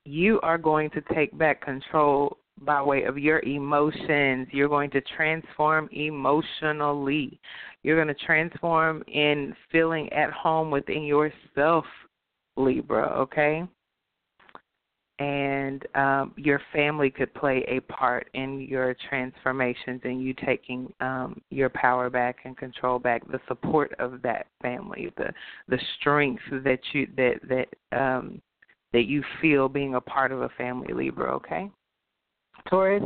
you 0.05 0.41
are 0.43 0.59
going 0.59 0.91
to 0.91 1.03
take 1.15 1.37
back 1.39 1.63
control 1.63 2.37
by 2.61 2.83
way 2.83 3.05
of 3.05 3.19
your 3.19 3.41
emotions. 3.41 4.47
You're 4.53 4.69
going 4.69 4.91
to 4.91 5.01
transform 5.17 5.89
emotionally. 5.93 7.41
You're 7.85 8.03
going 8.03 8.15
to 8.15 8.25
transform 8.25 9.05
in 9.07 9.55
feeling 9.71 10.11
at 10.13 10.33
home 10.33 10.71
within 10.71 11.05
yourself, 11.05 11.85
Libra, 12.57 13.09
okay? 13.21 13.63
And 15.19 15.87
um, 15.95 16.33
your 16.37 16.61
family 16.73 17.11
could 17.11 17.33
play 17.35 17.63
a 17.69 17.81
part 17.81 18.29
in 18.35 18.63
your 18.63 18.97
transformations 19.09 20.01
and 20.03 20.21
you 20.21 20.35
taking 20.35 20.93
um, 21.01 21.41
your 21.51 21.69
power 21.69 22.11
back 22.11 22.39
and 22.45 22.57
control 22.57 22.99
back. 22.99 23.25
The 23.31 23.41
support 23.47 23.95
of 24.01 24.23
that 24.23 24.47
family, 24.61 25.13
the 25.17 25.33
the 25.69 25.79
strength 26.01 26.43
that 26.51 26.81
you 26.93 27.07
that 27.17 27.35
that 27.49 27.97
um, 27.97 28.43
that 28.93 29.05
you 29.05 29.23
feel 29.41 29.69
being 29.69 29.95
a 29.95 30.01
part 30.01 30.33
of 30.33 30.43
a 30.43 30.49
family 30.57 30.93
Libra, 30.93 31.33
okay? 31.37 31.71
Taurus, 32.69 33.03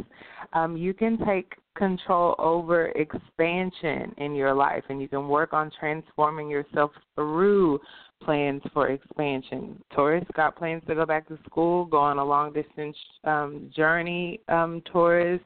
um, 0.53 0.77
you 0.77 0.95
can 0.95 1.19
take 1.27 1.55
control 1.77 2.35
over 2.39 2.87
expansion 2.89 4.13
in 4.19 4.35
your 4.35 4.53
life 4.53 4.83
and 4.89 5.01
you 5.01 5.09
can 5.09 5.29
work 5.29 5.53
on 5.53 5.71
transforming 5.79 6.51
yourself 6.51 6.91
through 7.15 7.79
plans 8.23 8.63
for 8.73 8.89
expansion. 8.89 9.81
Taurus 9.95 10.25
got 10.35 10.57
plans 10.57 10.83
to 10.89 10.95
go 10.95 11.07
back 11.07 11.29
to 11.29 11.39
school, 11.47 11.85
go 11.85 11.99
on 11.99 12.19
a 12.19 12.25
long 12.25 12.53
distance 12.53 12.97
um, 13.25 13.71
journey, 13.75 14.41
um, 14.49 14.83
Taurus, 14.93 15.41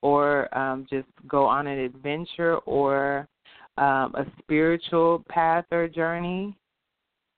or 0.00 0.56
um, 0.56 0.86
just 0.88 1.08
go 1.26 1.44
on 1.44 1.66
an 1.66 1.78
adventure 1.78 2.58
or 2.58 3.28
um, 3.78 4.14
a 4.14 4.24
spiritual 4.38 5.24
path 5.28 5.64
or 5.72 5.88
journey. 5.88 6.56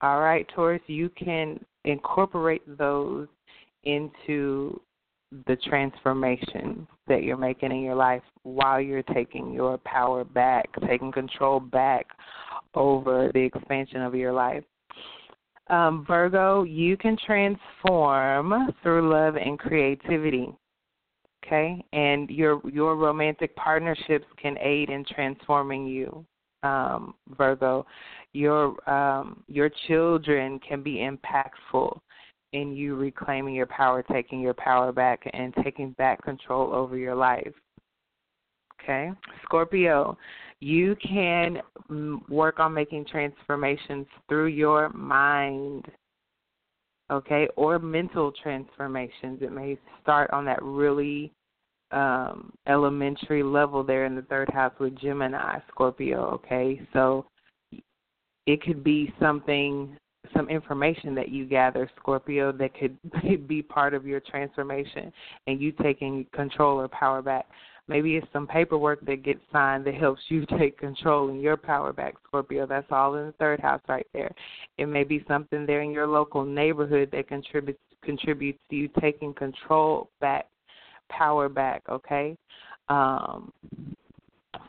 All 0.02 0.20
right, 0.20 0.47
Taurus, 0.55 0.82
you 0.86 1.09
can 1.10 1.59
incorporate 1.84 2.62
those 2.76 3.28
into 3.84 4.78
the 5.47 5.57
transformation 5.57 6.86
that 7.09 7.23
you're 7.23 7.36
making 7.36 7.73
in 7.73 7.81
your 7.81 7.94
life 7.94 8.23
while 8.43 8.81
you're 8.81 9.03
taking 9.03 9.53
your 9.53 9.78
power 9.78 10.24
back, 10.24 10.69
taking 10.86 11.11
control 11.11 11.61
back 11.61 12.07
over 12.74 13.31
the 13.35 13.40
expansion 13.40 14.03
of 14.03 14.15
your 14.15 14.32
life. 14.32 14.65
Um, 15.69 16.05
Virgo, 16.07 16.62
you 16.62 16.97
can 16.97 17.16
transform 17.27 18.73
through 18.82 19.11
love 19.11 19.36
and 19.36 19.59
creativity. 19.59 20.53
Okay, 21.44 21.85
and 21.93 22.28
your 22.28 22.61
your 22.69 22.97
romantic 22.97 23.55
partnerships 23.55 24.27
can 24.36 24.57
aid 24.59 24.90
in 24.90 25.05
transforming 25.05 25.86
you 25.86 26.27
um, 26.66 27.15
Virgo, 27.36 27.86
your 28.32 28.89
um, 28.90 29.43
your 29.47 29.70
children 29.86 30.59
can 30.66 30.82
be 30.82 30.97
impactful 30.97 31.98
in 32.52 32.74
you 32.74 32.97
reclaiming 32.97 33.55
your 33.55 33.66
power, 33.66 34.02
taking 34.02 34.40
your 34.40 34.55
power 34.55 34.93
back, 34.93 35.28
and 35.32 35.55
taking 35.62 35.90
back 35.93 36.23
control 36.23 36.73
over 36.73 36.97
your 36.97 37.14
life. 37.14 37.52
Okay, 38.82 39.10
Scorpio, 39.43 40.16
you 40.60 40.97
can 40.97 41.59
mm, 41.90 42.28
work 42.28 42.60
on 42.60 42.73
making 42.73 43.05
transformations 43.06 44.06
through 44.28 44.47
your 44.47 44.90
mind. 44.90 45.86
Okay, 47.10 47.48
or 47.56 47.78
mental 47.78 48.32
transformations. 48.43 49.40
It 49.40 49.52
may 49.52 49.78
start 50.02 50.31
on 50.31 50.44
that 50.47 50.62
really 50.62 51.32
um, 51.93 52.52
elementary 52.66 53.43
level 53.43 53.85
there 53.85 54.06
in 54.06 54.16
the 54.16 54.23
third 54.23 54.51
house 54.52 54.73
with 54.81 54.98
Gemini, 54.98 55.59
Scorpio, 55.68 56.24
okay? 56.35 56.81
So 56.93 57.27
it 58.47 58.62
could 58.62 58.82
be 58.82 59.12
something, 59.20 59.97
some 60.35 60.48
information 60.48 61.15
that 61.15 61.28
you 61.28 61.47
gather, 61.47 61.90
Scorpio, 62.01 62.53
that 62.53 62.73
could 62.78 62.97
be 63.48 63.62
part 63.62 63.94
of 63.94 64.07
your 64.07 64.20
transformation 64.20 65.12
and 65.47 65.61
you 65.61 65.73
taking 65.73 66.27
control 66.32 66.81
or 66.81 66.89
power 66.89 67.23
back. 67.23 67.47
Maybe 67.89 68.16
it's 68.16 68.27
some 68.32 68.48
paperwork 68.48 69.05
that 69.07 69.23
gets 69.23 69.40
signed 69.53 69.85
that 69.86 69.94
helps 69.94 70.23
you 70.28 70.44
take 70.59 70.78
control 70.78 71.28
and 71.28 71.40
your 71.40 71.57
power 71.57 71.93
back, 71.93 72.15
Scorpio. 72.27 72.66
That's 72.66 72.90
all 72.90 73.15
in 73.15 73.27
the 73.27 73.32
third 73.32 73.61
house 73.61 73.82
right 73.89 74.07
there. 74.12 74.32
It 74.78 74.86
may 74.86 75.05
be 75.05 75.24
something 75.28 75.66
there 75.66 75.82
in 75.82 75.93
your 75.93 76.07
local 76.09 76.44
neighborhood 76.44 77.11
that 77.12 77.28
contributes 77.28 77.81
contributes 78.03 78.61
to 78.70 78.77
you 78.77 78.89
taking 79.01 79.35
control 79.35 80.09
back 80.20 80.47
power 81.09 81.48
back, 81.48 81.82
okay? 81.89 82.36
Um, 82.89 83.53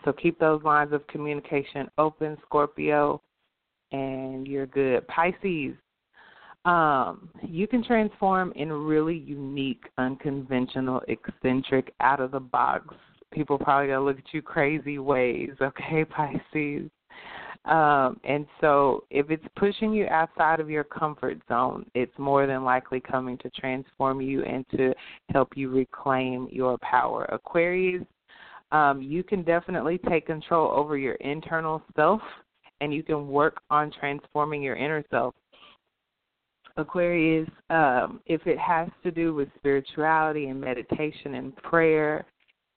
so 0.04 0.14
keep 0.14 0.40
those 0.40 0.64
lines 0.64 0.94
of 0.94 1.06
communication 1.08 1.90
open, 1.98 2.38
Scorpio, 2.46 3.22
and 3.92 4.48
you're 4.48 4.68
good. 4.68 5.08
Pisces, 5.08 5.76
Um, 6.66 7.30
you 7.44 7.66
can 7.66 7.82
transform 7.82 8.52
in 8.54 8.72
really 8.72 9.16
unique, 9.18 9.86
unconventional, 9.98 11.02
eccentric, 11.08 11.94
out 12.02 12.20
of 12.20 12.32
the 12.32 12.42
box. 12.42 12.94
People 13.32 13.58
probably 13.58 13.88
gonna 13.88 14.04
look 14.04 14.20
at 14.20 14.34
you 14.34 14.42
crazy 14.42 15.00
ways, 15.00 15.52
okay, 15.62 16.04
Pisces. 16.04 16.90
Um, 17.66 18.20
and 18.24 18.46
so 18.62 19.04
if 19.10 19.30
it's 19.30 19.46
pushing 19.58 19.94
you 19.94 20.08
outside 20.08 20.60
of 20.60 20.70
your 20.70 20.84
comfort 20.84 21.38
zone, 21.50 21.86
it's 21.96 22.18
more 22.18 22.48
than 22.48 22.64
likely 22.64 23.00
coming 23.00 23.38
to 23.40 23.50
transform 23.52 24.22
you 24.22 24.44
and 24.44 24.66
to 24.72 24.94
help 25.30 25.56
you 25.56 25.70
reclaim 25.70 26.48
your 26.52 26.78
power. 26.80 27.26
Aquarius, 27.26 28.06
um, 28.72 29.02
you 29.02 29.24
can 29.24 29.44
definitely 29.44 29.98
take 30.10 30.26
control 30.28 30.72
over 30.72 30.98
your 30.98 31.16
internal 31.16 31.82
self 31.96 32.22
and 32.82 32.94
you 32.94 33.04
can 33.04 33.28
work 33.28 33.62
on 33.70 33.92
transforming 34.00 34.62
your 34.62 34.76
inner 34.76 35.04
self. 35.10 35.34
Aquarius, 36.78 37.50
um, 37.72 38.20
if 38.28 38.46
it 38.46 38.60
has 38.60 38.88
to 39.04 39.10
do 39.10 39.34
with 39.34 39.50
spirituality 39.58 40.48
and 40.48 40.62
meditation 40.62 41.36
and 41.36 41.56
prayer, 41.58 42.26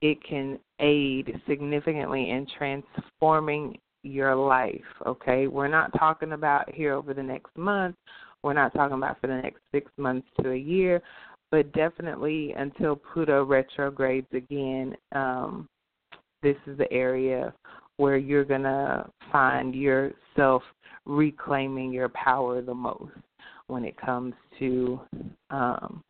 it 0.00 0.18
can 0.26 0.58
aid 0.80 1.38
significantly 1.46 2.30
in 2.30 2.46
transforming 2.56 3.78
your 4.02 4.34
life, 4.34 4.80
okay? 5.06 5.46
We're 5.46 5.68
not 5.68 5.92
talking 5.98 6.32
about 6.32 6.72
here 6.74 6.94
over 6.94 7.12
the 7.12 7.22
next 7.22 7.54
month. 7.56 7.96
We're 8.42 8.54
not 8.54 8.72
talking 8.72 8.96
about 8.96 9.20
for 9.20 9.26
the 9.26 9.36
next 9.36 9.60
six 9.72 9.92
months 9.98 10.26
to 10.40 10.52
a 10.52 10.56
year, 10.56 11.02
but 11.50 11.70
definitely 11.72 12.54
until 12.56 12.96
Pluto 12.96 13.44
retrogrades 13.44 14.28
again, 14.32 14.96
um, 15.12 15.68
this 16.42 16.56
is 16.66 16.78
the 16.78 16.90
area 16.90 17.52
where 18.00 18.16
you're 18.16 18.46
going 18.46 18.62
to 18.62 19.06
find 19.30 19.74
yourself 19.74 20.62
reclaiming 21.04 21.92
your 21.92 22.08
power 22.08 22.62
the 22.62 22.74
most 22.74 23.12
when 23.66 23.84
it 23.84 23.94
comes 23.98 24.32
to 24.58 24.98
um, 25.50 26.02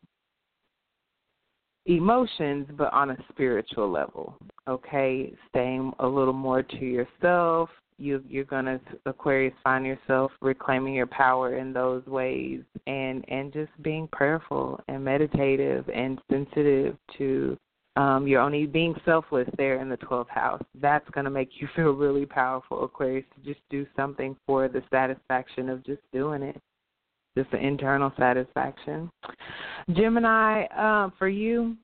emotions, 1.85 2.65
but 2.77 2.93
on 2.93 3.11
a 3.11 3.17
spiritual 3.29 3.91
level. 3.91 4.37
Okay, 4.69 5.33
staying 5.49 5.91
a 5.99 6.07
little 6.07 6.33
more 6.33 6.63
to 6.63 6.85
yourself. 6.85 7.69
You, 7.97 8.23
you're 8.27 8.45
gonna 8.45 8.79
Aquarius 9.05 9.53
find 9.63 9.85
yourself 9.85 10.31
reclaiming 10.41 10.95
your 10.95 11.07
power 11.07 11.57
in 11.57 11.71
those 11.71 12.03
ways, 12.07 12.61
and 12.87 13.23
and 13.27 13.53
just 13.53 13.69
being 13.83 14.07
prayerful 14.11 14.79
and 14.87 15.03
meditative 15.03 15.87
and 15.93 16.19
sensitive 16.31 16.95
to 17.19 17.57
um, 17.95 18.27
you're 18.27 18.41
only 18.41 18.65
being 18.65 18.95
selfless 19.05 19.49
there 19.57 19.81
in 19.81 19.89
the 19.89 19.97
12th 19.97 20.29
house. 20.29 20.63
That's 20.79 21.07
going 21.09 21.25
to 21.25 21.31
make 21.31 21.49
you 21.59 21.67
feel 21.75 21.91
really 21.91 22.25
powerful, 22.25 22.83
Aquarius, 22.83 23.25
to 23.35 23.53
just 23.53 23.61
do 23.69 23.85
something 23.95 24.35
for 24.45 24.67
the 24.67 24.83
satisfaction 24.89 25.69
of 25.69 25.85
just 25.85 26.01
doing 26.13 26.43
it 26.43 26.61
just 27.37 27.51
the 27.51 27.57
internal 27.57 28.11
satisfaction. 28.17 29.09
Gemini, 29.93 30.65
um, 30.77 31.13
for 31.17 31.27
you, 31.27 31.75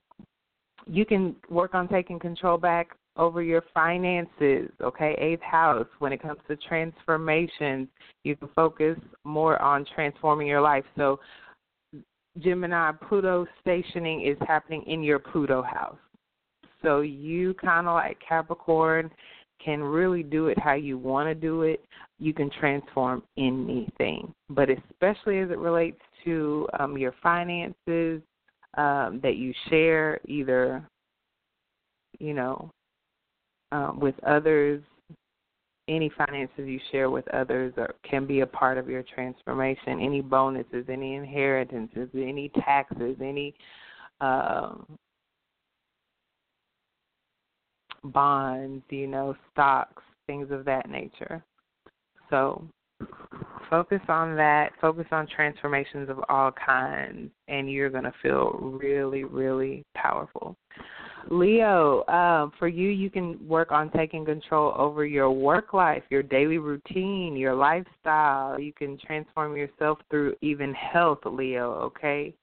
you 0.86 1.04
can 1.04 1.34
work 1.50 1.74
on 1.74 1.88
taking 1.88 2.18
control 2.18 2.58
back 2.58 2.88
over 3.16 3.42
your 3.42 3.62
finances, 3.74 4.70
okay? 4.80 5.14
Eighth 5.18 5.42
house, 5.42 5.86
when 5.98 6.12
it 6.12 6.22
comes 6.22 6.38
to 6.48 6.56
transformations, 6.56 7.88
you 8.24 8.36
can 8.36 8.48
focus 8.54 8.96
more 9.24 9.60
on 9.60 9.84
transforming 9.94 10.46
your 10.46 10.60
life. 10.60 10.84
So, 10.96 11.18
Gemini, 12.40 12.92
Pluto 13.08 13.46
stationing 13.60 14.26
is 14.26 14.36
happening 14.46 14.82
in 14.86 15.02
your 15.02 15.18
Pluto 15.18 15.62
house. 15.62 15.98
So, 16.82 17.00
you 17.00 17.54
kind 17.54 17.88
of 17.88 17.94
like 17.94 18.18
Capricorn 18.26 19.10
can 19.64 19.82
really 19.82 20.22
do 20.22 20.46
it 20.48 20.58
how 20.58 20.74
you 20.74 20.96
want 20.98 21.28
to 21.28 21.34
do 21.34 21.62
it, 21.62 21.84
you 22.18 22.32
can 22.32 22.50
transform 22.60 23.22
anything. 23.36 24.32
But 24.50 24.68
especially 24.70 25.38
as 25.40 25.50
it 25.50 25.58
relates 25.58 26.00
to 26.24 26.68
um, 26.78 26.96
your 26.96 27.14
finances 27.22 28.22
um, 28.76 29.20
that 29.22 29.36
you 29.36 29.52
share, 29.68 30.20
either 30.26 30.88
you 32.18 32.34
know 32.34 32.70
um, 33.72 33.98
with 34.00 34.14
others, 34.24 34.82
any 35.88 36.10
finances 36.16 36.66
you 36.66 36.78
share 36.92 37.10
with 37.10 37.26
others 37.34 37.72
or 37.76 37.94
can 38.08 38.26
be 38.26 38.40
a 38.40 38.46
part 38.46 38.78
of 38.78 38.88
your 38.88 39.02
transformation. 39.02 40.00
Any 40.00 40.20
bonuses, 40.20 40.84
any 40.88 41.14
inheritances, 41.14 42.08
any 42.14 42.50
taxes, 42.64 43.16
any 43.20 43.54
um, 44.20 44.98
bonds, 48.04 48.84
you 48.90 49.06
know, 49.06 49.34
stocks, 49.52 50.02
things 50.26 50.50
of 50.50 50.64
that 50.66 50.88
nature. 50.88 51.42
So 52.30 52.62
focus 53.70 54.00
on 54.08 54.36
that. 54.36 54.72
Focus 54.80 55.06
on 55.10 55.26
transformations 55.26 56.08
of 56.10 56.20
all 56.28 56.52
kinds, 56.52 57.30
and 57.48 57.70
you're 57.70 57.90
going 57.90 58.04
to 58.04 58.14
feel 58.22 58.58
really, 58.80 59.24
really 59.24 59.84
powerful. 59.94 60.56
Leo, 61.30 62.06
um, 62.06 62.52
for 62.58 62.68
you, 62.68 62.88
you 62.88 63.10
can 63.10 63.38
work 63.46 63.72
on 63.72 63.90
taking 63.90 64.24
control 64.24 64.74
over 64.76 65.04
your 65.04 65.30
work 65.30 65.74
life, 65.74 66.02
your 66.10 66.22
daily 66.22 66.58
routine, 66.58 67.36
your 67.36 67.54
lifestyle. 67.54 68.58
You 68.58 68.72
can 68.72 68.98
transform 68.98 69.56
yourself 69.56 69.98
through 70.10 70.34
even 70.40 70.72
health, 70.74 71.20
Leo, 71.24 71.72
okay? 71.72 72.34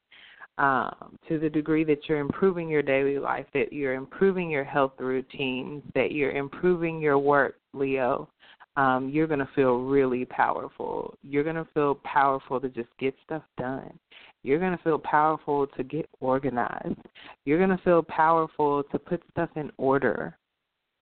um, 0.58 1.18
to 1.28 1.38
the 1.38 1.50
degree 1.50 1.84
that 1.84 2.08
you're 2.08 2.20
improving 2.20 2.70
your 2.70 2.82
daily 2.82 3.20
life, 3.20 3.46
that 3.54 3.74
you're 3.74 3.96
improving 3.96 4.50
your 4.50 4.64
health 4.64 4.94
routines, 5.00 5.84
that 5.94 6.12
you're 6.12 6.32
improving 6.32 7.02
your 7.02 7.20
work, 7.20 7.58
Leo, 7.74 8.30
um, 8.78 9.10
you're 9.10 9.28
going 9.28 9.40
to 9.40 9.50
feel 9.56 9.80
really 9.80 10.26
powerful. 10.26 11.18
You're 11.24 11.44
going 11.44 11.56
to 11.56 11.68
feel 11.74 11.96
powerful 12.04 12.60
to 12.60 12.70
just 12.70 12.90
get 13.00 13.16
stuff 13.26 13.44
done. 13.58 13.98
You're 14.46 14.60
going 14.60 14.78
to 14.78 14.84
feel 14.84 15.00
powerful 15.00 15.68
to 15.68 15.84
get 15.84 16.08
organized. 16.20 17.00
You're 17.46 17.58
going 17.58 17.76
to 17.76 17.84
feel 17.84 18.04
powerful 18.04 18.84
to 18.84 19.00
put 19.00 19.22
stuff 19.32 19.50
in 19.56 19.72
order 19.78 20.38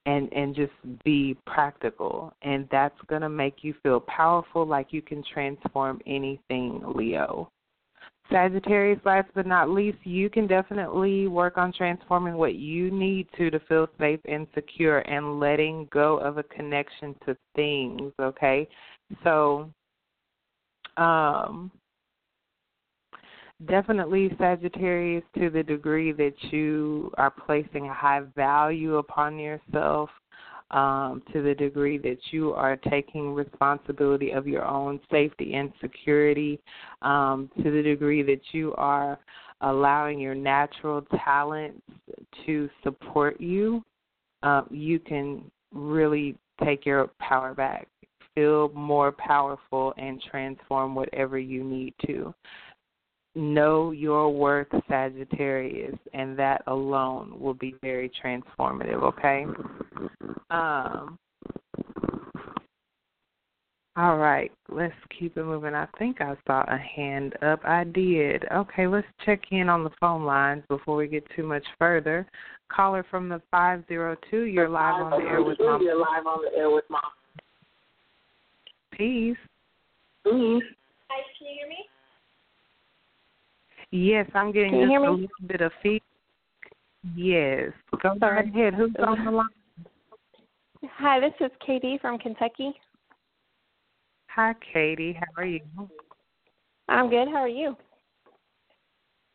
and 0.05 0.31
and 0.33 0.53
just 0.53 0.73
be 1.05 1.37
practical 1.45 2.33
and 2.41 2.67
that's 2.71 2.99
going 3.07 3.21
to 3.21 3.29
make 3.29 3.63
you 3.63 3.73
feel 3.83 4.01
powerful 4.01 4.65
like 4.65 4.87
you 4.91 5.01
can 5.01 5.23
transform 5.33 6.01
anything 6.05 6.83
leo 6.93 7.49
Sagittarius, 8.31 8.99
last 9.05 9.27
but 9.35 9.45
not 9.45 9.69
least, 9.69 9.97
you 10.03 10.29
can 10.29 10.47
definitely 10.47 11.27
work 11.27 11.57
on 11.57 11.73
transforming 11.73 12.35
what 12.35 12.55
you 12.55 12.89
need 12.89 13.27
to 13.37 13.51
to 13.51 13.59
feel 13.61 13.87
safe 13.99 14.19
and 14.25 14.47
secure 14.55 14.99
and 14.99 15.39
letting 15.39 15.87
go 15.91 16.17
of 16.17 16.37
a 16.37 16.43
connection 16.43 17.15
to 17.25 17.35
things, 17.55 18.13
okay? 18.19 18.67
So, 19.23 19.69
um, 20.95 21.69
definitely 23.67 24.35
Sagittarius 24.39 25.23
to 25.37 25.49
the 25.49 25.63
degree 25.63 26.11
that 26.11 26.33
you 26.51 27.11
are 27.17 27.31
placing 27.31 27.87
a 27.87 27.93
high 27.93 28.21
value 28.35 28.97
upon 28.97 29.37
yourself 29.37 30.09
um, 30.71 31.21
to 31.31 31.41
the 31.41 31.53
degree 31.53 31.97
that 31.99 32.17
you 32.31 32.53
are 32.53 32.75
taking 32.75 33.33
responsibility 33.33 34.31
of 34.31 34.47
your 34.47 34.65
own 34.65 34.99
safety 35.11 35.53
and 35.53 35.71
security, 35.79 36.59
um, 37.03 37.49
to 37.57 37.69
the 37.69 37.81
degree 37.81 38.23
that 38.23 38.41
you 38.51 38.73
are 38.75 39.19
allowing 39.61 40.19
your 40.19 40.35
natural 40.35 41.05
talents 41.23 41.81
to 42.45 42.69
support 42.83 43.39
you, 43.39 43.83
um, 44.41 44.67
you 44.69 44.99
can 44.99 45.43
really 45.71 46.35
take 46.63 46.85
your 46.85 47.09
power 47.19 47.53
back, 47.53 47.87
feel 48.35 48.69
more 48.69 49.11
powerful, 49.11 49.93
and 49.97 50.21
transform 50.29 50.95
whatever 50.95 51.37
you 51.37 51.63
need 51.63 51.93
to. 52.05 52.33
Know 53.35 53.91
your 53.91 54.31
worth, 54.31 54.67
Sagittarius, 54.87 55.97
and 56.13 56.37
that 56.37 56.61
alone 56.67 57.39
will 57.39 57.55
be 57.55 57.75
very 57.81 58.11
transformative, 58.23 59.01
okay? 59.01 59.45
Um, 60.51 61.17
all 63.95 64.17
right, 64.17 64.51
let's 64.69 64.93
keep 65.19 65.37
it 65.37 65.43
moving. 65.43 65.75
I 65.75 65.87
think 65.99 66.19
I 66.19 66.35
saw 66.47 66.63
a 66.67 66.77
hand 66.77 67.35
up. 67.43 67.59
I 67.63 67.83
did. 67.83 68.43
Okay, 68.51 68.87
let's 68.87 69.05
check 69.23 69.41
in 69.51 69.69
on 69.69 69.83
the 69.83 69.91
phone 69.99 70.25
lines 70.25 70.63
before 70.67 70.95
we 70.95 71.07
get 71.07 71.23
too 71.35 71.43
much 71.43 71.63
further. 71.77 72.25
Caller 72.71 73.05
from 73.11 73.29
the 73.29 73.39
502, 73.51 74.45
you're 74.45 74.67
live 74.67 74.95
on 74.95 75.11
the 75.11 75.27
air 75.27 75.43
with 75.43 75.59
Mom. 75.59 75.81
You're 75.83 75.99
live 75.99 76.25
on 76.25 76.39
the 76.43 76.57
air 76.57 76.71
with 76.71 76.85
Mom. 76.89 77.01
Peace. 78.91 79.37
Peace. 80.23 80.63
Hi, 81.09 81.21
can 81.37 81.47
you 81.47 81.53
hear 81.55 81.69
me? 81.69 81.85
Yes, 83.93 84.27
I'm 84.33 84.51
getting 84.51 84.71
Can 84.71 84.89
just 84.89 84.95
a 85.05 85.11
little 85.11 85.27
bit 85.45 85.61
of 85.61 85.71
feedback. 85.83 86.01
Yes. 87.15 87.73
Go 88.01 88.15
Sorry. 88.17 88.37
right 88.37 88.47
ahead. 88.47 88.73
Who's 88.73 88.89
on 88.97 89.23
the 89.23 89.29
line? 89.29 89.45
Hi, 90.97 91.19
this 91.19 91.33
is 91.39 91.51
Katie 91.63 91.99
from 92.01 92.17
Kentucky. 92.17 92.73
Hi, 94.29 94.55
Katie. 94.73 95.13
How 95.13 95.43
are 95.43 95.45
you? 95.45 95.61
I'm 96.89 97.07
good. 97.11 97.27
How 97.27 97.35
are 97.35 97.47
you? 97.47 97.77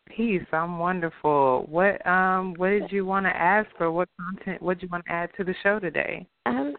Peace. 0.08 0.42
I'm 0.50 0.80
wonderful. 0.80 1.64
What 1.70 2.04
um 2.04 2.54
what 2.56 2.70
did 2.70 2.90
you 2.90 3.06
want 3.06 3.26
to 3.26 3.36
ask 3.36 3.68
or 3.78 3.92
what 3.92 4.08
content 4.20 4.60
what 4.60 4.80
did 4.80 4.82
you 4.82 4.88
want 4.90 5.04
to 5.06 5.12
add 5.12 5.30
to 5.36 5.44
the 5.44 5.54
show 5.62 5.78
today? 5.78 6.26
Um, 6.46 6.74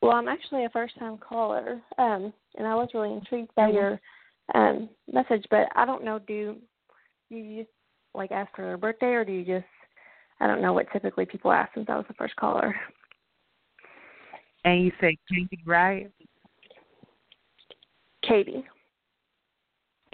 well, 0.00 0.12
I'm 0.12 0.28
actually 0.28 0.64
a 0.64 0.70
first-time 0.70 1.18
caller, 1.18 1.78
um, 1.98 2.32
and 2.56 2.66
I 2.66 2.74
was 2.74 2.88
really 2.94 3.12
intrigued 3.12 3.54
by 3.54 3.68
your 3.68 4.00
um 4.54 4.88
message, 5.12 5.44
but 5.50 5.68
I 5.76 5.84
don't 5.84 6.04
know. 6.04 6.20
Do 6.26 6.56
you 7.30 7.62
just 7.62 7.70
like 8.14 8.32
ask 8.32 8.54
for 8.54 8.62
her 8.62 8.76
birthday, 8.76 9.14
or 9.14 9.24
do 9.24 9.32
you 9.32 9.44
just? 9.44 9.66
I 10.40 10.46
don't 10.46 10.62
know 10.62 10.72
what 10.72 10.86
typically 10.92 11.26
people 11.26 11.50
ask 11.50 11.74
since 11.74 11.86
I 11.88 11.96
was 11.96 12.04
the 12.08 12.14
first 12.14 12.36
caller. 12.36 12.74
And 14.64 14.84
you 14.84 14.92
say 15.00 15.16
Katie, 15.28 15.62
right? 15.66 16.10
Katie. 18.22 18.64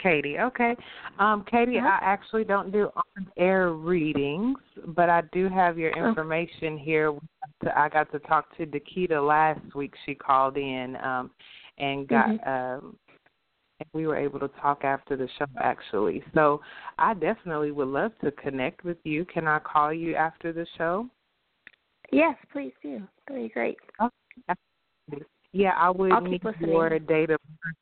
Katie. 0.04 0.38
Okay. 0.38 0.76
Um, 1.18 1.44
Katie, 1.50 1.78
uh-huh. 1.78 1.88
I 1.88 1.98
actually 2.02 2.44
don't 2.44 2.70
do 2.70 2.90
on 2.94 3.26
air 3.38 3.72
readings, 3.72 4.58
but 4.88 5.08
I 5.08 5.22
do 5.32 5.48
have 5.48 5.78
your 5.78 5.98
oh. 5.98 6.08
information 6.08 6.76
here. 6.76 7.18
I 7.74 7.88
got 7.88 8.12
to 8.12 8.18
talk 8.20 8.54
to 8.58 8.66
Dakita 8.66 9.26
last 9.26 9.74
week. 9.74 9.94
She 10.04 10.14
called 10.14 10.56
in 10.56 10.96
um, 11.02 11.30
and 11.78 12.06
got. 12.06 12.28
Mm-hmm. 12.28 12.48
Um, 12.84 12.96
we 13.92 14.06
were 14.06 14.16
able 14.16 14.40
to 14.40 14.48
talk 14.60 14.84
after 14.84 15.16
the 15.16 15.28
show 15.38 15.46
actually. 15.60 16.22
So 16.34 16.60
I 16.98 17.14
definitely 17.14 17.70
would 17.70 17.88
love 17.88 18.12
to 18.22 18.30
connect 18.32 18.84
with 18.84 18.98
you. 19.04 19.24
Can 19.24 19.48
I 19.48 19.58
call 19.58 19.92
you 19.92 20.14
after 20.14 20.52
the 20.52 20.66
show? 20.78 21.08
Yes, 22.12 22.36
please 22.52 22.72
do. 22.82 23.02
That'd 23.26 23.42
be 23.42 23.48
great. 23.48 23.78
Okay. 24.00 25.22
Yeah, 25.52 25.72
I 25.76 25.90
would 25.90 26.12
I'll 26.12 26.20
need 26.20 26.42
your 26.60 26.98
date 26.98 27.30
of 27.30 27.38
birth 27.62 27.74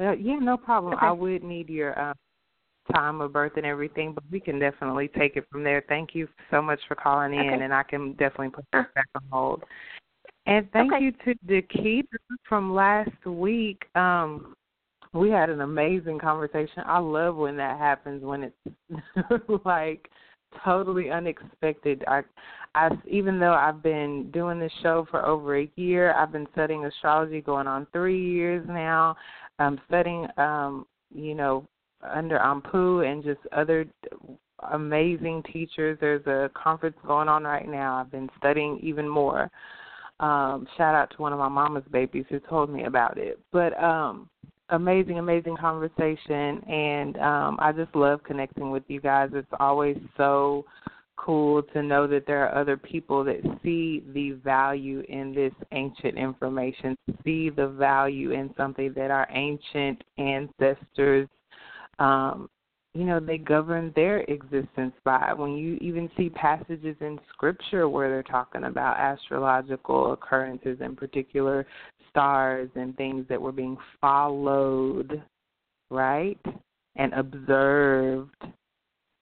uh, 0.00 0.12
yeah, 0.12 0.38
no 0.38 0.56
problem. 0.56 0.94
Okay. 0.94 1.06
I 1.06 1.12
would 1.12 1.42
need 1.42 1.68
your 1.68 1.98
um, 2.00 2.14
time 2.94 3.20
of 3.20 3.32
birth 3.32 3.52
and 3.56 3.66
everything, 3.66 4.12
but 4.14 4.22
we 4.30 4.38
can 4.38 4.58
definitely 4.58 5.08
take 5.08 5.36
it 5.36 5.44
from 5.50 5.64
there. 5.64 5.84
Thank 5.88 6.14
you 6.14 6.28
so 6.50 6.62
much 6.62 6.80
for 6.86 6.94
calling 6.94 7.32
in, 7.34 7.40
okay. 7.40 7.64
and 7.64 7.74
I 7.74 7.82
can 7.82 8.12
definitely 8.12 8.50
put 8.50 8.64
this 8.72 8.84
back 8.94 9.08
on 9.14 9.22
hold. 9.30 9.64
And 10.46 10.70
thank 10.72 10.92
okay. 10.92 11.04
you 11.04 11.12
to 11.24 11.34
Dakita 11.46 12.04
from 12.48 12.74
last 12.74 13.26
week. 13.26 13.84
Um, 13.94 14.54
we 15.12 15.30
had 15.30 15.50
an 15.50 15.60
amazing 15.60 16.18
conversation. 16.18 16.82
I 16.86 16.98
love 16.98 17.36
when 17.36 17.56
that 17.56 17.78
happens 17.78 18.22
when 18.22 18.44
it's 18.44 19.04
like 19.64 20.08
totally 20.64 21.10
unexpected. 21.10 22.04
I, 22.06 22.22
I 22.74 22.90
even 23.08 23.38
though 23.38 23.54
I've 23.54 23.82
been 23.82 24.30
doing 24.32 24.58
this 24.58 24.72
show 24.82 25.06
for 25.10 25.24
over 25.24 25.60
a 25.60 25.70
year, 25.76 26.12
I've 26.14 26.32
been 26.32 26.48
studying 26.52 26.84
astrology 26.84 27.40
going 27.40 27.66
on 27.66 27.86
three 27.92 28.32
years 28.32 28.64
now. 28.68 29.16
I'm 29.58 29.80
studying, 29.88 30.26
um, 30.36 30.86
you 31.14 31.34
know, 31.34 31.66
under 32.02 32.38
Ampu 32.38 33.10
and 33.10 33.24
just 33.24 33.40
other 33.52 33.86
amazing 34.72 35.42
teachers. 35.52 35.98
There's 36.00 36.26
a 36.26 36.50
conference 36.54 36.96
going 37.06 37.28
on 37.28 37.44
right 37.44 37.68
now. 37.68 37.96
I've 37.96 38.10
been 38.10 38.28
studying 38.38 38.78
even 38.82 39.08
more. 39.08 39.50
Um, 40.20 40.66
shout 40.76 40.94
out 40.94 41.10
to 41.10 41.22
one 41.22 41.32
of 41.32 41.38
my 41.38 41.48
mama's 41.48 41.84
babies 41.92 42.24
who 42.28 42.40
told 42.40 42.70
me 42.70 42.84
about 42.84 43.18
it. 43.18 43.38
But 43.52 43.80
um, 43.82 44.28
amazing, 44.70 45.18
amazing 45.18 45.56
conversation, 45.56 46.62
and 46.68 47.16
um, 47.18 47.56
I 47.60 47.72
just 47.72 47.94
love 47.94 48.22
connecting 48.24 48.70
with 48.70 48.82
you 48.88 49.00
guys. 49.00 49.30
It's 49.32 49.46
always 49.58 49.96
so 50.16 50.64
cool 51.16 51.62
to 51.62 51.82
know 51.82 52.06
that 52.06 52.26
there 52.26 52.46
are 52.46 52.58
other 52.58 52.76
people 52.76 53.24
that 53.24 53.40
see 53.62 54.04
the 54.14 54.32
value 54.44 55.02
in 55.08 55.34
this 55.34 55.52
ancient 55.72 56.16
information, 56.16 56.96
see 57.24 57.50
the 57.50 57.68
value 57.68 58.30
in 58.30 58.54
something 58.56 58.92
that 58.94 59.10
our 59.10 59.26
ancient 59.30 60.02
ancestors, 60.16 61.28
um, 61.98 62.48
you 62.94 63.04
know, 63.04 63.20
they 63.20 63.36
govern 63.36 63.92
their 63.94 64.20
existence 64.22 64.94
by. 65.04 65.32
When 65.32 65.52
you 65.52 65.76
even 65.80 66.08
see 66.16 66.30
passages 66.30 66.96
in 67.00 67.18
scripture 67.32 67.88
where 67.88 68.08
they're 68.08 68.22
talking 68.22 68.64
about 68.64 68.96
astrological 68.96 70.12
occurrences, 70.12 70.78
in 70.80 70.96
particular 70.96 71.66
stars 72.18 72.68
and 72.74 72.96
things 72.96 73.24
that 73.28 73.40
were 73.40 73.52
being 73.52 73.76
followed, 74.00 75.22
right, 75.90 76.38
and 76.96 77.12
observed 77.14 78.34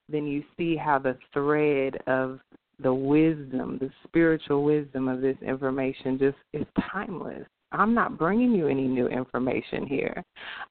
then 0.08 0.26
you 0.26 0.42
see 0.56 0.76
how 0.76 0.98
the 0.98 1.16
thread 1.32 1.96
of 2.06 2.40
the 2.78 2.92
wisdom, 2.92 3.78
the 3.80 3.90
spiritual 4.06 4.64
wisdom 4.64 5.08
of 5.08 5.20
this 5.20 5.36
information 5.42 6.18
just 6.18 6.36
is 6.52 6.66
timeless. 6.92 7.46
I'm 7.72 7.94
not 7.94 8.16
bringing 8.16 8.52
you 8.52 8.68
any 8.68 8.86
new 8.86 9.08
information 9.08 9.86
here. 9.86 10.22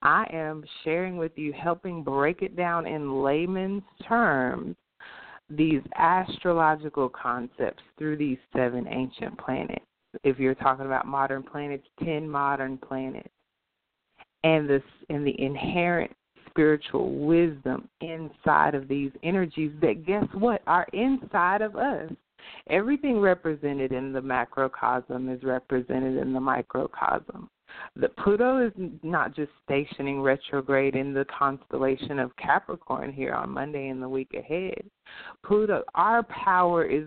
I 0.01 0.25
am 0.31 0.63
sharing 0.83 1.17
with 1.17 1.33
you, 1.35 1.51
helping 1.51 2.03
break 2.03 2.41
it 2.41 2.55
down 2.55 2.87
in 2.87 3.21
layman's 3.21 3.83
terms, 4.07 4.75
these 5.49 5.81
astrological 5.97 7.09
concepts 7.09 7.83
through 7.97 8.17
these 8.17 8.37
seven 8.55 8.87
ancient 8.87 9.37
planets. 9.37 9.85
If 10.23 10.39
you're 10.39 10.55
talking 10.55 10.85
about 10.85 11.05
modern 11.05 11.43
planets, 11.43 11.87
10 12.03 12.29
modern 12.29 12.77
planets. 12.77 13.29
And 14.43 14.69
this 14.69 14.83
and 15.09 15.25
the 15.25 15.39
inherent 15.41 16.11
spiritual 16.49 17.25
wisdom 17.25 17.89
inside 18.01 18.75
of 18.75 18.87
these 18.87 19.11
energies 19.23 19.71
that 19.81 20.05
guess 20.05 20.25
what 20.33 20.61
are 20.67 20.87
inside 20.93 21.61
of 21.61 21.75
us. 21.75 22.11
Everything 22.69 23.19
represented 23.19 23.91
in 23.91 24.13
the 24.13 24.21
macrocosm 24.21 25.29
is 25.29 25.43
represented 25.43 26.17
in 26.17 26.31
the 26.31 26.39
microcosm. 26.39 27.49
The 27.97 28.09
Pluto 28.09 28.65
is 28.65 28.71
not 29.03 29.35
just 29.35 29.51
stationing 29.63 30.21
retrograde 30.21 30.95
in 30.95 31.13
the 31.13 31.25
constellation 31.25 32.19
of 32.19 32.35
Capricorn 32.37 33.11
here 33.11 33.33
on 33.33 33.49
Monday 33.49 33.89
and 33.89 34.01
the 34.01 34.07
week 34.07 34.33
ahead. 34.33 34.81
Pluto, 35.43 35.83
our 35.93 36.23
power 36.23 36.85
is 36.85 37.05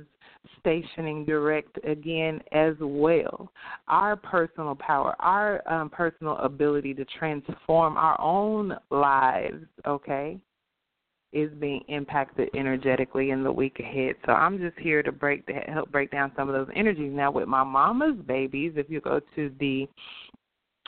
stationing 0.60 1.24
direct 1.24 1.78
again 1.84 2.40
as 2.52 2.74
well. 2.80 3.50
Our 3.86 4.16
personal 4.16 4.74
power, 4.74 5.14
our 5.20 5.66
um, 5.70 5.90
personal 5.90 6.36
ability 6.38 6.94
to 6.94 7.04
transform 7.18 7.96
our 7.96 8.20
own 8.20 8.76
lives, 8.90 9.64
okay, 9.86 10.38
is 11.32 11.50
being 11.60 11.82
impacted 11.88 12.48
energetically 12.54 13.30
in 13.30 13.44
the 13.44 13.52
week 13.52 13.78
ahead. 13.80 14.14
So 14.24 14.32
I'm 14.32 14.58
just 14.58 14.78
here 14.78 15.02
to 15.02 15.12
break 15.12 15.46
the, 15.46 15.54
help 15.66 15.90
break 15.92 16.10
down 16.10 16.32
some 16.36 16.48
of 16.48 16.54
those 16.54 16.74
energies. 16.74 17.12
Now 17.14 17.30
with 17.30 17.48
my 17.48 17.64
mama's 17.64 18.16
babies, 18.26 18.72
if 18.76 18.88
you 18.88 19.00
go 19.00 19.20
to 19.36 19.52
the 19.60 19.86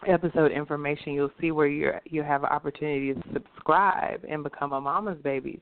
episode 0.09 0.51
information, 0.51 1.13
you'll 1.13 1.31
see 1.41 1.51
where 1.51 1.67
you 1.67 1.93
you 2.07 2.23
have 2.23 2.43
an 2.43 2.49
opportunity 2.51 3.13
to 3.13 3.23
subscribe 3.35 4.25
and 4.29 4.43
become 4.43 4.73
a 4.73 4.81
mama's 4.81 5.19
babies 5.23 5.61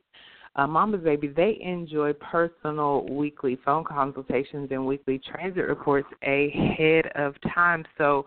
uh, 0.57 0.67
Mama's 0.67 1.03
Baby, 1.03 1.29
they 1.29 1.59
enjoy 1.63 2.13
personal 2.15 3.07
weekly 3.09 3.59
phone 3.65 3.85
consultations 3.85 4.69
and 4.71 4.87
weekly 4.87 5.21
transit 5.33 5.67
reports 5.67 6.09
ahead 6.23 7.07
of 7.15 7.35
time. 7.55 7.85
So, 7.97 8.27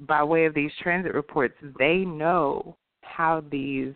by 0.00 0.22
way 0.22 0.46
of 0.46 0.54
these 0.54 0.70
transit 0.82 1.14
reports, 1.14 1.54
they 1.78 1.98
know 1.98 2.76
how 3.02 3.42
these 3.50 3.92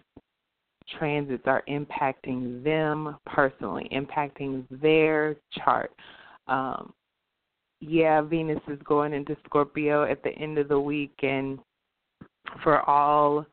transits 0.98 1.44
are 1.46 1.62
impacting 1.68 2.62
them 2.62 3.16
personally, 3.26 3.88
impacting 3.92 4.64
their 4.82 5.36
chart. 5.52 5.90
Um, 6.46 6.92
yeah, 7.80 8.20
Venus 8.20 8.60
is 8.68 8.78
going 8.84 9.12
into 9.12 9.36
Scorpio 9.46 10.04
at 10.04 10.22
the 10.22 10.30
end 10.30 10.58
of 10.58 10.68
the 10.68 10.78
week, 10.78 11.14
and 11.22 11.58
for 12.62 12.82
all 12.88 13.46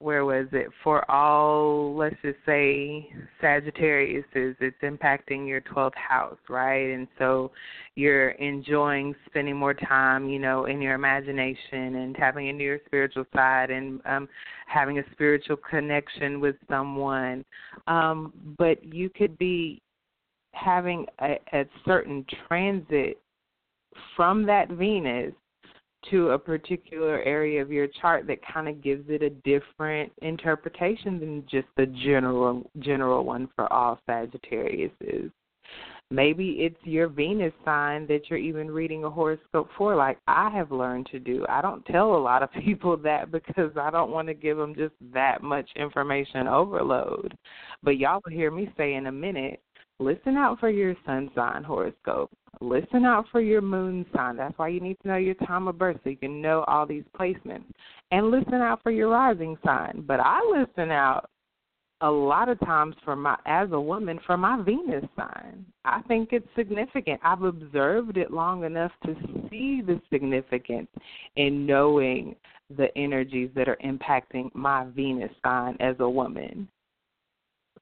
where 0.00 0.24
was 0.24 0.46
it? 0.52 0.68
For 0.82 1.08
all 1.10 1.94
let's 1.94 2.16
just 2.22 2.38
say 2.46 3.08
sagittarius 3.40 4.24
is 4.34 4.56
it's 4.60 4.76
impacting 4.82 5.46
your 5.46 5.60
12th 5.60 5.94
house 5.94 6.38
right? 6.48 6.90
And 6.94 7.06
so 7.18 7.52
you're 7.94 8.30
enjoying 8.30 9.14
spending 9.26 9.56
more 9.56 9.74
time 9.74 10.28
you 10.28 10.38
know 10.38 10.64
in 10.64 10.80
your 10.80 10.94
imagination 10.94 11.96
and 11.96 12.14
tapping 12.16 12.48
into 12.48 12.64
your 12.64 12.80
spiritual 12.86 13.24
side 13.34 13.70
and 13.70 14.00
um 14.06 14.28
having 14.66 14.98
a 14.98 15.02
spiritual 15.12 15.56
connection 15.56 16.40
with 16.40 16.56
someone. 16.68 17.44
Um 17.86 18.32
but 18.58 18.82
you 18.82 19.10
could 19.10 19.36
be 19.38 19.82
having 20.52 21.06
a, 21.20 21.38
a 21.52 21.64
certain 21.84 22.24
transit 22.48 23.20
from 24.16 24.46
that 24.46 24.70
venus 24.70 25.34
to 26.10 26.30
a 26.30 26.38
particular 26.38 27.22
area 27.22 27.60
of 27.60 27.70
your 27.70 27.86
chart 28.00 28.26
that 28.26 28.38
kind 28.52 28.68
of 28.68 28.82
gives 28.82 29.04
it 29.08 29.22
a 29.22 29.30
different 29.30 30.12
interpretation 30.22 31.20
than 31.20 31.44
just 31.50 31.68
the 31.76 31.86
general 31.86 32.68
general 32.78 33.24
one 33.24 33.48
for 33.54 33.70
all 33.72 34.00
Sagittarius 34.06 34.92
is. 35.00 35.30
Maybe 36.12 36.56
it's 36.58 36.82
your 36.82 37.06
Venus 37.06 37.52
sign 37.64 38.08
that 38.08 38.22
you're 38.28 38.38
even 38.38 38.68
reading 38.68 39.04
a 39.04 39.10
horoscope 39.10 39.68
for, 39.78 39.94
like 39.94 40.18
I 40.26 40.50
have 40.50 40.72
learned 40.72 41.06
to 41.12 41.20
do. 41.20 41.46
I 41.48 41.62
don't 41.62 41.86
tell 41.86 42.16
a 42.16 42.18
lot 42.18 42.42
of 42.42 42.50
people 42.64 42.96
that 42.96 43.30
because 43.30 43.70
I 43.80 43.90
don't 43.90 44.10
want 44.10 44.26
to 44.26 44.34
give 44.34 44.56
them 44.56 44.74
just 44.74 44.94
that 45.14 45.40
much 45.42 45.70
information 45.76 46.48
overload. 46.48 47.36
But 47.84 47.98
y'all 47.98 48.20
will 48.24 48.32
hear 48.32 48.50
me 48.50 48.72
say 48.76 48.94
in 48.94 49.06
a 49.06 49.12
minute 49.12 49.60
listen 50.00 50.36
out 50.36 50.58
for 50.58 50.70
your 50.70 50.94
sun 51.06 51.30
sign 51.34 51.62
horoscope. 51.62 52.30
Listen 52.60 53.04
out 53.04 53.26
for 53.30 53.40
your 53.40 53.60
moon 53.60 54.04
sign. 54.14 54.36
That's 54.36 54.58
why 54.58 54.68
you 54.68 54.80
need 54.80 54.98
to 55.02 55.08
know 55.08 55.16
your 55.16 55.34
time 55.34 55.68
of 55.68 55.78
birth 55.78 55.98
so 56.02 56.10
you 56.10 56.16
can 56.16 56.42
know 56.42 56.64
all 56.66 56.86
these 56.86 57.04
placements. 57.18 57.64
And 58.10 58.30
listen 58.30 58.54
out 58.54 58.82
for 58.82 58.90
your 58.90 59.08
rising 59.08 59.56
sign. 59.64 60.04
But 60.06 60.20
I 60.20 60.40
listen 60.42 60.90
out 60.90 61.30
a 62.02 62.10
lot 62.10 62.48
of 62.48 62.58
times 62.60 62.96
for 63.04 63.14
my 63.14 63.36
as 63.46 63.68
a 63.72 63.80
woman 63.80 64.18
for 64.26 64.36
my 64.36 64.62
Venus 64.62 65.04
sign. 65.16 65.64
I 65.84 66.00
think 66.08 66.30
it's 66.32 66.48
significant. 66.56 67.20
I've 67.22 67.42
observed 67.42 68.16
it 68.16 68.30
long 68.30 68.64
enough 68.64 68.92
to 69.04 69.14
see 69.50 69.82
the 69.86 70.00
significance 70.10 70.88
in 71.36 71.66
knowing 71.66 72.36
the 72.76 72.96
energies 72.96 73.50
that 73.54 73.68
are 73.68 73.78
impacting 73.84 74.54
my 74.54 74.86
Venus 74.96 75.32
sign 75.44 75.76
as 75.80 75.96
a 76.00 76.08
woman. 76.08 76.68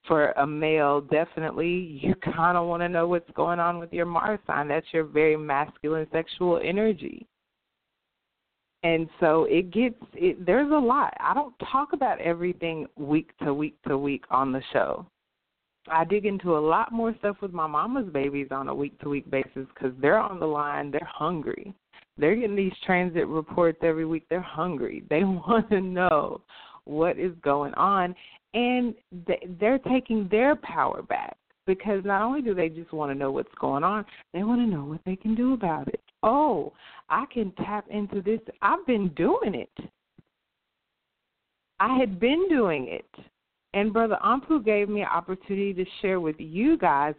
For 0.06 0.30
a 0.32 0.46
male, 0.46 1.02
definitely 1.02 2.00
you 2.02 2.14
kind 2.16 2.56
of 2.56 2.66
want 2.66 2.82
to 2.82 2.88
know 2.88 3.06
what's 3.06 3.30
going 3.32 3.58
on 3.58 3.78
with 3.78 3.92
your 3.92 4.06
Mars 4.06 4.40
sign. 4.46 4.68
That's 4.68 4.86
your 4.92 5.04
very 5.04 5.36
masculine 5.36 6.06
sexual 6.12 6.60
energy. 6.64 7.26
And 8.84 9.08
so 9.18 9.44
it 9.50 9.72
gets 9.72 9.96
it 10.14 10.44
there's 10.46 10.70
a 10.70 10.78
lot. 10.78 11.12
I 11.18 11.34
don't 11.34 11.54
talk 11.70 11.92
about 11.92 12.20
everything 12.20 12.86
week 12.96 13.30
to 13.42 13.52
week 13.52 13.76
to 13.88 13.98
week 13.98 14.24
on 14.30 14.52
the 14.52 14.62
show. 14.72 15.04
I 15.90 16.04
dig 16.04 16.26
into 16.26 16.56
a 16.56 16.60
lot 16.60 16.92
more 16.92 17.14
stuff 17.18 17.36
with 17.40 17.52
my 17.52 17.66
mama's 17.66 18.08
babies 18.12 18.48
on 18.50 18.68
a 18.68 18.74
week 18.74 18.98
to 19.00 19.08
week 19.08 19.28
basis 19.30 19.66
because 19.74 19.92
they're 20.00 20.18
on 20.18 20.38
the 20.38 20.46
line. 20.46 20.90
They're 20.90 21.08
hungry. 21.10 21.74
They're 22.18 22.36
getting 22.36 22.56
these 22.56 22.72
transit 22.84 23.26
reports 23.26 23.78
every 23.82 24.04
week. 24.04 24.26
They're 24.28 24.40
hungry. 24.40 25.04
They 25.08 25.24
want 25.24 25.68
to 25.70 25.80
know 25.80 26.42
what 26.84 27.18
is 27.18 27.32
going 27.42 27.74
on, 27.74 28.14
and 28.58 28.92
they're 29.60 29.78
taking 29.78 30.26
their 30.32 30.56
power 30.56 31.00
back 31.02 31.36
because 31.64 32.04
not 32.04 32.22
only 32.22 32.42
do 32.42 32.54
they 32.54 32.68
just 32.68 32.92
want 32.92 33.12
to 33.12 33.14
know 33.14 33.30
what's 33.30 33.54
going 33.60 33.84
on, 33.84 34.04
they 34.34 34.42
want 34.42 34.60
to 34.60 34.66
know 34.66 34.84
what 34.84 35.00
they 35.06 35.14
can 35.14 35.36
do 35.36 35.52
about 35.52 35.86
it. 35.86 36.00
Oh, 36.24 36.72
I 37.08 37.26
can 37.32 37.52
tap 37.52 37.84
into 37.88 38.20
this. 38.20 38.40
I've 38.60 38.84
been 38.84 39.08
doing 39.10 39.54
it. 39.54 39.70
I 41.78 41.96
had 41.96 42.18
been 42.18 42.48
doing 42.48 42.88
it. 42.88 43.24
And 43.74 43.92
Brother 43.92 44.18
Ampu 44.24 44.64
gave 44.64 44.88
me 44.88 45.02
an 45.02 45.08
opportunity 45.08 45.72
to 45.74 45.84
share 46.02 46.18
with 46.18 46.36
you 46.38 46.76
guys 46.76 47.14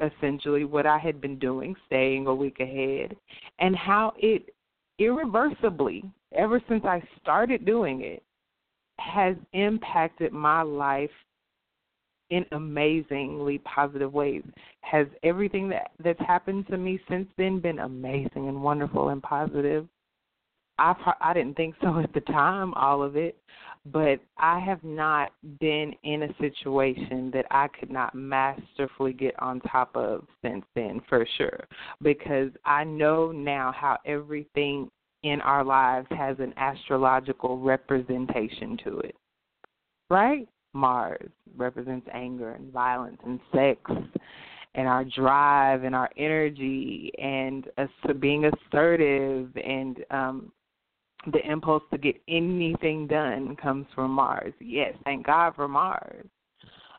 essentially 0.00 0.64
what 0.64 0.86
I 0.86 0.98
had 0.98 1.20
been 1.20 1.40
doing, 1.40 1.74
staying 1.86 2.28
a 2.28 2.34
week 2.34 2.60
ahead, 2.60 3.16
and 3.58 3.74
how 3.74 4.12
it 4.18 4.54
irreversibly, 5.00 6.04
ever 6.36 6.62
since 6.68 6.84
I 6.84 7.02
started 7.20 7.64
doing 7.64 8.02
it, 8.02 8.22
has 8.98 9.36
impacted 9.52 10.32
my 10.32 10.62
life 10.62 11.10
in 12.30 12.44
amazingly 12.52 13.58
positive 13.58 14.12
ways. 14.12 14.42
Has 14.82 15.06
everything 15.22 15.68
that 15.70 15.92
that's 16.02 16.20
happened 16.20 16.66
to 16.68 16.76
me 16.76 17.00
since 17.08 17.28
then 17.38 17.60
been 17.60 17.78
amazing 17.78 18.48
and 18.48 18.62
wonderful 18.62 19.08
and 19.08 19.22
positive? 19.22 19.88
I 20.78 20.94
I 21.20 21.34
didn't 21.34 21.56
think 21.56 21.74
so 21.82 21.98
at 22.02 22.12
the 22.12 22.20
time, 22.20 22.74
all 22.74 23.02
of 23.02 23.16
it, 23.16 23.36
but 23.86 24.20
I 24.36 24.58
have 24.60 24.82
not 24.84 25.32
been 25.60 25.94
in 26.02 26.24
a 26.24 26.34
situation 26.38 27.30
that 27.32 27.46
I 27.50 27.68
could 27.68 27.90
not 27.90 28.14
masterfully 28.14 29.12
get 29.12 29.40
on 29.40 29.60
top 29.60 29.96
of 29.96 30.26
since 30.42 30.64
then, 30.74 31.00
for 31.08 31.26
sure. 31.36 31.66
Because 32.02 32.50
I 32.64 32.84
know 32.84 33.32
now 33.32 33.72
how 33.72 33.98
everything 34.04 34.90
in 35.22 35.40
our 35.40 35.64
lives 35.64 36.06
has 36.10 36.38
an 36.38 36.54
astrological 36.56 37.58
representation 37.58 38.76
to 38.84 38.98
it. 39.00 39.16
Right? 40.10 40.48
Mars 40.74 41.30
represents 41.56 42.06
anger 42.12 42.52
and 42.52 42.72
violence 42.72 43.18
and 43.24 43.40
sex 43.52 43.80
and 44.74 44.86
our 44.86 45.04
drive 45.04 45.82
and 45.84 45.94
our 45.94 46.10
energy 46.16 47.10
and 47.18 47.66
being 48.20 48.44
assertive 48.44 49.50
and 49.56 50.04
um 50.10 50.52
the 51.32 51.50
impulse 51.50 51.82
to 51.90 51.98
get 51.98 52.16
anything 52.28 53.06
done 53.06 53.56
comes 53.56 53.86
from 53.94 54.12
Mars. 54.12 54.54
Yes, 54.60 54.94
thank 55.04 55.26
God 55.26 55.54
for 55.56 55.66
Mars. 55.66 56.26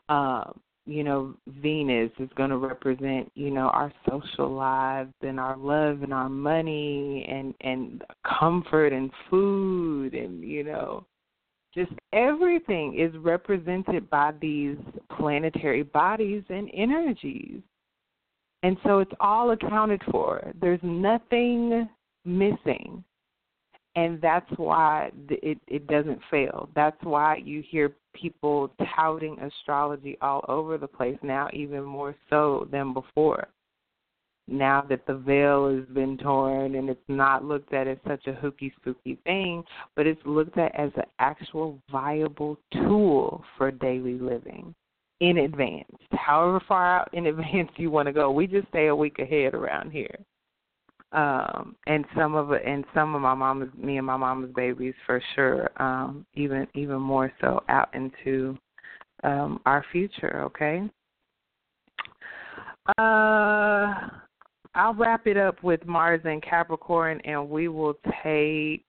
Um, 0.08 0.60
you 0.86 1.04
know, 1.04 1.34
Venus 1.46 2.10
is 2.18 2.28
going 2.36 2.50
to 2.50 2.56
represent, 2.56 3.30
you 3.34 3.50
know, 3.50 3.68
our 3.68 3.92
social 4.08 4.50
lives 4.50 5.12
and 5.22 5.38
our 5.38 5.56
love 5.56 6.02
and 6.02 6.12
our 6.12 6.28
money 6.28 7.26
and 7.28 7.54
and 7.60 8.02
comfort 8.26 8.92
and 8.92 9.10
food 9.28 10.14
and 10.14 10.42
you 10.42 10.64
know, 10.64 11.06
just 11.74 11.92
everything 12.12 12.98
is 12.98 13.14
represented 13.18 14.08
by 14.10 14.32
these 14.40 14.76
planetary 15.16 15.82
bodies 15.82 16.42
and 16.48 16.70
energies. 16.74 17.60
And 18.62 18.76
so 18.84 18.98
it's 18.98 19.12
all 19.20 19.52
accounted 19.52 20.02
for. 20.10 20.52
There's 20.60 20.80
nothing 20.82 21.88
missing 22.24 23.02
and 23.96 24.20
that's 24.20 24.50
why 24.56 25.10
it 25.28 25.58
it 25.66 25.86
doesn't 25.86 26.20
fail. 26.30 26.68
That's 26.74 26.96
why 27.02 27.36
you 27.44 27.62
hear 27.68 27.92
people 28.14 28.70
touting 28.94 29.38
astrology 29.40 30.16
all 30.20 30.44
over 30.48 30.78
the 30.78 30.86
place 30.86 31.18
now, 31.22 31.48
even 31.52 31.82
more 31.82 32.14
so 32.28 32.68
than 32.70 32.92
before. 32.92 33.48
Now 34.48 34.84
that 34.88 35.06
the 35.06 35.14
veil 35.14 35.74
has 35.74 35.86
been 35.94 36.18
torn 36.18 36.74
and 36.74 36.88
it's 36.88 37.00
not 37.08 37.44
looked 37.44 37.72
at 37.72 37.86
as 37.86 37.98
such 38.06 38.26
a 38.26 38.32
hooky 38.32 38.72
spooky 38.80 39.16
thing, 39.24 39.62
but 39.94 40.06
it's 40.06 40.20
looked 40.24 40.58
at 40.58 40.74
as 40.74 40.90
an 40.96 41.04
actual 41.20 41.78
viable 41.90 42.58
tool 42.72 43.44
for 43.56 43.70
daily 43.70 44.18
living 44.18 44.74
in 45.20 45.38
advance. 45.38 45.84
However 46.12 46.60
far 46.66 47.00
out 47.00 47.14
in 47.14 47.26
advance 47.28 47.70
you 47.76 47.90
want 47.90 48.06
to 48.06 48.12
go, 48.12 48.30
we 48.30 48.46
just 48.46 48.68
stay 48.68 48.88
a 48.88 48.96
week 48.96 49.18
ahead 49.20 49.54
around 49.54 49.90
here 49.90 50.16
um 51.12 51.74
and 51.86 52.04
some 52.16 52.34
of 52.34 52.52
and 52.52 52.84
some 52.94 53.14
of 53.14 53.22
my 53.22 53.34
mama's 53.34 53.68
me 53.76 53.96
and 53.98 54.06
my 54.06 54.16
mama's 54.16 54.50
babies 54.54 54.94
for 55.06 55.20
sure 55.34 55.70
um 55.82 56.24
even 56.34 56.66
even 56.74 57.00
more 57.00 57.32
so 57.40 57.62
out 57.68 57.88
into 57.94 58.56
um 59.24 59.60
our 59.66 59.84
future 59.90 60.42
okay 60.42 60.88
uh 62.98 64.08
I'll 64.76 64.94
wrap 64.94 65.26
it 65.26 65.36
up 65.36 65.62
with 65.64 65.84
Mars 65.84 66.20
and 66.24 66.40
Capricorn 66.42 67.20
and 67.24 67.48
we 67.50 67.66
will 67.66 67.94
take 68.22 68.86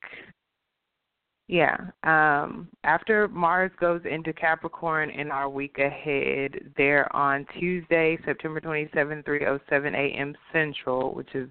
yeah. 1.52 1.76
Um, 2.04 2.70
after 2.86 3.28
Mars 3.28 3.72
goes 3.78 4.00
into 4.10 4.32
Capricorn 4.32 5.10
in 5.10 5.32
our 5.32 5.50
week 5.50 5.80
ahead, 5.80 6.72
there 6.78 7.14
on 7.14 7.46
Tuesday, 7.60 8.18
September 8.24 8.62
27, 8.62 9.22
307 9.24 9.94
a.m. 9.94 10.34
Central, 10.54 11.14
which 11.14 11.36
is 11.36 11.50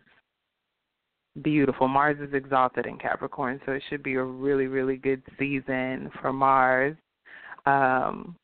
beautiful. 1.43 1.89
Mars 1.89 2.19
is 2.20 2.35
exalted 2.35 2.86
in 2.86 2.98
Capricorn, 2.98 3.61
so 3.65 3.73
it 3.73 3.82
should 3.89 4.02
be 4.02 4.15
a 4.15 4.23
really, 4.23 4.66
really 4.66 4.97
good 4.97 5.23
season 5.39 6.11
for 6.20 6.32
Mars. 6.32 6.97
Um, 7.66 8.36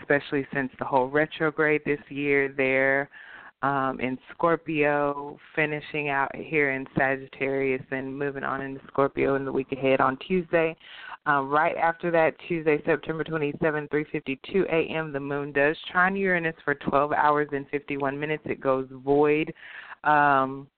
especially 0.00 0.46
since 0.52 0.70
the 0.78 0.84
whole 0.84 1.08
retrograde 1.08 1.82
this 1.84 2.00
year 2.08 2.52
there 2.56 3.10
um, 3.62 3.98
in 4.00 4.18
Scorpio, 4.32 5.38
finishing 5.54 6.08
out 6.08 6.34
here 6.34 6.72
in 6.72 6.86
Sagittarius 6.96 7.82
and 7.90 8.16
moving 8.16 8.44
on 8.44 8.60
into 8.60 8.80
Scorpio 8.88 9.34
in 9.34 9.44
the 9.44 9.52
week 9.52 9.72
ahead 9.72 10.00
on 10.00 10.16
Tuesday. 10.18 10.76
Um, 11.24 11.48
right 11.48 11.76
after 11.76 12.10
that, 12.12 12.34
Tuesday, 12.46 12.80
September 12.84 13.24
27, 13.24 13.88
3:52 13.88 14.66
a.m., 14.66 15.12
the 15.12 15.18
moon 15.18 15.52
does 15.52 15.76
trine 15.90 16.14
Uranus 16.14 16.54
for 16.64 16.74
12 16.74 17.12
hours 17.12 17.48
and 17.52 17.68
51 17.70 18.18
minutes. 18.18 18.44
It 18.46 18.60
goes 18.60 18.86
void. 18.90 19.52
Um, 20.04 20.68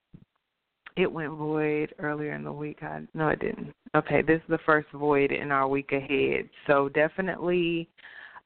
it 0.98 1.10
went 1.10 1.32
void 1.32 1.94
earlier 2.00 2.32
in 2.32 2.42
the 2.42 2.52
week. 2.52 2.82
I 2.82 3.02
no, 3.14 3.28
it 3.28 3.38
didn't. 3.38 3.72
Okay, 3.94 4.20
this 4.20 4.38
is 4.38 4.48
the 4.48 4.58
first 4.66 4.88
void 4.92 5.30
in 5.30 5.52
our 5.52 5.68
week 5.68 5.92
ahead. 5.92 6.48
So 6.66 6.88
definitely 6.88 7.88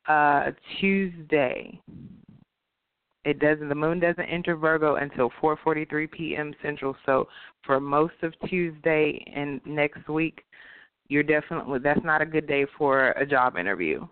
uh 0.06 0.50
Tuesday. 0.78 1.80
It 3.24 3.38
doesn't 3.38 3.68
the 3.68 3.74
moon 3.74 4.00
doesn't 4.00 4.20
enter 4.20 4.54
Virgo 4.54 4.96
until 4.96 5.30
4:43 5.42 6.10
p.m. 6.10 6.54
Central. 6.62 6.94
So 7.06 7.26
for 7.64 7.80
most 7.80 8.14
of 8.22 8.34
Tuesday 8.48 9.24
and 9.34 9.60
next 9.64 10.06
week, 10.08 10.44
you're 11.08 11.22
definitely 11.22 11.78
that's 11.78 12.04
not 12.04 12.20
a 12.20 12.26
good 12.26 12.46
day 12.46 12.66
for 12.76 13.12
a 13.12 13.24
job 13.24 13.56
interview. 13.56 14.06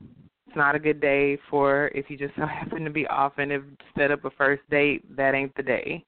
It's 0.46 0.56
not 0.56 0.74
a 0.74 0.80
good 0.80 1.00
day 1.00 1.38
for 1.50 1.88
if 1.88 2.08
you 2.08 2.16
just 2.16 2.34
so 2.36 2.46
happen 2.46 2.84
to 2.84 2.90
be 2.90 3.06
off 3.08 3.34
and 3.36 3.50
have 3.50 3.64
set 3.98 4.10
up 4.10 4.24
a 4.24 4.30
first 4.30 4.62
date, 4.70 5.04
that 5.14 5.34
ain't 5.34 5.54
the 5.56 5.62
day 5.62 6.04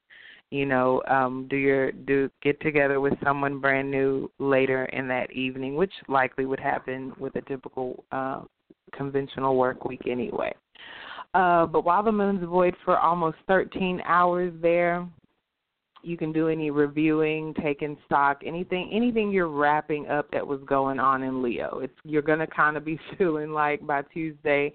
you 0.53 0.67
know 0.67 1.03
um 1.09 1.47
do 1.49 1.57
your 1.57 1.91
do 1.91 2.31
get 2.43 2.61
together 2.61 3.01
with 3.01 3.15
someone 3.25 3.59
brand 3.59 3.91
new 3.91 4.31
later 4.39 4.85
in 4.87 5.09
that 5.09 5.33
evening 5.33 5.75
which 5.77 5.93
likely 6.09 6.45
would 6.45 6.61
happen 6.61 7.13
with 7.19 7.35
a 7.37 7.41
typical 7.43 8.05
uh 8.13 8.43
conventional 8.93 9.57
work 9.57 9.87
week 9.87 10.03
anyway. 10.07 10.55
Uh 11.33 11.65
but 11.65 11.85
while 11.85 12.03
the 12.03 12.13
moon's 12.13 12.45
void 12.45 12.77
for 12.85 12.99
almost 12.99 13.39
13 13.49 14.03
hours 14.05 14.53
there 14.61 15.09
you 16.03 16.17
can 16.17 16.33
do 16.33 16.49
any 16.49 16.71
reviewing 16.71 17.55
taking 17.63 17.97
stock 18.07 18.41
anything 18.45 18.91
anything 18.93 19.31
you're 19.31 19.49
wrapping 19.49 20.07
up 20.09 20.31
that 20.31 20.47
was 20.47 20.61
going 20.67 20.99
on 20.99 21.23
in 21.23 21.43
leo 21.43 21.81
it's 21.83 21.95
you're 22.05 22.23
going 22.23 22.39
to 22.39 22.47
kind 22.47 22.77
of 22.77 22.85
be 22.85 22.99
feeling 23.19 23.51
like 23.53 23.87
by 23.87 24.03
tuesday 24.15 24.73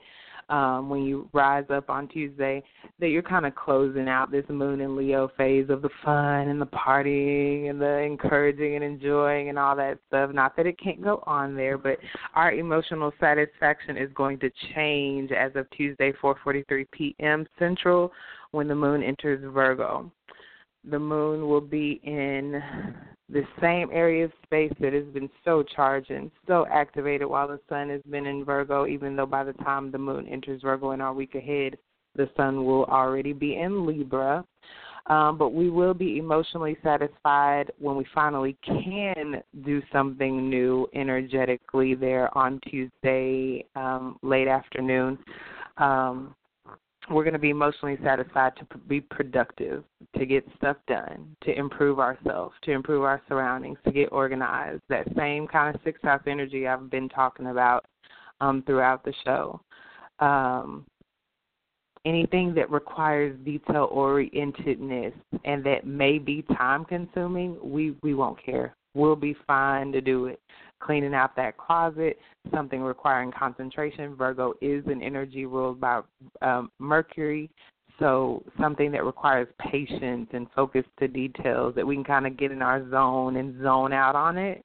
um, 0.49 0.89
when 0.89 1.03
you 1.03 1.27
rise 1.33 1.65
up 1.69 1.89
on 1.89 2.07
Tuesday, 2.07 2.63
that 2.99 3.09
you're 3.09 3.21
kind 3.21 3.45
of 3.45 3.55
closing 3.55 4.07
out 4.07 4.31
this 4.31 4.45
moon 4.47 4.81
and 4.81 4.95
Leo 4.95 5.29
phase 5.37 5.69
of 5.69 5.81
the 5.81 5.89
fun 6.03 6.47
and 6.47 6.61
the 6.61 6.67
partying 6.67 7.69
and 7.69 7.81
the 7.81 7.97
encouraging 7.99 8.75
and 8.75 8.83
enjoying 8.83 9.49
and 9.49 9.59
all 9.59 9.75
that 9.75 9.99
stuff. 10.07 10.31
Not 10.33 10.55
that 10.55 10.65
it 10.65 10.79
can't 10.79 11.03
go 11.03 11.21
on 11.27 11.55
there, 11.55 11.77
but 11.77 11.97
our 12.33 12.53
emotional 12.53 13.11
satisfaction 13.19 13.97
is 13.97 14.09
going 14.15 14.39
to 14.39 14.49
change 14.73 15.31
as 15.31 15.51
of 15.55 15.69
Tuesday, 15.71 16.13
4:43 16.21 16.85
p.m. 16.91 17.45
Central, 17.59 18.11
when 18.51 18.67
the 18.67 18.75
moon 18.75 19.03
enters 19.03 19.43
Virgo. 19.53 20.09
The 20.89 20.99
moon 20.99 21.47
will 21.47 21.61
be 21.61 21.99
in 22.03 22.61
the 23.29 23.43
same 23.61 23.89
area 23.91 24.25
of 24.25 24.31
space 24.43 24.71
that 24.79 24.93
has 24.93 25.05
been 25.13 25.29
so 25.43 25.63
charged 25.63 26.11
and 26.11 26.31
so 26.47 26.65
activated 26.71 27.27
while 27.27 27.47
the 27.47 27.59
sun 27.67 27.89
has 27.89 28.01
been 28.09 28.25
in 28.25 28.45
Virgo, 28.45 28.87
even 28.87 29.15
though 29.15 29.25
by 29.25 29.43
the 29.43 29.53
time 29.53 29.91
the 29.91 29.97
moon 29.97 30.27
enters 30.27 30.61
Virgo 30.61 30.91
in 30.91 31.01
our 31.01 31.13
week 31.13 31.35
ahead, 31.35 31.77
the 32.15 32.29
sun 32.37 32.65
will 32.65 32.85
already 32.85 33.33
be 33.33 33.57
in 33.57 33.85
Libra. 33.85 34.45
Um, 35.07 35.37
but 35.37 35.53
we 35.53 35.69
will 35.69 35.93
be 35.93 36.17
emotionally 36.17 36.77
satisfied 36.83 37.71
when 37.79 37.95
we 37.95 38.05
finally 38.13 38.57
can 38.65 39.41
do 39.63 39.81
something 39.91 40.49
new 40.49 40.87
energetically 40.93 41.95
there 41.95 42.35
on 42.37 42.59
Tuesday 42.69 43.65
um, 43.75 44.17
late 44.21 44.49
afternoon. 44.49 45.17
Um, 45.77 46.35
we're 47.09 47.23
going 47.23 47.33
to 47.33 47.39
be 47.39 47.49
emotionally 47.49 47.97
satisfied 48.03 48.53
to 48.57 48.77
be 48.87 48.99
productive, 49.01 49.83
to 50.17 50.25
get 50.25 50.45
stuff 50.57 50.77
done, 50.87 51.35
to 51.43 51.57
improve 51.57 51.99
ourselves, 51.99 52.53
to 52.63 52.71
improve 52.71 53.03
our 53.03 53.21
surroundings, 53.27 53.77
to 53.85 53.91
get 53.91 54.11
organized. 54.11 54.81
That 54.89 55.07
same 55.15 55.47
kind 55.47 55.73
of 55.73 55.81
six 55.83 55.99
house 56.03 56.21
energy 56.27 56.67
I've 56.67 56.89
been 56.89 57.09
talking 57.09 57.47
about 57.47 57.85
um, 58.41 58.63
throughout 58.65 59.03
the 59.05 59.13
show. 59.25 59.61
Um, 60.19 60.85
anything 62.05 62.53
that 62.55 62.69
requires 62.69 63.37
detail 63.45 63.89
orientedness 63.93 65.13
and 65.45 65.63
that 65.65 65.85
may 65.85 66.17
be 66.17 66.43
time 66.57 66.85
consuming, 66.85 67.57
we, 67.61 67.95
we 68.01 68.13
won't 68.13 68.43
care. 68.43 68.75
We'll 68.93 69.15
be 69.15 69.35
fine 69.45 69.91
to 69.91 70.01
do 70.01 70.25
it 70.25 70.39
cleaning 70.79 71.13
out 71.13 71.35
that 71.35 71.57
closet, 71.57 72.17
something 72.53 72.81
requiring 72.81 73.31
concentration. 73.31 74.15
Virgo 74.15 74.53
is 74.61 74.85
an 74.87 75.01
energy 75.01 75.45
ruled 75.45 75.79
by 75.79 76.01
um, 76.41 76.71
Mercury, 76.79 77.49
so 77.99 78.43
something 78.59 78.91
that 78.91 79.03
requires 79.03 79.47
patience 79.59 80.29
and 80.33 80.47
focus 80.55 80.83
to 80.99 81.07
details 81.07 81.73
that 81.75 81.85
we 81.85 81.95
can 81.95 82.03
kind 82.03 82.27
of 82.27 82.37
get 82.37 82.51
in 82.51 82.61
our 82.61 82.89
zone 82.89 83.37
and 83.37 83.61
zone 83.61 83.93
out 83.93 84.15
on 84.15 84.37
it. 84.37 84.63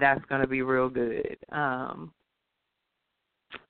That's 0.00 0.24
going 0.26 0.42
to 0.42 0.46
be 0.46 0.62
real 0.62 0.88
good. 0.88 1.36
Um, 1.50 2.12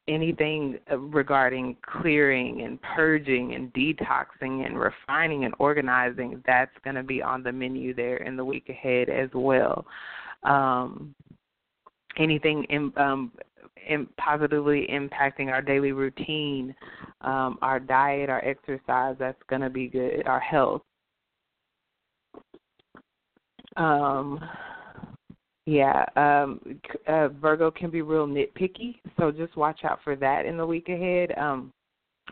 anything 0.09 0.79
uh, 0.91 0.99
regarding 0.99 1.77
clearing 1.83 2.63
and 2.63 2.81
purging 2.83 3.55
and 3.55 3.73
detoxing 3.73 4.67
and 4.67 4.79
refining 4.79 5.45
and 5.45 5.55
organizing, 5.59 6.43
that's 6.47 6.75
going 6.83 6.97
to 6.97 7.03
be 7.03 7.23
on 7.23 7.43
the 7.43 7.53
menu 7.53 7.95
there 7.95 8.19
in 8.19 8.37
the 8.37 8.45
week 8.45 8.69
ahead 8.69 9.09
as 9.09 9.29
well. 9.35 9.87
Um, 10.45 11.15
anything 12.19 12.65
in, 12.65 12.93
um, 12.97 13.33
in 13.89 14.07
positively 14.19 14.87
impacting 14.91 15.49
our 15.49 15.63
daily 15.63 15.93
routine, 15.93 16.75
um, 17.23 17.59
our 17.63 17.81
diet, 17.81 18.29
our 18.29 18.45
exercise, 18.45 19.17
that's 19.19 19.43
going 19.49 19.63
to 19.63 19.71
be 19.71 19.89
good, 19.89 20.27
our 20.27 20.41
health. 20.41 20.83
Um, 23.77 24.41
yeah, 25.67 26.05
um, 26.17 26.81
uh, 27.07 27.29
Virgo 27.29 27.71
can 27.71 27.91
be 27.91 28.03
real 28.03 28.27
nitpicky, 28.27 28.97
so 29.19 29.31
just 29.31 29.57
watch 29.57 29.81
out 29.85 30.01
for 30.03 30.17
that 30.17 30.47
in 30.47 30.57
the 30.57 30.67
week 30.67 30.89
ahead. 30.89 31.33
Um, 31.39 31.73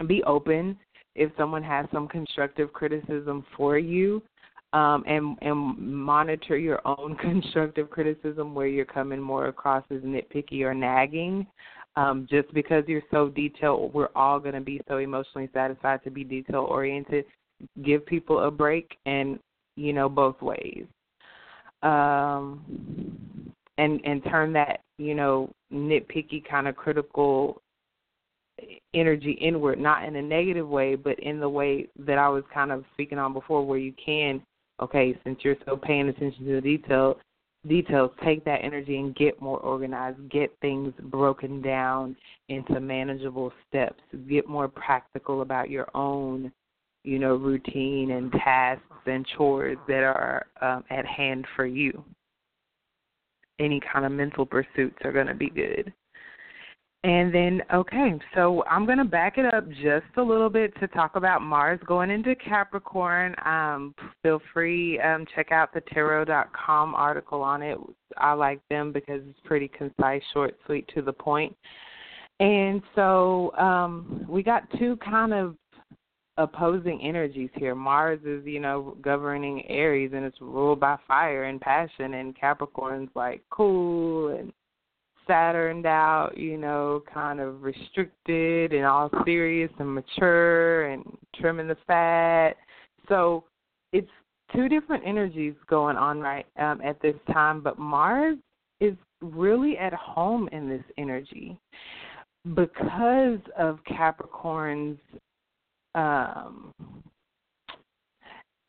be 0.06 0.22
open 0.24 0.78
if 1.14 1.30
someone 1.36 1.62
has 1.62 1.86
some 1.92 2.08
constructive 2.08 2.72
criticism 2.72 3.44
for 3.56 3.78
you 3.78 4.22
um, 4.72 5.04
and 5.06 5.36
and 5.42 5.78
monitor 5.78 6.56
your 6.56 6.80
own 6.84 7.16
constructive 7.20 7.90
criticism 7.90 8.54
where 8.54 8.66
you're 8.66 8.84
coming 8.84 9.20
more 9.20 9.48
across 9.48 9.84
as 9.90 10.00
nitpicky 10.00 10.62
or 10.62 10.74
nagging. 10.74 11.46
Um, 11.96 12.26
just 12.28 12.52
because 12.52 12.84
you're 12.86 13.02
so 13.10 13.30
detailed, 13.30 13.94
we're 13.94 14.10
all 14.14 14.38
going 14.38 14.54
to 14.54 14.60
be 14.60 14.82
so 14.86 14.98
emotionally 14.98 15.48
satisfied 15.54 16.04
to 16.04 16.10
be 16.10 16.24
detail 16.24 16.66
oriented. 16.68 17.24
Give 17.82 18.04
people 18.04 18.40
a 18.40 18.50
break, 18.50 18.98
and 19.06 19.38
you 19.76 19.94
know 19.94 20.08
both 20.08 20.40
ways. 20.42 20.84
Um, 21.82 23.54
and 23.78 24.00
and 24.04 24.22
turn 24.24 24.52
that 24.54 24.80
you 24.98 25.14
know 25.14 25.50
nitpicky 25.72 26.46
kind 26.46 26.68
of 26.68 26.76
critical 26.76 27.62
energy 28.94 29.32
inward, 29.32 29.78
not 29.78 30.04
in 30.04 30.16
a 30.16 30.22
negative 30.22 30.68
way, 30.68 30.94
but 30.94 31.18
in 31.20 31.40
the 31.40 31.48
way 31.48 31.88
that 31.98 32.18
I 32.18 32.28
was 32.28 32.44
kind 32.52 32.72
of 32.72 32.84
speaking 32.94 33.18
on 33.18 33.32
before, 33.32 33.64
where 33.66 33.78
you 33.78 33.92
can 34.04 34.42
okay, 34.80 35.18
since 35.24 35.38
you're 35.42 35.56
so 35.64 35.76
paying 35.76 36.08
attention 36.08 36.44
to 36.46 36.54
the 36.56 36.60
detail 36.60 37.16
details, 37.66 38.10
take 38.24 38.44
that 38.44 38.60
energy 38.62 38.96
and 38.96 39.14
get 39.16 39.40
more 39.40 39.58
organized, 39.58 40.18
get 40.30 40.56
things 40.60 40.92
broken 41.04 41.60
down 41.60 42.16
into 42.48 42.80
manageable 42.80 43.52
steps, 43.68 44.00
get 44.28 44.48
more 44.48 44.68
practical 44.68 45.42
about 45.42 45.70
your 45.70 45.88
own, 45.94 46.52
you 47.04 47.18
know, 47.18 47.34
routine 47.34 48.12
and 48.12 48.32
tasks 48.32 48.82
and 49.06 49.26
chores 49.36 49.78
that 49.88 50.02
are 50.02 50.46
um, 50.60 50.84
at 50.90 51.06
hand 51.06 51.44
for 51.54 51.66
you. 51.66 52.04
Any 53.58 53.80
kind 53.92 54.04
of 54.04 54.12
mental 54.12 54.44
pursuits 54.44 54.96
are 55.04 55.12
going 55.12 55.28
to 55.28 55.34
be 55.34 55.50
good. 55.50 55.92
And 57.06 57.32
then, 57.32 57.62
okay, 57.72 58.14
so 58.34 58.64
I'm 58.68 58.84
going 58.84 58.98
to 58.98 59.04
back 59.04 59.38
it 59.38 59.54
up 59.54 59.68
just 59.68 60.06
a 60.16 60.22
little 60.22 60.50
bit 60.50 60.76
to 60.80 60.88
talk 60.88 61.14
about 61.14 61.40
Mars 61.40 61.78
going 61.86 62.10
into 62.10 62.34
Capricorn. 62.34 63.32
Um, 63.44 63.94
feel 64.24 64.42
free 64.52 64.98
um, 64.98 65.24
check 65.32 65.52
out 65.52 65.72
the 65.72 65.82
tarot.com 65.82 66.96
article 66.96 67.42
on 67.42 67.62
it. 67.62 67.78
I 68.16 68.32
like 68.32 68.58
them 68.70 68.90
because 68.90 69.20
it's 69.24 69.38
pretty 69.44 69.68
concise, 69.68 70.20
short, 70.32 70.56
sweet, 70.66 70.90
to 70.96 71.02
the 71.02 71.12
point. 71.12 71.54
And 72.40 72.82
so 72.96 73.52
um, 73.56 74.26
we 74.28 74.42
got 74.42 74.64
two 74.76 74.96
kind 74.96 75.32
of 75.32 75.54
opposing 76.38 77.00
energies 77.02 77.50
here. 77.54 77.76
Mars 77.76 78.18
is, 78.26 78.44
you 78.44 78.58
know, 78.58 78.96
governing 79.00 79.64
Aries 79.68 80.10
and 80.12 80.24
it's 80.24 80.40
ruled 80.40 80.80
by 80.80 80.96
fire 81.06 81.44
and 81.44 81.60
passion, 81.60 82.14
and 82.14 82.36
Capricorn's 82.36 83.10
like 83.14 83.42
cool 83.50 84.36
and 84.36 84.52
Saturned 85.26 85.86
out, 85.86 86.36
you 86.36 86.56
know, 86.56 87.02
kind 87.12 87.40
of 87.40 87.62
restricted 87.62 88.72
and 88.72 88.84
all 88.84 89.10
serious 89.24 89.70
and 89.78 89.94
mature 89.94 90.86
and 90.86 91.04
trimming 91.34 91.68
the 91.68 91.76
fat. 91.86 92.52
So 93.08 93.44
it's 93.92 94.10
two 94.54 94.68
different 94.68 95.02
energies 95.06 95.54
going 95.68 95.96
on 95.96 96.20
right 96.20 96.46
um, 96.58 96.80
at 96.82 97.00
this 97.02 97.16
time, 97.32 97.60
but 97.60 97.78
Mars 97.78 98.38
is 98.80 98.94
really 99.20 99.78
at 99.78 99.92
home 99.94 100.48
in 100.52 100.68
this 100.68 100.84
energy 100.98 101.58
because 102.54 103.40
of 103.58 103.78
Capricorn's 103.86 104.98
um, 105.94 106.72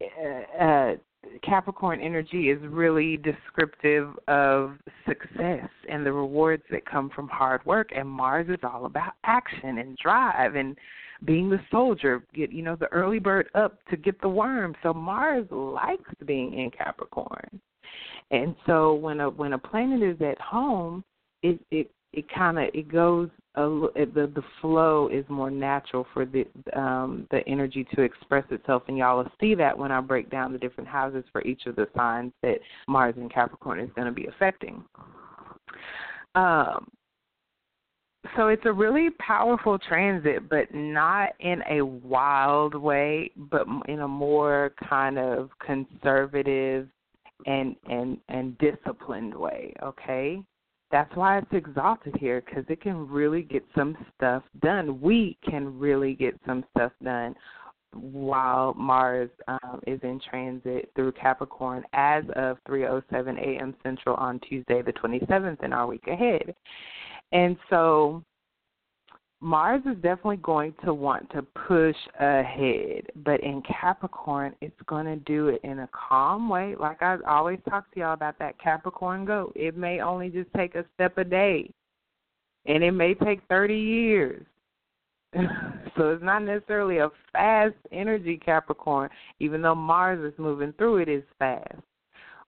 uh, 0.02 0.64
uh, 0.64 0.96
Capricorn 1.44 2.02
energy 2.02 2.50
is 2.50 2.60
really 2.68 3.18
descriptive 3.18 4.10
of 4.28 4.78
success 5.08 5.70
and 5.90 6.06
the 6.06 6.12
rewards 6.12 6.64
that 6.72 6.86
come 6.86 7.10
from 7.10 7.28
hard 7.28 7.66
work 7.66 7.90
and 7.96 8.08
Mars 8.08 8.48
is 8.50 8.60
all 8.64 8.86
about 8.86 9.14
action 9.24 9.78
and 9.78 9.98
drive 9.98 10.56
and 10.56 10.78
being 11.26 11.50
the 11.50 11.60
soldier, 11.72 12.24
get 12.34 12.52
you 12.52 12.62
know 12.62 12.76
the 12.76 12.88
early 12.88 13.20
bird 13.20 13.50
up 13.56 13.80
to 13.90 13.98
get 13.98 14.22
the 14.22 14.30
worm. 14.30 14.76
So 14.84 14.94
Mars 14.94 15.48
likes 15.50 16.12
being 16.26 16.54
in 16.54 16.72
Capricorn. 16.72 17.60
And 18.32 18.56
so 18.66 18.94
when 18.94 19.20
a 19.22 19.30
when 19.30 19.54
a 19.54 19.58
planet 19.58 20.02
is 20.02 20.22
at 20.22 20.40
home, 20.40 21.04
it 21.42 21.60
it 21.72 21.90
it 22.18 22.26
kind 22.34 22.58
of 22.58 22.66
it 22.74 22.92
goes 22.92 23.30
a, 23.56 23.62
the 23.62 24.32
the 24.34 24.44
flow 24.60 25.08
is 25.08 25.24
more 25.30 25.52
natural 25.52 26.06
for 26.14 26.26
the 26.26 26.46
um 26.76 27.28
the 27.30 27.48
energy 27.48 27.86
to 27.94 28.02
express 28.02 28.44
itself 28.50 28.82
and 28.88 28.98
y'all 28.98 29.18
will 29.18 29.32
see 29.40 29.54
that 29.54 29.78
when 29.78 29.92
I 29.92 30.02
break 30.02 30.32
down 30.32 30.52
the 30.52 30.58
different 30.58 30.90
houses 30.90 31.24
for 31.32 31.44
each 31.44 31.68
of 31.68 31.76
the 31.76 31.88
signs 31.96 32.34
that 32.42 32.58
Mars 32.88 33.14
and 33.18 33.32
Capricorn 33.32 33.80
is 33.80 33.90
going 33.96 34.08
to 34.08 34.12
be 34.14 34.26
affecting. 34.26 34.84
Um 36.34 36.88
so 38.36 38.48
it's 38.48 38.66
a 38.66 38.74
really 38.74 39.10
powerful 39.20 39.78
transit, 39.80 40.50
but 40.50 40.74
not 40.74 41.30
in 41.40 41.62
a 41.70 41.86
wild 41.86 42.76
way, 42.76 43.32
but 43.38 43.66
in 43.88 44.02
a 44.02 44.08
more 44.08 44.74
kind 44.90 45.18
of 45.20 45.50
conservative 45.66 46.90
and 47.46 47.76
and 47.88 48.18
and 48.28 48.58
disciplined 48.58 49.36
way. 49.36 49.74
Okay, 49.84 50.42
that's 50.92 51.14
why 51.16 51.38
it's 51.38 51.48
exalted 51.52 52.16
here 52.18 52.42
because 52.46 52.64
it 52.70 52.82
can 52.82 53.08
really 53.10 53.42
get 53.42 53.64
some 53.76 53.98
stuff 54.16 54.44
done. 54.62 55.02
We 55.02 55.38
can 55.48 55.78
really 55.78 56.14
get 56.14 56.40
some 56.46 56.64
stuff 56.76 56.92
done 57.04 57.36
while 57.94 58.74
Mars 58.74 59.30
um, 59.48 59.82
is 59.86 60.00
in 60.04 60.20
transit 60.30 60.92
through 60.96 61.14
Capricorn 61.14 61.84
as 61.94 62.24
of 62.36 62.58
3:07 62.68 63.38
a.m. 63.40 63.76
Central 63.84 64.16
on 64.16 64.40
Tuesday, 64.42 64.82
the 64.82 64.94
27th, 64.94 65.64
in 65.64 65.74
our 65.74 65.88
week 65.88 66.08
ahead. 66.08 66.56
And 67.32 67.58
so 67.70 68.24
Mars 69.40 69.84
is 69.86 69.96
definitely 69.96 70.38
going 70.38 70.74
to 70.84 70.94
want 70.94 71.30
to 71.30 71.44
push 71.44 71.96
ahead, 72.20 73.04
but 73.18 73.40
in 73.42 73.62
Capricorn, 73.62 74.56
it's 74.62 74.82
going 74.88 75.06
to 75.06 75.16
do 75.18 75.50
it 75.50 75.62
in 75.64 75.80
a 75.80 75.90
calm 75.94 76.50
way. 76.50 76.76
Like 76.78 77.04
I 77.04 77.18
always 77.28 77.60
talk 77.70 77.92
to 77.94 78.00
y'all 78.00 78.14
about 78.14 78.40
that 78.40 78.60
Capricorn 78.60 79.26
go. 79.26 79.52
It 79.56 79.78
may 79.78 80.02
only 80.02 80.30
just 80.30 80.50
take 80.56 80.74
a 80.74 80.86
step 80.96 81.20
a 81.20 81.24
day, 81.24 81.70
and 82.66 82.84
it 82.84 82.92
may 82.92 83.14
take 83.14 83.42
30 83.48 83.76
years. 83.76 84.46
so 85.36 86.10
it's 86.10 86.24
not 86.24 86.42
necessarily 86.42 86.98
a 86.98 87.12
fast 87.32 87.76
energy 87.92 88.38
Capricorn, 88.44 89.10
even 89.40 89.62
though 89.62 89.76
Mars 89.76 90.20
is 90.34 90.38
moving 90.40 90.74
through 90.74 90.98
it 90.98 91.10
is 91.10 91.24
fast. 91.38 91.76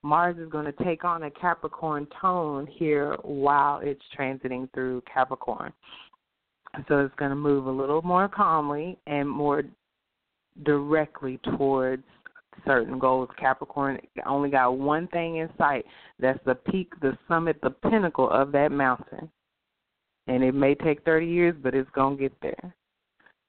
Mars 0.02 0.38
is 0.38 0.50
going 0.50 0.66
to 0.66 0.84
take 0.84 1.04
on 1.04 1.24
a 1.24 1.32
Capricorn 1.32 2.08
tone 2.22 2.66
here 2.66 3.16
while 3.24 3.80
it's 3.84 4.02
transiting 4.18 4.72
through 4.74 5.04
Capricorn. 5.14 5.74
So 6.88 7.00
it's 7.00 7.16
going 7.16 7.30
to 7.30 7.36
move 7.36 7.66
a 7.66 7.72
little 7.72 8.02
more 8.02 8.28
calmly 8.28 8.98
and 9.08 9.28
more 9.28 9.64
directly 10.64 11.40
towards 11.58 12.04
certain 12.66 13.00
goals. 13.00 13.30
Capricorn 13.40 14.00
only 14.26 14.50
got 14.50 14.78
one 14.78 15.08
thing 15.08 15.38
in 15.38 15.50
sight. 15.58 15.86
That's 16.20 16.40
the 16.46 16.56
peak, 16.56 16.92
the 17.02 17.18
summit, 17.28 17.60
the 17.62 17.70
pinnacle 17.70 18.30
of 18.30 18.52
that 18.52 18.72
mountain. 18.72 19.30
And 20.28 20.44
it 20.44 20.54
may 20.54 20.76
take 20.76 21.04
30 21.06 21.26
years, 21.26 21.56
but 21.62 21.74
it's 21.74 21.90
going 21.92 22.18
to 22.18 22.24
get 22.24 22.34
there. 22.42 22.76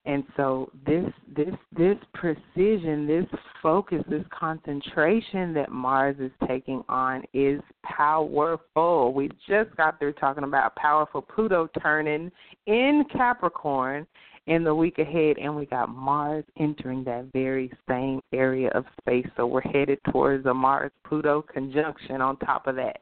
And 0.06 0.24
so 0.36 0.70
this 0.86 1.04
this 1.36 1.54
this 1.76 1.96
precision, 2.14 3.06
this 3.06 3.26
focus, 3.62 4.02
this 4.08 4.24
concentration 4.30 5.52
that 5.52 5.70
Mars 5.70 6.16
is 6.18 6.30
taking 6.48 6.82
on 6.88 7.22
is 7.34 7.60
powerful. 7.84 9.12
We 9.12 9.28
just 9.46 9.76
got 9.76 9.98
through 9.98 10.14
talking 10.14 10.44
about 10.44 10.74
powerful 10.76 11.20
Pluto 11.20 11.68
turning 11.82 12.32
in 12.66 13.04
Capricorn 13.12 14.06
in 14.46 14.64
the 14.64 14.74
week 14.74 14.98
ahead 14.98 15.36
and 15.36 15.54
we 15.54 15.66
got 15.66 15.90
Mars 15.90 16.44
entering 16.58 17.04
that 17.04 17.26
very 17.34 17.70
same 17.86 18.20
area 18.32 18.70
of 18.70 18.86
space. 19.02 19.26
So 19.36 19.46
we're 19.46 19.60
headed 19.60 19.98
towards 20.10 20.46
a 20.46 20.54
Mars 20.54 20.92
Pluto 21.06 21.42
conjunction 21.42 22.22
on 22.22 22.38
top 22.38 22.66
of 22.66 22.74
that. 22.76 23.00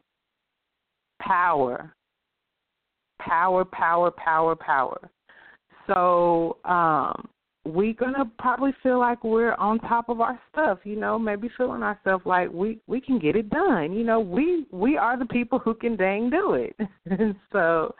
Power. 1.22 1.94
Power, 3.20 3.64
power, 3.64 4.10
power, 4.10 4.56
power 4.56 5.10
so 5.88 6.58
um, 6.64 7.28
we're 7.64 7.94
gonna 7.94 8.30
probably 8.38 8.72
feel 8.82 8.98
like 8.98 9.24
we're 9.24 9.54
on 9.54 9.78
top 9.80 10.08
of 10.08 10.20
our 10.20 10.40
stuff, 10.52 10.78
you 10.84 10.96
know, 10.96 11.18
maybe 11.18 11.50
feeling 11.56 11.82
ourselves 11.82 12.24
like 12.24 12.50
we 12.52 12.78
we 12.86 13.00
can 13.00 13.18
get 13.18 13.36
it 13.36 13.50
done. 13.50 13.92
You 13.92 14.04
know, 14.04 14.20
we 14.20 14.66
we 14.70 14.96
are 14.96 15.18
the 15.18 15.26
people 15.26 15.58
who 15.58 15.74
can 15.74 15.96
dang 15.96 16.30
do 16.30 16.54
it. 16.54 16.76
so 17.52 17.94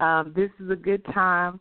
um, 0.00 0.32
this 0.34 0.50
is 0.62 0.70
a 0.70 0.76
good 0.76 1.04
time 1.06 1.60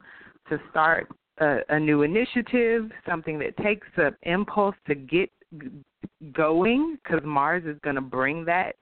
to 0.50 0.60
start 0.70 1.08
a, 1.40 1.60
a 1.70 1.80
new 1.80 2.04
initiative, 2.04 2.90
something 3.08 3.40
that 3.40 3.58
takes 3.58 3.88
an 3.98 4.16
impulse 4.24 4.76
to 4.88 4.96
get 4.96 5.30
going, 6.34 6.98
because 7.04 7.22
Mars 7.26 7.64
is 7.66 7.78
going 7.84 7.96
to 7.96 8.02
bring 8.02 8.46
that. 8.46 8.76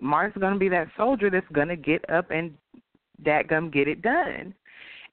Mars 0.00 0.32
is 0.34 0.40
going 0.40 0.52
to 0.52 0.58
be 0.58 0.68
that 0.68 0.88
soldier 0.96 1.30
that's 1.30 1.46
going 1.52 1.68
to 1.68 1.76
get 1.76 2.08
up 2.10 2.30
and 2.30 2.52
that 3.24 3.46
gum 3.48 3.70
get 3.70 3.86
it 3.86 4.02
done 4.02 4.54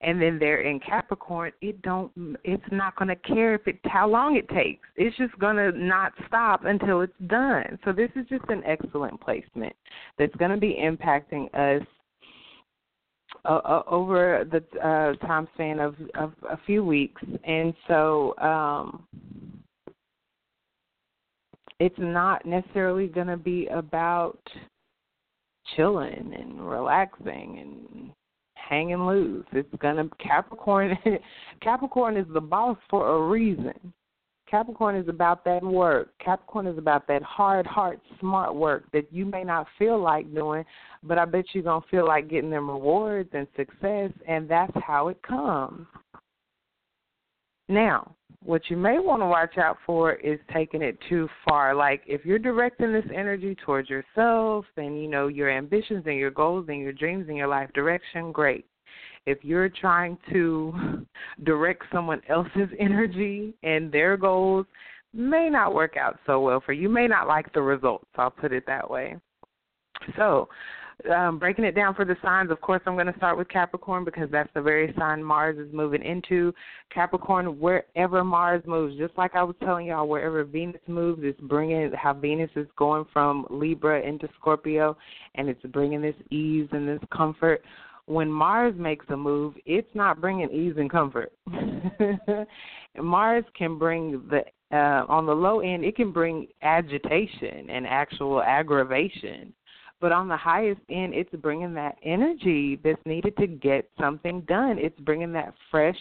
and 0.01 0.21
then 0.21 0.39
they're 0.39 0.61
in 0.61 0.79
Capricorn, 0.79 1.51
it 1.61 1.81
don't 1.81 2.11
it's 2.43 2.63
not 2.71 2.95
going 2.95 3.09
to 3.09 3.15
care 3.15 3.55
if 3.55 3.67
it 3.67 3.79
how 3.85 4.07
long 4.07 4.35
it 4.35 4.49
takes. 4.49 4.87
It's 4.95 5.15
just 5.17 5.37
going 5.39 5.55
to 5.57 5.71
not 5.71 6.13
stop 6.27 6.65
until 6.65 7.01
it's 7.01 7.13
done. 7.27 7.77
So 7.85 7.91
this 7.91 8.09
is 8.15 8.25
just 8.27 8.45
an 8.49 8.63
excellent 8.65 9.19
placement 9.21 9.75
that's 10.17 10.35
going 10.35 10.51
to 10.51 10.57
be 10.57 10.79
impacting 10.81 11.53
us 11.53 11.85
uh, 13.45 13.59
uh, 13.63 13.83
over 13.87 14.45
the 14.51 14.79
uh, 14.79 15.13
time 15.25 15.47
span 15.53 15.79
of, 15.79 15.95
of 16.15 16.33
a 16.49 16.57
few 16.65 16.83
weeks, 16.83 17.21
and 17.43 17.73
so 17.87 18.35
um, 18.39 19.07
it's 21.79 21.95
not 21.97 22.45
necessarily 22.45 23.07
going 23.07 23.27
to 23.27 23.37
be 23.37 23.67
about 23.67 24.39
chilling 25.75 26.33
and 26.37 26.69
relaxing 26.69 27.59
and 27.59 28.11
hanging 28.69 29.05
loose. 29.05 29.45
It's 29.51 29.73
gonna 29.79 30.09
Capricorn. 30.19 30.97
Capricorn 31.61 32.17
is 32.17 32.27
the 32.33 32.41
boss 32.41 32.77
for 32.89 33.15
a 33.15 33.29
reason. 33.29 33.93
Capricorn 34.49 34.97
is 34.97 35.07
about 35.07 35.45
that 35.45 35.63
work. 35.63 36.09
Capricorn 36.19 36.67
is 36.67 36.77
about 36.77 37.07
that 37.07 37.23
hard, 37.23 37.65
hard, 37.65 38.01
smart 38.19 38.53
work 38.53 38.83
that 38.91 39.11
you 39.11 39.25
may 39.25 39.45
not 39.45 39.65
feel 39.79 39.97
like 39.97 40.33
doing, 40.33 40.65
but 41.03 41.17
I 41.17 41.23
bet 41.23 41.45
you're 41.53 41.63
gonna 41.63 41.85
feel 41.89 42.05
like 42.05 42.29
getting 42.29 42.49
them 42.49 42.69
rewards 42.69 43.29
and 43.33 43.47
success, 43.55 44.11
and 44.27 44.49
that's 44.49 44.73
how 44.85 45.07
it 45.07 45.21
comes. 45.23 45.87
Now, 47.71 48.15
what 48.43 48.63
you 48.69 48.75
may 48.75 48.99
want 48.99 49.21
to 49.21 49.27
watch 49.27 49.57
out 49.57 49.77
for 49.85 50.15
is 50.15 50.37
taking 50.53 50.81
it 50.81 50.97
too 51.07 51.29
far. 51.47 51.73
Like 51.73 52.01
if 52.05 52.25
you're 52.25 52.37
directing 52.37 52.91
this 52.91 53.05
energy 53.15 53.55
towards 53.65 53.89
yourself 53.89 54.65
and 54.75 55.01
you 55.01 55.07
know 55.07 55.27
your 55.27 55.49
ambitions 55.49 56.03
and 56.05 56.17
your 56.17 56.31
goals 56.31 56.65
and 56.67 56.81
your 56.81 56.91
dreams 56.91 57.27
and 57.29 57.37
your 57.37 57.47
life 57.47 57.71
direction, 57.73 58.33
great. 58.33 58.65
If 59.25 59.37
you're 59.43 59.69
trying 59.69 60.17
to 60.33 61.05
direct 61.45 61.83
someone 61.93 62.21
else's 62.27 62.69
energy 62.79 63.53
and 63.63 63.89
their 63.89 64.17
goals, 64.17 64.65
may 65.13 65.49
not 65.49 65.73
work 65.73 65.95
out 65.95 66.19
so 66.25 66.41
well 66.41 66.61
for 66.65 66.73
you. 66.73 66.89
May 66.89 67.07
not 67.07 67.29
like 67.29 67.53
the 67.53 67.61
results. 67.61 68.05
I'll 68.17 68.31
put 68.31 68.51
it 68.51 68.65
that 68.67 68.89
way. 68.89 69.15
So, 70.17 70.49
um, 71.09 71.39
breaking 71.39 71.65
it 71.65 71.75
down 71.75 71.95
for 71.95 72.05
the 72.05 72.15
signs, 72.23 72.51
of 72.51 72.59
course, 72.61 72.81
I'm 72.85 72.95
going 72.95 73.07
to 73.07 73.17
start 73.17 73.37
with 73.37 73.49
Capricorn 73.49 74.03
because 74.03 74.29
that's 74.31 74.49
the 74.53 74.61
very 74.61 74.93
sign 74.97 75.23
Mars 75.23 75.57
is 75.57 75.73
moving 75.73 76.03
into. 76.03 76.53
Capricorn, 76.93 77.59
wherever 77.59 78.23
Mars 78.23 78.63
moves, 78.65 78.97
just 78.97 79.17
like 79.17 79.35
I 79.35 79.43
was 79.43 79.55
telling 79.63 79.87
y'all, 79.87 80.07
wherever 80.07 80.43
Venus 80.43 80.81
moves, 80.87 81.21
it's 81.23 81.39
bringing 81.41 81.91
how 81.93 82.13
Venus 82.13 82.49
is 82.55 82.67
going 82.77 83.05
from 83.13 83.45
Libra 83.49 84.01
into 84.01 84.27
Scorpio, 84.39 84.97
and 85.35 85.49
it's 85.49 85.63
bringing 85.67 86.01
this 86.01 86.15
ease 86.29 86.67
and 86.71 86.87
this 86.87 87.01
comfort. 87.15 87.63
When 88.05 88.31
Mars 88.31 88.73
makes 88.77 89.05
a 89.09 89.17
move, 89.17 89.55
it's 89.65 89.93
not 89.93 90.19
bringing 90.19 90.49
ease 90.51 90.75
and 90.77 90.89
comfort. 90.89 91.31
Mars 92.97 93.45
can 93.57 93.77
bring 93.77 94.23
the 94.29 94.43
uh, 94.75 95.05
on 95.09 95.25
the 95.25 95.33
low 95.33 95.59
end, 95.59 95.83
it 95.83 95.97
can 95.97 96.11
bring 96.11 96.47
agitation 96.61 97.69
and 97.69 97.85
actual 97.85 98.41
aggravation 98.41 99.53
but 100.01 100.11
on 100.11 100.27
the 100.27 100.35
highest 100.35 100.81
end, 100.89 101.13
it's 101.13 101.33
bringing 101.41 101.75
that 101.75 101.95
energy 102.03 102.79
that's 102.83 103.01
needed 103.05 103.37
to 103.37 103.45
get 103.45 103.87
something 103.99 104.41
done. 104.41 104.79
It's 104.79 104.99
bringing 105.01 105.31
that 105.33 105.53
fresh 105.69 105.97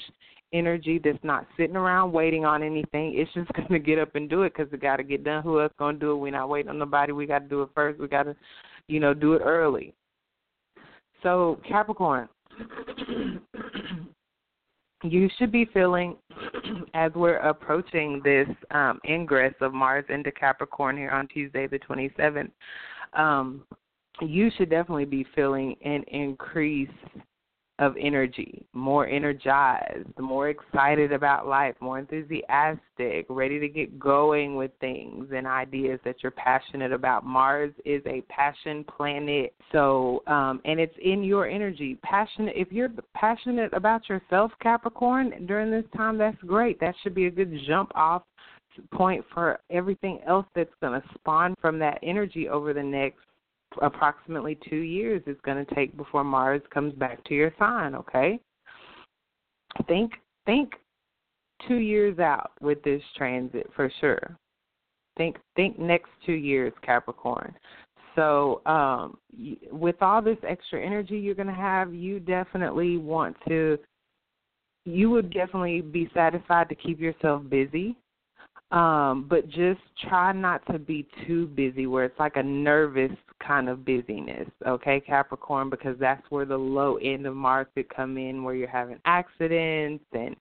energy 0.52 1.00
that's 1.02 1.22
not 1.22 1.46
sitting 1.56 1.76
around 1.76 2.10
waiting 2.10 2.44
on 2.46 2.62
anything. 2.62 3.14
It's 3.14 3.32
just 3.34 3.52
going 3.54 3.68
to 3.68 3.78
get 3.78 3.98
up 3.98 4.14
and 4.14 4.28
do 4.28 4.42
it 4.42 4.54
because 4.56 4.72
it 4.72 4.80
got 4.80 4.96
to 4.96 5.02
get 5.02 5.22
done. 5.22 5.42
Who 5.42 5.60
else 5.60 5.72
going 5.78 5.96
to 5.96 6.00
do 6.00 6.12
it? 6.12 6.16
We're 6.16 6.32
not 6.32 6.48
waiting 6.48 6.70
on 6.70 6.78
nobody. 6.78 7.12
We 7.12 7.26
got 7.26 7.40
to 7.40 7.48
do 7.48 7.62
it 7.62 7.68
first. 7.74 8.00
We 8.00 8.08
got 8.08 8.22
to, 8.24 8.34
you 8.88 9.00
know, 9.00 9.12
do 9.12 9.34
it 9.34 9.42
early. 9.44 9.92
So, 11.22 11.60
Capricorn, 11.68 12.26
you 15.02 15.28
should 15.38 15.52
be 15.52 15.66
feeling 15.66 16.16
as 16.94 17.12
we're 17.14 17.36
approaching 17.36 18.22
this 18.24 18.48
um, 18.70 18.98
ingress 19.06 19.54
of 19.60 19.74
Mars 19.74 20.06
into 20.08 20.32
Capricorn 20.32 20.96
here 20.96 21.10
on 21.10 21.28
Tuesday, 21.28 21.66
the 21.66 21.78
27th. 21.80 22.50
Um, 23.12 23.64
you 24.20 24.50
should 24.56 24.70
definitely 24.70 25.04
be 25.04 25.26
feeling 25.34 25.76
an 25.84 26.02
increase 26.08 26.88
of 27.80 27.96
energy, 27.98 28.66
more 28.74 29.08
energized, 29.08 30.06
more 30.18 30.50
excited 30.50 31.12
about 31.12 31.48
life, 31.48 31.74
more 31.80 31.98
enthusiastic, 31.98 33.24
ready 33.30 33.58
to 33.58 33.68
get 33.68 33.98
going 33.98 34.54
with 34.54 34.70
things 34.80 35.28
and 35.34 35.46
ideas 35.46 35.98
that 36.04 36.16
you're 36.22 36.30
passionate 36.32 36.92
about. 36.92 37.24
Mars 37.24 37.72
is 37.86 38.02
a 38.04 38.20
passion 38.28 38.84
planet. 38.84 39.54
So, 39.72 40.22
um, 40.26 40.60
and 40.66 40.78
it's 40.78 40.94
in 41.02 41.24
your 41.24 41.48
energy. 41.48 41.98
Passionate, 42.02 42.52
if 42.54 42.70
you're 42.70 42.90
passionate 43.14 43.72
about 43.72 44.10
yourself, 44.10 44.52
Capricorn, 44.62 45.46
during 45.46 45.70
this 45.70 45.86
time, 45.96 46.18
that's 46.18 46.36
great. 46.46 46.78
That 46.80 46.94
should 47.02 47.14
be 47.14 47.26
a 47.26 47.30
good 47.30 47.58
jump 47.66 47.92
off 47.94 48.22
point 48.92 49.24
for 49.32 49.58
everything 49.70 50.20
else 50.26 50.46
that's 50.54 50.70
going 50.82 51.00
to 51.00 51.08
spawn 51.14 51.54
from 51.60 51.78
that 51.78 51.98
energy 52.02 52.48
over 52.48 52.74
the 52.74 52.82
next 52.82 53.20
approximately 53.82 54.58
two 54.68 54.76
years 54.76 55.22
it's 55.26 55.40
going 55.42 55.64
to 55.64 55.74
take 55.74 55.96
before 55.96 56.24
Mars 56.24 56.62
comes 56.72 56.94
back 56.94 57.22
to 57.24 57.34
your 57.34 57.52
sign. 57.58 57.94
Okay, 57.94 58.38
think 59.86 60.12
think 60.46 60.74
two 61.68 61.76
years 61.76 62.18
out 62.18 62.52
with 62.60 62.82
this 62.82 63.02
transit 63.16 63.70
for 63.74 63.90
sure. 64.00 64.36
Think 65.16 65.36
think 65.56 65.78
next 65.78 66.10
two 66.24 66.32
years, 66.32 66.72
Capricorn. 66.82 67.54
So, 68.16 68.60
um, 68.66 69.18
with 69.70 69.96
all 70.00 70.20
this 70.20 70.38
extra 70.46 70.84
energy 70.84 71.18
you're 71.18 71.34
going 71.34 71.46
to 71.46 71.54
have, 71.54 71.94
you 71.94 72.20
definitely 72.20 72.96
want 72.96 73.36
to. 73.48 73.78
You 74.86 75.10
would 75.10 75.32
definitely 75.32 75.82
be 75.82 76.10
satisfied 76.14 76.68
to 76.70 76.74
keep 76.74 76.98
yourself 76.98 77.42
busy 77.48 77.96
um, 78.70 79.26
but 79.28 79.48
just 79.48 79.80
try 80.08 80.32
not 80.32 80.64
to 80.70 80.78
be 80.78 81.06
too 81.26 81.46
busy 81.48 81.86
where 81.86 82.04
it's 82.04 82.18
like 82.18 82.36
a 82.36 82.42
nervous 82.42 83.12
kind 83.44 83.68
of 83.68 83.84
busyness, 83.84 84.48
okay, 84.66 85.00
Capricorn, 85.00 85.70
because 85.70 85.96
that's 85.98 86.22
where 86.30 86.44
the 86.44 86.56
low 86.56 86.96
end 86.96 87.26
of 87.26 87.34
Mars 87.34 87.66
could 87.74 87.88
come 87.94 88.16
in 88.16 88.44
where 88.44 88.54
you're 88.54 88.68
having 88.68 88.98
accidents 89.06 90.04
and, 90.12 90.36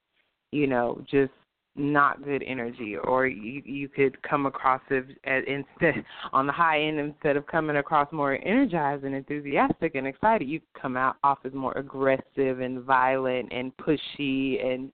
you 0.51 0.68
know, 0.68 1.03
just 1.10 1.31
not 1.76 2.23
good 2.23 2.43
energy 2.45 2.97
or 2.97 3.26
you 3.26 3.61
you 3.64 3.88
could 3.88 4.22
come 4.22 4.45
across 4.45 4.81
it 4.89 5.06
as 5.23 5.43
instead 5.47 6.03
on 6.34 6.45
the 6.45 6.51
high 6.51 6.81
end 6.81 6.99
instead 6.99 7.38
of 7.38 7.47
coming 7.47 7.77
across 7.77 8.11
more 8.11 8.38
energized 8.45 9.06
and 9.06 9.15
enthusiastic 9.15 9.95
and 9.95 10.06
excited 10.06 10.47
you 10.47 10.60
come 10.80 10.97
out 10.97 11.15
off 11.23 11.38
as 11.45 11.53
more 11.53 11.72
aggressive 11.77 12.60
and 12.60 12.81
violent 12.84 13.51
and 13.53 13.72
pushy 13.77 14.65
and 14.65 14.91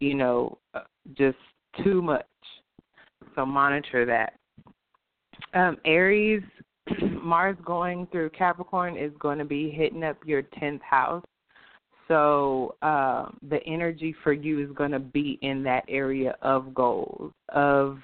you 0.00 0.14
know 0.14 0.58
uh, 0.74 0.80
just 1.16 1.38
too 1.84 2.02
much 2.02 2.24
so 3.34 3.44
monitor 3.44 4.04
that. 4.06 4.34
Um, 5.54 5.76
Aries, 5.84 6.42
Mars 7.22 7.56
going 7.64 8.06
through 8.12 8.30
Capricorn 8.30 8.96
is 8.96 9.12
going 9.18 9.38
to 9.38 9.44
be 9.44 9.70
hitting 9.70 10.04
up 10.04 10.16
your 10.24 10.42
10th 10.42 10.82
house. 10.82 11.24
So 12.08 12.74
uh, 12.82 13.26
the 13.48 13.62
energy 13.66 14.14
for 14.22 14.32
you 14.32 14.62
is 14.62 14.70
going 14.76 14.90
to 14.90 14.98
be 14.98 15.38
in 15.42 15.62
that 15.62 15.84
area 15.88 16.36
of 16.42 16.74
goals. 16.74 17.32
Of 17.48 17.98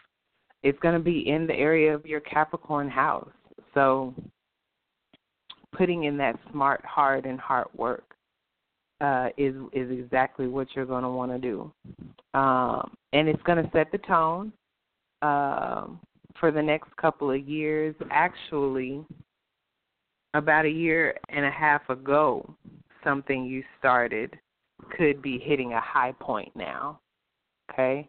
it's 0.63 0.79
going 0.81 0.95
to 0.95 1.01
be 1.01 1.29
in 1.29 1.47
the 1.47 1.55
area 1.55 1.95
of 1.95 2.07
your 2.07 2.21
Capricorn 2.21 2.89
house. 2.89 3.31
So 3.75 4.15
putting 5.77 6.05
in 6.05 6.17
that 6.17 6.39
smart, 6.51 6.85
hard, 6.85 7.27
and 7.27 7.39
hard 7.39 7.67
work 7.77 8.05
uh, 9.01 9.29
is 9.37 9.55
is 9.73 9.91
exactly 9.91 10.47
what 10.47 10.69
you're 10.75 10.87
going 10.87 11.05
to 11.05 11.11
want 11.11 11.33
to 11.33 11.39
do, 11.39 11.73
um, 12.35 12.95
and 13.13 13.29
it's 13.29 13.43
going 13.45 13.63
to 13.63 13.71
set 13.73 13.91
the 13.93 13.99
tone 13.99 14.53
um, 15.23 16.01
for 16.39 16.51
the 16.51 16.63
next 16.63 16.95
couple 16.97 17.31
of 17.31 17.49
years. 17.49 17.95
Actually, 18.11 19.05
about 20.35 20.65
a 20.65 20.71
year 20.71 21.17
and 21.29 21.45
a 21.45 21.51
half 21.51 21.89
ago, 21.89 22.55
something 23.05 23.45
you 23.45 23.63
started 23.79 24.39
could 24.97 25.21
be 25.21 25.39
hitting 25.39 25.73
a 25.73 25.81
high 25.81 26.13
point 26.21 26.51
now. 26.55 27.01
Okay, 27.71 28.09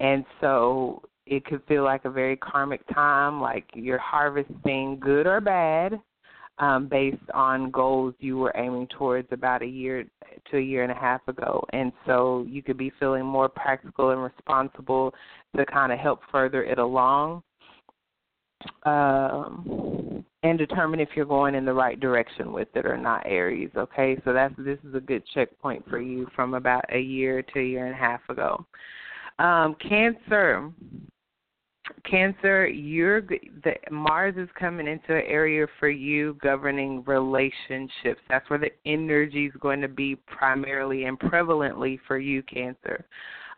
and 0.00 0.24
so 0.40 1.02
it 1.26 1.44
could 1.44 1.62
feel 1.68 1.84
like 1.84 2.04
a 2.04 2.10
very 2.10 2.36
karmic 2.36 2.82
time, 2.92 3.40
like 3.40 3.64
you're 3.74 3.98
harvesting 3.98 4.98
good 5.00 5.26
or 5.26 5.40
bad 5.40 6.00
um, 6.62 6.86
based 6.86 7.28
on 7.34 7.72
goals 7.72 8.14
you 8.20 8.38
were 8.38 8.52
aiming 8.54 8.86
towards 8.96 9.26
about 9.32 9.62
a 9.62 9.66
year 9.66 10.04
to 10.48 10.56
a 10.56 10.60
year 10.60 10.84
and 10.84 10.92
a 10.92 10.94
half 10.94 11.26
ago. 11.26 11.64
And 11.72 11.92
so 12.06 12.46
you 12.48 12.62
could 12.62 12.78
be 12.78 12.92
feeling 13.00 13.26
more 13.26 13.48
practical 13.48 14.10
and 14.10 14.22
responsible 14.22 15.12
to 15.56 15.66
kind 15.66 15.90
of 15.90 15.98
help 15.98 16.20
further 16.30 16.62
it 16.62 16.78
along 16.78 17.42
um, 18.84 20.24
and 20.44 20.56
determine 20.56 21.00
if 21.00 21.08
you're 21.16 21.26
going 21.26 21.56
in 21.56 21.64
the 21.64 21.72
right 21.72 21.98
direction 21.98 22.52
with 22.52 22.68
it 22.76 22.86
or 22.86 22.96
not, 22.96 23.26
Aries. 23.26 23.70
Okay, 23.76 24.16
so 24.24 24.32
that's 24.32 24.54
this 24.56 24.78
is 24.88 24.94
a 24.94 25.00
good 25.00 25.24
checkpoint 25.34 25.84
for 25.90 26.00
you 26.00 26.28
from 26.36 26.54
about 26.54 26.84
a 26.94 27.00
year 27.00 27.42
to 27.42 27.58
a 27.58 27.64
year 27.64 27.86
and 27.86 27.94
a 27.94 27.98
half 27.98 28.20
ago. 28.28 28.64
Um, 29.40 29.74
cancer. 29.80 30.70
Cancer, 32.08 32.68
you're 32.68 33.22
the 33.22 33.74
Mars 33.90 34.34
is 34.36 34.48
coming 34.58 34.86
into 34.86 35.16
an 35.16 35.24
area 35.26 35.66
for 35.80 35.88
you 35.88 36.36
governing 36.40 37.02
relationships. 37.06 38.20
That's 38.28 38.48
where 38.48 38.58
the 38.58 38.70
energy 38.86 39.46
is 39.46 39.52
going 39.60 39.80
to 39.80 39.88
be 39.88 40.16
primarily 40.16 41.04
and 41.04 41.18
prevalently 41.18 41.98
for 42.06 42.18
you, 42.18 42.42
Cancer. 42.44 43.04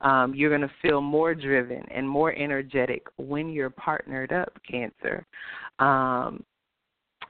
Um, 0.01 0.35
you're 0.35 0.51
going 0.51 0.63
to 0.63 0.75
feel 0.83 1.01
more 1.01 1.35
driven 1.35 1.85
and 1.91 2.09
more 2.09 2.35
energetic 2.35 3.07
when 3.17 3.51
you're 3.51 3.71
partnered 3.71 4.33
up, 4.33 4.53
Cancer. 4.69 5.27
Um, 5.79 6.45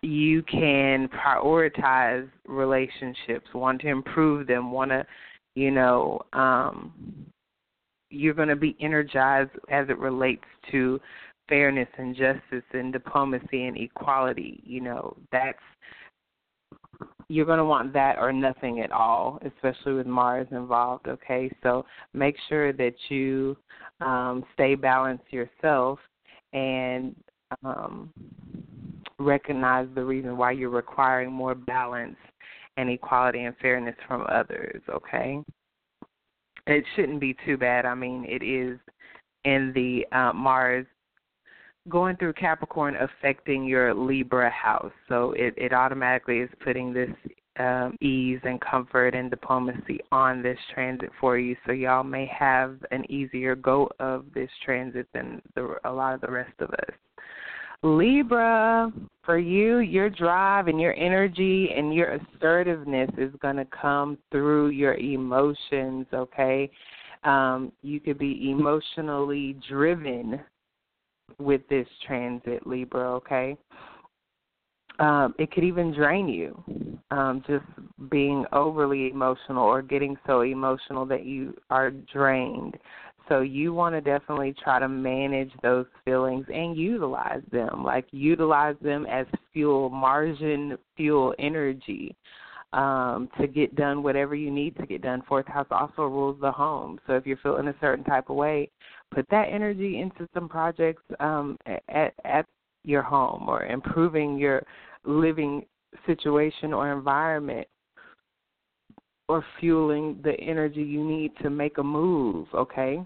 you 0.03 0.43
can 0.43 1.09
prioritize 1.09 2.29
relationships, 2.47 3.47
want 3.55 3.81
to 3.81 3.89
improve 3.89 4.47
them, 4.47 4.71
want 4.71 4.91
to, 4.91 5.07
you 5.55 5.71
know, 5.71 6.21
um, 6.33 6.93
you're 8.15 8.35
going 8.35 8.49
to 8.49 8.57
be 8.57 8.77
energized 8.81 9.51
as 9.71 9.89
it 9.89 9.99
relates 9.99 10.45
to 10.71 11.01
fairness 11.49 11.89
and 11.99 12.17
justice 12.17 12.65
and 12.73 12.93
diplomacy 12.93 13.65
and 13.65 13.77
equality. 13.77 14.63
You 14.65 14.81
know, 14.81 15.17
that's 15.31 15.59
you're 17.29 17.47
going 17.47 17.59
to 17.59 17.65
want 17.65 17.93
that 17.95 18.19
or 18.19 18.33
nothing 18.33 18.81
at 18.81 18.93
all, 18.93 19.41
especially 19.45 19.95
with 19.95 20.07
Mars 20.07 20.47
involved. 20.51 21.09
Okay, 21.09 21.51
so 21.63 21.85
make 22.13 22.37
sure 22.49 22.73
that 22.73 22.95
you 23.09 23.57
um, 24.01 24.45
stay 24.53 24.75
balanced 24.75 25.33
yourself 25.33 25.99
and 26.53 27.15
um, 27.65 28.11
recognize 29.19 29.89
the 29.95 30.05
reason 30.05 30.37
why 30.37 30.51
you're 30.51 30.71
requiring 30.71 31.33
more 31.33 31.55
balance 31.55 32.17
and 32.77 32.91
equality 32.91 33.45
and 33.45 33.57
fairness 33.59 33.97
from 34.07 34.27
others. 34.31 34.83
Okay 34.91 35.43
it 36.67 36.85
shouldn't 36.95 37.21
be 37.21 37.37
too 37.45 37.57
bad. 37.57 37.85
I 37.85 37.95
mean, 37.95 38.25
it 38.29 38.43
is 38.43 38.79
in 39.45 39.73
the 39.75 40.07
uh, 40.17 40.33
Mars 40.33 40.87
going 41.89 42.17
through 42.17 42.33
Capricorn 42.35 42.97
affecting 42.97 43.65
your 43.65 43.95
Libra 43.95 44.51
house. 44.51 44.93
So 45.09 45.33
it, 45.33 45.55
it 45.57 45.73
automatically 45.73 46.39
is 46.39 46.51
putting 46.63 46.93
this 46.93 47.11
um, 47.59 47.97
ease 48.01 48.41
and 48.45 48.61
comfort 48.61 49.15
and 49.15 49.31
diplomacy 49.31 50.01
on 50.11 50.43
this 50.43 50.59
transit 50.73 51.11
for 51.21 51.39
you. 51.39 51.57
So 51.67 51.73
y'all 51.73 52.03
may 52.03 52.27
have 52.27 52.79
an 52.91 53.09
easier 53.11 53.55
go 53.55 53.89
of 54.01 54.25
this 54.35 54.51
transit 54.65 55.07
than 55.13 55.41
the, 55.55 55.77
a 55.85 55.93
lot 55.93 56.15
of 56.15 56.21
the 56.21 56.31
rest 56.31 56.55
of 56.59 56.71
us. 56.71 56.95
Libra, 57.85 58.91
for 59.25 59.37
you, 59.37 59.79
your 59.79 60.09
drive 60.09 60.69
and 60.69 60.81
your 60.81 60.95
energy 60.95 61.69
and 61.77 61.95
your 61.95 62.19
assertiveness 62.19 63.11
is 63.19 63.31
going 63.43 63.57
to 63.57 63.67
come 63.67 64.17
through 64.31 64.69
your 64.69 64.95
emotions, 64.95 66.07
okay? 66.15 66.71
Um, 67.25 67.73
you 67.83 68.01
could 68.01 68.19
be 68.19 68.51
emotionally 68.51 69.57
driven 69.69 70.41
with 71.39 71.61
this 71.69 71.87
transit, 72.07 72.67
Libra, 72.67 73.13
okay? 73.17 73.55
Um, 74.99 75.35
it 75.39 75.51
could 75.53 75.65
even 75.65 75.93
drain 75.93 76.27
you, 76.27 76.63
um, 77.11 77.43
just 77.47 77.65
being 78.11 78.47
overly 78.53 79.11
emotional 79.11 79.65
or 79.65 79.83
getting 79.83 80.17
so 80.27 80.41
emotional 80.41 81.05
that 81.07 81.27
you 81.27 81.55
are 81.69 81.91
drained. 81.91 82.79
So 83.29 83.41
you 83.41 83.73
want 83.73 83.95
to 83.95 84.01
definitely 84.01 84.55
try 84.63 84.79
to 84.79 84.89
manage 84.89 85.51
those 85.63 85.87
feelings 86.05 86.47
and 86.53 86.77
utilize 86.77 87.43
them, 87.51 87.83
like 87.83 88.07
utilize 88.11 88.77
them 88.83 89.07
as 89.07 89.27
fuel, 89.53 89.89
margin 89.89 90.77
fuel 90.97 91.35
energy 91.39 92.15
um, 92.75 93.29
to 93.41 93.47
get 93.47 93.75
done 93.77 94.03
whatever 94.03 94.35
you 94.35 94.51
need 94.51 94.77
to 94.77 94.87
get 94.87 95.01
done. 95.01 95.23
Fourth 95.29 95.47
house 95.47 95.67
also 95.71 96.03
rules 96.03 96.39
the 96.41 96.51
home. 96.51 96.99
So 97.07 97.15
if 97.15 97.25
you're 97.25 97.39
feeling 97.39 97.69
a 97.69 97.75
certain 97.81 98.05
type 98.05 98.29
of 98.29 98.37
way, 98.37 98.69
put 99.15 99.27
that 99.31 99.49
energy 99.51 100.01
into 100.01 100.29
some 100.35 100.49
projects 100.49 101.03
um, 101.21 101.57
at, 101.89 102.13
at 102.25 102.47
your 102.83 103.03
home 103.03 103.49
or 103.49 103.65
improving 103.65 104.37
your 104.37 104.63
living 105.05 105.65
situation 106.07 106.73
or 106.73 106.93
environment 106.93 107.67
or 109.29 109.45
fueling 109.59 110.21
the 110.23 110.33
energy 110.41 110.83
you 110.83 111.03
need 111.03 111.33
to 111.43 111.51
make 111.51 111.79
a 111.79 111.83
move, 111.83 112.47
okay? 112.55 113.03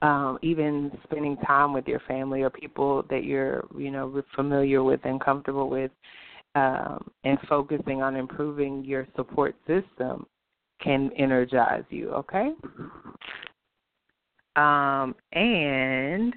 Um, 0.00 0.38
even 0.42 0.92
spending 1.04 1.36
time 1.38 1.72
with 1.72 1.86
your 1.86 2.00
family 2.00 2.42
or 2.42 2.50
people 2.50 3.04
that 3.10 3.24
you're, 3.24 3.66
you 3.76 3.90
know, 3.90 4.22
familiar 4.34 4.82
with 4.82 5.00
and 5.04 5.20
comfortable 5.20 5.68
with, 5.68 5.90
um, 6.54 7.10
and 7.24 7.38
focusing 7.48 8.02
on 8.02 8.16
improving 8.16 8.84
your 8.84 9.06
support 9.16 9.54
system 9.66 10.26
can 10.80 11.10
energize 11.16 11.84
you, 11.90 12.10
okay? 12.10 12.52
Um, 14.56 15.14
and 15.32 16.34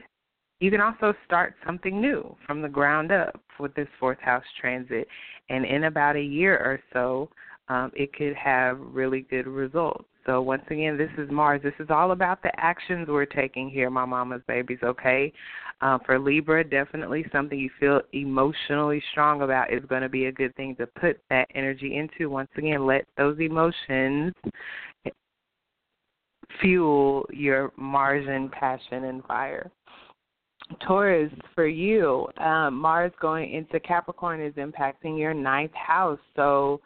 you 0.60 0.70
can 0.70 0.82
also 0.82 1.14
start 1.26 1.56
something 1.66 2.00
new 2.00 2.36
from 2.46 2.62
the 2.62 2.70
ground 2.70 3.12
up 3.12 3.42
with 3.60 3.74
this 3.74 3.88
fourth 4.00 4.20
house 4.20 4.44
transit. 4.60 5.08
And 5.50 5.66
in 5.66 5.86
about 5.86 6.16
a 6.16 6.22
year 6.22 6.56
or 6.58 6.80
so, 6.94 7.30
um, 7.72 7.90
it 7.96 8.12
could 8.14 8.36
have 8.36 8.78
really 8.82 9.22
good 9.22 9.48
results. 9.48 10.04
So 10.26 10.42
once 10.42 10.64
again, 10.70 10.98
this 10.98 11.10
is 11.18 11.32
Mars. 11.32 11.62
This 11.64 11.74
is 11.80 11.88
all 11.90 12.12
about 12.12 12.44
the 12.44 12.52
actions 12.60 13.08
we're 13.08 13.26
taking 13.26 13.70
here, 13.70 13.90
my 13.90 14.04
mama's 14.04 14.42
babies. 14.46 14.80
Okay, 14.84 15.32
uh, 15.80 15.98
for 16.06 16.20
Libra, 16.20 16.66
definitely 16.66 17.26
something 17.32 17.58
you 17.58 17.70
feel 17.80 18.02
emotionally 18.12 19.02
strong 19.12 19.42
about 19.42 19.72
is 19.72 19.84
going 19.88 20.02
to 20.02 20.10
be 20.10 20.26
a 20.26 20.32
good 20.32 20.54
thing 20.56 20.76
to 20.76 20.86
put 21.00 21.18
that 21.30 21.48
energy 21.56 21.96
into. 21.96 22.30
Once 22.30 22.50
again, 22.58 22.86
let 22.86 23.06
those 23.18 23.40
emotions 23.40 24.34
fuel 26.60 27.26
your 27.32 27.72
Mars 27.78 28.26
and 28.30 28.52
passion 28.52 29.06
and 29.06 29.24
fire. 29.24 29.72
Taurus, 30.86 31.32
for 31.56 31.68
you, 31.68 32.28
um, 32.38 32.78
Mars 32.78 33.14
going 33.22 33.52
into 33.54 33.80
Capricorn 33.80 34.42
is 34.42 34.54
impacting 34.56 35.18
your 35.18 35.34
ninth 35.34 35.74
house. 35.74 36.20
So 36.36 36.82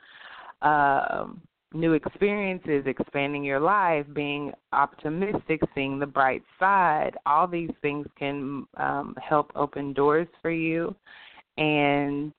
um, 0.66 1.42
new 1.74 1.94
experiences, 1.94 2.84
expanding 2.88 3.44
your 3.44 3.60
life, 3.60 4.06
being 4.14 4.52
optimistic, 4.74 5.62
seeing 5.74 6.00
the 6.00 6.06
bright 6.06 6.44
side. 6.60 7.12
All 7.26 7.48
these 7.48 7.72
things 7.82 8.08
can 8.18 8.66
um, 8.78 9.16
help 9.22 9.52
open 9.56 9.94
doors 9.94 10.28
for 10.42 10.52
you. 10.52 10.96
And 11.58 12.34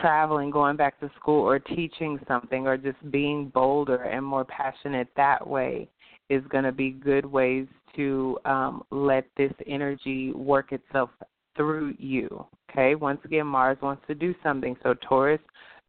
traveling, 0.00 0.50
going 0.50 0.76
back 0.76 0.98
to 1.00 1.10
school, 1.20 1.42
or 1.46 1.58
teaching 1.58 2.18
something, 2.26 2.66
or 2.66 2.76
just 2.76 2.98
being 3.10 3.48
bolder 3.48 4.04
and 4.04 4.24
more 4.24 4.44
passionate 4.44 5.08
that 5.16 5.46
way 5.46 5.88
is 6.30 6.42
going 6.48 6.64
to 6.64 6.72
be 6.72 6.90
good 6.90 7.26
ways 7.26 7.66
to 7.94 8.38
um, 8.46 8.82
let 8.90 9.26
this 9.36 9.52
energy 9.66 10.32
work 10.32 10.72
itself 10.72 11.10
through 11.56 11.94
you. 11.98 12.46
Okay, 12.70 12.94
once 12.94 13.20
again, 13.24 13.46
Mars 13.46 13.78
wants 13.82 14.02
to 14.06 14.14
do 14.14 14.34
something. 14.42 14.76
So, 14.82 14.94
Taurus, 15.06 15.40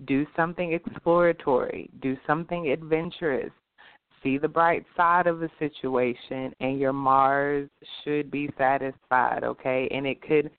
do 0.05 0.25
something 0.35 0.73
exploratory, 0.73 1.89
do 2.01 2.17
something 2.27 2.69
adventurous, 2.69 3.51
see 4.23 4.37
the 4.37 4.47
bright 4.47 4.85
side 4.95 5.27
of 5.27 5.39
the 5.39 5.49
situation 5.59 6.53
and 6.59 6.79
your 6.79 6.93
Mars 6.93 7.69
should 8.03 8.31
be 8.31 8.49
satisfied, 8.57 9.43
okay? 9.43 9.87
And 9.91 10.07
it 10.07 10.21
could 10.21 10.49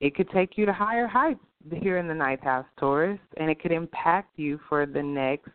it 0.00 0.14
could 0.14 0.30
take 0.30 0.56
you 0.56 0.64
to 0.64 0.72
higher 0.72 1.06
heights 1.06 1.40
here 1.82 1.98
in 1.98 2.08
the 2.08 2.14
ninth 2.14 2.40
house 2.40 2.64
Taurus 2.78 3.20
and 3.36 3.50
it 3.50 3.60
could 3.60 3.72
impact 3.72 4.30
you 4.36 4.58
for 4.68 4.86
the 4.86 5.02
next 5.02 5.50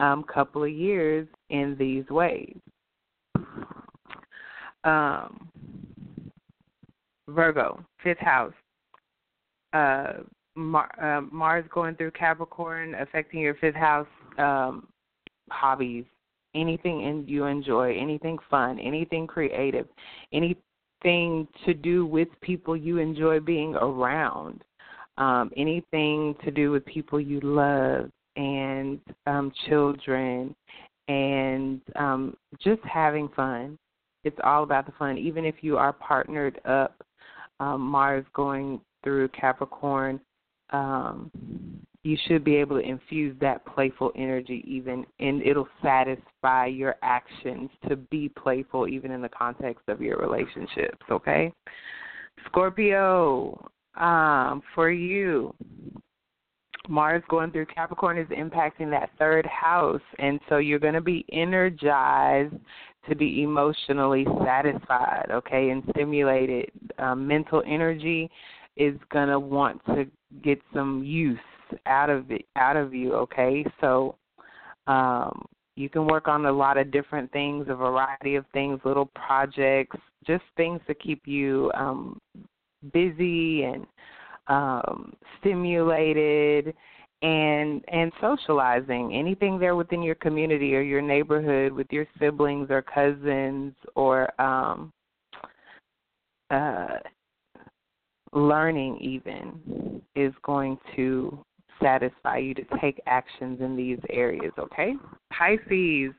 um, 0.00 0.24
couple 0.24 0.64
of 0.64 0.70
years 0.70 1.28
in 1.50 1.76
these 1.78 2.08
ways. 2.08 2.56
Um, 4.84 5.48
Virgo, 7.28 7.84
fifth 8.02 8.18
house. 8.18 8.52
Uh, 9.72 10.14
Mar- 10.56 10.94
uh, 11.02 11.20
Mars 11.32 11.64
going 11.72 11.96
through 11.96 12.12
Capricorn, 12.12 12.94
affecting 12.94 13.40
your 13.40 13.54
fifth 13.54 13.74
house 13.74 14.06
um, 14.38 14.86
hobbies, 15.50 16.04
anything 16.54 17.02
in, 17.02 17.24
you 17.26 17.44
enjoy, 17.44 17.96
anything 17.98 18.38
fun, 18.50 18.78
anything 18.78 19.26
creative, 19.26 19.86
anything 20.32 21.48
to 21.66 21.74
do 21.74 22.06
with 22.06 22.28
people 22.40 22.76
you 22.76 22.98
enjoy 22.98 23.40
being 23.40 23.74
around, 23.74 24.62
um, 25.18 25.50
anything 25.56 26.34
to 26.44 26.50
do 26.50 26.70
with 26.70 26.84
people 26.86 27.20
you 27.20 27.40
love 27.40 28.10
and 28.36 29.00
um, 29.26 29.52
children, 29.68 30.54
and 31.08 31.80
um, 31.96 32.36
just 32.62 32.82
having 32.82 33.28
fun. 33.34 33.76
It's 34.24 34.38
all 34.42 34.62
about 34.62 34.86
the 34.86 34.92
fun. 34.92 35.18
Even 35.18 35.44
if 35.44 35.56
you 35.60 35.76
are 35.76 35.92
partnered 35.92 36.60
up, 36.64 36.94
um, 37.60 37.80
Mars 37.80 38.24
going 38.34 38.80
through 39.02 39.28
Capricorn, 39.28 40.20
um, 40.70 41.30
you 42.04 42.18
should 42.26 42.44
be 42.44 42.56
able 42.56 42.78
to 42.78 42.86
infuse 42.86 43.34
that 43.40 43.64
playful 43.66 44.12
energy 44.14 44.62
even 44.66 45.04
and 45.18 45.42
it'll 45.42 45.68
satisfy 45.82 46.66
your 46.66 46.96
actions 47.02 47.70
to 47.88 47.96
be 47.96 48.28
playful 48.28 48.86
even 48.86 49.10
in 49.10 49.22
the 49.22 49.28
context 49.28 49.82
of 49.88 50.00
your 50.00 50.18
relationships 50.18 50.98
okay? 51.10 51.52
Scorpio 52.46 53.70
um, 53.96 54.62
for 54.74 54.90
you 54.90 55.54
mars 56.88 57.22
going 57.30 57.50
through 57.50 57.64
capricorn 57.66 58.18
is 58.18 58.28
impacting 58.28 58.90
that 58.90 59.08
third 59.18 59.46
house 59.46 60.02
and 60.18 60.38
so 60.48 60.58
you're 60.58 60.78
going 60.78 60.94
to 60.94 61.00
be 61.00 61.24
energized 61.32 62.54
to 63.08 63.14
be 63.14 63.42
emotionally 63.42 64.26
satisfied 64.44 65.26
okay 65.30 65.70
and 65.70 65.82
stimulated. 65.90 66.70
Um, 66.98 67.26
mental 67.26 67.62
energy 67.66 68.30
is 68.76 68.94
going 69.10 69.28
to 69.28 69.38
want 69.38 69.84
to 69.86 70.06
get 70.42 70.60
some 70.72 71.02
use 71.04 71.38
out 71.86 72.10
of 72.10 72.30
it 72.30 72.44
out 72.56 72.76
of 72.76 72.94
you 72.94 73.14
okay? 73.14 73.64
So 73.80 74.16
um 74.86 75.44
you 75.76 75.88
can 75.88 76.06
work 76.06 76.28
on 76.28 76.46
a 76.46 76.52
lot 76.52 76.76
of 76.76 76.90
different 76.90 77.30
things 77.32 77.66
a 77.68 77.74
variety 77.74 78.36
of 78.36 78.44
things 78.52 78.78
little 78.84 79.10
projects 79.14 79.96
just 80.26 80.44
things 80.56 80.80
to 80.86 80.94
keep 80.94 81.26
you 81.26 81.70
um 81.74 82.20
busy 82.92 83.64
and 83.64 83.86
um 84.48 85.14
stimulated 85.40 86.74
and 87.24 87.82
and 87.88 88.12
socializing 88.20 89.14
anything 89.14 89.58
there 89.58 89.76
within 89.76 90.02
your 90.02 90.14
community 90.16 90.76
or 90.76 90.82
your 90.82 91.00
neighborhood 91.00 91.72
with 91.72 91.86
your 91.90 92.06
siblings 92.18 92.68
or 92.70 92.82
cousins 92.82 93.72
or 93.94 94.38
um 94.40 94.92
uh 96.50 96.98
learning 98.34 98.98
even 98.98 100.02
is 100.14 100.34
going 100.42 100.76
to 100.94 101.38
satisfy 101.82 102.36
you 102.36 102.52
to 102.54 102.64
take 102.80 103.00
actions 103.06 103.60
in 103.60 103.76
these 103.76 103.98
areas, 104.10 104.52
okay? 104.58 104.94
Pisces, 105.32 106.12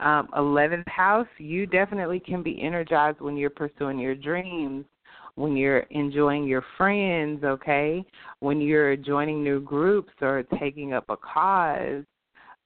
um, 0.00 0.28
11th 0.36 0.88
house, 0.88 1.26
you 1.38 1.66
definitely 1.66 2.20
can 2.20 2.42
be 2.42 2.60
energized 2.62 3.20
when 3.20 3.36
you're 3.36 3.50
pursuing 3.50 3.98
your 3.98 4.14
dreams, 4.14 4.84
when 5.36 5.56
you're 5.56 5.80
enjoying 5.90 6.44
your 6.44 6.64
friends, 6.76 7.44
okay? 7.44 8.04
When 8.40 8.60
you're 8.60 8.96
joining 8.96 9.44
new 9.44 9.60
groups 9.60 10.12
or 10.20 10.42
taking 10.58 10.92
up 10.92 11.04
a 11.08 11.16
cause. 11.16 12.04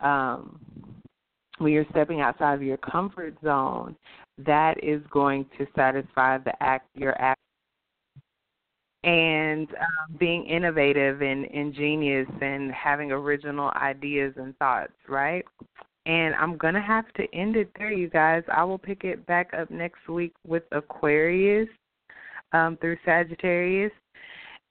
Um, 0.01 0.59
when 1.59 1.72
you're 1.74 1.86
stepping 1.90 2.22
outside 2.22 2.55
of 2.55 2.62
your 2.62 2.78
comfort 2.78 3.34
zone, 3.44 3.94
that 4.38 4.82
is 4.82 5.02
going 5.10 5.44
to 5.59 5.66
satisfy 5.76 6.38
the 6.38 6.52
act 6.62 6.88
your 6.94 7.20
act 7.20 7.38
and 9.02 9.68
um, 9.68 10.16
being 10.18 10.47
innovative 10.47 11.22
and 11.22 11.47
ingenious 11.47 12.28
and 12.40 12.70
having 12.72 13.12
original 13.12 13.70
ideas 13.76 14.32
and 14.36 14.56
thoughts, 14.59 14.92
right? 15.09 15.44
And 16.06 16.34
I'm 16.34 16.56
going 16.56 16.74
to 16.74 16.80
have 16.80 17.10
to 17.14 17.24
end 17.34 17.56
it 17.56 17.70
there, 17.78 17.92
you 17.92 18.09
guys. 18.09 18.42
I 18.52 18.64
will 18.64 18.78
pick 18.78 19.05
it 19.05 19.26
back 19.26 19.52
up 19.59 19.70
next 19.70 20.09
week 20.09 20.32
with 20.47 20.62
Aquarius 20.72 21.68
um, 22.52 22.77
through 22.81 22.97
Sagittarius. 23.05 23.93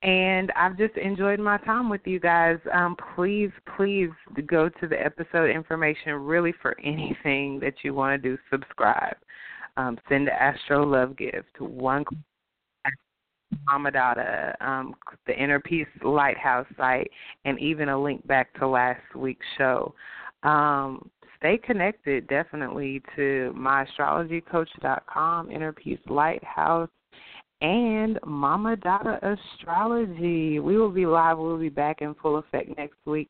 And 0.01 0.51
I've 0.56 0.77
just 0.77 0.95
enjoyed 0.95 1.39
my 1.39 1.57
time 1.57 1.89
with 1.89 2.01
you 2.06 2.19
guys. 2.19 2.57
Um, 2.73 2.95
please, 3.15 3.51
please 3.76 4.10
go 4.47 4.69
to 4.69 4.88
the 4.88 4.95
episode 5.03 5.49
information 5.49 6.14
really 6.14 6.53
for 6.61 6.80
anything 6.80 7.60
that 7.60 7.76
you 7.84 7.93
want 7.93 8.22
to 8.22 8.30
do. 8.30 8.38
Subscribe. 8.49 9.18
Um, 9.76 9.97
send 10.07 10.27
the 10.27 10.34
Astro 10.34 10.85
Love 10.85 11.18
Gift. 11.18 11.60
One 11.60 12.06
Mama 13.65 14.56
um, 14.61 14.95
the 15.26 15.38
Inner 15.38 15.60
Peace 15.60 15.88
Lighthouse 16.03 16.68
site, 16.77 17.10
and 17.45 17.60
even 17.60 17.89
a 17.89 18.01
link 18.01 18.26
back 18.27 18.53
to 18.60 18.68
last 18.68 19.01
week's 19.15 19.45
show. 19.57 19.93
Um, 20.43 21.10
stay 21.38 21.57
connected 21.57 22.27
definitely 22.27 23.01
to 23.15 23.53
myastrologycoach.com, 23.57 25.51
Inner 25.51 25.73
Peace 25.73 25.99
Lighthouse, 26.07 26.89
and 27.61 28.19
Mama 28.26 28.76
Dada 28.77 29.19
Astrology. 29.22 30.60
We 30.60 30.77
will 30.77 30.91
be 30.91 31.06
live. 31.06 31.38
We'll 31.38 31.57
be 31.57 31.69
back 31.69 32.02
in 32.02 32.15
full 32.15 32.38
effect 32.38 32.76
next 32.77 32.98
week, 33.06 33.30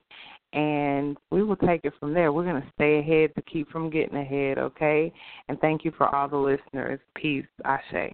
and 0.54 1.18
we 1.32 1.44
will 1.44 1.56
take 1.56 1.82
it 1.84 1.94
from 2.00 2.14
there. 2.14 2.32
We're 2.32 2.44
going 2.44 2.62
to 2.62 2.72
stay 2.76 3.00
ahead 3.00 3.34
to 3.36 3.42
keep 3.42 3.70
from 3.72 3.90
getting 3.90 4.18
ahead, 4.18 4.58
okay? 4.58 5.12
And 5.48 5.60
thank 5.60 5.84
you 5.84 5.92
for 5.98 6.14
all 6.14 6.28
the 6.28 6.38
listeners. 6.38 7.00
Peace. 7.16 7.46
Ashe. 7.66 8.14